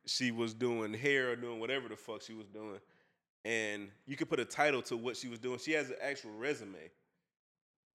she 0.07 0.30
was 0.30 0.55
doing 0.55 0.94
hair 0.94 1.30
or 1.30 1.36
doing 1.36 1.59
whatever 1.61 1.88
the 1.88 1.96
fuck 1.96 2.22
she 2.22 2.34
was 2.34 2.46
doing. 2.46 2.78
And 3.44 3.88
you 4.07 4.16
could 4.16 4.28
put 4.28 4.40
a 4.40 4.44
title 4.44 4.82
to 4.82 4.96
what 4.96 5.16
she 5.16 5.28
was 5.28 5.38
doing. 5.38 5.59
She 5.59 5.72
has 5.72 5.90
an 5.90 5.96
actual 6.00 6.32
resume. 6.32 6.90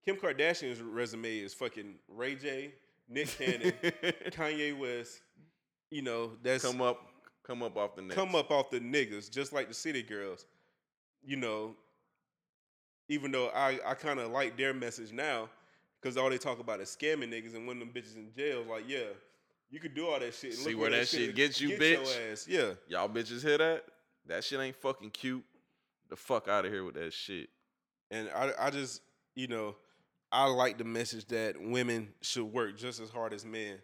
Kim 0.05 0.15
Kardashian's 0.15 0.81
resume 0.81 1.39
is 1.39 1.53
fucking 1.53 1.95
Ray 2.07 2.35
J, 2.35 2.73
Nick 3.07 3.27
Cannon, 3.37 3.73
Kanye 4.31 4.77
West. 4.77 5.21
You 5.89 6.03
know, 6.03 6.31
that's 6.43 6.63
come 6.63 6.81
up, 6.81 6.99
come 7.43 7.63
up 7.63 7.77
off 7.77 7.95
the 7.95 8.03
come 8.03 8.35
up 8.35 8.51
off 8.51 8.69
the 8.69 8.79
niggas, 8.79 9.31
just 9.31 9.53
like 9.53 9.67
the 9.67 9.73
city 9.73 10.03
girls. 10.03 10.45
You 11.23 11.37
know, 11.37 11.75
even 13.09 13.31
though 13.31 13.47
I, 13.49 13.79
I 13.85 13.93
kind 13.95 14.19
of 14.19 14.31
like 14.31 14.55
their 14.55 14.73
message 14.73 15.11
now, 15.11 15.49
because 16.01 16.15
all 16.15 16.29
they 16.29 16.37
talk 16.37 16.59
about 16.59 16.79
is 16.79 16.95
scamming 16.99 17.29
niggas 17.29 17.55
and 17.55 17.67
when 17.67 17.79
them 17.79 17.89
bitches 17.93 18.15
in 18.15 18.31
jail. 18.33 18.63
Like, 18.69 18.85
yeah, 18.87 19.07
you 19.69 19.79
could 19.79 19.93
do 19.93 20.07
all 20.07 20.19
that 20.19 20.33
shit. 20.33 20.51
And 20.51 20.59
See 20.59 20.75
where 20.75 20.91
that 20.91 21.07
shit 21.07 21.35
gets 21.35 21.59
you, 21.59 21.69
your 21.69 21.79
bitch? 21.79 22.47
Yeah, 22.47 22.73
Y'all 22.87 23.09
bitches 23.09 23.41
hear 23.43 23.57
that? 23.57 23.83
That 24.27 24.43
shit 24.43 24.59
ain't 24.59 24.75
fucking 24.75 25.09
cute. 25.09 25.43
The 26.09 26.15
fuck 26.15 26.47
out 26.47 26.65
of 26.65 26.71
here 26.71 26.83
with 26.85 26.95
that 26.95 27.11
shit. 27.13 27.49
and 28.09 28.29
I 28.35 28.51
I 28.59 28.69
just 28.71 29.01
you 29.35 29.47
know 29.47 29.75
I 30.31 30.45
like 30.45 30.77
the 30.77 30.83
message 30.83 31.25
that 31.27 31.55
women 31.59 32.09
should 32.21 32.45
work 32.45 32.77
just 32.77 32.99
as 32.99 33.09
hard 33.09 33.33
as 33.33 33.45
men 33.45 33.77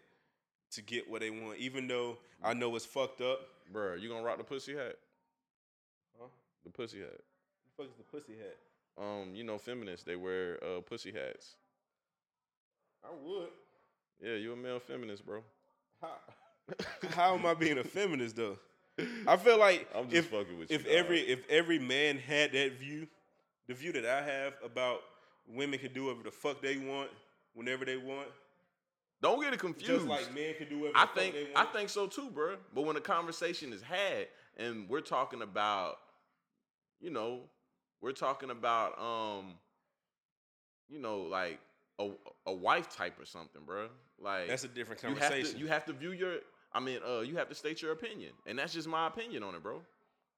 to 0.72 0.82
get 0.82 1.08
what 1.08 1.20
they 1.20 1.30
want, 1.30 1.58
even 1.58 1.86
though 1.86 2.18
I 2.42 2.54
know 2.54 2.74
it's 2.76 2.84
fucked 2.86 3.20
up. 3.20 3.40
Bruh, 3.72 4.00
you 4.00 4.08
gonna 4.08 4.22
rock 4.24 4.38
the 4.38 4.44
pussy 4.44 4.74
hat? 4.74 4.96
Huh? 6.18 6.26
The 6.64 6.70
pussy 6.70 7.00
hat. 7.00 7.10
The 7.14 7.82
fuck 7.82 7.86
is 7.90 7.96
the 7.96 8.04
pussy 8.04 8.36
hat? 8.36 8.56
Um, 8.98 9.34
you 9.34 9.44
know, 9.44 9.58
feminists 9.58 10.04
they 10.04 10.16
wear 10.16 10.58
uh 10.64 10.80
pussy 10.80 11.12
hats. 11.12 11.56
I 13.04 13.08
would. 13.22 13.48
Yeah, 14.20 14.34
you 14.34 14.52
a 14.52 14.56
male 14.56 14.80
feminist, 14.80 15.24
bro. 15.24 15.42
How, 16.00 16.16
how 17.10 17.34
am 17.34 17.46
I 17.46 17.54
being 17.54 17.78
a 17.78 17.84
feminist 17.84 18.36
though? 18.36 18.58
I 19.26 19.36
feel 19.36 19.58
like 19.58 19.86
I'm 19.94 20.08
just 20.08 20.26
if, 20.26 20.30
fucking 20.30 20.58
with 20.58 20.70
you. 20.70 20.76
if 20.76 20.86
every 20.86 21.20
if 21.20 21.48
every 21.48 21.78
man 21.78 22.18
had 22.18 22.52
that 22.52 22.78
view, 22.78 23.06
the 23.68 23.74
view 23.74 23.92
that 23.92 24.06
I 24.06 24.22
have 24.22 24.54
about 24.64 25.00
women 25.46 25.78
can 25.78 25.92
do 25.92 26.04
whatever 26.06 26.24
the 26.24 26.30
fuck 26.30 26.62
they 26.62 26.78
want 26.78 27.10
whenever 27.54 27.84
they 27.84 27.96
want, 27.96 28.28
don't 29.20 29.40
get 29.42 29.52
it 29.52 29.60
confused. 29.60 29.86
just 29.86 30.06
like 30.06 30.34
men 30.34 30.54
can 30.58 30.68
do 30.68 30.80
whatever 30.80 30.98
I 30.98 31.02
the 31.02 31.06
fuck 31.06 31.16
think 31.16 31.48
I 31.54 31.64
think 31.66 31.88
so 31.90 32.06
too, 32.06 32.30
bro. 32.30 32.56
But 32.74 32.84
when 32.84 32.94
the 32.94 33.00
conversation 33.02 33.72
is 33.72 33.82
had 33.82 34.28
and 34.56 34.88
we're 34.88 35.00
talking 35.02 35.42
about, 35.42 35.96
you 37.00 37.10
know, 37.10 37.42
we're 38.00 38.12
talking 38.12 38.50
about 38.50 38.98
um, 39.00 39.54
you 40.88 40.98
know, 40.98 41.20
like 41.22 41.58
a 41.98 42.10
a 42.46 42.52
wife 42.52 42.94
type 42.94 43.20
or 43.20 43.24
something, 43.24 43.62
bro. 43.64 43.88
Like 44.20 44.48
that's 44.48 44.64
a 44.64 44.68
different 44.68 45.02
you 45.02 45.10
have 45.10 45.18
conversation. 45.20 45.54
to 45.54 45.58
you 45.58 45.66
have 45.66 45.84
to 45.86 45.92
view 45.92 46.12
your 46.12 46.36
I 46.72 46.80
mean, 46.80 46.98
uh, 47.08 47.20
you 47.20 47.36
have 47.36 47.48
to 47.48 47.54
state 47.54 47.80
your 47.80 47.92
opinion, 47.92 48.32
and 48.46 48.58
that's 48.58 48.74
just 48.74 48.88
my 48.88 49.06
opinion 49.06 49.42
on 49.42 49.54
it, 49.54 49.62
bro. 49.62 49.80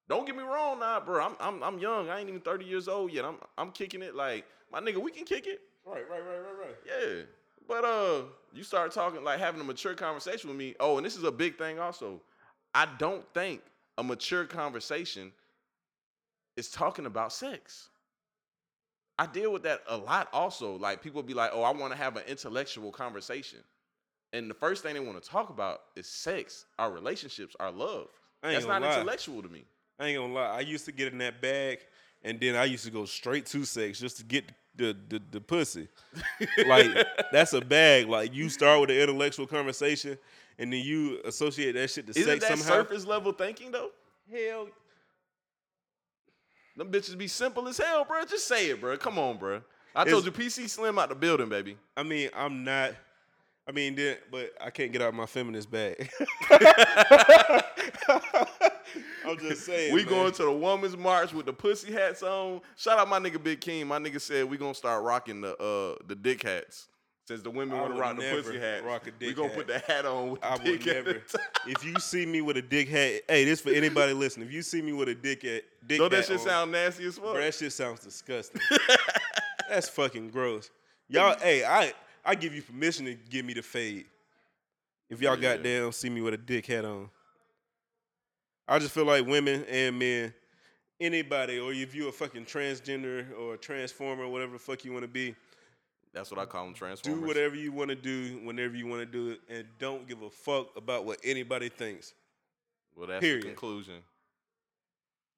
Don't 0.08 0.24
get 0.24 0.36
me 0.36 0.42
wrong, 0.42 0.80
nah, 0.80 1.00
bro. 1.00 1.24
I'm 1.24 1.36
I'm 1.40 1.62
I'm 1.62 1.78
young. 1.78 2.08
I 2.08 2.20
ain't 2.20 2.28
even 2.28 2.40
30 2.40 2.64
years 2.64 2.88
old 2.88 3.12
yet. 3.12 3.24
I'm 3.24 3.36
I'm 3.56 3.72
kicking 3.72 4.02
it 4.02 4.14
like 4.14 4.44
my 4.72 4.80
nigga. 4.80 4.98
We 4.98 5.10
can 5.10 5.24
kick 5.24 5.46
it. 5.46 5.60
right, 5.84 6.04
right, 6.08 6.22
right, 6.22 6.38
right, 6.38 6.66
right. 6.66 6.76
Yeah. 6.86 7.22
But 7.66 7.84
uh 7.84 8.22
you 8.54 8.62
start 8.62 8.92
talking 8.92 9.22
like 9.24 9.38
having 9.38 9.60
a 9.60 9.64
mature 9.64 9.94
conversation 9.94 10.48
with 10.48 10.58
me. 10.58 10.74
Oh, 10.80 10.96
and 10.96 11.04
this 11.04 11.16
is 11.16 11.24
a 11.24 11.32
big 11.32 11.58
thing 11.58 11.78
also. 11.78 12.20
I 12.74 12.86
don't 12.98 13.24
think 13.34 13.62
a 13.98 14.02
mature 14.02 14.44
conversation 14.44 15.32
is 16.58 16.68
talking 16.70 17.06
about 17.06 17.32
sex. 17.32 17.88
I 19.18 19.26
deal 19.26 19.52
with 19.52 19.62
that 19.64 19.80
a 19.88 19.96
lot 19.96 20.28
also. 20.32 20.76
Like 20.76 21.02
people 21.02 21.22
be 21.22 21.34
like, 21.34 21.50
"Oh, 21.52 21.62
I 21.62 21.70
want 21.72 21.92
to 21.92 21.98
have 21.98 22.16
an 22.16 22.24
intellectual 22.28 22.90
conversation." 22.92 23.60
And 24.32 24.50
the 24.50 24.54
first 24.54 24.82
thing 24.82 24.94
they 24.94 25.00
want 25.00 25.22
to 25.22 25.28
talk 25.28 25.48
about 25.50 25.80
is 25.96 26.06
sex, 26.06 26.66
our 26.78 26.90
relationships, 26.90 27.56
our 27.58 27.70
love. 27.70 28.08
I 28.42 28.48
ain't 28.48 28.56
That's 28.56 28.66
not 28.66 28.82
lie. 28.82 28.92
intellectual 28.94 29.42
to 29.42 29.48
me. 29.48 29.64
I 29.98 30.06
ain't 30.08 30.18
gonna 30.18 30.32
lie. 30.34 30.56
I 30.56 30.60
used 30.60 30.84
to 30.84 30.92
get 30.92 31.12
in 31.12 31.18
that 31.18 31.40
bag, 31.40 31.78
and 32.22 32.38
then 32.38 32.54
I 32.54 32.64
used 32.64 32.84
to 32.84 32.90
go 32.90 33.04
straight 33.04 33.46
to 33.46 33.64
sex 33.64 33.98
just 33.98 34.18
to 34.18 34.24
get 34.24 34.44
the 34.76 34.96
the, 35.08 35.20
the 35.32 35.40
pussy. 35.40 35.88
like 36.66 36.90
that's 37.32 37.52
a 37.54 37.60
bag. 37.60 38.06
Like 38.08 38.34
you 38.34 38.48
start 38.48 38.80
with 38.80 38.90
an 38.90 38.96
intellectual 38.96 39.46
conversation, 39.46 40.16
and 40.58 40.72
then 40.72 40.84
you 40.84 41.20
associate 41.24 41.72
that 41.72 41.88
shit 41.90 42.06
to 42.06 42.10
Isn't 42.10 42.24
sex 42.40 42.48
that 42.48 42.58
somehow. 42.58 42.82
surface 42.84 43.04
level 43.06 43.32
thinking 43.32 43.72
though? 43.72 43.90
Hell, 44.30 44.68
Them 46.78 46.90
bitches 46.92 47.18
be 47.18 47.26
simple 47.26 47.66
as 47.66 47.76
hell, 47.76 48.04
bro. 48.04 48.24
Just 48.24 48.46
say 48.46 48.70
it, 48.70 48.80
bro. 48.80 48.96
Come 48.96 49.18
on, 49.18 49.36
bro. 49.36 49.60
I 49.96 50.02
It's- 50.02 50.12
told 50.12 50.24
you, 50.24 50.30
PC 50.30 50.68
Slim 50.70 50.96
out 50.98 51.08
the 51.08 51.16
building, 51.16 51.48
baby. 51.48 51.76
I 51.96 52.04
mean, 52.04 52.30
I'm 52.34 52.62
not. 52.62 52.94
I 53.66 53.72
mean, 53.72 53.96
then, 53.96 54.16
but 54.30 54.52
I 54.60 54.70
can't 54.70 54.92
get 54.92 55.02
out 55.02 55.12
my 55.12 55.26
feminist 55.26 55.70
bag. 55.70 56.08
I'm 59.26 59.38
just 59.38 59.66
saying. 59.66 59.92
we 59.92 60.04
man. 60.04 60.08
going 60.08 60.32
to 60.32 60.42
the 60.44 60.52
woman's 60.52 60.96
march 60.96 61.34
with 61.34 61.44
the 61.46 61.52
pussy 61.52 61.92
hats 61.92 62.22
on. 62.22 62.62
Shout 62.76 62.98
out 62.98 63.08
my 63.08 63.18
nigga 63.18 63.42
Big 63.42 63.60
King. 63.60 63.86
My 63.86 63.98
nigga 63.98 64.20
said 64.20 64.48
we 64.48 64.56
gonna 64.56 64.72
start 64.74 65.04
rocking 65.04 65.40
the 65.42 65.54
uh 65.56 65.96
the 66.06 66.14
dick 66.14 66.42
hats. 66.44 66.88
Since 67.28 67.42
the 67.42 67.50
women 67.50 67.78
want 67.78 67.92
to 67.92 68.00
rock 68.00 68.16
the 68.16 68.22
pussy 68.22 68.58
hat, 68.58 68.82
rock 68.86 69.06
a 69.06 69.10
we 69.20 69.34
gonna 69.34 69.48
hat. 69.48 69.56
put 69.58 69.66
the 69.66 69.78
hat 69.80 70.06
on 70.06 70.30
with 70.30 70.40
the 70.40 70.46
I 70.46 70.56
dick 70.56 70.64
would 70.78 70.86
never. 70.86 71.22
if 71.66 71.84
you 71.84 71.94
see 72.00 72.24
me 72.24 72.40
with 72.40 72.56
a 72.56 72.62
dick 72.62 72.88
hat, 72.88 73.20
hey, 73.28 73.44
this 73.44 73.60
for 73.60 73.68
anybody 73.68 74.14
listening. 74.14 74.48
If 74.48 74.54
you 74.54 74.62
see 74.62 74.80
me 74.80 74.94
with 74.94 75.10
a 75.10 75.14
dick 75.14 75.42
hat, 75.42 75.64
dick 75.86 75.98
Don't 75.98 76.10
that 76.10 76.16
hat 76.16 76.24
shit 76.24 76.40
on, 76.40 76.46
sound 76.46 76.72
nasty 76.72 77.04
as 77.04 77.18
fuck? 77.18 77.34
Bro, 77.34 77.42
that 77.42 77.52
shit 77.52 77.70
sounds 77.70 78.00
disgusting. 78.00 78.62
That's 79.68 79.90
fucking 79.90 80.30
gross. 80.30 80.70
Y'all, 81.06 81.38
hey, 81.38 81.66
I 81.66 81.92
I 82.24 82.34
give 82.34 82.54
you 82.54 82.62
permission 82.62 83.04
to 83.04 83.14
give 83.14 83.44
me 83.44 83.52
the 83.52 83.60
fade. 83.62 84.06
If 85.10 85.20
y'all 85.20 85.36
Yeah. 85.36 85.56
goddamn 85.56 85.92
see 85.92 86.08
me 86.08 86.22
with 86.22 86.32
a 86.32 86.38
dick 86.38 86.64
hat 86.64 86.86
on. 86.86 87.10
I 88.66 88.78
just 88.78 88.94
feel 88.94 89.04
like 89.04 89.26
women 89.26 89.66
and 89.68 89.98
men, 89.98 90.32
anybody, 90.98 91.58
or 91.58 91.74
if 91.74 91.94
you 91.94 92.08
a 92.08 92.12
fucking 92.12 92.46
transgender 92.46 93.26
or 93.38 93.52
a 93.52 93.58
transformer, 93.58 94.24
or 94.24 94.28
whatever 94.28 94.52
the 94.52 94.58
fuck 94.58 94.82
you 94.86 94.92
want 94.92 95.02
to 95.04 95.08
be, 95.08 95.34
That's 96.12 96.30
what 96.30 96.40
I 96.40 96.46
call 96.46 96.64
them 96.64 96.74
transformers. 96.74 97.20
do 97.20 97.26
whatever 97.26 97.54
you 97.54 97.72
want 97.72 97.90
to 97.90 97.96
do 97.96 98.40
whenever 98.42 98.76
you 98.76 98.86
want 98.86 99.00
to 99.00 99.06
do 99.06 99.30
it, 99.30 99.40
and 99.48 99.66
don't 99.78 100.08
give 100.08 100.22
a 100.22 100.30
fuck 100.30 100.68
about 100.76 101.04
what 101.04 101.18
anybody 101.22 101.68
thinks. 101.68 102.14
Well, 102.96 103.06
that's 103.06 103.20
Period. 103.20 103.42
the 103.42 103.48
conclusion. 103.48 103.96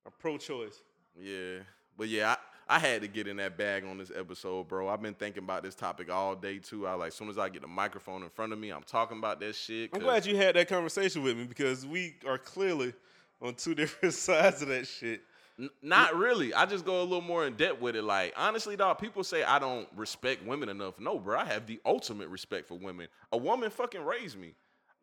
I'm 0.06 0.12
pro-choice. 0.18 0.80
Yeah, 1.20 1.58
But 1.98 2.08
yeah, 2.08 2.36
I, 2.68 2.76
I 2.76 2.78
had 2.78 3.02
to 3.02 3.08
get 3.08 3.26
in 3.26 3.36
that 3.38 3.58
bag 3.58 3.84
on 3.84 3.98
this 3.98 4.10
episode, 4.16 4.68
bro. 4.68 4.88
I've 4.88 5.02
been 5.02 5.14
thinking 5.14 5.42
about 5.42 5.62
this 5.62 5.74
topic 5.74 6.10
all 6.10 6.34
day 6.36 6.58
too. 6.58 6.86
I 6.86 6.94
like, 6.94 7.08
as 7.08 7.14
soon 7.14 7.28
as 7.28 7.36
I 7.36 7.48
get 7.48 7.62
the 7.62 7.68
microphone 7.68 8.22
in 8.22 8.30
front 8.30 8.52
of 8.52 8.58
me, 8.58 8.70
I'm 8.70 8.84
talking 8.84 9.18
about 9.18 9.40
that 9.40 9.56
shit. 9.56 9.90
I'm 9.92 10.00
glad 10.00 10.24
you 10.24 10.36
had 10.36 10.54
that 10.54 10.68
conversation 10.68 11.22
with 11.22 11.36
me 11.36 11.44
because 11.44 11.84
we 11.84 12.14
are 12.26 12.38
clearly 12.38 12.94
on 13.42 13.54
two 13.54 13.74
different 13.74 14.14
sides 14.14 14.62
of 14.62 14.68
that 14.68 14.86
shit. 14.86 15.20
N- 15.60 15.70
not 15.82 16.16
really. 16.16 16.54
I 16.54 16.64
just 16.66 16.84
go 16.84 17.00
a 17.00 17.04
little 17.04 17.20
more 17.20 17.46
in 17.46 17.54
depth 17.54 17.80
with 17.80 17.94
it. 17.94 18.02
Like, 18.02 18.32
honestly, 18.36 18.76
dog, 18.76 18.98
people 18.98 19.22
say 19.22 19.42
I 19.42 19.58
don't 19.58 19.88
respect 19.94 20.44
women 20.44 20.68
enough. 20.68 20.98
No, 20.98 21.18
bro, 21.18 21.38
I 21.38 21.44
have 21.44 21.66
the 21.66 21.80
ultimate 21.84 22.28
respect 22.28 22.66
for 22.66 22.76
women. 22.76 23.08
A 23.32 23.36
woman 23.36 23.70
fucking 23.70 24.02
raised 24.02 24.38
me. 24.38 24.54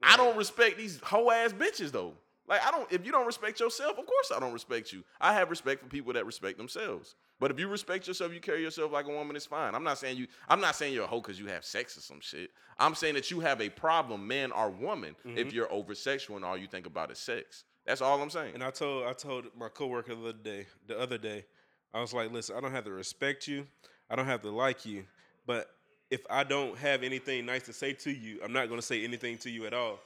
I 0.01 0.17
don't 0.17 0.37
respect 0.37 0.77
these 0.77 0.99
hoe 1.01 1.31
ass 1.31 1.53
bitches 1.53 1.91
though. 1.91 2.13
Like, 2.47 2.65
I 2.65 2.71
don't. 2.71 2.89
If 2.91 3.05
you 3.05 3.11
don't 3.11 3.25
respect 3.25 3.59
yourself, 3.59 3.97
of 3.99 4.05
course 4.05 4.31
I 4.35 4.39
don't 4.39 4.53
respect 4.53 4.93
you. 4.93 5.03
I 5.19 5.33
have 5.33 5.49
respect 5.49 5.81
for 5.81 5.89
people 5.89 6.13
that 6.13 6.25
respect 6.25 6.57
themselves. 6.57 7.15
But 7.39 7.51
if 7.51 7.59
you 7.59 7.67
respect 7.67 8.07
yourself, 8.07 8.33
you 8.33 8.39
carry 8.39 8.61
yourself 8.61 8.91
like 8.91 9.05
a 9.05 9.11
woman. 9.11 9.35
It's 9.35 9.45
fine. 9.45 9.75
I'm 9.75 9.83
not 9.83 9.97
saying 9.97 10.17
you. 10.17 10.27
I'm 10.47 10.61
not 10.61 10.75
saying 10.75 10.93
you're 10.93 11.03
a 11.03 11.07
hoe 11.07 11.19
because 11.19 11.39
you 11.39 11.47
have 11.47 11.65
sex 11.65 11.97
or 11.97 12.01
some 12.01 12.21
shit. 12.21 12.51
I'm 12.79 12.95
saying 12.95 13.15
that 13.15 13.31
you 13.31 13.41
have 13.41 13.59
a 13.59 13.69
problem, 13.69 14.27
man 14.27 14.51
or 14.51 14.69
woman, 14.69 15.15
if 15.25 15.47
mm-hmm. 15.47 15.55
you're 15.55 15.71
over 15.71 15.93
sexual 15.93 16.37
and 16.37 16.45
all 16.45 16.57
you 16.57 16.67
think 16.67 16.85
about 16.85 17.11
is 17.11 17.19
sex. 17.19 17.65
That's 17.87 18.01
all 18.01 18.21
I'm 18.21 18.29
saying. 18.29 18.53
And 18.53 18.63
I 18.63 18.69
told 18.69 19.05
I 19.05 19.13
told 19.13 19.45
my 19.57 19.69
coworker 19.69 20.13
the 20.13 20.21
other 20.21 20.33
day, 20.33 20.65
the 20.87 20.99
other 20.99 21.17
day, 21.17 21.45
I 21.93 22.01
was 22.01 22.13
like, 22.13 22.31
listen, 22.31 22.55
I 22.57 22.59
don't 22.59 22.71
have 22.71 22.83
to 22.83 22.91
respect 22.91 23.47
you, 23.47 23.65
I 24.09 24.15
don't 24.15 24.25
have 24.25 24.41
to 24.41 24.51
like 24.51 24.85
you, 24.85 25.05
but 25.45 25.69
if 26.11 26.21
I 26.29 26.43
don't 26.43 26.77
have 26.77 27.01
anything 27.01 27.45
nice 27.45 27.63
to 27.63 27.73
say 27.73 27.93
to 27.93 28.11
you, 28.11 28.39
I'm 28.43 28.51
not 28.51 28.69
gonna 28.69 28.81
say 28.81 29.03
anything 29.03 29.37
to 29.39 29.49
you 29.49 29.65
at 29.65 29.73
all. 29.73 29.99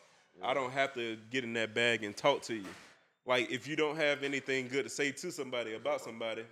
I 0.44 0.54
don't 0.54 0.72
have 0.72 0.94
to 0.94 1.18
get 1.30 1.44
in 1.44 1.54
that 1.54 1.74
bag 1.74 2.04
and 2.04 2.16
talk 2.16 2.42
to 2.44 2.54
you. 2.54 2.66
Like 3.26 3.52
if 3.52 3.68
you 3.68 3.76
don't 3.76 3.98
have 3.98 4.24
anything 4.24 4.68
good 4.68 4.84
to 4.84 4.90
say 4.90 5.12
to 5.12 5.32
somebody 5.32 5.74
about 5.74 6.02
somebody, 6.02 6.44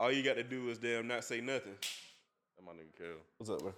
all 0.00 0.10
you 0.10 0.22
got 0.22 0.36
to 0.36 0.42
do 0.42 0.68
is 0.70 0.78
damn 0.78 1.06
not 1.06 1.24
say 1.24 1.40
nothing. 1.40 1.74
That 2.56 2.64
my 2.64 2.72
nigga 2.72 2.98
Kel. 2.98 3.06
What's 3.38 3.50
up, 3.50 3.60
bro? 3.60 3.72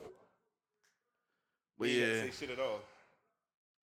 But 1.78 1.88
you 1.88 2.00
yeah, 2.00 2.06
gotta 2.06 2.32
say 2.32 2.46
shit 2.46 2.58
at 2.58 2.60
all. 2.60 2.80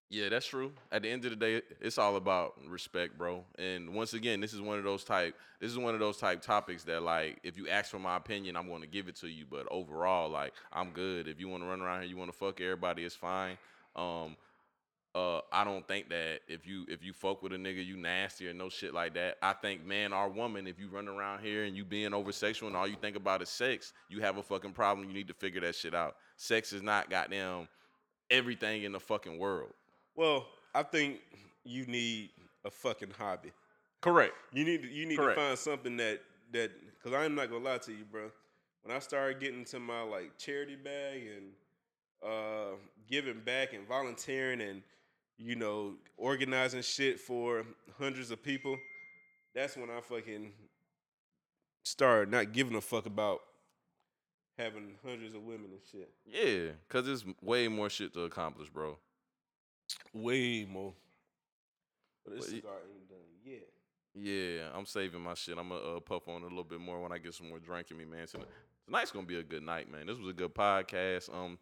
Yeah, 0.09 0.29
that's 0.29 0.45
true. 0.45 0.71
At 0.91 1.01
the 1.01 1.09
end 1.09 1.25
of 1.25 1.31
the 1.31 1.35
day, 1.35 1.61
it's 1.81 1.97
all 1.97 2.15
about 2.15 2.53
respect, 2.67 3.17
bro. 3.17 3.43
And 3.57 3.95
once 3.95 4.13
again, 4.13 4.39
this 4.39 4.53
is 4.53 4.61
one 4.61 4.77
of 4.77 4.83
those 4.83 5.03
type. 5.03 5.35
This 5.59 5.71
is 5.71 5.77
one 5.77 5.93
of 5.93 5.99
those 5.99 6.17
type 6.17 6.41
topics 6.41 6.83
that, 6.83 7.01
like, 7.01 7.39
if 7.43 7.57
you 7.57 7.67
ask 7.67 7.89
for 7.89 7.99
my 7.99 8.17
opinion, 8.17 8.55
I'm 8.55 8.67
going 8.67 8.81
to 8.81 8.87
give 8.87 9.07
it 9.07 9.15
to 9.17 9.27
you. 9.27 9.45
But 9.49 9.67
overall, 9.71 10.29
like, 10.29 10.53
I'm 10.71 10.91
good. 10.91 11.27
If 11.27 11.39
you 11.39 11.49
want 11.49 11.63
to 11.63 11.67
run 11.67 11.81
around 11.81 12.01
here, 12.01 12.09
you 12.09 12.17
want 12.17 12.31
to 12.31 12.37
fuck 12.37 12.61
everybody, 12.61 13.03
it's 13.03 13.15
fine. 13.15 13.57
Um, 13.95 14.35
uh, 15.15 15.41
I 15.51 15.63
don't 15.63 15.87
think 15.87 16.09
that 16.09 16.39
if 16.47 16.65
you 16.65 16.85
if 16.89 17.03
you 17.03 17.13
fuck 17.13 17.43
with 17.43 17.53
a 17.53 17.55
nigga, 17.55 17.85
you 17.85 17.97
nasty 17.97 18.47
or 18.47 18.53
no 18.53 18.69
shit 18.69 18.95
like 18.95 19.13
that. 19.13 19.37
I 19.43 19.53
think 19.53 19.85
man 19.85 20.11
or 20.11 20.27
woman, 20.27 20.65
if 20.65 20.79
you 20.79 20.87
run 20.89 21.07
around 21.07 21.43
here 21.43 21.65
and 21.65 21.75
you 21.77 21.85
being 21.85 22.15
over 22.15 22.31
sexual 22.31 22.67
and 22.67 22.75
all 22.75 22.87
you 22.87 22.95
think 22.95 23.15
about 23.15 23.41
is 23.41 23.49
sex, 23.49 23.93
you 24.09 24.21
have 24.21 24.37
a 24.37 24.43
fucking 24.43 24.73
problem. 24.73 25.07
You 25.07 25.13
need 25.13 25.27
to 25.27 25.35
figure 25.35 25.61
that 25.61 25.75
shit 25.75 25.93
out. 25.93 26.15
Sex 26.35 26.73
is 26.73 26.81
not 26.81 27.11
goddamn 27.11 27.67
everything 28.31 28.83
in 28.83 28.91
the 28.91 28.99
fucking 28.99 29.37
world. 29.37 29.73
Well, 30.15 30.45
I 30.73 30.83
think 30.83 31.19
you 31.63 31.85
need 31.85 32.29
a 32.65 32.71
fucking 32.71 33.11
hobby. 33.17 33.51
Correct. 34.01 34.33
You 34.51 34.65
need 34.65 34.83
to, 34.83 34.89
you 34.89 35.05
need 35.05 35.17
Correct. 35.17 35.39
to 35.39 35.45
find 35.45 35.57
something 35.57 35.97
that 35.97 36.21
that 36.51 36.71
because 36.91 37.17
I'm 37.17 37.35
not 37.35 37.49
gonna 37.49 37.63
lie 37.63 37.77
to 37.79 37.91
you, 37.91 38.05
bro. 38.09 38.31
When 38.83 38.95
I 38.95 38.99
started 38.99 39.39
getting 39.39 39.65
to 39.65 39.79
my 39.79 40.01
like 40.01 40.37
charity 40.37 40.75
bag 40.75 41.21
and 41.37 41.51
uh, 42.23 42.75
giving 43.09 43.39
back 43.39 43.73
and 43.73 43.87
volunteering 43.87 44.61
and 44.61 44.81
you 45.37 45.55
know 45.55 45.93
organizing 46.17 46.81
shit 46.81 47.19
for 47.19 47.65
hundreds 47.97 48.29
of 48.31 48.43
people, 48.43 48.77
that's 49.55 49.77
when 49.77 49.89
I 49.89 50.01
fucking 50.01 50.51
started 51.83 52.29
not 52.29 52.51
giving 52.51 52.75
a 52.75 52.81
fuck 52.81 53.05
about 53.05 53.39
having 54.57 54.95
hundreds 55.05 55.33
of 55.33 55.43
women 55.43 55.71
and 55.71 55.81
shit. 55.91 56.11
Yeah, 56.25 56.71
cause 56.89 57.05
there's 57.05 57.25
way 57.41 57.67
more 57.67 57.89
shit 57.89 58.13
to 58.13 58.21
accomplish, 58.21 58.69
bro. 58.69 58.97
Way 60.13 60.65
more. 60.65 60.93
But 62.25 62.35
this 62.35 62.45
cigar 62.49 62.71
ain't 62.89 63.09
done 63.09 63.17
yet. 63.43 63.67
Yeah, 64.15 64.69
I'm 64.73 64.85
saving 64.85 65.21
my 65.21 65.33
shit. 65.33 65.57
I'm 65.57 65.69
gonna 65.69 65.97
uh, 65.97 65.99
puff 65.99 66.27
on 66.27 66.41
a 66.43 66.47
little 66.47 66.63
bit 66.63 66.79
more 66.79 67.01
when 67.01 67.11
I 67.11 67.17
get 67.17 67.33
some 67.33 67.49
more 67.49 67.59
drink 67.59 67.89
in 67.91 67.97
me, 67.97 68.05
man. 68.05 68.27
Tonight- 68.27 68.47
Tonight's 68.85 69.11
gonna 69.11 69.25
be 69.25 69.39
a 69.39 69.43
good 69.43 69.63
night, 69.63 69.89
man. 69.91 70.07
This 70.07 70.17
was 70.17 70.27
a 70.29 70.33
good 70.33 70.53
podcast. 70.53 71.33
Um, 71.33 71.57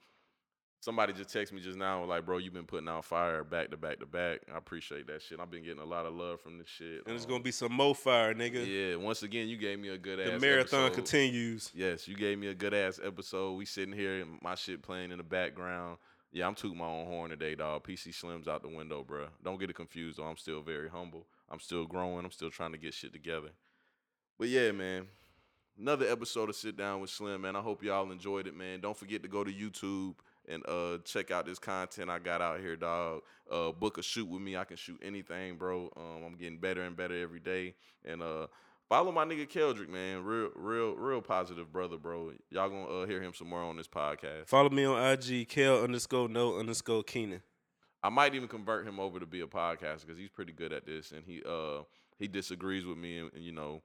somebody 0.81 1.13
just 1.13 1.29
texted 1.29 1.51
me 1.53 1.61
just 1.61 1.77
now, 1.77 2.03
like, 2.03 2.25
bro, 2.25 2.39
you've 2.39 2.53
been 2.53 2.65
putting 2.65 2.89
out 2.89 3.05
fire 3.05 3.43
back 3.43 3.69
to 3.71 3.77
back 3.77 3.99
to 3.99 4.05
back. 4.07 4.41
I 4.51 4.57
appreciate 4.57 5.05
that 5.07 5.21
shit. 5.21 5.39
I've 5.39 5.51
been 5.51 5.63
getting 5.63 5.81
a 5.81 5.85
lot 5.85 6.05
of 6.07 6.13
love 6.15 6.41
from 6.41 6.57
this 6.57 6.67
shit. 6.67 7.03
And 7.05 7.15
it's 7.15 7.25
Um, 7.25 7.29
gonna 7.31 7.43
be 7.43 7.51
some 7.51 7.71
more 7.73 7.93
fire, 7.95 8.33
nigga. 8.33 8.65
yeah. 8.67 8.95
Once 8.95 9.21
again, 9.23 9.47
you 9.47 9.57
gave 9.57 9.79
me 9.79 9.89
a 9.89 9.97
good 9.99 10.17
the 10.19 10.33
ass 10.33 10.41
marathon 10.41 10.85
episode. 10.87 10.95
continues. 10.95 11.71
Yes, 11.75 12.07
you 12.07 12.15
gave 12.15 12.37
me 12.39 12.47
a 12.47 12.55
good 12.55 12.73
ass 12.73 12.99
episode. 13.01 13.53
We 13.53 13.65
sitting 13.65 13.93
here 13.93 14.19
and 14.21 14.41
my 14.41 14.55
shit 14.55 14.81
playing 14.81 15.11
in 15.11 15.17
the 15.19 15.23
background. 15.23 15.99
Yeah, 16.31 16.47
I'm 16.47 16.55
tooting 16.55 16.77
my 16.77 16.85
own 16.85 17.07
horn 17.07 17.29
today, 17.29 17.55
dog. 17.55 17.83
PC 17.83 18.13
Slim's 18.13 18.47
out 18.47 18.61
the 18.61 18.69
window, 18.69 19.03
bro. 19.03 19.27
Don't 19.43 19.59
get 19.59 19.69
it 19.69 19.75
confused, 19.75 20.17
though. 20.17 20.23
I'm 20.23 20.37
still 20.37 20.61
very 20.61 20.89
humble. 20.89 21.27
I'm 21.49 21.59
still 21.59 21.85
growing. 21.85 22.23
I'm 22.23 22.31
still 22.31 22.49
trying 22.49 22.71
to 22.71 22.77
get 22.77 22.93
shit 22.93 23.11
together. 23.11 23.49
But 24.39 24.47
yeah, 24.47 24.71
man. 24.71 25.07
Another 25.77 26.07
episode 26.07 26.49
of 26.49 26.55
Sit 26.55 26.77
Down 26.77 27.01
with 27.01 27.09
Slim, 27.09 27.41
man. 27.41 27.55
I 27.55 27.61
hope 27.61 27.83
y'all 27.83 28.11
enjoyed 28.11 28.47
it, 28.47 28.55
man. 28.55 28.79
Don't 28.81 28.95
forget 28.95 29.23
to 29.23 29.29
go 29.29 29.43
to 29.43 29.51
YouTube 29.51 30.15
and 30.47 30.67
uh 30.67 30.97
check 31.05 31.31
out 31.31 31.45
this 31.45 31.59
content 31.59 32.09
I 32.09 32.19
got 32.19 32.41
out 32.41 32.59
here, 32.59 32.75
dog. 32.75 33.21
Uh 33.49 33.71
book 33.71 33.97
a 33.97 34.03
shoot 34.03 34.27
with 34.27 34.41
me. 34.41 34.57
I 34.57 34.63
can 34.63 34.77
shoot 34.77 34.99
anything, 35.03 35.57
bro. 35.57 35.91
Um, 35.95 36.23
I'm 36.25 36.35
getting 36.35 36.59
better 36.59 36.81
and 36.83 36.95
better 36.95 37.19
every 37.19 37.39
day. 37.39 37.75
And 38.05 38.21
uh 38.21 38.47
follow 38.91 39.11
my 39.13 39.23
nigga 39.23 39.47
Keldrick, 39.49 39.87
man. 39.87 40.21
Real, 40.25 40.49
real, 40.53 40.95
real 40.95 41.21
positive 41.21 41.71
brother, 41.71 41.95
bro. 41.95 42.33
Y'all 42.49 42.69
gonna 42.69 43.03
uh, 43.03 43.05
hear 43.05 43.21
him 43.21 43.33
some 43.33 43.47
more 43.47 43.61
on 43.61 43.77
this 43.77 43.87
podcast. 43.87 44.47
Follow 44.47 44.69
me 44.69 44.83
on 44.83 45.01
IG, 45.01 45.47
Kel 45.47 45.81
underscore 45.81 46.27
no 46.27 46.59
underscore 46.59 47.01
Keenan. 47.01 47.41
I 48.03 48.09
might 48.09 48.35
even 48.35 48.49
convert 48.49 48.85
him 48.85 48.99
over 48.99 49.17
to 49.17 49.25
be 49.25 49.39
a 49.39 49.47
podcaster 49.47 50.01
because 50.01 50.17
he's 50.17 50.29
pretty 50.29 50.51
good 50.51 50.73
at 50.73 50.85
this, 50.85 51.13
and 51.13 51.23
he 51.25 51.41
uh 51.47 51.83
he 52.19 52.27
disagrees 52.27 52.85
with 52.85 52.97
me, 52.97 53.19
and, 53.19 53.31
and, 53.33 53.43
you 53.43 53.53
know, 53.53 53.81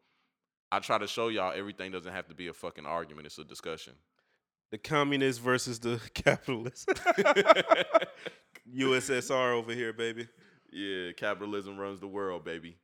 I 0.72 0.80
try 0.80 0.98
to 0.98 1.07
show 1.07 1.28
y'all 1.28 1.52
everything 1.57 1.92
doesn't 1.92 2.12
have 2.12 2.26
to 2.28 2.34
be 2.34 2.48
a 2.48 2.52
fucking 2.52 2.84
argument; 2.84 3.26
it's 3.26 3.38
a 3.38 3.44
discussion. 3.44 3.92
The 4.72 4.78
communist 4.78 5.40
versus 5.40 5.78
the 5.78 6.00
capitalist. 6.14 6.88
USSR 8.76 9.52
over 9.52 9.72
here, 9.72 9.92
baby. 9.92 10.26
yeah, 10.72 11.12
capitalism 11.12 11.78
runs 11.78 12.00
the 12.00 12.09
world, 12.09 12.44
baby, 12.44 12.76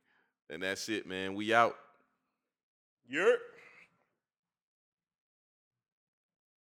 and 0.49 0.63
that's 0.63 0.87
it, 0.87 1.05
man. 1.05 1.33
We 1.33 1.53
out. 1.53 1.75
Yep. 3.09 3.39